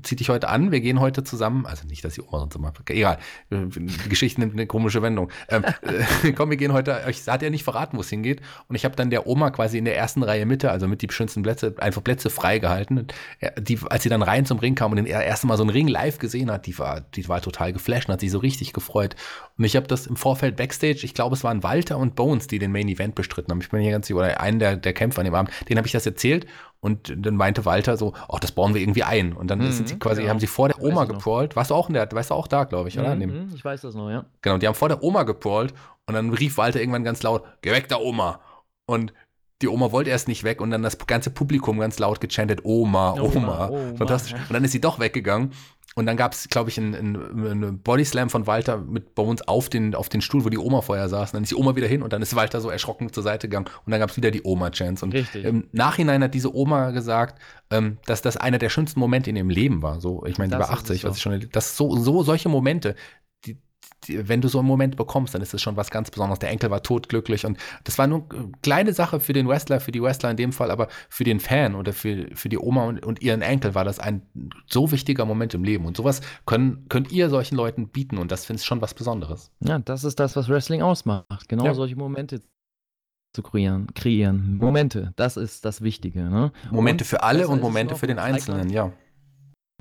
zieh 0.04 0.16
dich 0.16 0.30
heute 0.30 0.50
an, 0.50 0.72
wir 0.72 0.82
gehen 0.82 1.00
heute 1.00 1.24
zusammen. 1.24 1.66
Also 1.66 1.88
nicht, 1.88 2.04
dass 2.04 2.16
die 2.16 2.22
Oma 2.22 2.40
sonst 2.40 2.56
immer, 2.56 2.74
egal, 2.90 3.18
die 3.50 4.10
Geschichte 4.10 4.42
nimmt 4.42 4.54
eine 4.54 4.68
komische 4.68 5.02
Wendung. 5.02 5.32
Ähm, 5.50 5.64
äh, 6.24 6.32
komm, 6.36 6.50
wir 6.50 6.58
gehen 6.58 6.74
heute. 6.74 7.02
Ich 7.10 7.28
hat 7.28 7.42
ja 7.42 7.50
nicht 7.50 7.64
verraten, 7.64 7.98
wo 7.98 8.02
es 8.02 8.10
hingeht 8.10 8.42
und 8.68 8.76
ich 8.76 8.86
habe 8.86 8.96
dann 8.96 9.10
der 9.10 9.26
Oma 9.26 9.50
quasi 9.52 9.78
in 9.78 9.86
der 9.86 9.98
ersten 9.98 10.24
Reihe 10.24 10.46
Mitte, 10.46 10.72
also 10.72 10.88
mit 10.88 11.02
die 11.02 11.08
schönsten 11.10 11.42
Plätze, 11.42 11.76
einfach 11.80 12.04
Plätze 12.04 12.30
freigehalten. 12.30 13.08
Die, 13.60 13.80
als 13.90 14.04
sie 14.04 14.10
dann 14.10 14.22
rein 14.22 14.46
zum 14.46 14.60
Ring 14.60 14.76
kam 14.76 14.92
und 14.92 14.98
den 14.98 15.08
ersten 15.08 15.48
Mal 15.48 15.58
so 15.58 15.64
einen 15.64 15.70
Ring 15.70 15.88
live 15.88 16.20
gesehen 16.20 16.52
hat, 16.52 16.66
die 16.66 16.78
war, 16.78 17.02
die 17.02 17.28
war 17.28 17.42
total 17.42 17.74
geflasht 17.74 18.08
und 18.08 18.14
hat 18.14 18.20
sich 18.20 18.32
so 18.32 18.40
richtig 18.40 18.74
gefreut. 18.74 19.16
Und 19.58 19.66
ich 19.66 19.76
habe 19.76 19.86
das 19.86 20.08
im 20.08 20.16
Vorfeld 20.16 20.56
Backstage, 20.56 21.02
ich 21.04 21.14
glaube, 21.14 21.36
es 21.36 21.44
waren 21.44 21.62
Walter 21.62 21.98
und 21.98 22.16
Bones, 22.16 22.48
die 22.48 22.58
den 22.58 22.72
Main 22.72 22.88
Event 22.88 23.14
bestritten 23.14 23.52
haben. 23.52 23.62
Ich 23.62 23.70
bin 23.70 23.82
hier 23.82 23.92
ganz 23.92 24.08
sicher, 24.08 24.18
oder 24.18 24.40
einen 24.40 24.58
der, 24.58 24.78
der 24.78 24.94
Kämpfer 24.94 25.20
an 25.20 25.26
dem 25.26 25.36
Abend, 25.36 25.52
den 25.70 25.78
habe 25.78 25.86
ich 25.86 25.92
das 25.92 26.06
erzählt 26.06 26.48
und 26.80 27.14
dann 27.16 27.36
meinte 27.36 27.64
Walter 27.64 27.96
so, 27.96 28.14
ach, 28.30 28.40
das 28.40 28.52
bauen 28.52 28.74
wir 28.74 28.82
irgendwie 28.82 29.04
ein. 29.04 29.34
Und 29.34 29.48
dann 29.52 29.60
mhm, 29.60 29.72
sind 29.72 29.90
sie 29.90 30.00
quasi, 30.00 30.22
genau. 30.22 30.32
haben 30.32 30.40
sie 30.40 30.48
vor 30.48 30.70
der 30.70 30.82
Oma 30.82 31.06
geprawlt. 31.06 31.56
Warst 31.56 31.70
du 31.70 31.76
auch 31.76 31.88
in 31.88 31.94
der, 31.94 32.12
weißt 32.12 32.32
du 32.32 32.34
auch 32.34 32.48
da, 32.48 32.64
glaube 32.64 32.90
ich, 32.90 32.98
oder? 32.98 33.16
Mhm, 33.16 33.52
ich 33.54 33.64
weiß 33.64 33.82
das 33.82 33.94
noch, 33.94 34.10
ja. 34.10 34.26
Genau, 34.42 34.58
die 34.58 34.68
haben 34.68 34.76
vor 34.76 34.90
der 34.90 35.04
Oma 35.04 35.22
geprawlt 35.24 35.74
und 36.08 36.16
dann 36.16 36.34
rief 36.34 36.58
Walter 36.58 36.80
irgendwann 36.80 37.04
ganz 37.04 37.22
laut, 37.22 37.44
geh 37.62 37.72
weg 37.72 37.88
da 37.90 37.98
Oma. 37.98 38.40
Und 38.86 39.14
die 39.62 39.68
Oma 39.70 39.92
wollte 39.92 40.10
erst 40.10 40.28
nicht 40.28 40.44
weg 40.44 40.60
und 40.62 40.72
dann 40.72 40.82
das 40.82 40.98
ganze 40.98 41.30
Publikum 41.30 41.80
ganz 41.80 42.00
laut 42.00 42.20
gechantet, 42.20 42.62
Oma. 42.66 43.14
Oma, 43.14 43.70
Oma. 43.70 43.96
Fantastisch. 43.98 44.34
Und 44.34 44.52
dann 44.52 44.64
ist 44.64 44.72
sie 44.72 44.82
doch 44.82 45.00
weggegangen 45.00 45.52
und 45.96 46.06
dann 46.06 46.18
gab 46.18 46.34
es, 46.34 46.50
glaube 46.50 46.70
ich, 46.70 46.78
einen, 46.78 46.96
einen 46.96 47.80
Bodyslam 47.80 48.30
von 48.30 48.48
Walter 48.48 48.78
mit 48.78 49.14
Bones 49.16 49.48
auf 49.48 49.70
den, 49.70 49.94
auf 49.94 50.10
den 50.10 50.22
Stuhl, 50.22 50.44
wo 50.44 50.50
die 50.50 50.58
Oma 50.58 50.82
vorher 50.82 51.08
saß. 51.08 51.32
Und 51.32 51.36
dann 51.36 51.44
ist 51.44 51.52
die 51.52 51.56
Oma 51.56 51.76
wieder 51.76 51.88
hin 51.88 52.02
und 52.02 52.14
dann 52.14 52.22
ist 52.22 52.36
Walter 52.36 52.62
so 52.62 52.70
erschrocken 52.70 53.14
zur 53.14 53.24
Seite 53.24 53.48
gegangen. 53.48 53.68
Und 53.86 53.92
dann 53.92 54.00
gab 54.00 54.10
es 54.10 54.18
wieder 54.18 54.32
die 54.32 54.42
Oma-Chance. 54.44 55.06
Und 55.06 55.14
Richtig. 55.14 55.46
im 55.46 55.68
Nachhinein 55.72 56.24
hat 56.24 56.34
diese 56.34 56.56
Oma 56.56 56.92
gesagt, 56.92 57.40
ähm, 57.70 57.98
dass 58.06 58.22
das 58.22 58.38
einer 58.38 58.58
der 58.58 58.70
schönsten 58.70 59.00
Momente 59.00 59.30
in 59.30 59.36
ihrem 59.36 59.50
Leben 59.50 59.82
war. 59.82 60.02
So, 60.02 60.26
ich 60.26 60.38
meine, 60.38 60.58
war 60.58 60.72
80, 60.72 61.04
was 61.04 61.18
ich 61.18 61.22
schon, 61.22 61.48
das 61.52 61.78
so, 61.78 61.96
so 61.96 62.24
solche 62.24 62.50
Momente, 62.50 62.96
wenn 64.08 64.42
du 64.42 64.48
so 64.48 64.60
einen 64.60 64.68
Moment 64.68 64.96
bekommst, 64.96 65.34
dann 65.34 65.42
ist 65.42 65.54
es 65.54 65.62
schon 65.62 65.78
was 65.78 65.90
ganz 65.90 66.12
Besonderes. 66.12 66.40
Der 66.40 66.50
Enkel 66.50 66.70
war 66.72 66.84
totglücklich 66.84 67.46
und 67.46 67.58
das 67.84 67.98
war 67.98 68.08
nur 68.08 68.26
eine 68.32 68.52
kleine 68.62 68.94
Sache 68.94 69.20
für 69.20 69.34
den 69.34 69.48
Wrestler, 69.48 69.80
für 69.80 69.92
die 69.92 70.02
Wrestler 70.02 70.32
in 70.32 70.38
dem 70.38 70.54
Fall, 70.54 70.72
aber 70.72 70.88
für 71.10 71.24
den 71.24 71.40
Fan 71.40 71.76
oder 71.76 71.94
für, 71.94 72.28
für 72.34 72.50
die 72.50 72.58
Oma 72.58 72.86
und, 72.86 73.06
und 73.06 73.22
ihren 73.22 73.42
Enkel 73.42 73.76
war 73.76 73.86
das 73.86 74.00
ein 74.00 74.24
so 74.68 74.92
wichtiger 74.92 75.26
Moment 75.26 75.54
im 75.54 75.64
Leben. 75.64 75.86
Und 75.86 75.98
sowas 75.98 76.22
können, 76.46 76.86
könnt 76.90 77.12
ihr 77.12 77.30
solchen 77.30 77.56
Leuten 77.56 77.90
bieten 77.90 78.18
und 78.18 78.32
das 78.32 78.46
finde 78.46 78.62
ich 78.62 78.66
schon 78.66 78.82
was 78.82 78.94
Besonderes. 78.94 79.52
Ja, 79.60 79.80
das 79.80 80.04
ist 80.04 80.20
das, 80.20 80.36
was 80.36 80.50
Wrestling 80.50 80.82
ausmacht. 80.82 81.48
Genau 81.48 81.66
ja. 81.66 81.74
solche 81.74 81.96
Momente 81.96 82.42
zu 83.34 83.42
kreieren, 83.42 83.88
kreieren. 83.96 84.58
Momente, 84.58 85.12
das 85.16 85.38
ist 85.38 85.66
das 85.66 85.82
Wichtige. 85.82 86.22
Ne? 86.22 86.52
Momente 86.70 87.04
und 87.04 87.08
für 87.08 87.24
alle 87.24 87.48
und 87.48 87.62
Momente 87.62 87.96
für 87.96 88.06
den 88.08 88.20
Einzelnen, 88.20 88.70
ja. 88.70 88.92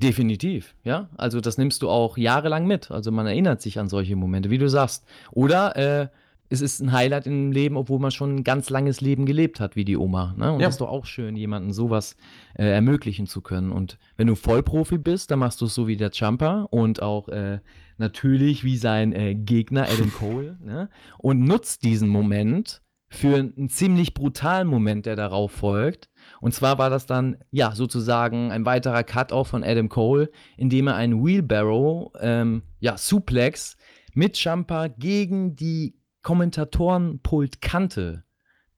Definitiv, 0.01 0.75
ja. 0.83 1.09
Also 1.17 1.39
das 1.39 1.57
nimmst 1.57 1.81
du 1.81 1.89
auch 1.89 2.17
jahrelang 2.17 2.65
mit. 2.65 2.91
Also 2.91 3.11
man 3.11 3.27
erinnert 3.27 3.61
sich 3.61 3.79
an 3.79 3.89
solche 3.89 4.15
Momente, 4.15 4.49
wie 4.49 4.57
du 4.57 4.67
sagst. 4.67 5.05
Oder 5.31 5.75
äh, 5.75 6.07
es 6.49 6.61
ist 6.61 6.81
ein 6.81 6.91
Highlight 6.91 7.25
im 7.25 7.51
Leben, 7.51 7.77
obwohl 7.77 7.99
man 7.99 8.11
schon 8.11 8.35
ein 8.35 8.43
ganz 8.43 8.69
langes 8.69 9.01
Leben 9.01 9.25
gelebt 9.25 9.59
hat, 9.59 9.75
wie 9.75 9.85
die 9.85 9.97
Oma. 9.97 10.35
Ne? 10.37 10.51
Und 10.51 10.59
ja. 10.59 10.67
das 10.67 10.75
ist 10.75 10.81
doch 10.81 10.89
auch 10.89 11.05
schön, 11.05 11.35
jemandem 11.35 11.71
sowas 11.71 12.15
äh, 12.55 12.65
ermöglichen 12.65 13.27
zu 13.27 13.41
können. 13.41 13.71
Und 13.71 13.97
wenn 14.17 14.27
du 14.27 14.35
Vollprofi 14.35 14.97
bist, 14.97 15.31
dann 15.31 15.39
machst 15.39 15.61
du 15.61 15.65
es 15.65 15.73
so 15.73 15.87
wie 15.87 15.97
der 15.97 16.11
Jumper 16.11 16.67
und 16.71 17.01
auch 17.01 17.29
äh, 17.29 17.59
natürlich 17.97 18.63
wie 18.63 18.77
sein 18.77 19.13
äh, 19.13 19.35
Gegner 19.35 19.83
Adam 19.83 20.11
Cole 20.11 20.57
ne? 20.63 20.89
und 21.17 21.39
nutzt 21.39 21.83
diesen 21.83 22.09
Moment 22.09 22.81
für 23.13 23.35
einen 23.35 23.69
ziemlich 23.69 24.15
brutalen 24.15 24.67
Moment, 24.67 25.05
der 25.05 25.15
darauf 25.15 25.51
folgt. 25.51 26.09
Und 26.41 26.53
zwar 26.53 26.79
war 26.79 26.89
das 26.89 27.05
dann, 27.05 27.37
ja, 27.51 27.75
sozusagen 27.75 28.51
ein 28.51 28.65
weiterer 28.65 29.03
Cut-Off 29.03 29.49
von 29.49 29.63
Adam 29.63 29.87
Cole, 29.87 30.31
indem 30.57 30.87
er 30.87 30.95
einen 30.95 31.23
Wheelbarrow, 31.23 32.11
ähm, 32.19 32.63
ja, 32.79 32.97
Suplex 32.97 33.77
mit 34.13 34.37
Jumper 34.37 34.89
gegen 34.89 35.55
die 35.55 35.95
Kommentatorenpultkante 36.23 38.23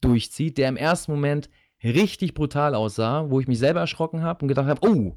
durchzieht, 0.01 0.57
der 0.57 0.69
im 0.69 0.77
ersten 0.77 1.13
Moment 1.13 1.49
richtig 1.83 2.33
brutal 2.33 2.75
aussah, 2.75 3.29
wo 3.29 3.39
ich 3.39 3.47
mich 3.47 3.59
selber 3.59 3.79
erschrocken 3.79 4.21
habe 4.21 4.43
und 4.43 4.49
gedacht 4.49 4.67
habe, 4.67 4.85
oh, 4.85 5.15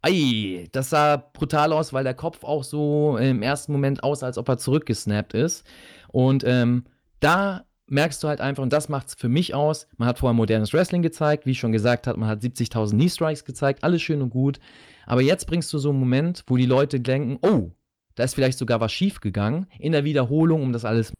ei, 0.00 0.68
das 0.72 0.90
sah 0.90 1.16
brutal 1.16 1.72
aus, 1.72 1.92
weil 1.92 2.04
der 2.04 2.14
Kopf 2.14 2.42
auch 2.42 2.64
so 2.64 3.18
im 3.18 3.42
ersten 3.42 3.72
Moment 3.72 4.02
aus, 4.02 4.22
als 4.22 4.38
ob 4.38 4.48
er 4.48 4.56
zurückgesnappt 4.56 5.34
ist. 5.34 5.66
Und 6.08 6.42
ähm, 6.44 6.84
da 7.20 7.66
merkst 7.88 8.22
du 8.22 8.28
halt 8.28 8.40
einfach, 8.40 8.62
und 8.62 8.72
das 8.72 8.88
macht 8.88 9.08
es 9.08 9.14
für 9.14 9.28
mich 9.28 9.54
aus, 9.54 9.88
man 9.96 10.08
hat 10.08 10.18
vorher 10.18 10.34
modernes 10.34 10.72
Wrestling 10.72 11.02
gezeigt, 11.02 11.46
wie 11.46 11.52
ich 11.52 11.58
schon 11.58 11.72
gesagt 11.72 12.06
habe, 12.06 12.18
man 12.18 12.28
hat 12.28 12.42
70.000 12.42 12.90
Knee-Strikes 12.92 13.44
gezeigt, 13.44 13.84
alles 13.84 14.02
schön 14.02 14.22
und 14.22 14.30
gut, 14.30 14.58
aber 15.06 15.22
jetzt 15.22 15.46
bringst 15.46 15.72
du 15.72 15.78
so 15.78 15.90
einen 15.90 16.00
Moment, 16.00 16.44
wo 16.46 16.56
die 16.56 16.66
Leute 16.66 17.00
denken, 17.00 17.38
oh, 17.42 17.70
da 18.16 18.24
ist 18.24 18.34
vielleicht 18.34 18.58
sogar 18.58 18.80
was 18.80 18.92
schief 18.92 19.20
gegangen. 19.20 19.66
In 19.78 19.92
der 19.92 20.04
Wiederholung, 20.04 20.62
um 20.62 20.72
das 20.72 20.84
alles 20.84 21.12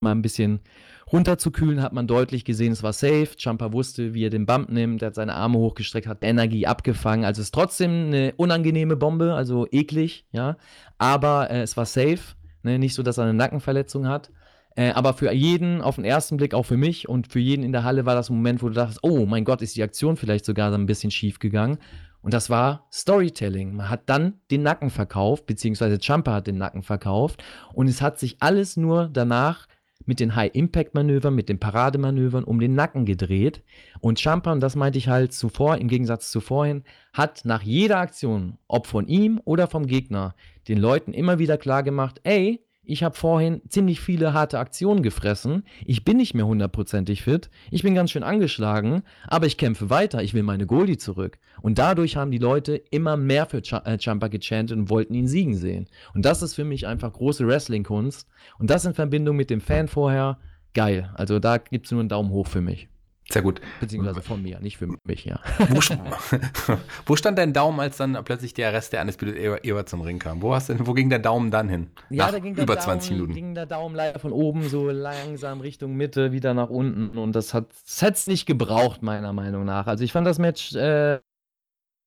mal 0.00 0.12
ein 0.12 0.22
bisschen 0.22 0.60
runterzukühlen, 1.12 1.82
hat 1.82 1.92
man 1.92 2.06
deutlich 2.06 2.44
gesehen, 2.44 2.72
es 2.72 2.82
war 2.82 2.92
safe. 2.92 3.30
Jumper 3.36 3.72
wusste, 3.72 4.14
wie 4.14 4.24
er 4.24 4.30
den 4.30 4.46
Bump 4.46 4.70
nimmt, 4.70 5.02
er 5.02 5.06
hat 5.06 5.14
seine 5.14 5.34
Arme 5.34 5.58
hochgestreckt, 5.58 6.06
hat 6.06 6.22
Energie 6.22 6.66
abgefangen. 6.66 7.24
Also 7.24 7.40
es 7.40 7.48
ist 7.48 7.54
trotzdem 7.54 8.06
eine 8.06 8.34
unangenehme 8.36 8.96
Bombe, 8.96 9.34
also 9.34 9.66
eklig, 9.70 10.26
ja. 10.30 10.56
Aber 10.98 11.50
äh, 11.50 11.62
es 11.62 11.76
war 11.76 11.86
safe. 11.86 12.36
Ne? 12.62 12.78
Nicht 12.78 12.94
so, 12.94 13.02
dass 13.02 13.18
er 13.18 13.24
eine 13.24 13.34
Nackenverletzung 13.34 14.06
hat. 14.06 14.30
Äh, 14.80 14.92
aber 14.92 15.12
für 15.12 15.30
jeden 15.30 15.82
auf 15.82 15.96
den 15.96 16.06
ersten 16.06 16.38
Blick, 16.38 16.54
auch 16.54 16.62
für 16.62 16.78
mich 16.78 17.06
und 17.06 17.26
für 17.30 17.38
jeden 17.38 17.62
in 17.62 17.72
der 17.72 17.84
Halle 17.84 18.06
war 18.06 18.14
das 18.14 18.30
ein 18.30 18.36
Moment, 18.36 18.62
wo 18.62 18.68
du 18.68 18.72
dachtest, 18.72 19.00
oh 19.02 19.26
mein 19.26 19.44
Gott, 19.44 19.60
ist 19.60 19.76
die 19.76 19.82
Aktion 19.82 20.16
vielleicht 20.16 20.46
sogar 20.46 20.72
ein 20.72 20.86
bisschen 20.86 21.10
schief 21.10 21.38
gegangen. 21.38 21.76
Und 22.22 22.32
das 22.32 22.48
war 22.48 22.86
Storytelling. 22.90 23.76
Man 23.76 23.90
hat 23.90 24.08
dann 24.08 24.40
den 24.50 24.62
Nacken 24.62 24.88
verkauft, 24.88 25.44
beziehungsweise 25.44 25.98
Jumper 26.00 26.32
hat 26.32 26.46
den 26.46 26.56
Nacken 26.56 26.82
verkauft. 26.82 27.44
Und 27.74 27.88
es 27.88 28.00
hat 28.00 28.18
sich 28.18 28.38
alles 28.40 28.78
nur 28.78 29.10
danach 29.12 29.68
mit 30.06 30.18
den 30.18 30.34
High-Impact-Manövern, 30.34 31.34
mit 31.34 31.50
den 31.50 31.60
Parademanövern 31.60 32.44
um 32.44 32.58
den 32.58 32.74
Nacken 32.74 33.04
gedreht. 33.04 33.62
Und 34.00 34.18
Jumper, 34.18 34.52
und 34.52 34.60
das 34.60 34.76
meinte 34.76 34.96
ich 34.96 35.08
halt 35.08 35.34
zuvor, 35.34 35.76
im 35.76 35.88
Gegensatz 35.88 36.30
zu 36.30 36.40
vorhin, 36.40 36.84
hat 37.12 37.42
nach 37.44 37.60
jeder 37.60 37.98
Aktion, 37.98 38.56
ob 38.66 38.86
von 38.86 39.08
ihm 39.08 39.42
oder 39.44 39.66
vom 39.66 39.86
Gegner, 39.86 40.34
den 40.68 40.78
Leuten 40.78 41.12
immer 41.12 41.38
wieder 41.38 41.58
klar 41.58 41.82
gemacht, 41.82 42.20
ey, 42.22 42.64
ich 42.90 43.02
habe 43.02 43.16
vorhin 43.16 43.62
ziemlich 43.68 44.00
viele 44.00 44.34
harte 44.34 44.58
Aktionen 44.58 45.02
gefressen. 45.02 45.62
Ich 45.86 46.04
bin 46.04 46.16
nicht 46.16 46.34
mehr 46.34 46.46
hundertprozentig 46.46 47.22
fit. 47.22 47.48
Ich 47.70 47.82
bin 47.82 47.94
ganz 47.94 48.10
schön 48.10 48.22
angeschlagen, 48.22 49.02
aber 49.26 49.46
ich 49.46 49.56
kämpfe 49.56 49.90
weiter. 49.90 50.22
Ich 50.22 50.34
will 50.34 50.42
meine 50.42 50.66
Goldie 50.66 50.98
zurück. 50.98 51.38
Und 51.62 51.78
dadurch 51.78 52.16
haben 52.16 52.30
die 52.30 52.38
Leute 52.38 52.76
immer 52.76 53.16
mehr 53.16 53.46
für 53.46 53.62
Ch 53.62 53.74
äh, 53.84 53.96
Jumper 53.98 54.28
gechantet 54.28 54.76
und 54.76 54.90
wollten 54.90 55.14
ihn 55.14 55.28
siegen 55.28 55.54
sehen. 55.54 55.86
Und 56.14 56.24
das 56.24 56.42
ist 56.42 56.54
für 56.54 56.64
mich 56.64 56.86
einfach 56.86 57.12
große 57.12 57.46
Wrestling-Kunst. 57.46 58.28
Und 58.58 58.70
das 58.70 58.84
in 58.84 58.94
Verbindung 58.94 59.36
mit 59.36 59.50
dem 59.50 59.60
Fan 59.60 59.88
vorher, 59.88 60.38
geil. 60.74 61.10
Also 61.14 61.38
da 61.38 61.58
gibt 61.58 61.86
es 61.86 61.92
nur 61.92 62.00
einen 62.00 62.08
Daumen 62.08 62.30
hoch 62.30 62.48
für 62.48 62.60
mich. 62.60 62.89
Sehr 63.30 63.42
gut. 63.42 63.60
Beziehungsweise 63.78 64.22
von 64.22 64.42
mir, 64.42 64.58
nicht 64.60 64.76
für 64.76 64.88
mich, 65.04 65.24
ja. 65.24 65.38
Wo, 65.68 65.80
wo, 67.06 67.16
stand 67.16 67.38
dein 67.38 67.52
Daumen, 67.52 67.78
als 67.78 67.96
dann 67.96 68.18
plötzlich 68.24 68.54
der 68.54 68.72
Rest 68.72 68.92
der 68.92 69.00
Undisputed 69.02 69.36
Era 69.64 69.86
zum 69.86 70.00
Ring 70.00 70.18
kam? 70.18 70.42
Wo, 70.42 70.52
hast 70.52 70.68
du, 70.68 70.86
wo 70.86 70.94
ging 70.94 71.10
der 71.10 71.20
Daumen 71.20 71.52
dann 71.52 71.68
hin? 71.68 71.90
Ja, 72.10 72.26
nach 72.26 72.32
da 72.32 72.38
ging 72.40 72.56
der 72.56 72.64
über 72.64 72.74
Daumen, 72.74 72.84
20 72.84 73.10
Minuten. 73.12 73.34
ging 73.34 73.54
der 73.54 73.66
Daumen 73.66 73.94
leider 73.94 74.18
von 74.18 74.32
oben 74.32 74.68
so 74.68 74.90
langsam 74.90 75.60
Richtung 75.60 75.96
Mitte, 75.96 76.32
wieder 76.32 76.54
nach 76.54 76.70
unten. 76.70 77.16
Und 77.16 77.36
das 77.36 77.54
hat 77.54 77.68
es 77.86 78.26
nicht 78.26 78.46
gebraucht, 78.46 79.02
meiner 79.02 79.32
Meinung 79.32 79.64
nach. 79.64 79.86
Also 79.86 80.02
ich 80.02 80.10
fand 80.10 80.26
das 80.26 80.38
Match 80.38 80.74
äh, 80.74 81.20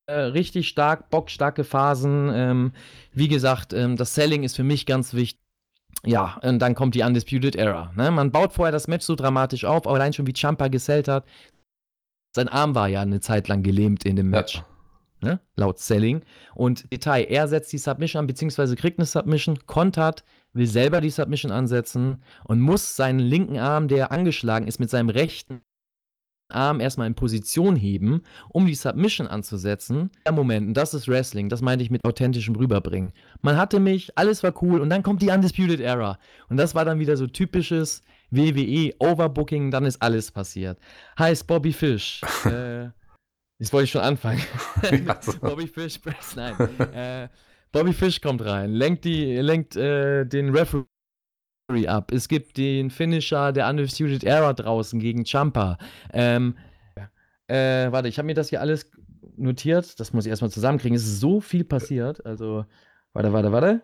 äh, 0.06 0.14
richtig 0.14 0.68
stark, 0.68 1.10
bockstarke 1.10 1.64
Phasen. 1.64 2.30
Ähm, 2.34 2.74
wie 3.14 3.30
gesagt, 3.30 3.72
ähm, 3.72 3.96
das 3.96 4.14
Selling 4.14 4.44
ist 4.44 4.58
für 4.58 4.64
mich 4.64 4.86
ganz 4.86 5.14
wichtig 5.14 5.43
ja, 6.06 6.38
und 6.44 6.60
dann 6.60 6.76
kommt 6.76 6.96
die 6.96 7.02
Undisputed 7.02 7.56
Era. 7.56 7.92
Ne? 7.96 8.12
Man 8.12 8.32
baut 8.32 8.54
vorher 8.54 8.72
das 8.72 8.88
Match 8.88 9.06
so 9.06 9.16
dramatisch 9.16 9.64
auf, 9.66 9.88
aber 9.88 9.96
allein 9.96 10.14
schon 10.14 10.28
wie 10.28 10.34
Champa 10.34 10.68
gesellt 10.68 11.08
hat. 11.08 11.26
Sein 12.36 12.50
Arm 12.50 12.76
war 12.76 12.90
ja 12.90 13.02
eine 13.02 13.22
Zeit 13.22 13.48
lang 13.48 13.64
gelähmt 13.64 14.06
in 14.06 14.16
dem 14.16 14.30
Match. 14.30 14.56
Ja. 14.56 14.66
Ne? 15.22 15.40
Laut 15.56 15.80
Selling. 15.80 16.22
Und 16.54 16.92
Detail, 16.92 17.24
er 17.24 17.48
setzt 17.48 17.72
die 17.72 17.78
Submission 17.78 18.22
an, 18.22 18.28
beziehungsweise 18.28 18.76
kriegt 18.76 19.00
eine 19.00 19.06
Submission, 19.06 19.60
kontert, 19.66 20.26
will 20.52 20.68
selber 20.68 21.00
die 21.00 21.10
Submission 21.10 21.52
ansetzen 21.52 22.22
und 22.44 22.60
muss 22.60 22.98
seinen 22.98 23.20
linken 23.20 23.58
Arm, 23.58 23.88
der 23.88 24.12
angeschlagen 24.12 24.68
ist, 24.68 24.80
mit 24.80 24.90
seinem 24.90 25.10
rechten 25.10 25.62
Arm 26.50 26.80
erstmal 26.80 27.08
in 27.08 27.16
Position 27.16 27.76
heben, 27.76 28.22
um 28.50 28.66
die 28.66 28.76
Submission 28.76 29.28
anzusetzen. 29.28 30.12
Der 30.26 30.34
Moment, 30.34 30.68
und 30.68 30.74
das 30.76 30.94
ist 30.94 31.08
Wrestling, 31.08 31.50
das 31.50 31.62
meinte 31.62 31.84
ich 31.84 31.92
mit 31.92 32.04
authentischem 32.06 32.56
Rüberbringen. 32.56 33.12
Man 33.42 33.58
hatte 33.58 33.80
mich, 33.80 34.18
alles 34.18 34.44
war 34.44 34.54
cool 34.62 34.82
und 34.82 34.90
dann 34.90 35.04
kommt 35.04 35.22
die 35.22 35.30
Undisputed 35.30 35.80
Era. 35.80 36.20
Und 36.50 36.58
das 36.58 36.76
war 36.76 36.86
dann 36.86 37.00
wieder 37.00 37.18
so 37.18 37.28
typisches 37.28 38.02
WWE 38.32 38.94
Overbooking, 39.00 39.72
dann 39.72 39.86
ist 39.86 40.02
alles 40.02 40.32
passiert. 40.32 40.80
Heißt 41.18 41.48
Bobby 41.48 41.74
Fish. 41.74 42.22
äh, 42.46 42.86
jetzt 43.60 43.74
wollte 43.74 43.86
ich 43.86 43.92
schon 43.92 44.02
anfangen. 44.02 44.42
Bobby 45.42 45.68
Fish, 45.68 46.00
nein. 46.36 46.56
Äh, 46.94 47.30
Bobby 47.72 47.94
Fish 47.94 48.22
kommt 48.22 48.46
rein, 48.46 48.72
lenkt, 48.72 49.06
die, 49.06 49.38
lenkt 49.38 49.76
äh, 49.76 50.26
den 50.26 50.56
Referee 50.56 50.86
ab. 51.88 52.12
Es 52.12 52.28
gibt 52.28 52.58
den 52.58 52.90
Finisher 52.90 53.52
der 53.52 53.70
Undisputed 53.70 54.24
Era 54.24 54.54
draußen 54.54 55.00
gegen 55.00 55.26
Champa. 55.26 55.78
Ähm, 56.12 56.56
äh, 57.48 57.92
warte, 57.92 58.08
ich 58.10 58.18
habe 58.18 58.28
mir 58.28 58.36
das 58.36 58.50
hier 58.50 58.62
alles 58.62 58.92
notiert. 59.38 60.00
Das 60.00 60.14
muss 60.14 60.26
ich 60.26 60.30
erstmal 60.30 60.52
zusammenkriegen. 60.52 60.96
Es 60.96 61.04
ist 61.04 61.20
so 61.20 61.42
viel 61.42 61.64
passiert. 61.64 62.26
Also, 62.26 62.66
warte, 63.14 63.34
warte, 63.34 63.52
warte. 63.52 63.82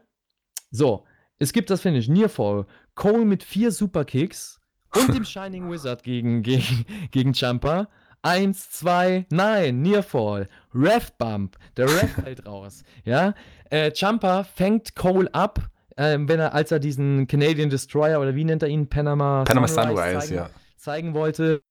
So, 0.72 1.06
es 1.40 1.54
gibt 1.54 1.70
das 1.70 1.82
Finish. 1.82 2.10
Nearfall. 2.10 2.66
Cole 2.96 3.26
mit 3.26 3.44
vier 3.44 3.72
Superkicks 3.72 4.60
und 4.96 5.14
dem 5.14 5.26
Shining 5.26 5.72
Wizard 5.72 6.04
gegen, 6.04 6.44
gegen, 6.44 6.86
gegen 7.12 7.34
Champa. 7.34 7.88
Eins, 8.22 8.70
zwei, 8.70 9.26
nein, 9.32 9.82
Nearfall. 9.82 10.50
Ref 10.76 11.14
Bump. 11.14 11.58
Der 11.78 11.86
Ref 11.86 12.14
fällt 12.24 12.46
raus. 12.46 12.84
Ja. 13.06 13.34
Äh, 13.70 13.92
Champa 13.94 14.44
fängt 14.44 14.96
Cole 14.96 15.34
ab, 15.34 15.70
äh, 16.00 16.18
wenn 16.20 16.40
er, 16.40 16.54
als 16.54 16.72
er 16.72 16.80
diesen 16.80 17.28
Canadian 17.28 17.70
Destroyer 17.70 18.22
oder 18.22 18.36
wie 18.36 18.46
nennt 18.46 18.64
er 18.64 18.70
ihn? 18.70 18.88
Panama, 18.88 19.44
Panama 19.44 19.68
Sunrise, 19.68 19.96
Sunrise 19.96 20.20
zeigen, 20.20 20.36
ja. 20.36 20.50
zeigen 20.78 21.14
wollte. 21.14 21.62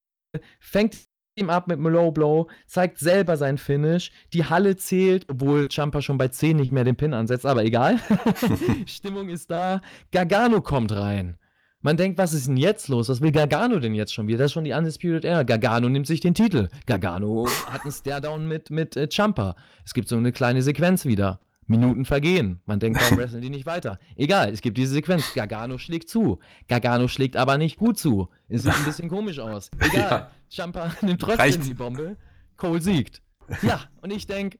Fängt 0.60 0.96
ihm 1.36 1.50
ab 1.50 1.68
mit 1.68 1.78
einem 1.78 1.88
Low 1.88 2.10
Blow, 2.10 2.48
zeigt 2.66 2.98
selber 2.98 3.36
sein 3.36 3.56
Finish. 3.56 4.10
Die 4.34 4.44
Halle 4.44 4.76
zählt, 4.76 5.26
obwohl 5.28 5.68
Champa 5.68 6.02
schon 6.02 6.18
bei 6.18 6.28
10 6.28 6.56
nicht 6.56 6.72
mehr 6.72 6.84
den 6.84 6.96
Pin 6.96 7.14
ansetzt, 7.14 7.46
aber 7.46 7.64
egal. 7.64 7.98
Stimmung 8.86 9.30
ist 9.30 9.50
da. 9.50 9.80
Gargano 10.12 10.60
kommt 10.60 10.92
rein. 10.92 11.38
Man 11.80 11.96
denkt, 11.96 12.18
was 12.18 12.32
ist 12.32 12.48
denn 12.48 12.56
jetzt 12.56 12.88
los? 12.88 13.08
Was 13.08 13.20
will 13.20 13.30
Gargano 13.30 13.78
denn 13.78 13.94
jetzt 13.94 14.12
schon 14.12 14.26
wieder? 14.26 14.38
Das 14.38 14.46
ist 14.46 14.52
schon 14.52 14.64
die 14.64 14.72
Undisputed 14.72 15.24
Era. 15.24 15.44
Gargano 15.44 15.88
nimmt 15.88 16.08
sich 16.08 16.20
den 16.20 16.34
Titel. 16.34 16.68
Gargano 16.86 17.46
hat 17.70 17.82
einen 17.82 17.92
Staredown 17.92 18.48
mit, 18.48 18.70
mit 18.70 18.96
äh, 18.96 19.08
Champa. 19.08 19.54
Es 19.84 19.94
gibt 19.94 20.08
so 20.08 20.16
eine 20.16 20.32
kleine 20.32 20.62
Sequenz 20.62 21.04
wieder. 21.04 21.40
Minuten 21.68 22.04
vergehen. 22.04 22.60
Man 22.66 22.80
denkt, 22.80 23.00
warum 23.00 23.18
wresteln 23.18 23.42
die 23.42 23.50
nicht 23.50 23.66
weiter? 23.66 23.98
Egal, 24.16 24.50
es 24.50 24.60
gibt 24.60 24.78
diese 24.78 24.94
Sequenz. 24.94 25.34
Gargano 25.34 25.78
schlägt 25.78 26.08
zu. 26.08 26.38
Gargano 26.68 27.08
schlägt 27.08 27.36
aber 27.36 27.58
nicht 27.58 27.78
gut 27.78 27.98
zu. 27.98 28.28
Es 28.48 28.62
sieht 28.62 28.74
ein 28.74 28.84
bisschen 28.84 29.08
komisch 29.08 29.38
aus. 29.38 29.70
Egal. 29.78 30.10
Ja. 30.10 30.30
Champa 30.50 30.92
nimmt 31.02 31.20
trotzdem 31.20 31.40
Reicht. 31.40 31.66
die 31.66 31.74
Bombe. 31.74 32.16
Cole 32.56 32.80
siegt. 32.80 33.22
Ja, 33.62 33.82
und 34.02 34.10
ich 34.12 34.26
denke, 34.26 34.58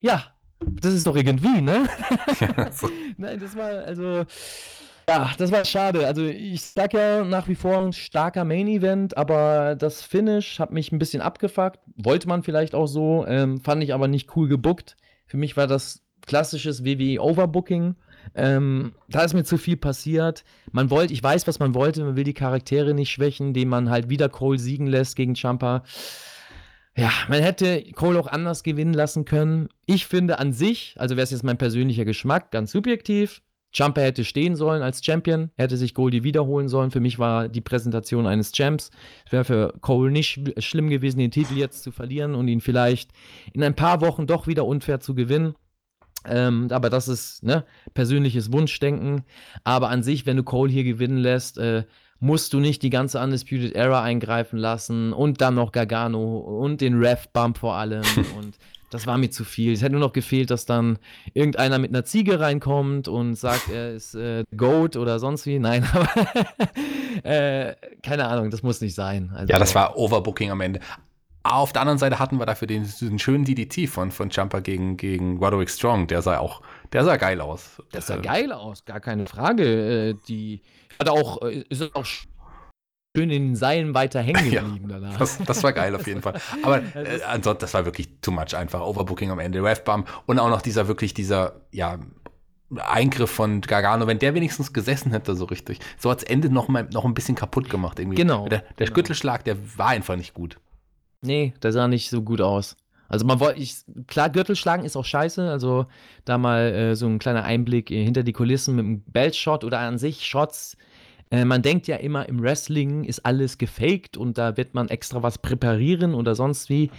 ja, 0.00 0.24
das 0.60 0.94
ist 0.94 1.06
doch 1.06 1.16
irgendwie, 1.16 1.60
ne? 1.60 1.88
Ja, 2.40 2.72
so. 2.72 2.88
Nein, 3.16 3.38
das 3.40 3.56
war, 3.56 3.70
also, 3.84 4.24
ja, 5.08 5.30
das 5.38 5.50
war 5.50 5.64
schade. 5.64 6.06
Also 6.06 6.24
ich 6.24 6.62
sag 6.62 6.94
ja 6.94 7.24
nach 7.24 7.48
wie 7.48 7.54
vor 7.54 7.78
ein 7.78 7.92
starker 7.92 8.44
Main-Event, 8.44 9.16
aber 9.16 9.74
das 9.76 10.02
Finish 10.02 10.58
hat 10.58 10.72
mich 10.72 10.92
ein 10.92 10.98
bisschen 10.98 11.22
abgefuckt. 11.22 11.80
Wollte 11.96 12.28
man 12.28 12.42
vielleicht 12.42 12.74
auch 12.74 12.86
so, 12.86 13.24
ähm, 13.26 13.60
fand 13.60 13.82
ich 13.82 13.94
aber 13.94 14.08
nicht 14.08 14.36
cool 14.36 14.48
gebuckt. 14.48 14.96
Für 15.26 15.36
mich 15.36 15.56
war 15.56 15.66
das 15.66 16.01
klassisches 16.26 16.84
WWE-Overbooking. 16.84 17.94
Ähm, 18.34 18.92
da 19.08 19.22
ist 19.22 19.34
mir 19.34 19.44
zu 19.44 19.58
viel 19.58 19.76
passiert. 19.76 20.44
Man 20.70 20.90
wollte, 20.90 21.12
ich 21.12 21.22
weiß, 21.22 21.46
was 21.46 21.58
man 21.58 21.74
wollte, 21.74 22.04
man 22.04 22.16
will 22.16 22.24
die 22.24 22.34
Charaktere 22.34 22.94
nicht 22.94 23.10
schwächen, 23.10 23.48
indem 23.48 23.68
man 23.68 23.90
halt 23.90 24.08
wieder 24.08 24.28
Cole 24.28 24.58
siegen 24.58 24.86
lässt 24.86 25.16
gegen 25.16 25.34
Champa. 25.34 25.82
Ja, 26.96 27.10
man 27.28 27.42
hätte 27.42 27.82
Cole 27.92 28.18
auch 28.20 28.26
anders 28.26 28.62
gewinnen 28.62 28.94
lassen 28.94 29.24
können. 29.24 29.68
Ich 29.86 30.06
finde 30.06 30.38
an 30.38 30.52
sich, 30.52 30.94
also 30.98 31.16
wäre 31.16 31.24
es 31.24 31.30
jetzt 31.30 31.44
mein 31.44 31.58
persönlicher 31.58 32.04
Geschmack, 32.04 32.50
ganz 32.50 32.72
subjektiv, 32.72 33.42
Jumper 33.72 34.02
hätte 34.02 34.24
stehen 34.24 34.54
sollen 34.54 34.82
als 34.82 35.04
Champion, 35.04 35.50
hätte 35.56 35.76
sich 35.76 35.94
Goldie 35.94 36.24
wiederholen 36.24 36.68
sollen. 36.68 36.90
Für 36.90 37.00
mich 37.00 37.18
war 37.18 37.48
die 37.48 37.60
Präsentation 37.60 38.26
eines 38.26 38.52
Champs. 38.52 38.90
Es 39.24 39.32
wäre 39.32 39.44
für 39.44 39.74
Cole 39.80 40.12
nicht 40.12 40.40
schlimm 40.62 40.90
gewesen, 40.90 41.18
den 41.18 41.30
Titel 41.30 41.56
jetzt 41.56 41.82
zu 41.82 41.90
verlieren 41.90 42.34
und 42.34 42.48
ihn 42.48 42.60
vielleicht 42.60 43.10
in 43.52 43.62
ein 43.62 43.74
paar 43.74 44.00
Wochen 44.02 44.26
doch 44.26 44.46
wieder 44.46 44.66
unfair 44.66 45.00
zu 45.00 45.14
gewinnen. 45.14 45.54
Ähm, 46.24 46.68
aber 46.70 46.90
das 46.90 47.08
ist 47.08 47.42
ne, 47.42 47.64
persönliches 47.94 48.52
Wunschdenken. 48.52 49.24
Aber 49.64 49.88
an 49.88 50.02
sich, 50.02 50.26
wenn 50.26 50.36
du 50.36 50.42
Cole 50.42 50.70
hier 50.70 50.84
gewinnen 50.84 51.18
lässt, 51.18 51.58
äh, 51.58 51.84
musst 52.20 52.52
du 52.52 52.60
nicht 52.60 52.82
die 52.82 52.90
ganze 52.90 53.20
Undisputed 53.20 53.74
Era 53.74 54.02
eingreifen 54.02 54.58
lassen 54.58 55.12
und 55.12 55.40
dann 55.40 55.56
noch 55.56 55.72
Gargano 55.72 56.38
und 56.38 56.80
den 56.80 57.02
Ref-Bump 57.02 57.58
vor 57.58 57.74
allem. 57.74 58.04
und 58.38 58.56
das 58.92 59.06
war 59.06 59.18
mir 59.18 59.30
zu 59.30 59.44
viel. 59.44 59.72
Es 59.72 59.82
hätte 59.82 59.92
nur 59.92 60.00
noch 60.00 60.12
gefehlt, 60.12 60.50
dass 60.50 60.66
dann 60.66 60.98
irgendeiner 61.32 61.78
mit 61.78 61.90
einer 61.90 62.04
Ziege 62.04 62.38
reinkommt 62.38 63.08
und 63.08 63.34
sagt, 63.34 63.70
er 63.70 63.94
ist 63.94 64.14
äh, 64.14 64.44
Goat 64.54 64.96
oder 64.96 65.18
sonst 65.18 65.46
wie. 65.46 65.58
Nein, 65.58 65.88
aber 65.92 66.08
äh, 67.24 67.74
keine 68.02 68.28
Ahnung, 68.28 68.50
das 68.50 68.62
muss 68.62 68.80
nicht 68.80 68.94
sein. 68.94 69.32
Also, 69.34 69.50
ja, 69.50 69.58
das 69.58 69.74
war 69.74 69.96
Overbooking 69.96 70.50
am 70.50 70.60
Ende. 70.60 70.80
Auf 71.44 71.72
der 71.72 71.82
anderen 71.82 71.98
Seite 71.98 72.18
hatten 72.18 72.38
wir 72.38 72.46
dafür 72.46 72.68
den, 72.68 72.84
diesen 72.84 73.18
schönen 73.18 73.44
DDT 73.44 73.88
von, 73.88 74.10
von 74.12 74.30
Jumper 74.30 74.60
gegen, 74.60 74.96
gegen 74.96 75.38
Roderick 75.38 75.70
Strong. 75.70 76.06
Der 76.06 76.22
sah 76.22 76.38
auch, 76.38 76.62
der 76.92 77.04
sah 77.04 77.16
geil 77.16 77.40
aus. 77.40 77.82
Der 77.92 78.00
sah 78.00 78.16
geil 78.16 78.52
aus, 78.52 78.84
gar 78.84 79.00
keine 79.00 79.26
Frage. 79.26 80.10
Äh, 80.10 80.14
die 80.28 80.62
hat 81.00 81.08
auch, 81.08 81.42
äh, 81.42 81.64
ist 81.68 81.94
auch 81.96 82.04
schön 82.04 82.28
in 83.16 83.28
den 83.28 83.56
Seilen 83.56 83.94
weiter 83.94 84.20
hängen 84.20 84.44
geblieben 84.50 84.88
ja, 84.88 85.00
danach. 85.00 85.18
Das, 85.18 85.38
das, 85.38 85.62
war 85.64 85.72
geil 85.72 85.94
auf 85.96 86.06
jeden 86.06 86.22
Fall. 86.22 86.40
Aber 86.62 86.78
äh, 86.94 87.22
ansonsten, 87.26 87.60
das 87.62 87.74
war 87.74 87.84
wirklich 87.84 88.08
too 88.20 88.30
much 88.30 88.54
einfach. 88.54 88.80
Overbooking 88.80 89.30
am 89.30 89.40
Ende, 89.40 89.62
Refbump 89.62 90.08
und 90.26 90.38
auch 90.38 90.48
noch 90.48 90.62
dieser 90.62 90.86
wirklich 90.86 91.12
dieser, 91.12 91.60
ja, 91.72 91.98
Eingriff 92.76 93.30
von 93.30 93.60
Gargano, 93.60 94.06
wenn 94.06 94.18
der 94.18 94.34
wenigstens 94.34 94.72
gesessen 94.72 95.10
hätte, 95.12 95.34
so 95.34 95.44
richtig. 95.44 95.78
So 95.98 96.10
hat's 96.10 96.22
Ende 96.22 96.48
noch, 96.48 96.68
mal, 96.68 96.88
noch 96.90 97.04
ein 97.04 97.14
bisschen 97.14 97.34
kaputt 97.34 97.68
gemacht 97.68 97.98
irgendwie. 97.98 98.16
Genau. 98.16 98.48
Der, 98.48 98.60
der 98.60 98.86
genau. 98.86 98.94
Gürtelschlag, 98.94 99.44
der 99.44 99.56
war 99.76 99.88
einfach 99.88 100.16
nicht 100.16 100.32
gut. 100.32 100.58
Nee, 101.22 101.54
der 101.62 101.72
sah 101.72 101.88
nicht 101.88 102.10
so 102.10 102.22
gut 102.22 102.40
aus. 102.40 102.76
Also 103.08 103.26
man 103.26 103.40
wollte, 103.40 103.62
klar, 104.06 104.30
Gürtelschlagen 104.30 104.84
ist 104.84 104.96
auch 104.96 105.04
scheiße. 105.04 105.50
Also 105.50 105.86
da 106.24 106.38
mal 106.38 106.72
äh, 106.72 106.96
so 106.96 107.06
ein 107.06 107.18
kleiner 107.18 107.44
Einblick 107.44 107.90
äh, 107.90 108.02
hinter 108.02 108.22
die 108.22 108.32
Kulissen 108.32 108.76
mit 108.76 108.84
einem 108.84 109.02
Belt-Shot 109.02 109.64
oder 109.64 109.80
an 109.80 109.98
sich 109.98 110.26
Shots 110.26 110.76
äh, 111.32 111.46
man 111.46 111.62
denkt 111.62 111.88
ja 111.88 111.96
immer, 111.96 112.28
im 112.28 112.42
Wrestling 112.42 113.04
ist 113.04 113.24
alles 113.24 113.56
gefaked 113.56 114.18
und 114.18 114.36
da 114.36 114.58
wird 114.58 114.74
man 114.74 114.88
extra 114.88 115.22
was 115.22 115.38
präparieren 115.38 116.14
oder 116.14 116.34
sonst 116.34 116.68
wie. 116.68 116.90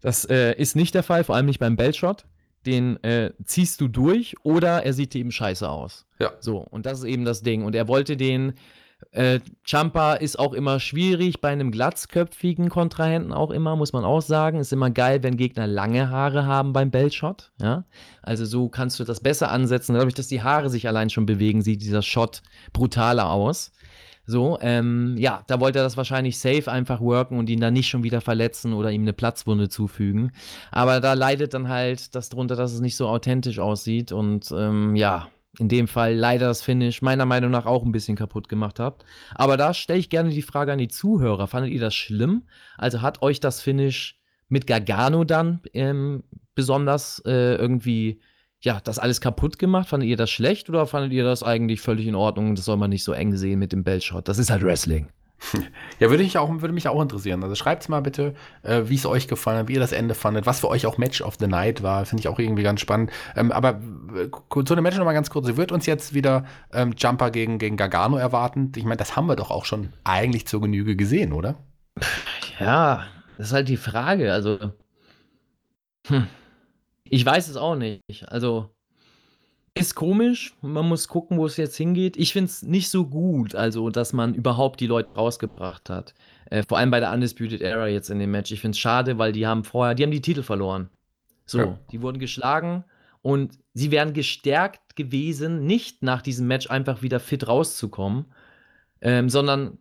Das 0.00 0.24
äh, 0.24 0.54
ist 0.54 0.74
nicht 0.74 0.94
der 0.94 1.02
Fall, 1.02 1.24
vor 1.24 1.36
allem 1.36 1.46
nicht 1.46 1.60
beim 1.60 1.76
Bellshot. 1.76 2.24
Den 2.64 3.02
äh, 3.04 3.32
ziehst 3.44 3.80
du 3.80 3.88
durch 3.88 4.34
oder 4.44 4.82
er 4.84 4.94
sieht 4.94 5.14
eben 5.14 5.30
scheiße 5.30 5.68
aus. 5.68 6.06
Ja. 6.18 6.32
So, 6.40 6.58
und 6.58 6.86
das 6.86 7.00
ist 7.00 7.04
eben 7.04 7.24
das 7.24 7.42
Ding. 7.42 7.64
Und 7.64 7.74
er 7.74 7.86
wollte 7.86 8.16
den 8.16 8.54
äh, 9.10 9.40
Champa 9.64 10.14
ist 10.14 10.38
auch 10.38 10.52
immer 10.52 10.80
schwierig 10.80 11.40
bei 11.40 11.50
einem 11.50 11.70
glatzköpfigen 11.70 12.68
Kontrahenten 12.68 13.32
auch 13.32 13.50
immer, 13.50 13.76
muss 13.76 13.92
man 13.92 14.04
auch 14.04 14.22
sagen. 14.22 14.58
Ist 14.58 14.72
immer 14.72 14.90
geil, 14.90 15.22
wenn 15.22 15.36
Gegner 15.36 15.66
lange 15.66 16.10
Haare 16.10 16.46
haben 16.46 16.72
beim 16.72 16.90
Bellshot. 16.90 17.52
Ja? 17.60 17.84
Also 18.22 18.44
so 18.44 18.68
kannst 18.68 19.00
du 19.00 19.04
das 19.04 19.20
besser 19.20 19.50
ansetzen. 19.50 19.94
Dadurch, 19.94 20.14
dass 20.14 20.28
die 20.28 20.42
Haare 20.42 20.70
sich 20.70 20.88
allein 20.88 21.10
schon 21.10 21.26
bewegen, 21.26 21.62
sieht 21.62 21.82
dieser 21.82 22.02
Shot 22.02 22.42
brutaler 22.72 23.30
aus. 23.30 23.72
So, 24.24 24.56
ähm, 24.60 25.16
ja, 25.18 25.42
da 25.48 25.58
wollte 25.58 25.80
er 25.80 25.84
das 25.84 25.96
wahrscheinlich 25.96 26.38
safe 26.38 26.70
einfach 26.70 27.00
worken 27.00 27.38
und 27.38 27.50
ihn 27.50 27.60
dann 27.60 27.74
nicht 27.74 27.88
schon 27.88 28.04
wieder 28.04 28.20
verletzen 28.20 28.72
oder 28.72 28.92
ihm 28.92 29.02
eine 29.02 29.12
Platzwunde 29.12 29.68
zufügen. 29.68 30.30
Aber 30.70 31.00
da 31.00 31.14
leidet 31.14 31.54
dann 31.54 31.68
halt 31.68 32.14
das 32.14 32.28
drunter, 32.28 32.54
dass 32.54 32.72
es 32.72 32.80
nicht 32.80 32.96
so 32.96 33.08
authentisch 33.08 33.58
aussieht 33.58 34.12
und 34.12 34.52
ähm, 34.56 34.94
ja, 34.94 35.28
in 35.58 35.68
dem 35.68 35.86
Fall 35.86 36.14
leider 36.14 36.46
das 36.46 36.62
Finish 36.62 37.02
meiner 37.02 37.26
Meinung 37.26 37.50
nach 37.50 37.66
auch 37.66 37.84
ein 37.84 37.92
bisschen 37.92 38.16
kaputt 38.16 38.48
gemacht 38.48 38.80
habt. 38.80 39.04
Aber 39.34 39.56
da 39.56 39.74
stelle 39.74 39.98
ich 39.98 40.08
gerne 40.08 40.30
die 40.30 40.42
Frage 40.42 40.72
an 40.72 40.78
die 40.78 40.88
Zuhörer. 40.88 41.46
Fandet 41.46 41.72
ihr 41.72 41.80
das 41.80 41.94
schlimm? 41.94 42.44
Also 42.78 43.02
hat 43.02 43.22
euch 43.22 43.40
das 43.40 43.60
Finish 43.60 44.18
mit 44.48 44.66
Gargano 44.66 45.24
dann 45.24 45.60
ähm, 45.74 46.24
besonders 46.54 47.22
äh, 47.26 47.56
irgendwie 47.56 48.20
ja, 48.60 48.80
das 48.82 48.98
alles 48.98 49.20
kaputt 49.20 49.58
gemacht? 49.58 49.88
Fandet 49.88 50.08
ihr 50.08 50.16
das 50.16 50.30
schlecht 50.30 50.68
oder 50.70 50.86
fandet 50.86 51.12
ihr 51.12 51.24
das 51.24 51.42
eigentlich 51.42 51.80
völlig 51.80 52.06
in 52.06 52.14
Ordnung? 52.14 52.54
Das 52.54 52.64
soll 52.64 52.76
man 52.76 52.90
nicht 52.90 53.04
so 53.04 53.12
eng 53.12 53.36
sehen 53.36 53.58
mit 53.58 53.72
dem 53.72 53.84
Bellshot. 53.84 54.28
Das 54.28 54.38
ist 54.38 54.50
halt 54.50 54.62
Wrestling. 54.62 55.08
Ja, 55.98 56.10
würde, 56.10 56.22
ich 56.22 56.36
auch, 56.38 56.50
würde 56.50 56.74
mich 56.74 56.88
auch 56.88 57.00
interessieren. 57.00 57.42
Also 57.42 57.54
schreibt 57.54 57.88
mal 57.88 58.00
bitte, 58.00 58.34
äh, 58.62 58.82
wie 58.86 58.96
es 58.96 59.06
euch 59.06 59.28
gefallen 59.28 59.58
hat, 59.58 59.68
wie 59.68 59.74
ihr 59.74 59.80
das 59.80 59.92
Ende 59.92 60.14
fandet, 60.14 60.46
was 60.46 60.60
für 60.60 60.68
euch 60.68 60.86
auch 60.86 60.98
Match 60.98 61.20
of 61.20 61.36
the 61.38 61.46
Night 61.46 61.82
war. 61.82 62.04
Finde 62.06 62.20
ich 62.20 62.28
auch 62.28 62.38
irgendwie 62.38 62.62
ganz 62.62 62.80
spannend. 62.80 63.10
Ähm, 63.36 63.52
aber 63.52 63.80
äh, 64.16 64.64
zu 64.64 64.74
dem 64.74 64.82
Match 64.82 64.96
nochmal 64.96 65.14
ganz 65.14 65.30
kurz. 65.30 65.46
Sie 65.46 65.56
wird 65.56 65.70
uns 65.70 65.86
jetzt 65.86 66.14
wieder 66.14 66.44
ähm, 66.72 66.94
Jumper 66.96 67.30
gegen, 67.30 67.58
gegen 67.58 67.76
Gargano 67.76 68.16
erwarten. 68.16 68.72
Ich 68.74 68.84
meine, 68.84 68.96
das 68.96 69.16
haben 69.16 69.26
wir 69.26 69.36
doch 69.36 69.50
auch 69.50 69.64
schon 69.64 69.92
eigentlich 70.04 70.46
zur 70.46 70.60
Genüge 70.60 70.96
gesehen, 70.96 71.32
oder? 71.32 71.56
Ja, 72.58 73.04
das 73.38 73.48
ist 73.48 73.52
halt 73.52 73.68
die 73.68 73.76
Frage. 73.76 74.32
Also, 74.32 74.72
hm. 76.06 76.26
Ich 77.04 77.24
weiß 77.24 77.48
es 77.48 77.56
auch 77.56 77.76
nicht. 77.76 78.02
Also, 78.28 78.70
ist 79.74 79.94
komisch. 79.94 80.54
Man 80.60 80.88
muss 80.88 81.08
gucken, 81.08 81.38
wo 81.38 81.46
es 81.46 81.56
jetzt 81.56 81.76
hingeht. 81.76 82.16
Ich 82.16 82.32
finde 82.32 82.50
es 82.50 82.62
nicht 82.62 82.90
so 82.90 83.06
gut, 83.06 83.54
also, 83.54 83.90
dass 83.90 84.12
man 84.12 84.34
überhaupt 84.34 84.80
die 84.80 84.86
Leute 84.86 85.14
rausgebracht 85.14 85.88
hat. 85.88 86.14
Äh, 86.50 86.62
vor 86.62 86.78
allem 86.78 86.90
bei 86.90 87.00
der 87.00 87.12
Undisputed 87.12 87.62
Era 87.62 87.88
jetzt 87.88 88.10
in 88.10 88.18
dem 88.18 88.30
Match. 88.30 88.52
Ich 88.52 88.60
finde 88.60 88.76
es 88.76 88.78
schade, 88.78 89.18
weil 89.18 89.32
die 89.32 89.46
haben 89.46 89.64
vorher, 89.64 89.94
die 89.94 90.02
haben 90.02 90.10
die 90.10 90.20
Titel 90.20 90.42
verloren. 90.42 90.90
So, 91.46 91.58
ja. 91.58 91.78
die 91.90 92.02
wurden 92.02 92.18
geschlagen 92.18 92.84
und 93.22 93.58
sie 93.74 93.90
wären 93.90 94.12
gestärkt 94.12 94.96
gewesen, 94.96 95.64
nicht 95.64 96.02
nach 96.02 96.22
diesem 96.22 96.46
Match 96.46 96.70
einfach 96.70 97.02
wieder 97.02 97.20
fit 97.20 97.48
rauszukommen, 97.48 98.26
ähm, 99.00 99.28
sondern 99.28 99.78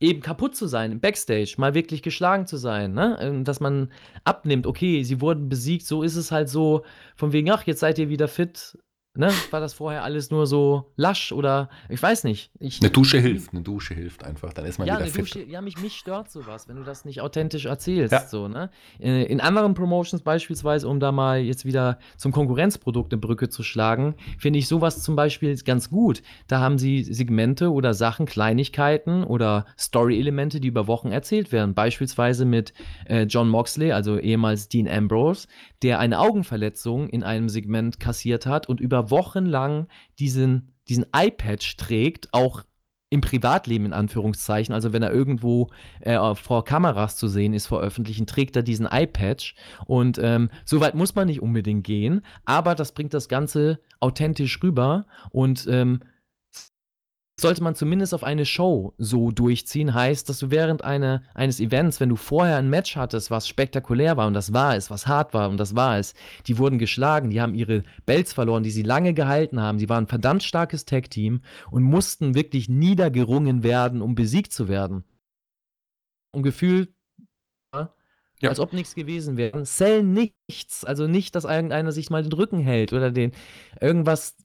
eben 0.00 0.20
kaputt 0.20 0.56
zu 0.56 0.66
sein 0.66 0.92
im 0.92 1.00
Backstage, 1.00 1.54
mal 1.58 1.74
wirklich 1.74 2.02
geschlagen 2.02 2.46
zu 2.46 2.56
sein, 2.56 2.92
ne? 2.92 3.16
Ähm, 3.20 3.44
dass 3.44 3.60
man 3.60 3.90
abnimmt, 4.24 4.66
okay, 4.66 5.02
sie 5.02 5.20
wurden 5.20 5.48
besiegt, 5.48 5.86
so 5.86 6.02
ist 6.02 6.16
es 6.16 6.32
halt 6.32 6.48
so, 6.48 6.84
von 7.16 7.32
wegen, 7.32 7.50
ach, 7.50 7.62
jetzt 7.64 7.80
seid 7.80 7.98
ihr 7.98 8.08
wieder 8.08 8.28
fit, 8.28 8.78
ne, 9.16 9.30
war 9.50 9.60
das 9.60 9.74
vorher 9.74 10.04
alles 10.04 10.30
nur 10.30 10.46
so 10.46 10.92
lasch 10.96 11.32
oder 11.32 11.68
ich 11.88 12.02
weiß 12.02 12.24
nicht. 12.24 12.50
Ich, 12.58 12.80
eine 12.80 12.90
Dusche 12.90 13.18
hilft, 13.18 13.52
eine 13.52 13.62
Dusche 13.62 13.94
hilft 13.94 14.24
einfach, 14.24 14.52
dann 14.52 14.64
ist 14.64 14.78
man 14.78 14.88
ja, 14.88 14.96
wieder 14.96 15.06
fit. 15.06 15.22
Dusche, 15.22 15.44
ja, 15.44 15.60
mich, 15.60 15.80
mich 15.80 15.96
stört 15.96 16.30
sowas, 16.30 16.68
wenn 16.68 16.76
du 16.76 16.82
das 16.82 17.04
nicht 17.04 17.20
authentisch 17.20 17.66
erzählst. 17.66 18.12
Ja. 18.12 18.26
So, 18.26 18.48
ne? 18.48 18.70
Äh, 19.00 19.24
In 19.24 19.40
anderen 19.40 19.74
Promotions 19.74 20.22
beispielsweise, 20.22 20.88
um 20.88 21.00
da 21.00 21.12
mal 21.12 21.40
jetzt 21.40 21.64
wieder 21.64 21.98
zum 22.16 22.32
Konkurrenzprodukt 22.32 23.12
eine 23.12 23.20
Brücke 23.20 23.48
zu 23.48 23.62
schlagen, 23.62 24.14
finde 24.38 24.58
ich 24.58 24.68
sowas 24.68 25.02
zum 25.02 25.16
Beispiel 25.16 25.56
ganz 25.58 25.90
gut. 25.90 26.22
Da 26.48 26.60
haben 26.60 26.78
sie 26.78 27.02
Segmente 27.02 27.72
oder 27.72 27.94
Sachen, 27.94 28.26
Kleinigkeiten 28.26 29.24
oder 29.24 29.66
Story-Elemente, 29.78 30.60
die 30.60 30.68
über 30.68 30.86
Wochen 30.86 31.12
erzählt 31.12 31.52
werden. 31.52 31.74
Beispielsweise 31.74 32.44
mit 32.44 32.72
äh, 33.06 33.22
John 33.22 33.48
Moxley, 33.48 33.92
also 33.92 34.18
ehemals 34.18 34.68
Dean 34.68 34.88
Ambrose, 34.88 35.48
der 35.82 35.98
eine 35.98 36.18
Augenverletzung 36.18 37.08
in 37.08 37.22
einem 37.22 37.48
Segment 37.48 38.00
kassiert 38.00 38.46
hat 38.46 38.68
und 38.68 38.80
über 38.80 39.05
Wochen 39.10 39.46
lang 39.46 39.88
diesen, 40.18 40.74
diesen 40.88 41.06
Eye-Patch 41.12 41.76
trägt, 41.76 42.28
auch 42.32 42.62
im 43.08 43.20
Privatleben 43.20 43.86
in 43.86 43.92
Anführungszeichen, 43.92 44.74
also 44.74 44.92
wenn 44.92 45.02
er 45.02 45.12
irgendwo 45.12 45.70
äh, 46.00 46.34
vor 46.34 46.64
Kameras 46.64 47.16
zu 47.16 47.28
sehen 47.28 47.52
ist, 47.52 47.66
vor 47.68 47.80
öffentlichen, 47.80 48.26
trägt 48.26 48.56
er 48.56 48.62
diesen 48.62 48.86
Eye-Patch 48.86 49.54
und 49.86 50.18
ähm, 50.20 50.50
so 50.64 50.80
weit 50.80 50.96
muss 50.96 51.14
man 51.14 51.28
nicht 51.28 51.40
unbedingt 51.40 51.84
gehen, 51.84 52.22
aber 52.44 52.74
das 52.74 52.92
bringt 52.92 53.14
das 53.14 53.28
Ganze 53.28 53.78
authentisch 54.00 54.62
rüber. 54.62 55.06
Und 55.30 55.66
ähm, 55.68 56.00
sollte 57.38 57.62
man 57.62 57.74
zumindest 57.74 58.14
auf 58.14 58.24
eine 58.24 58.46
Show 58.46 58.94
so 58.96 59.30
durchziehen, 59.30 59.92
heißt, 59.92 60.28
dass 60.28 60.38
du 60.38 60.50
während 60.50 60.82
eine, 60.82 61.22
eines 61.34 61.60
Events, 61.60 62.00
wenn 62.00 62.08
du 62.08 62.16
vorher 62.16 62.56
ein 62.56 62.70
Match 62.70 62.96
hattest, 62.96 63.30
was 63.30 63.46
spektakulär 63.46 64.16
war 64.16 64.26
und 64.26 64.32
das 64.32 64.54
war 64.54 64.74
es, 64.74 64.90
was 64.90 65.06
hart 65.06 65.34
war 65.34 65.50
und 65.50 65.58
das 65.58 65.76
war 65.76 65.98
es, 65.98 66.14
die 66.46 66.56
wurden 66.56 66.78
geschlagen, 66.78 67.28
die 67.28 67.40
haben 67.40 67.54
ihre 67.54 67.82
Belts 68.06 68.32
verloren, 68.32 68.62
die 68.62 68.70
sie 68.70 68.82
lange 68.82 69.12
gehalten 69.12 69.60
haben, 69.60 69.78
sie 69.78 69.88
waren 69.90 70.04
ein 70.04 70.08
verdammt 70.08 70.44
starkes 70.44 70.86
Tag-Team 70.86 71.42
und 71.70 71.82
mussten 71.82 72.34
wirklich 72.34 72.70
niedergerungen 72.70 73.62
werden, 73.62 74.00
um 74.00 74.14
besiegt 74.14 74.52
zu 74.52 74.68
werden. 74.68 75.04
Und 76.32 76.42
gefühlt, 76.42 76.94
ja, 78.40 78.50
als 78.50 78.60
ob 78.60 78.72
nichts 78.72 78.94
gewesen 78.94 79.36
wäre. 79.36 79.64
Sell 79.64 80.02
nichts, 80.02 80.84
also 80.84 81.06
nicht, 81.06 81.34
dass 81.34 81.44
irgendeiner 81.44 81.92
sich 81.92 82.10
mal 82.10 82.22
den 82.22 82.32
Rücken 82.32 82.58
hält 82.58 82.92
oder 82.92 83.10
den 83.10 83.32
irgendwas 83.80 84.36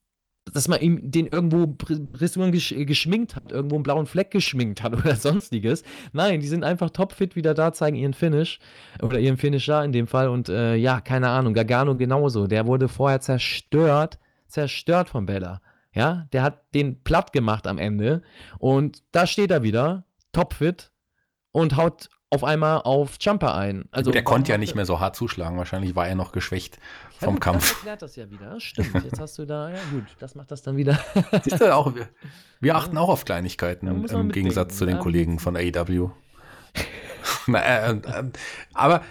dass 0.45 0.67
man 0.67 0.81
ihm 0.81 1.11
den 1.11 1.27
irgendwo 1.27 1.67
gesch 1.67 2.73
geschminkt 2.75 3.35
hat, 3.35 3.51
irgendwo 3.51 3.75
einen 3.75 3.83
blauen 3.83 4.05
Fleck 4.05 4.31
geschminkt 4.31 4.81
hat 4.81 4.93
oder 4.97 5.15
sonstiges. 5.15 5.83
Nein, 6.13 6.39
die 6.39 6.47
sind 6.47 6.63
einfach 6.63 6.89
topfit 6.89 7.35
wieder 7.35 7.53
da, 7.53 7.73
zeigen 7.73 7.95
ihren 7.95 8.13
Finish 8.13 8.59
oder 9.01 9.19
ihren 9.19 9.37
Finisher 9.37 9.83
in 9.83 9.91
dem 9.91 10.07
Fall 10.07 10.29
und 10.29 10.49
äh, 10.49 10.75
ja, 10.75 10.99
keine 11.01 11.29
Ahnung, 11.29 11.53
Gargano 11.53 11.95
genauso. 11.95 12.47
Der 12.47 12.65
wurde 12.65 12.87
vorher 12.87 13.21
zerstört, 13.21 14.17
zerstört 14.47 15.09
von 15.09 15.25
Bella. 15.25 15.61
Ja, 15.93 16.27
der 16.31 16.43
hat 16.43 16.73
den 16.73 17.03
platt 17.03 17.33
gemacht 17.33 17.67
am 17.67 17.77
Ende 17.77 18.21
und 18.59 19.03
da 19.11 19.27
steht 19.27 19.51
er 19.51 19.61
wieder, 19.61 20.05
topfit 20.31 20.91
und 21.51 21.75
haut 21.75 22.09
auf 22.31 22.45
einmal 22.45 22.81
auf 22.83 23.17
Jumper 23.19 23.53
ein. 23.53 23.85
Also 23.91 24.09
der 24.09 24.23
warum 24.23 24.35
konnte 24.35 24.51
ja 24.51 24.57
nicht 24.57 24.73
mehr 24.73 24.85
so 24.85 25.01
hart 25.01 25.17
zuschlagen. 25.17 25.57
Wahrscheinlich 25.57 25.95
war 25.95 26.07
er 26.07 26.15
noch 26.15 26.31
geschwächt 26.31 26.77
Ja, 27.19 27.25
vom 27.25 27.35
gut, 27.35 27.43
Kampf. 27.43 27.69
Das 27.69 27.71
erklärt 27.77 28.01
das 28.01 28.15
ja 28.15 28.31
wieder. 28.31 28.59
Stimmt, 28.59 29.03
jetzt 29.03 29.19
hast 29.19 29.37
du 29.37 29.45
da, 29.45 29.69
ja 29.69 29.79
gut, 29.91 30.05
das 30.19 30.33
macht 30.33 30.49
das 30.49 30.61
dann 30.61 30.77
wieder. 30.77 30.97
Siehst 31.43 31.59
du 31.59 31.75
auch, 31.75 31.93
wir, 31.93 32.07
wir 32.61 32.75
achten 32.75 32.97
auch 32.97 33.09
auf 33.09 33.25
Kleinigkeiten 33.25 33.87
im, 33.87 34.05
im 34.05 34.31
Gegensatz 34.31 34.77
zu 34.77 34.85
den 34.85 34.95
ja. 34.95 35.01
Kollegen 35.01 35.39
von 35.39 35.57
AEW. 35.57 36.11
Na, 37.47 37.59
äh, 37.59 37.91
äh, 37.91 38.23
aber 38.73 39.03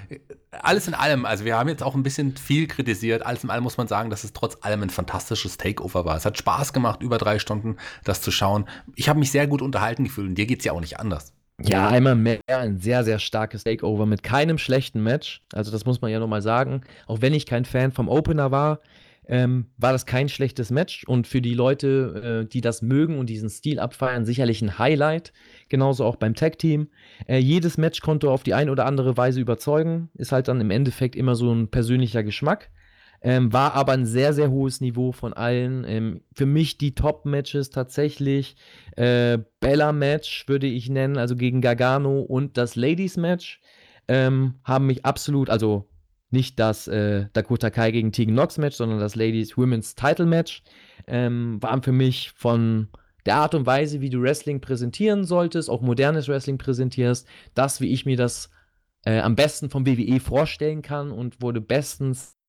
alles 0.51 0.89
in 0.89 0.95
allem, 0.95 1.27
also 1.27 1.45
wir 1.45 1.59
haben 1.59 1.69
jetzt 1.69 1.83
auch 1.83 1.95
ein 1.95 2.03
bisschen 2.03 2.39
viel 2.39 2.67
kritisiert. 2.69 3.25
Alles 3.25 3.45
in 3.45 3.51
allem 3.51 3.63
muss 3.63 3.77
man 3.77 3.87
sagen, 3.87 4.09
dass 4.09 4.25
es 4.25 4.33
trotz 4.33 4.57
allem 4.63 4.83
ein 4.83 4.91
fantastisches 4.91 5.59
Takeover 5.59 6.07
war. 6.07 6.17
Es 6.17 6.25
hat 6.25 6.39
Spaß 6.39 6.73
gemacht, 6.73 7.03
über 7.03 7.19
drei 7.19 7.39
Stunden 7.39 7.77
das 8.03 8.23
zu 8.23 8.31
schauen. 8.31 8.67
Ich 8.97 9.11
habe 9.11 9.19
mich 9.19 9.31
sehr 9.31 9.47
gut 9.47 9.61
unterhalten 9.61 10.05
gefühlt 10.05 10.29
und 10.29 10.37
dir 10.37 10.47
geht 10.47 10.61
es 10.61 10.65
ja 10.65 10.73
auch 10.73 10.81
nicht 10.81 10.99
anders. 10.99 11.35
Ja, 11.63 11.89
einmal 11.89 12.17
mehr 12.17 12.41
ein 12.47 12.79
sehr, 12.79 13.05
sehr 13.05 13.19
starkes 13.19 13.65
Takeover 13.65 14.07
mit 14.07 14.23
keinem 14.23 14.59
schlechten 14.59 15.03
Match. 15.03 15.43
Also, 15.53 15.71
das 15.71 15.85
muss 15.85 16.01
man 16.01 16.11
ja 16.11 16.19
nochmal 16.19 16.43
sagen. 16.43 16.83
Auch 17.07 17.21
wenn 17.21 17.35
ich 17.35 17.47
kein 17.47 17.65
Fan 17.65 17.93
vom 17.93 18.09
Opener 18.09 18.51
war, 18.51 18.81
ähm, 19.27 19.67
war 19.77 19.93
das 19.93 20.07
kein 20.07 20.29
schlechtes 20.29 20.71
Match. 20.71 21.05
Und 21.05 21.27
für 21.27 21.41
die 21.41 21.55
Leute, 21.55 22.43
äh, 22.45 22.49
die 22.49 22.61
das 22.61 22.83
mögen 22.83 23.19
und 23.19 23.29
diesen 23.29 23.51
Stil 23.51 23.79
abfeiern, 23.79 24.25
sicherlich 24.25 24.63
ein 24.63 24.79
Highlight. 24.79 25.33
Genauso 25.69 26.05
auch 26.05 26.17
beim 26.17 26.35
Tag-Team. 26.35 26.89
Äh, 27.29 27.39
jedes 27.39 27.79
Match 27.79 28.01
konnte 28.01 28.31
auf 28.31 28.43
die 28.43 28.55
eine 28.55 28.73
oder 28.73 28.87
andere 28.87 29.17
Weise 29.17 29.41
überzeugen. 29.41 30.11
Ist 30.15 30.33
halt 30.33 30.49
dann 30.49 30.61
im 30.61 30.71
Endeffekt 30.71 31.15
immer 31.15 31.35
so 31.35 31.53
ein 31.53 31.69
persönlicher 31.69 32.23
Geschmack. 32.23 32.71
Ähm, 33.23 33.53
war 33.53 33.75
aber 33.75 33.93
ein 33.93 34.07
sehr, 34.07 34.33
sehr 34.33 34.51
hohes 34.51 34.81
Niveau 34.81 35.13
von 35.13 35.33
allen. 35.35 35.85
Ähm, 35.87 36.23
für 36.33 36.47
mich 36.47 36.79
die 36.79 36.95
Top-Matches 36.95 37.71
tatsächlich 37.71 38.57
äh, 38.97 39.39
Bella-Match 39.61 40.49
würde 40.49 40.67
ich 40.67 40.89
nennen, 40.89 41.19
also 41.19 41.37
gegen 41.37 41.61
Gargano 41.61 42.21
und 42.21 42.57
das 42.57 42.77
Ladies-Match 42.77 43.61
ähm, 44.09 44.55
haben 44.65 44.87
mich 44.87 45.05
absolut, 45.05 45.51
also 45.51 45.89
nicht 46.31 46.59
das 46.59 46.89
äh, 46.89 47.27
Dakota 47.33 47.71
Kai 47.71 47.91
gegen 47.91 48.13
Tegan 48.13 48.35
Knox 48.35 48.57
Match, 48.57 48.77
sondern 48.77 49.01
das 49.01 49.17
Ladies 49.17 49.57
Women's 49.57 49.95
Title 49.95 50.27
Match, 50.27 50.63
ähm, 51.07 51.59
waren 51.61 51.83
für 51.83 51.93
mich 51.93 52.33
von 52.37 52.89
der 53.27 53.37
Art 53.37 53.55
und 53.55 53.67
Weise, 53.67 54.01
wie 54.01 54.11
du 54.11 54.23
Wrestling 54.23 54.61
präsentieren 54.61 55.25
solltest, 55.25 55.69
auch 55.69 55.83
modernes 55.83 56.29
Wrestling 56.29 56.59
präsentierst, 56.59 57.27
das, 57.55 57.81
wie 57.81 57.93
ich 57.93 58.07
mir 58.07 58.17
das 58.17 58.51
äh, 59.05 59.21
am 59.21 59.37
besten 59.37 59.71
vom 59.71 59.87
WWE 59.87 60.21
vorstellen 60.21 60.83
kann 60.83 61.11
und 61.11 61.43
wurde 61.43 61.61
bestens 61.61 62.40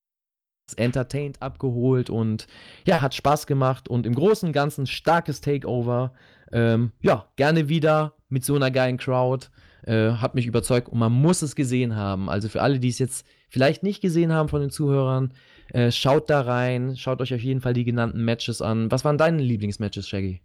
entertained 0.73 1.41
abgeholt 1.41 2.09
und 2.09 2.47
ja, 2.85 3.01
hat 3.01 3.13
Spaß 3.13 3.47
gemacht 3.47 3.87
und 3.87 4.05
im 4.05 4.15
Großen 4.15 4.47
und 4.47 4.53
Ganzen 4.53 4.87
starkes 4.87 5.41
Takeover. 5.41 6.13
Ähm, 6.51 6.91
ja, 7.01 7.27
gerne 7.35 7.69
wieder 7.69 8.13
mit 8.29 8.43
so 8.43 8.55
einer 8.55 8.71
geilen 8.71 8.97
Crowd. 8.97 9.47
Äh, 9.83 10.11
hat 10.13 10.35
mich 10.35 10.45
überzeugt 10.45 10.89
und 10.89 10.99
man 10.99 11.11
muss 11.11 11.41
es 11.41 11.55
gesehen 11.55 11.95
haben. 11.95 12.29
Also 12.29 12.49
für 12.49 12.61
alle, 12.61 12.79
die 12.79 12.89
es 12.89 12.99
jetzt 12.99 13.25
vielleicht 13.49 13.81
nicht 13.81 14.01
gesehen 14.01 14.31
haben 14.31 14.47
von 14.47 14.61
den 14.61 14.69
Zuhörern, 14.69 15.33
äh, 15.69 15.91
schaut 15.91 16.29
da 16.29 16.41
rein, 16.41 16.95
schaut 16.97 17.21
euch 17.21 17.33
auf 17.33 17.41
jeden 17.41 17.61
Fall 17.61 17.73
die 17.73 17.83
genannten 17.83 18.23
Matches 18.23 18.61
an. 18.61 18.91
Was 18.91 19.03
waren 19.05 19.17
deine 19.17 19.41
Lieblingsmatches, 19.41 20.07
Shaggy? 20.07 20.41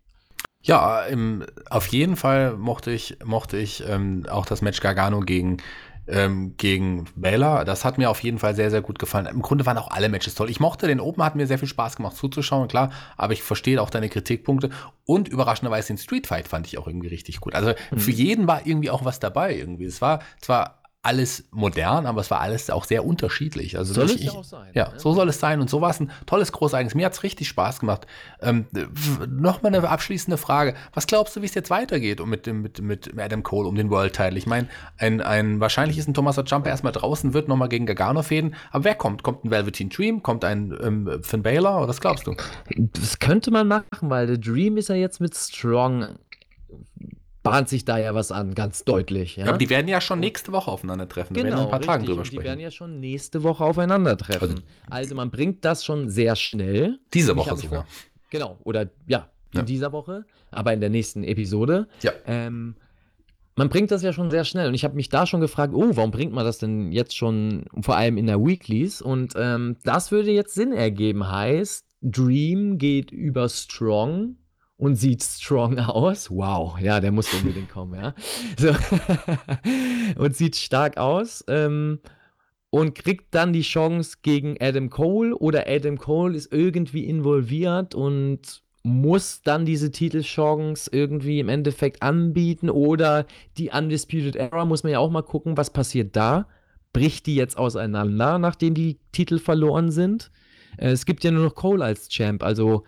Ja, 0.62 1.02
im, 1.02 1.44
auf 1.70 1.86
jeden 1.88 2.16
Fall 2.16 2.56
mochte 2.56 2.90
ich, 2.90 3.18
mochte 3.24 3.56
ich 3.56 3.84
ähm, 3.86 4.24
auch 4.28 4.46
das 4.46 4.62
Match 4.62 4.80
Gargano 4.80 5.20
gegen, 5.20 5.58
ähm, 6.08 6.54
gegen 6.56 7.06
Baylor. 7.16 7.64
Das 7.64 7.84
hat 7.84 7.98
mir 7.98 8.10
auf 8.10 8.20
jeden 8.20 8.38
Fall 8.38 8.54
sehr, 8.54 8.70
sehr 8.70 8.82
gut 8.82 8.98
gefallen. 8.98 9.26
Im 9.26 9.42
Grunde 9.42 9.66
waren 9.66 9.78
auch 9.78 9.90
alle 9.90 10.08
Matches 10.08 10.34
toll. 10.34 10.50
Ich 10.50 10.60
mochte 10.60 10.86
den 10.86 11.00
Open, 11.00 11.24
hat 11.24 11.36
mir 11.36 11.46
sehr 11.46 11.58
viel 11.58 11.68
Spaß 11.68 11.96
gemacht 11.96 12.16
zuzuschauen, 12.16 12.68
klar, 12.68 12.90
aber 13.16 13.32
ich 13.32 13.42
verstehe 13.42 13.80
auch 13.80 13.90
deine 13.90 14.08
Kritikpunkte. 14.08 14.70
Und 15.04 15.28
überraschenderweise 15.28 15.88
den 15.88 15.98
Street 15.98 16.26
Fight 16.26 16.48
fand 16.48 16.66
ich 16.66 16.78
auch 16.78 16.86
irgendwie 16.86 17.08
richtig 17.08 17.40
gut. 17.40 17.54
Also 17.54 17.72
für 17.96 18.10
jeden 18.10 18.46
war 18.46 18.66
irgendwie 18.66 18.90
auch 18.90 19.04
was 19.04 19.20
dabei 19.20 19.56
irgendwie. 19.56 19.84
Es 19.84 20.00
war 20.00 20.20
zwar 20.40 20.82
alles 21.06 21.44
modern, 21.52 22.04
aber 22.04 22.20
es 22.20 22.30
war 22.32 22.40
alles 22.40 22.68
auch 22.68 22.84
sehr 22.84 23.04
unterschiedlich. 23.06 23.78
Also 23.78 23.94
Soll 23.94 24.06
es 24.06 24.22
ja 24.22 24.32
auch 24.32 24.42
sein, 24.42 24.70
Ja, 24.74 24.88
ne? 24.88 24.98
so 24.98 25.12
soll 25.14 25.28
es 25.28 25.38
sein. 25.38 25.60
Und 25.60 25.70
so 25.70 25.80
war 25.80 25.90
es 25.90 26.00
ein 26.00 26.10
tolles, 26.26 26.50
großartiges. 26.50 26.96
Mir 26.96 27.06
hat 27.06 27.12
es 27.12 27.22
richtig 27.22 27.46
Spaß 27.48 27.78
gemacht. 27.80 28.06
Ähm, 28.40 28.66
Nochmal 29.28 29.74
eine 29.74 29.88
abschließende 29.88 30.36
Frage. 30.36 30.74
Was 30.94 31.06
glaubst 31.06 31.36
du, 31.36 31.42
wie 31.42 31.46
es 31.46 31.54
jetzt 31.54 31.70
weitergeht 31.70 32.24
mit, 32.26 32.46
mit, 32.48 32.82
mit 32.82 33.18
Adam 33.18 33.44
Cole 33.44 33.68
um 33.68 33.76
den 33.76 33.88
World 33.90 34.14
Title? 34.14 34.36
Ich 34.36 34.46
meine, 34.46 34.68
ein, 34.98 35.20
ein, 35.20 35.60
wahrscheinlich 35.60 35.96
ist 35.96 36.08
ein 36.08 36.14
Tommaso 36.14 36.42
Ciampa 36.42 36.68
erstmal 36.70 36.92
draußen, 36.92 37.32
wird 37.34 37.46
nochmal 37.46 37.68
gegen 37.68 37.86
Gargano 37.86 38.22
fäden. 38.22 38.56
Aber 38.72 38.82
wer 38.84 38.96
kommt? 38.96 39.22
Kommt 39.22 39.44
ein 39.44 39.50
Velveteen 39.52 39.88
Dream? 39.88 40.24
Kommt 40.24 40.44
ein 40.44 40.76
ähm, 40.82 41.20
Finn 41.22 41.42
Balor? 41.44 41.78
Oder 41.78 41.88
was 41.88 42.00
glaubst 42.00 42.26
du? 42.26 42.34
Das 42.94 43.20
könnte 43.20 43.52
man 43.52 43.68
machen, 43.68 44.10
weil 44.10 44.26
The 44.26 44.40
Dream 44.40 44.76
ist 44.76 44.88
ja 44.88 44.96
jetzt 44.96 45.20
mit 45.20 45.36
Strong. 45.36 46.16
Bahnt 47.50 47.68
sich 47.68 47.84
da 47.84 47.98
ja 47.98 48.14
was 48.14 48.30
an, 48.32 48.54
ganz 48.54 48.84
deutlich. 48.84 49.36
Ja? 49.36 49.46
Aber 49.48 49.58
die 49.58 49.70
werden 49.70 49.88
ja 49.88 50.00
schon 50.00 50.20
nächste 50.20 50.52
Woche 50.52 50.70
aufeinandertreffen. 50.70 51.34
Da 51.36 51.42
werden 51.44 51.58
ein 51.58 51.68
paar 51.70 51.80
Tagen 51.80 52.02
richtig. 52.02 52.08
drüber 52.08 52.22
Und 52.22 52.32
Die 52.32 52.36
werden 52.36 52.44
sprechen. 52.46 52.60
ja 52.60 52.70
schon 52.70 53.00
nächste 53.00 53.42
Woche 53.42 53.64
aufeinandertreffen. 53.64 54.62
Also, 54.90 55.14
man 55.14 55.30
bringt 55.30 55.64
das 55.64 55.84
schon 55.84 56.08
sehr 56.08 56.36
schnell. 56.36 56.98
Diese 57.14 57.36
Woche 57.36 57.56
sogar. 57.56 57.84
vor- 57.84 57.86
Genau, 58.30 58.58
oder 58.64 58.90
ja, 59.06 59.30
in 59.52 59.58
Ja. 59.60 59.62
dieser 59.64 59.92
Woche, 59.92 60.24
aber 60.50 60.72
in 60.72 60.80
der 60.80 60.90
nächsten 60.90 61.22
Episode. 61.24 61.86
Ja. 62.02 62.12
Ähm, 62.26 62.74
man 63.54 63.68
bringt 63.70 63.90
das 63.90 64.02
ja 64.02 64.12
schon 64.12 64.30
sehr 64.30 64.44
schnell 64.44 64.68
und 64.68 64.74
ich 64.74 64.84
habe 64.84 64.96
mich 64.96 65.08
da 65.08 65.24
schon 65.26 65.40
gefragt, 65.40 65.72
oh, 65.74 65.90
warum 65.94 66.10
bringt 66.10 66.32
man 66.32 66.44
das 66.44 66.58
denn 66.58 66.92
jetzt 66.92 67.16
schon 67.16 67.64
vor 67.80 67.96
allem 67.96 68.18
in 68.18 68.26
der 68.26 68.38
Weeklies? 68.44 69.00
Und 69.00 69.32
ähm, 69.36 69.76
das 69.84 70.10
würde 70.10 70.30
jetzt 70.32 70.54
Sinn 70.54 70.72
ergeben, 70.72 71.30
heißt, 71.30 71.86
Dream 72.02 72.76
geht 72.78 73.10
über 73.12 73.48
Strong 73.48 74.36
und 74.76 74.96
sieht 74.96 75.22
strong 75.22 75.78
aus. 75.78 76.30
Wow, 76.30 76.78
ja, 76.80 77.00
der 77.00 77.12
muss 77.12 77.32
unbedingt 77.32 77.70
kommen, 77.70 77.94
ja. 77.94 78.14
So. 78.58 78.74
und 80.20 80.36
sieht 80.36 80.56
stark 80.56 80.96
aus. 80.96 81.44
Ähm, 81.48 82.00
und 82.70 82.94
kriegt 82.94 83.34
dann 83.34 83.52
die 83.52 83.62
Chance 83.62 84.18
gegen 84.22 84.56
Adam 84.60 84.90
Cole 84.90 85.34
oder 85.34 85.66
Adam 85.66 85.96
Cole 85.98 86.36
ist 86.36 86.52
irgendwie 86.52 87.06
involviert 87.06 87.94
und 87.94 88.62
muss 88.82 89.42
dann 89.42 89.64
diese 89.64 89.90
Titelchance 89.90 90.90
irgendwie 90.92 91.40
im 91.40 91.48
Endeffekt 91.48 92.02
anbieten 92.02 92.68
oder 92.68 93.26
die 93.56 93.70
Undisputed 93.70 94.36
Era, 94.36 94.64
muss 94.64 94.82
man 94.82 94.92
ja 94.92 94.98
auch 94.98 95.10
mal 95.10 95.22
gucken, 95.22 95.56
was 95.56 95.72
passiert 95.72 96.14
da. 96.14 96.48
Bricht 96.92 97.26
die 97.26 97.34
jetzt 97.34 97.56
auseinander, 97.58 98.38
nachdem 98.38 98.74
die 98.74 98.98
Titel 99.10 99.38
verloren 99.38 99.90
sind? 99.90 100.30
Äh, 100.76 100.90
es 100.90 101.06
gibt 101.06 101.24
ja 101.24 101.30
nur 101.30 101.44
noch 101.44 101.54
Cole 101.54 101.84
als 101.84 102.08
Champ, 102.08 102.42
also 102.42 102.84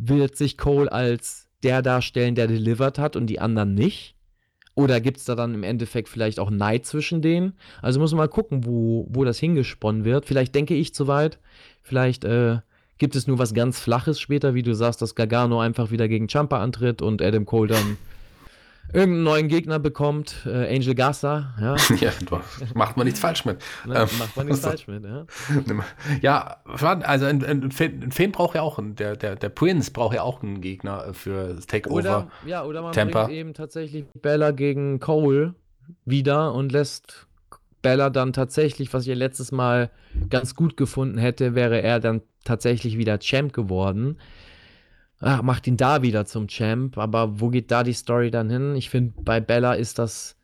wird 0.00 0.36
sich 0.36 0.56
Cole 0.56 0.90
als 0.90 1.48
der 1.62 1.82
darstellen, 1.82 2.34
der 2.34 2.46
delivered 2.46 2.98
hat 2.98 3.16
und 3.16 3.26
die 3.26 3.40
anderen 3.40 3.74
nicht? 3.74 4.14
Oder 4.74 5.00
gibt 5.00 5.18
es 5.18 5.24
da 5.24 5.34
dann 5.34 5.52
im 5.52 5.62
Endeffekt 5.62 6.08
vielleicht 6.08 6.38
auch 6.38 6.50
Neid 6.50 6.86
zwischen 6.86 7.20
denen? 7.20 7.54
Also 7.82 8.00
muss 8.00 8.12
man 8.12 8.18
mal 8.18 8.28
gucken, 8.28 8.64
wo, 8.64 9.06
wo 9.10 9.24
das 9.24 9.38
hingesponnen 9.38 10.04
wird. 10.04 10.24
Vielleicht 10.24 10.54
denke 10.54 10.74
ich 10.74 10.94
zu 10.94 11.06
weit. 11.06 11.38
Vielleicht 11.82 12.24
äh, 12.24 12.58
gibt 12.96 13.14
es 13.14 13.26
nur 13.26 13.38
was 13.38 13.52
ganz 13.52 13.78
Flaches 13.78 14.20
später, 14.20 14.54
wie 14.54 14.62
du 14.62 14.74
sagst, 14.74 15.02
dass 15.02 15.14
Gargano 15.14 15.60
einfach 15.60 15.90
wieder 15.90 16.08
gegen 16.08 16.28
Champa 16.28 16.62
antritt 16.62 17.02
und 17.02 17.20
Adam 17.20 17.44
Cole 17.44 17.68
dann 17.68 17.98
irgendeinen 18.92 19.22
neuen 19.22 19.48
Gegner 19.48 19.78
bekommt, 19.78 20.46
äh, 20.46 20.74
Angel 20.74 20.94
Garza, 20.94 21.54
ja. 21.60 21.76
ja, 22.00 22.10
macht 22.74 22.96
man 22.96 23.06
nichts 23.06 23.20
falsch 23.20 23.44
mit. 23.44 23.58
Ne, 23.86 23.94
ähm, 23.94 24.08
macht 24.18 24.36
man 24.36 24.46
nichts 24.46 24.62
so. 24.62 24.68
falsch 24.68 24.88
mit, 24.88 25.04
ja. 25.04 25.26
Ja, 26.22 26.60
also 26.64 27.26
ein, 27.26 27.44
ein, 27.44 27.70
Fan 27.70 28.32
braucht 28.32 28.56
ja 28.56 28.62
auch, 28.62 28.78
einen, 28.78 28.96
der, 28.96 29.16
der, 29.16 29.36
der 29.36 29.48
Prince 29.48 29.90
braucht 29.90 30.14
ja 30.14 30.22
auch 30.22 30.42
einen 30.42 30.60
Gegner 30.60 31.14
für 31.14 31.54
das 31.54 31.66
Takeover. 31.66 31.98
Oder, 31.98 32.30
ja, 32.46 32.64
oder 32.64 32.82
man 32.82 32.92
Tampa. 32.92 33.24
bringt 33.24 33.38
eben 33.38 33.54
tatsächlich 33.54 34.06
Bella 34.20 34.50
gegen 34.50 34.98
Cole 34.98 35.54
wieder 36.04 36.52
und 36.54 36.72
lässt 36.72 37.26
Bella 37.82 38.10
dann 38.10 38.32
tatsächlich, 38.32 38.92
was 38.92 39.06
ich 39.06 39.14
letztes 39.14 39.52
Mal 39.52 39.90
ganz 40.28 40.54
gut 40.54 40.76
gefunden 40.76 41.18
hätte, 41.18 41.54
wäre 41.54 41.80
er 41.80 42.00
dann 42.00 42.22
tatsächlich 42.44 42.98
wieder 42.98 43.18
Champ 43.18 43.52
geworden 43.52 44.18
ach, 45.20 45.42
macht 45.42 45.66
ihn 45.66 45.76
da 45.76 46.02
wieder 46.02 46.26
zum 46.26 46.48
Champ. 46.48 46.98
Aber 46.98 47.40
wo 47.40 47.48
geht 47.48 47.70
da 47.70 47.82
die 47.82 47.92
Story 47.92 48.30
dann 48.30 48.50
hin? 48.50 48.74
Ich 48.76 48.90
finde, 48.90 49.14
bei 49.22 49.40
Bella 49.40 49.74
ist 49.74 49.98
das 49.98 50.36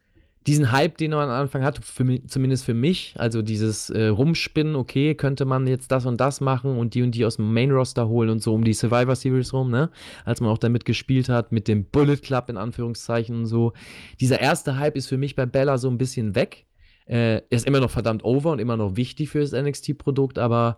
diesen 0.47 0.70
Hype, 0.70 0.97
den 0.97 1.12
er 1.12 1.23
am 1.23 1.31
Anfang 1.31 1.65
hatte, 1.65 1.82
für 1.82 2.24
zumindest 2.27 2.65
für 2.65 2.74
mich, 2.74 3.15
also 3.19 3.43
dieses 3.43 3.90
äh, 3.90 4.07
Rumspinnen, 4.07 4.77
okay, 4.77 5.15
könnte 5.16 5.44
man 5.44 5.66
jetzt 5.66 5.90
das 5.90 6.07
und 6.07 6.20
das 6.20 6.40
machen 6.40 6.78
und 6.78 6.94
die 6.94 7.03
und 7.03 7.12
die 7.12 7.24
aus 7.24 7.36
dem 7.36 7.53
Main-Roster 7.53 8.09
holen 8.09 8.31
und 8.31 8.43
so 8.43 8.55
um 8.55 8.62
die 8.62 8.73
Survivor 8.73 9.16
Series 9.16 9.53
rum, 9.53 9.70
ne? 9.70 9.90
Als 10.24 10.40
man 10.40 10.51
auch 10.51 10.59
damit 10.59 10.85
gespielt 10.85 11.28
hat, 11.28 11.51
mit 11.51 11.66
dem 11.66 11.85
Bullet 11.85 12.19
Club 12.19 12.48
in 12.48 12.57
Anführungszeichen 12.57 13.36
und 13.36 13.47
so. 13.47 13.73
Dieser 14.20 14.40
erste 14.40 14.78
Hype 14.78 14.97
ist 14.97 15.09
für 15.09 15.19
mich 15.19 15.35
bei 15.35 15.47
Bella 15.47 15.78
so 15.78 15.89
ein 15.89 15.98
bisschen 15.98 16.36
weg. 16.36 16.66
Äh, 17.07 17.39
er 17.39 17.43
ist 17.51 17.66
immer 17.66 17.81
noch 17.81 17.90
verdammt 17.90 18.24
over 18.24 18.53
und 18.53 18.61
immer 18.61 18.77
noch 18.77 18.97
wichtig 18.97 19.31
für 19.31 19.40
das 19.40 19.53
NXT-Produkt, 19.53 20.39
aber 20.39 20.77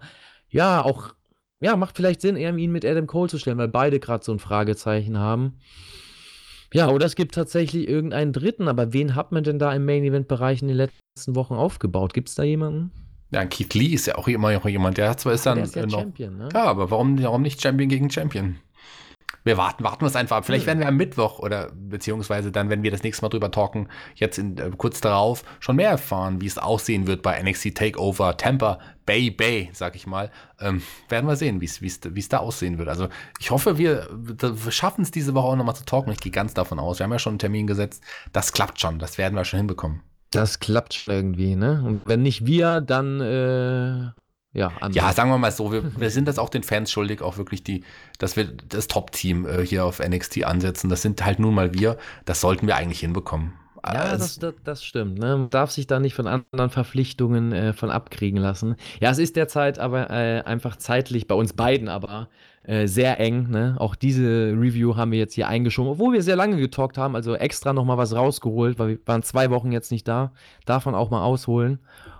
ja, 0.50 0.82
auch 0.82 1.14
ja, 1.60 1.76
macht 1.76 1.96
vielleicht 1.96 2.20
Sinn, 2.20 2.36
eher 2.36 2.56
ihn 2.56 2.72
mit 2.72 2.84
Adam 2.84 3.06
Cole 3.06 3.28
zu 3.28 3.38
stellen, 3.38 3.58
weil 3.58 3.68
beide 3.68 4.00
gerade 4.00 4.24
so 4.24 4.32
ein 4.32 4.38
Fragezeichen 4.38 5.18
haben. 5.18 5.58
Ja, 6.72 6.90
oder 6.90 7.06
es 7.06 7.16
gibt 7.16 7.34
tatsächlich 7.34 7.88
irgendeinen 7.88 8.32
dritten, 8.32 8.68
aber 8.68 8.92
wen 8.92 9.14
hat 9.14 9.32
man 9.32 9.42
denn 9.42 9.58
da 9.58 9.72
im 9.72 9.86
Main-Event-Bereich 9.86 10.60
in 10.60 10.68
den 10.68 10.76
letzten 10.76 11.34
Wochen 11.34 11.54
aufgebaut? 11.54 12.12
Gibt 12.12 12.28
es 12.28 12.34
da 12.34 12.42
jemanden? 12.42 12.92
Ja, 13.30 13.44
Keith 13.44 13.74
Lee 13.74 13.88
ist 13.88 14.06
ja 14.06 14.16
auch 14.16 14.28
immer 14.28 14.52
noch 14.52 14.66
jemand, 14.66 14.96
der 14.98 15.16
zwar 15.16 15.34
ist 15.34 15.46
dann. 15.46 15.56
Der 15.56 15.64
ist 15.64 15.76
ja 15.76 15.86
noch, 15.86 16.00
Champion, 16.00 16.36
ne? 16.36 16.48
Ja, 16.52 16.64
aber 16.64 16.90
warum, 16.90 17.22
warum 17.22 17.42
nicht 17.42 17.60
Champion 17.60 17.88
gegen 17.88 18.10
Champion? 18.10 18.56
Wir 19.48 19.56
warten, 19.56 19.82
warten 19.82 20.02
wir 20.02 20.06
es 20.06 20.14
einfach 20.14 20.36
ab. 20.36 20.46
Vielleicht 20.46 20.66
werden 20.66 20.78
wir 20.78 20.86
am 20.86 20.96
Mittwoch 20.96 21.40
oder 21.40 21.72
beziehungsweise 21.74 22.52
dann, 22.52 22.70
wenn 22.70 22.84
wir 22.84 22.92
das 22.92 23.02
nächste 23.02 23.24
Mal 23.24 23.30
drüber 23.30 23.50
talken, 23.50 23.88
jetzt 24.14 24.38
in, 24.38 24.56
äh, 24.58 24.70
kurz 24.76 25.00
darauf 25.00 25.42
schon 25.58 25.76
mehr 25.76 25.90
erfahren, 25.90 26.40
wie 26.40 26.46
es 26.46 26.58
aussehen 26.58 27.06
wird 27.06 27.22
bei 27.22 27.42
NXT 27.42 27.74
Takeover 27.74 28.36
Tampa 28.36 28.78
Bay 29.06 29.30
Bay, 29.30 29.70
sag 29.72 29.96
ich 29.96 30.06
mal. 30.06 30.30
Ähm, 30.60 30.82
werden 31.08 31.26
wir 31.26 31.34
sehen, 31.34 31.60
wie 31.60 31.66
es 31.66 32.28
da 32.28 32.38
aussehen 32.38 32.78
wird. 32.78 32.88
Also 32.88 33.08
ich 33.40 33.50
hoffe, 33.50 33.78
wir, 33.78 34.06
wir 34.12 34.72
schaffen 34.72 35.02
es 35.02 35.10
diese 35.10 35.34
Woche 35.34 35.46
auch 35.46 35.56
nochmal 35.56 35.76
zu 35.76 35.84
talken. 35.84 36.12
Ich 36.12 36.20
gehe 36.20 36.30
ganz 36.30 36.54
davon 36.54 36.78
aus. 36.78 36.98
Wir 36.98 37.04
haben 37.04 37.12
ja 37.12 37.18
schon 37.18 37.32
einen 37.32 37.38
Termin 37.38 37.66
gesetzt. 37.66 38.04
Das 38.32 38.52
klappt 38.52 38.80
schon. 38.80 38.98
Das 38.98 39.18
werden 39.18 39.34
wir 39.34 39.44
schon 39.44 39.58
hinbekommen. 39.58 40.02
Das 40.30 40.60
klappt 40.60 40.92
schon 40.92 41.14
irgendwie, 41.14 41.56
ne? 41.56 41.82
Und 41.86 42.02
wenn 42.04 42.22
nicht 42.22 42.44
wir, 42.44 42.82
dann 42.82 43.20
äh 43.20 44.27
ja, 44.52 44.72
ja, 44.90 45.12
sagen 45.12 45.30
wir 45.30 45.38
mal 45.38 45.52
so, 45.52 45.72
wir, 45.72 46.00
wir, 46.00 46.10
sind 46.10 46.26
das 46.26 46.38
auch 46.38 46.48
den 46.48 46.62
Fans 46.62 46.90
schuldig, 46.90 47.20
auch 47.20 47.36
wirklich 47.36 47.62
die, 47.62 47.84
dass 48.18 48.36
wir 48.36 48.44
das 48.44 48.88
Top-Team 48.88 49.46
äh, 49.46 49.64
hier 49.64 49.84
auf 49.84 50.00
NXT 50.00 50.44
ansetzen. 50.44 50.88
Das 50.88 51.02
sind 51.02 51.24
halt 51.24 51.38
nun 51.38 51.54
mal 51.54 51.74
wir. 51.74 51.98
Das 52.24 52.40
sollten 52.40 52.66
wir 52.66 52.76
eigentlich 52.76 53.00
hinbekommen. 53.00 53.52
Ja, 53.84 54.16
das, 54.16 54.38
das, 54.38 54.54
das, 54.64 54.84
stimmt. 54.84 55.18
Ne? 55.18 55.36
Man 55.36 55.50
darf 55.50 55.70
sich 55.70 55.86
da 55.86 56.00
nicht 56.00 56.14
von 56.14 56.26
anderen 56.26 56.70
Verpflichtungen 56.70 57.52
äh, 57.52 57.72
von 57.72 57.90
abkriegen 57.90 58.40
lassen. 58.40 58.76
Ja, 59.00 59.10
es 59.10 59.18
ist 59.18 59.36
derzeit 59.36 59.78
aber 59.78 60.10
äh, 60.10 60.42
einfach 60.42 60.76
zeitlich 60.76 61.26
bei 61.26 61.34
uns 61.34 61.52
beiden 61.52 61.88
aber 61.88 62.28
äh, 62.64 62.86
sehr 62.86 63.20
eng. 63.20 63.48
Ne? 63.50 63.76
Auch 63.78 63.94
diese 63.94 64.52
Review 64.56 64.96
haben 64.96 65.12
wir 65.12 65.18
jetzt 65.18 65.34
hier 65.34 65.48
eingeschoben, 65.48 65.92
obwohl 65.92 66.12
wir 66.12 66.22
sehr 66.22 66.36
lange 66.36 66.56
getalkt 66.56 66.98
haben. 66.98 67.14
Also 67.14 67.34
extra 67.34 67.72
nochmal 67.72 67.98
was 67.98 68.14
rausgeholt, 68.14 68.78
weil 68.78 68.88
wir 68.88 68.98
waren 69.06 69.22
zwei 69.22 69.50
Wochen 69.50 69.72
jetzt 69.72 69.92
nicht 69.92 70.06
da. 70.08 70.32
Davon 70.66 70.94
auch 70.94 71.10
mal 71.10 71.22
ausholen. 71.22 71.78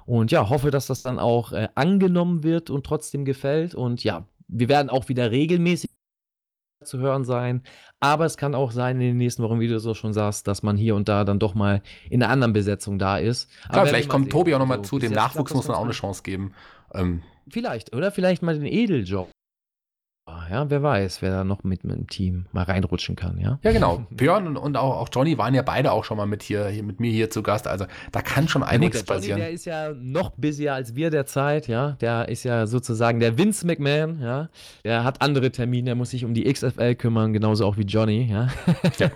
Und 0.09 0.31
ja, 0.31 0.49
hoffe, 0.49 0.71
dass 0.71 0.87
das 0.87 1.03
dann 1.03 1.19
auch 1.19 1.53
äh, 1.53 1.69
angenommen 1.75 2.43
wird 2.43 2.71
und 2.71 2.87
trotzdem 2.87 3.27
gefällt. 3.27 3.75
Und 3.75 4.03
ja, 4.05 4.25
wir 4.49 4.71
werden 4.71 4.89
auch 4.89 5.11
wieder 5.11 5.31
regelmäßig 5.31 5.91
zu 6.83 6.99
hören 6.99 7.27
sein. 7.27 7.63
Aber 8.01 8.25
es 8.25 8.39
kann 8.39 8.55
auch 8.55 8.71
sein 8.71 8.97
in 8.97 9.09
den 9.09 9.17
nächsten 9.19 9.43
Wochen, 9.43 9.61
wie 9.61 9.69
du 9.69 9.79
so 9.79 9.93
schon 9.93 10.15
sagst, 10.15 10.49
dass 10.49 10.63
man 10.63 10.79
hier 10.79 10.95
und 10.95 11.11
da 11.11 11.25
dann 11.25 11.39
doch 11.39 11.55
mal 11.55 11.83
in 12.09 12.23
einer 12.23 12.33
anderen 12.33 12.55
Besetzung 12.55 12.99
da 12.99 13.19
ist. 13.19 13.51
Klar, 13.69 13.85
vielleicht 13.85 14.09
kommt 14.09 14.33
Tobi 14.33 14.55
auch 14.55 14.59
nochmal 14.59 14.81
zu. 14.81 14.99
Dem 14.99 15.13
Nachwuchs 15.13 15.53
muss 15.53 15.69
man 15.69 15.77
auch 15.77 15.85
eine 15.85 15.93
Chance 15.93 16.23
geben. 16.23 16.55
Ähm, 16.95 17.23
vielleicht, 17.51 17.95
oder 17.95 18.11
vielleicht 18.11 18.43
mal 18.43 18.59
den 18.59 18.65
Edeljob 18.65 19.29
ja, 20.51 20.71
wer 20.71 20.83
weiß, 20.83 21.23
wer 21.23 21.31
da 21.31 21.45
noch 21.45 21.65
mit, 21.65 21.85
mit 21.85 21.97
dem 21.97 22.07
Team 22.07 22.47
mal 22.53 22.65
reinrutschen 22.65 23.17
kann, 23.17 23.39
ja. 23.39 23.59
Ja, 23.63 23.73
genau. 23.73 24.07
Björn 24.11 24.47
und, 24.47 24.57
und 24.57 24.77
auch, 24.77 24.97
auch, 25.01 25.09
Johnny 25.13 25.39
waren 25.39 25.55
ja 25.55 25.63
beide 25.63 25.93
auch 25.93 26.05
schon 26.05 26.17
mal 26.17 26.27
mit 26.27 26.43
hier, 26.43 26.69
hier 26.69 26.83
mit 26.83 27.01
mir 27.01 27.11
hier 27.11 27.31
zu 27.31 27.43
Gast. 27.43 27.67
Also 27.67 27.87
da 28.13 28.23
kann 28.23 28.49
schon 28.49 28.63
einiges 28.63 29.05
der 29.05 29.15
passieren. 29.15 29.39
der 29.39 29.51
ist 29.51 29.65
ja 29.65 29.93
noch 29.93 30.31
busier 30.31 30.75
als 30.75 30.95
wir 30.95 31.11
derzeit, 31.11 31.69
ja. 31.69 31.93
Der 32.01 32.29
ist 32.29 32.45
ja 32.45 32.67
sozusagen 32.67 33.21
der 33.21 33.39
Vince 33.39 33.67
McMahon, 33.67 34.21
ja. 34.21 34.49
Der 34.85 35.05
hat 35.05 35.23
andere 35.23 35.51
Termine, 35.51 35.87
der 35.87 35.95
muss 35.95 36.11
sich 36.11 36.25
um 36.25 36.35
die 36.35 36.51
XFL 36.53 36.95
kümmern, 36.95 37.33
genauso 37.33 37.67
auch 37.67 37.77
wie 37.77 37.83
Johnny, 37.83 38.29
ja. 38.31 38.49
ja. 38.99 39.11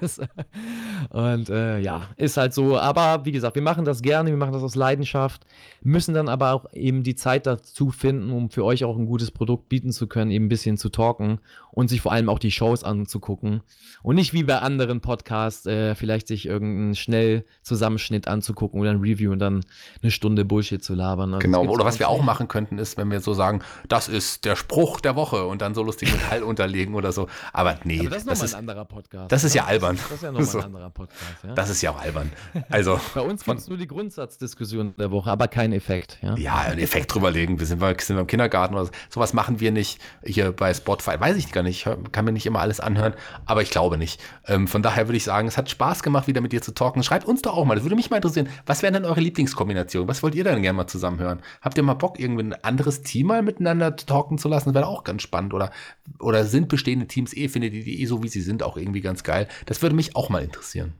und 1.10 1.48
äh, 1.50 1.78
ja, 1.78 2.02
ist 2.16 2.36
halt 2.36 2.54
so. 2.54 2.78
Aber 2.78 3.24
wie 3.24 3.32
gesagt, 3.32 3.54
wir 3.54 3.62
machen 3.62 3.84
das 3.84 4.02
gerne, 4.02 4.30
wir 4.30 4.36
machen 4.36 4.52
das 4.52 4.62
aus 4.62 4.74
Leidenschaft, 4.74 5.46
müssen 5.82 6.14
dann 6.14 6.28
aber 6.28 6.52
auch 6.52 6.66
eben 6.72 7.02
die 7.02 7.14
Zeit 7.14 7.46
dazu 7.46 7.90
finden, 7.90 8.32
um 8.32 8.50
für 8.50 8.64
euch 8.64 8.84
auch 8.84 8.96
ein 8.96 9.06
gutes 9.06 9.30
Produkt 9.30 9.68
bieten 9.68 9.92
zu 9.92 10.06
können, 10.06 10.30
eben 10.30 10.46
ein 10.46 10.48
bisschen 10.48 10.76
zu 10.76 10.88
talken 10.88 11.22
talken 11.23 11.39
und 11.70 11.89
sich 11.89 12.03
vor 12.03 12.12
allem 12.12 12.28
auch 12.28 12.39
die 12.39 12.51
Shows 12.51 12.85
anzugucken. 12.85 13.62
Und 14.03 14.16
nicht 14.16 14.35
wie 14.35 14.43
bei 14.43 14.59
anderen 14.59 15.01
Podcasts, 15.01 15.65
äh, 15.65 15.94
vielleicht 15.94 16.28
sich 16.28 16.44
irgendeinen 16.47 16.94
schnell 16.94 17.47
Zusammenschnitt 17.62 18.28
anzugucken 18.28 18.81
oder 18.81 18.90
ein 18.90 19.01
Review 19.01 19.32
und 19.32 19.39
dann 19.39 19.65
eine 20.03 20.11
Stunde 20.11 20.44
Bullshit 20.44 20.85
zu 20.85 20.94
labern. 20.94 21.32
Also 21.32 21.39
genau, 21.43 21.65
oder 21.65 21.85
was 21.85 21.99
wir 21.99 22.11
auch 22.11 22.23
machen 22.23 22.47
könnten, 22.47 22.78
ist, 22.78 22.99
wenn 22.99 23.11
wir 23.11 23.20
so 23.20 23.32
sagen, 23.32 23.62
das 23.89 24.09
ist 24.09 24.44
der 24.44 24.57
Spruch 24.57 25.01
der 25.01 25.16
Woche 25.16 25.47
und 25.47 25.62
dann 25.62 25.74
so 25.74 25.82
lustig 25.82 26.12
mit 26.12 26.20
Hall 26.31 26.43
unterlegen 26.43 26.94
oder 26.94 27.11
so. 27.12 27.28
Aber 27.55 27.78
nee, 27.85 28.01
Aber 28.01 28.11
das 28.11 28.19
ist 28.19 28.27
nochmal 28.27 28.49
ein 28.49 28.55
anderer 28.55 28.85
Podcast. 28.85 29.32
Das 29.32 29.44
ist 29.44 29.55
ja 29.55 29.65
albern. 29.65 29.97
Das 29.97 30.11
ist 30.12 30.23
ja 30.23 30.31
nochmal 30.31 30.47
so. 30.47 30.59
ein 30.59 30.65
anderer 30.65 30.90
Podcast. 30.90 31.44
Ja? 31.44 31.55
Das 31.55 31.70
ist 31.70 31.81
ja 31.81 31.93
auch 31.93 32.01
albern. 32.01 32.31
Also, 32.69 33.01
bei 33.15 33.23
uns 33.23 33.44
gibt 33.44 33.61
es 33.61 33.69
nur 33.69 33.78
die 33.78 33.86
Grundsatzdiskussion 33.86 34.94
der 34.99 35.11
Woche, 35.11 35.31
aber 35.31 35.49
kein 35.49 35.73
Effekt. 35.73 36.19
Ja, 36.20 36.36
ja 36.36 36.59
einen 36.59 36.81
Effekt 36.81 37.15
drüberlegen. 37.15 37.59
Wir 37.59 37.66
sind, 37.66 37.81
wir 37.81 37.97
sind 37.99 38.19
im 38.19 38.27
Kindergarten 38.27 38.74
oder 38.74 38.86
so. 38.86 38.93
Sowas 39.09 39.32
machen 39.32 39.61
wir 39.61 39.70
nicht 39.70 40.01
hier 40.23 40.53
bei 40.53 40.74
Spotify. 40.74 41.11
Weiß 41.20 41.36
ich 41.36 41.52
gar 41.52 41.62
nicht. 41.62 41.86
Ich 41.86 42.12
kann 42.12 42.24
mir 42.24 42.32
nicht 42.32 42.47
immer 42.47 42.60
alles 42.60 42.80
anhören, 42.80 43.14
aber 43.47 43.62
ich 43.62 43.70
glaube 43.70 43.98
nicht. 43.98 44.20
Ähm, 44.47 44.68
von 44.68 44.82
daher 44.82 45.09
würde 45.09 45.16
ich 45.16 45.24
sagen, 45.24 45.48
es 45.48 45.56
hat 45.56 45.70
Spaß 45.70 46.02
gemacht, 46.02 46.26
wieder 46.26 46.40
mit 46.40 46.52
dir 46.52 46.62
zu 46.62 46.72
talken. 46.72 47.02
Schreibt 47.02 47.26
uns 47.26 47.43
doch 47.43 47.56
auch 47.56 47.64
mal. 47.64 47.74
Das 47.74 47.84
würde 47.84 47.97
mich 47.97 48.10
mal 48.10 48.16
interessieren. 48.16 48.48
Was 48.66 48.82
wären 48.82 48.94
denn 48.94 49.05
eure 49.05 49.20
Lieblingskombinationen? 49.20 50.09
Was 50.09 50.22
wollt 50.22 50.34
ihr 50.34 50.44
denn 50.44 50.62
gerne 50.62 50.76
mal 50.76 50.86
zusammen 50.86 51.18
hören? 51.18 51.40
Habt 51.60 51.76
ihr 51.76 51.82
mal 51.82 51.94
Bock, 51.94 52.18
irgendwie 52.18 52.44
ein 52.44 52.64
anderes 52.64 53.02
Team 53.02 53.28
mal 53.28 53.43
miteinander 53.43 53.97
talken 53.97 54.39
zu 54.39 54.48
lassen? 54.48 54.70
Das 54.70 54.74
wäre 54.74 54.86
auch 54.86 55.05
ganz 55.05 55.22
spannend. 55.22 55.55
Oder, 55.55 55.70
oder 56.18 56.44
sind 56.44 56.68
bestehende 56.68 57.06
Teams 57.06 57.34
eh, 57.36 57.48
findet 57.48 57.74
ihr 57.74 57.84
die 57.84 58.02
eh 58.02 58.06
so, 58.06 58.22
wie 58.22 58.28
sie 58.28 58.43
sind, 58.43 58.62
auch 58.62 58.76
irgendwie 58.76 59.01
ganz 59.01 59.22
geil? 59.22 59.48
Das 59.66 59.82
würde 59.82 59.97
mich 59.97 60.16
auch 60.16 60.28
mal 60.28 60.43
interessieren. 60.43 60.94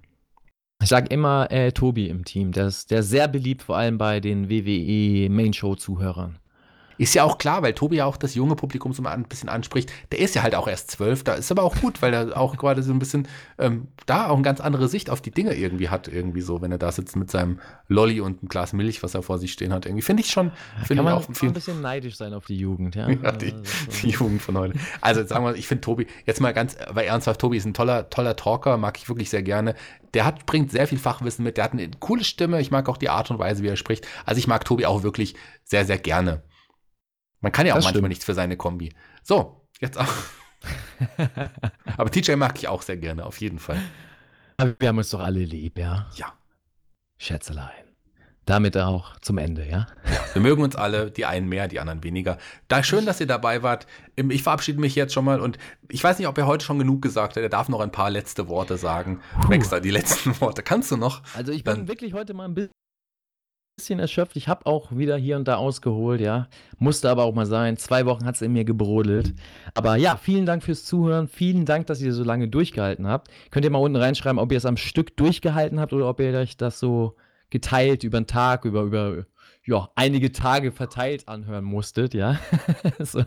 Ich 0.83 0.89
sage 0.89 1.07
immer 1.11 1.51
äh, 1.53 1.71
Tobi 1.71 2.09
im 2.09 2.25
Team. 2.25 2.51
Der 2.51 2.67
ist, 2.67 2.91
der 2.91 3.01
ist 3.01 3.11
sehr 3.11 3.29
beliebt, 3.29 3.63
vor 3.63 3.77
allem 3.77 3.99
bei 3.99 4.19
den 4.19 4.51
WWE 4.51 5.31
Main 5.31 5.53
Show 5.53 5.77
Zuhörern. 5.77 6.39
Ist 7.03 7.15
ja 7.15 7.25
auch 7.25 7.37
klar, 7.37 7.63
weil 7.65 7.73
Tobi 7.73 7.97
ja 7.97 8.05
auch 8.05 8.17
das 8.17 8.37
junge 8.37 8.55
Publikum 8.55 8.93
so 8.93 9.03
ein 9.03 9.25
bisschen 9.25 9.49
anspricht. 9.49 9.93
Der 10.13 10.21
ist 10.21 10.37
ja 10.37 10.45
halt 10.45 10.55
auch 10.55 10.69
erst 10.69 10.89
zwölf, 10.93 11.25
da 11.25 11.35
ist 11.35 11.51
aber 11.51 11.65
auch 11.65 11.75
gut, 11.75 12.01
weil 12.01 12.15
er 12.15 12.37
auch 12.37 12.57
gerade 12.57 12.81
so 12.85 12.93
ein 12.93 13.01
bisschen 13.01 13.27
ähm, 13.59 13.89
da 14.07 14.29
auch 14.29 14.35
eine 14.35 14.43
ganz 14.43 14.61
andere 14.61 14.87
Sicht 14.87 15.11
auf 15.11 15.21
die 15.21 15.33
Dinge 15.33 15.53
irgendwie 15.57 15.89
hat, 15.89 16.07
irgendwie 16.07 16.43
so, 16.43 16.63
wenn 16.63 16.71
er 16.71 16.79
da 16.79 16.93
sitzt 16.93 17.17
mit 17.17 17.29
seinem 17.29 17.59
Lolli 17.89 18.21
und 18.21 18.39
einem 18.39 18.49
Glas 18.49 18.73
Milch, 18.73 19.03
was 19.03 19.15
er 19.15 19.25
vor 19.25 19.41
sich 19.41 19.53
stehen 19.53 19.73
hat. 19.73 19.85
Irgendwie 19.85 20.03
finde 20.03 20.23
ich 20.23 20.31
schon, 20.31 20.53
finde 20.85 21.03
ich 21.03 21.09
auch 21.09 21.25
viel, 21.35 21.49
ein 21.49 21.55
bisschen 21.55 21.81
neidisch 21.81 22.15
sein 22.15 22.35
auf 22.35 22.47
die 22.47 22.57
Jugend, 22.57 22.95
ja. 22.95 23.11
ja 23.23 23.33
die, 23.33 23.53
die, 24.01 24.11
Jugend 24.11 24.41
von 24.41 24.57
heute. 24.57 24.79
Also 25.01 25.27
sagen 25.27 25.45
wir, 25.45 25.57
ich 25.57 25.67
finde 25.67 25.81
Tobi, 25.81 26.07
jetzt 26.25 26.41
mal 26.41 26.55
ganz, 26.55 26.77
weil 26.89 27.07
ernsthaft, 27.07 27.41
Tobi 27.41 27.57
ist 27.57 27.65
ein 27.65 27.75
toller, 27.75 28.11
toller 28.11 28.37
Talker, 28.37 28.77
mag 28.77 28.97
ich 28.97 29.09
wirklich 29.09 29.29
sehr 29.29 29.43
gerne. 29.43 29.75
Der 30.15 30.25
hat, 30.25 30.47
bringt 30.47 30.71
sehr 30.71 30.87
viel 30.87 30.99
Fachwissen 30.99 31.45
mit, 31.45 31.57
der 31.57 31.65
hat 31.65 31.73
eine 31.73 31.91
coole 31.99 32.23
Stimme, 32.23 32.61
ich 32.61 32.71
mag 32.71 32.89
auch 32.89 32.97
die 32.97 33.09
Art 33.09 33.29
und 33.33 33.41
Weise, 33.41 33.65
wie 33.65 33.69
er 33.69 33.77
spricht. 33.77 34.07
Also 34.25 34.39
ich 34.39 34.47
mag 34.47 34.65
Tobi 34.65 34.87
auch 34.87 35.03
wirklich 35.03 35.35
sehr, 35.65 35.85
sehr 35.85 35.99
gerne. 35.99 36.43
Man 37.43 37.53
kann 37.53 37.67
ja 37.67 37.75
auch 37.75 37.77
das 37.77 37.85
manchmal 37.85 37.99
stimmt. 38.01 38.09
nichts 38.09 38.25
für 38.25 38.35
seine 38.35 38.57
Kombi. 38.57 38.95
So, 39.23 39.67
jetzt 39.81 39.99
auch. 39.99 40.09
Aber 41.97 42.11
TJ 42.11 42.37
mag 42.37 42.57
ich 42.59 42.69
auch 42.69 42.83
sehr 42.83 42.97
gerne, 42.97 43.27
auf 43.27 43.39
jeden 43.41 43.59
Fall. 43.59 43.81
Aber 44.57 44.75
wir 44.79 44.89
haben 44.89 44.99
uns 44.99 45.11
doch 45.11 45.21
alle 45.21 45.41
lieb, 45.41 45.77
ja? 45.79 46.07
Ja. 46.15 46.33
Schätzelein. 47.19 47.71
damit 48.47 48.77
auch 48.77 49.19
zum 49.21 49.39
Ende, 49.39 49.69
ja? 49.69 49.87
Wir 50.33 50.43
mögen 50.43 50.63
uns 50.63 50.75
alle, 50.77 51.11
die 51.11 51.27
einen 51.27 51.49
mehr, 51.49 51.69
die 51.69 51.79
anderen 51.81 52.03
weniger. 52.03 52.39
Da 52.69 52.83
schön, 52.83 53.07
dass 53.07 53.21
ihr 53.21 53.27
dabei 53.27 53.63
wart. 53.63 53.87
Ich 54.17 54.43
verabschiede 54.43 54.81
mich 54.81 54.95
jetzt 54.95 55.13
schon 55.13 55.25
mal 55.25 55.41
und 55.41 55.59
ich 55.89 56.03
weiß 56.03 56.19
nicht, 56.19 56.27
ob 56.29 56.37
er 56.39 56.47
heute 56.47 56.65
schon 56.65 56.79
genug 56.79 57.03
gesagt 57.03 57.37
hat. 57.37 57.43
Er 57.43 57.49
darf 57.49 57.69
noch 57.69 57.81
ein 57.81 57.93
paar 57.93 58.11
letzte 58.11 58.49
Worte 58.49 58.77
sagen. 58.77 59.21
Maxter, 59.49 59.81
die 59.81 59.91
letzten 59.91 60.41
Worte. 60.41 60.63
Kannst 60.63 60.91
du 60.91 60.97
noch? 60.97 61.23
Also 61.35 61.53
ich 61.53 61.63
bin 61.65 61.75
Dann 61.75 61.89
wirklich 61.89 62.15
heute 62.15 62.35
mal 62.35 62.47
ein 62.47 62.55
bisschen 62.55 62.73
erschöpft. 63.91 64.37
Ich 64.37 64.49
habe 64.49 64.67
auch 64.67 64.97
wieder 64.97 65.17
hier 65.17 65.37
und 65.37 65.49
da 65.49 65.57
ausgeholt, 65.57 66.21
ja. 66.21 66.49
Musste 66.79 67.11
aber 67.11 67.25
auch 67.25 67.35
mal 67.35 67.47
sein. 67.47 67.77
Zwei 67.77 68.07
Wochen 68.07 68.25
hat 68.25 68.35
es 68.37 68.43
in 68.43 68.53
mir 68.53 68.65
gebrodelt. 68.65 69.35
Aber 69.75 69.97
ja, 69.97 70.17
vielen 70.17 70.47
Dank 70.47 70.63
fürs 70.63 70.85
Zuhören. 70.85 71.29
Vielen 71.29 71.65
Dank, 71.65 71.87
dass 71.87 72.01
ihr 72.01 72.13
so 72.13 72.25
lange 72.25 72.49
durchgehalten 72.49 73.07
habt. 73.07 73.29
Könnt 73.51 73.65
ihr 73.65 73.71
mal 73.71 73.79
unten 73.79 73.97
reinschreiben, 73.97 74.39
ob 74.39 74.53
ihr 74.53 74.59
es 74.59 74.67
am 74.67 74.77
Stück 74.77 75.17
durchgehalten 75.17 75.81
habt 75.81 75.93
oder 75.93 76.09
ob 76.09 76.21
ihr 76.21 76.33
euch 76.35 76.57
das 76.57 76.79
so 76.79 77.17
geteilt 77.51 78.05
über 78.05 78.21
den 78.21 78.27
Tag, 78.27 78.65
über, 78.65 78.83
über 78.83 79.27
ja, 79.65 79.91
einige 79.95 80.33
Tage 80.33 80.73
verteilt 80.73 81.29
anhören 81.29 81.65
musstet, 81.65 82.15
ja. 82.15 82.41
so. 82.99 83.23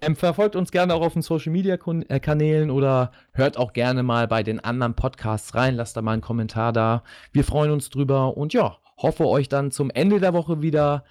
ähm, 0.00 0.16
verfolgt 0.16 0.56
uns 0.56 0.72
gerne 0.72 0.94
auch 0.94 1.02
auf 1.02 1.12
den 1.12 1.22
Social 1.22 1.52
Media 1.52 1.78
äh, 2.08 2.20
Kanälen 2.20 2.70
oder 2.70 3.12
hört 3.32 3.56
auch 3.56 3.72
gerne 3.72 4.02
mal 4.02 4.26
bei 4.26 4.42
den 4.42 4.58
anderen 4.58 4.94
Podcasts 4.94 5.54
rein. 5.54 5.76
Lasst 5.76 5.96
da 5.96 6.02
mal 6.02 6.12
einen 6.12 6.22
Kommentar 6.22 6.72
da. 6.72 7.04
Wir 7.32 7.44
freuen 7.44 7.70
uns 7.70 7.90
drüber 7.90 8.36
und 8.36 8.52
ja, 8.52 8.78
hoffe 8.98 9.26
euch 9.26 9.48
dann 9.48 9.70
zum 9.70 9.90
Ende 9.90 10.20
der 10.20 10.34
Woche 10.34 10.62
wieder 10.62 11.04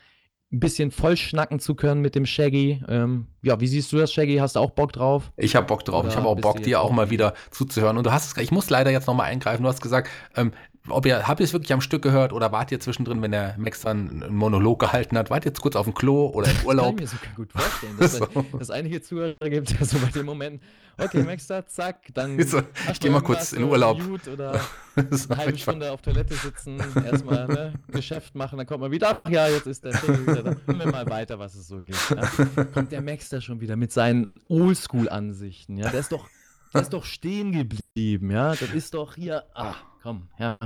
ein 0.51 0.59
bisschen 0.61 0.91
voll 0.91 1.17
schnacken 1.17 1.59
zu 1.59 1.75
können 1.75 2.01
mit 2.01 2.15
dem 2.15 2.25
Shaggy. 2.25 2.81
Ähm, 2.87 3.27
ja, 3.41 3.59
wie 3.59 3.67
siehst 3.67 3.91
du 3.91 3.97
das, 3.97 4.13
Shaggy? 4.13 4.37
Hast 4.37 4.55
du 4.55 4.61
auch 4.61 4.71
Bock 4.71 4.93
drauf? 4.93 5.31
Ich 5.35 5.55
habe 5.55 5.65
Bock 5.65 5.83
drauf. 5.83 6.01
Oder 6.01 6.09
ich 6.09 6.15
habe 6.15 6.27
auch 6.27 6.39
Bock, 6.39 6.63
dir 6.63 6.81
auch 6.81 6.91
mal 6.91 7.09
wieder 7.09 7.33
zuzuhören. 7.51 7.97
Und 7.97 8.05
du 8.05 8.11
hast 8.13 8.37
es, 8.37 8.43
ich 8.43 8.51
muss 8.51 8.69
leider 8.69 8.91
jetzt 8.91 9.07
nochmal 9.07 9.27
eingreifen. 9.27 9.63
Du 9.63 9.69
hast 9.69 9.81
gesagt, 9.81 10.09
ähm, 10.35 10.51
ob 10.89 11.05
ihr, 11.05 11.27
habt 11.27 11.39
ihr 11.39 11.43
es 11.43 11.53
wirklich 11.53 11.73
am 11.73 11.81
Stück 11.81 12.01
gehört 12.01 12.33
oder 12.33 12.51
wart 12.51 12.71
ihr 12.71 12.79
zwischendrin, 12.79 13.21
wenn 13.21 13.31
der 13.31 13.55
Max 13.57 13.81
dann 13.81 14.23
einen 14.23 14.35
Monolog 14.35 14.79
gehalten 14.79 15.17
hat, 15.17 15.29
wart 15.29 15.45
ihr 15.45 15.49
jetzt 15.49 15.61
kurz 15.61 15.75
auf 15.75 15.85
dem 15.85 15.93
Klo 15.93 16.27
oder 16.27 16.49
im 16.49 16.65
Urlaub? 16.65 16.97
Das 16.97 17.11
kann 17.11 17.19
ich 17.31 17.35
mir 17.35 17.35
sogar 17.35 17.35
gut 17.35 17.51
vorstellen, 17.51 17.97
dass, 17.97 18.13
so. 18.17 18.27
es 18.59 18.69
einige 18.69 19.01
Zuhörer 19.01 19.49
gibt, 19.49 19.79
der 19.79 19.85
so 19.85 19.97
bei 19.99 20.07
dem 20.07 20.25
Moment, 20.25 20.61
okay, 20.97 21.23
Max 21.23 21.47
da, 21.47 21.65
zack, 21.65 22.13
dann 22.13 22.41
so, 22.47 22.61
ich 22.91 22.99
geh 22.99 23.09
mal 23.09 23.21
kurz 23.21 23.53
in 23.53 23.63
Urlaub. 23.63 23.99
Oder 24.31 24.61
eine 24.95 25.37
halbe 25.37 25.57
Stunde 25.57 25.91
auf 25.91 26.01
Toilette 26.01 26.33
sitzen, 26.35 26.79
erstmal 27.05 27.47
ne, 27.47 27.73
Geschäft 27.87 28.35
machen, 28.35 28.57
dann 28.57 28.67
kommt 28.67 28.81
man 28.81 28.91
wieder, 28.91 29.21
ach 29.23 29.29
ja, 29.29 29.47
jetzt 29.47 29.67
ist 29.67 29.83
der 29.83 29.93
Film 29.93 30.27
wieder 30.27 30.43
da. 30.43 30.55
Hören 30.65 30.79
wir 30.79 30.91
mal 30.91 31.09
weiter, 31.09 31.39
was 31.39 31.55
es 31.55 31.67
so 31.67 31.81
gibt. 31.81 31.97
Ja. 32.09 32.63
Kommt 32.65 32.91
der 32.91 33.01
Max 33.01 33.29
da 33.29 33.41
schon 33.41 33.61
wieder 33.61 33.75
mit 33.75 33.91
seinen 33.91 34.33
Oldschool-Ansichten, 34.47 35.77
ja, 35.77 35.89
der 35.89 35.99
ist 35.99 36.11
doch 36.11 36.27
der 36.73 36.81
ist 36.81 36.93
doch 36.93 37.05
stehen 37.05 37.51
geblieben, 37.51 38.31
ja. 38.31 38.51
Das 38.51 38.73
ist 38.73 38.93
doch 38.93 39.15
hier. 39.15 39.43
Ah, 39.53 39.75
komm, 40.07 40.29
ja. 40.39 40.57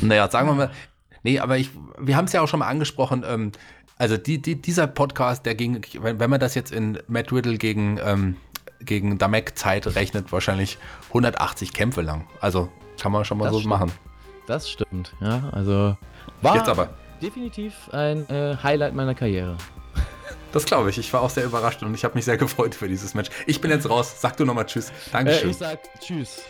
Naja, 0.00 0.28
sagen 0.28 0.48
wir 0.48 0.54
mal. 0.54 0.70
Nee, 1.22 1.38
aber 1.38 1.58
ich, 1.58 1.70
wir 1.96 2.16
haben 2.16 2.24
es 2.24 2.32
ja 2.32 2.40
auch 2.40 2.48
schon 2.48 2.58
mal 2.58 2.66
angesprochen. 2.66 3.24
Ähm, 3.24 3.52
also 3.98 4.16
die, 4.16 4.42
die, 4.42 4.60
dieser 4.60 4.88
Podcast, 4.88 5.46
der 5.46 5.54
ging, 5.54 5.80
wenn, 6.00 6.18
wenn 6.18 6.28
man 6.28 6.40
das 6.40 6.56
jetzt 6.56 6.72
in 6.72 6.98
Matt 7.06 7.30
Riddle 7.30 7.56
gegen, 7.56 8.00
ähm, 8.02 8.36
gegen 8.80 9.16
Damek-Zeit 9.16 9.94
rechnet, 9.94 10.32
wahrscheinlich 10.32 10.78
180 11.08 11.72
Kämpfe 11.72 12.00
lang. 12.00 12.26
Also 12.40 12.68
kann 13.00 13.12
man 13.12 13.24
schon 13.24 13.38
mal 13.38 13.44
das 13.44 13.52
so 13.52 13.58
stimmt. 13.60 13.70
machen. 13.70 13.92
Das 14.48 14.68
stimmt, 14.68 15.14
ja. 15.20 15.48
Also 15.52 15.96
war 16.42 16.56
jetzt 16.56 16.68
aber. 16.68 16.88
definitiv 17.22 17.90
ein 17.92 18.28
äh, 18.28 18.56
Highlight 18.60 18.94
meiner 18.94 19.14
Karriere. 19.14 19.56
Das 20.52 20.64
glaube 20.64 20.90
ich. 20.90 20.98
Ich 20.98 21.12
war 21.12 21.20
auch 21.20 21.30
sehr 21.30 21.44
überrascht 21.44 21.80
und 21.84 21.94
ich 21.94 22.02
habe 22.02 22.16
mich 22.16 22.24
sehr 22.24 22.36
gefreut 22.36 22.74
für 22.74 22.88
dieses 22.88 23.14
Match. 23.14 23.30
Ich 23.46 23.60
bin 23.60 23.70
jetzt 23.70 23.88
raus. 23.88 24.20
Sag 24.20 24.36
du 24.36 24.44
nochmal 24.44 24.66
Tschüss. 24.66 24.90
Dankeschön. 25.12 25.46
Äh, 25.46 25.52
ich 25.52 25.56
sag 25.56 25.78
Tschüss. 26.00 26.42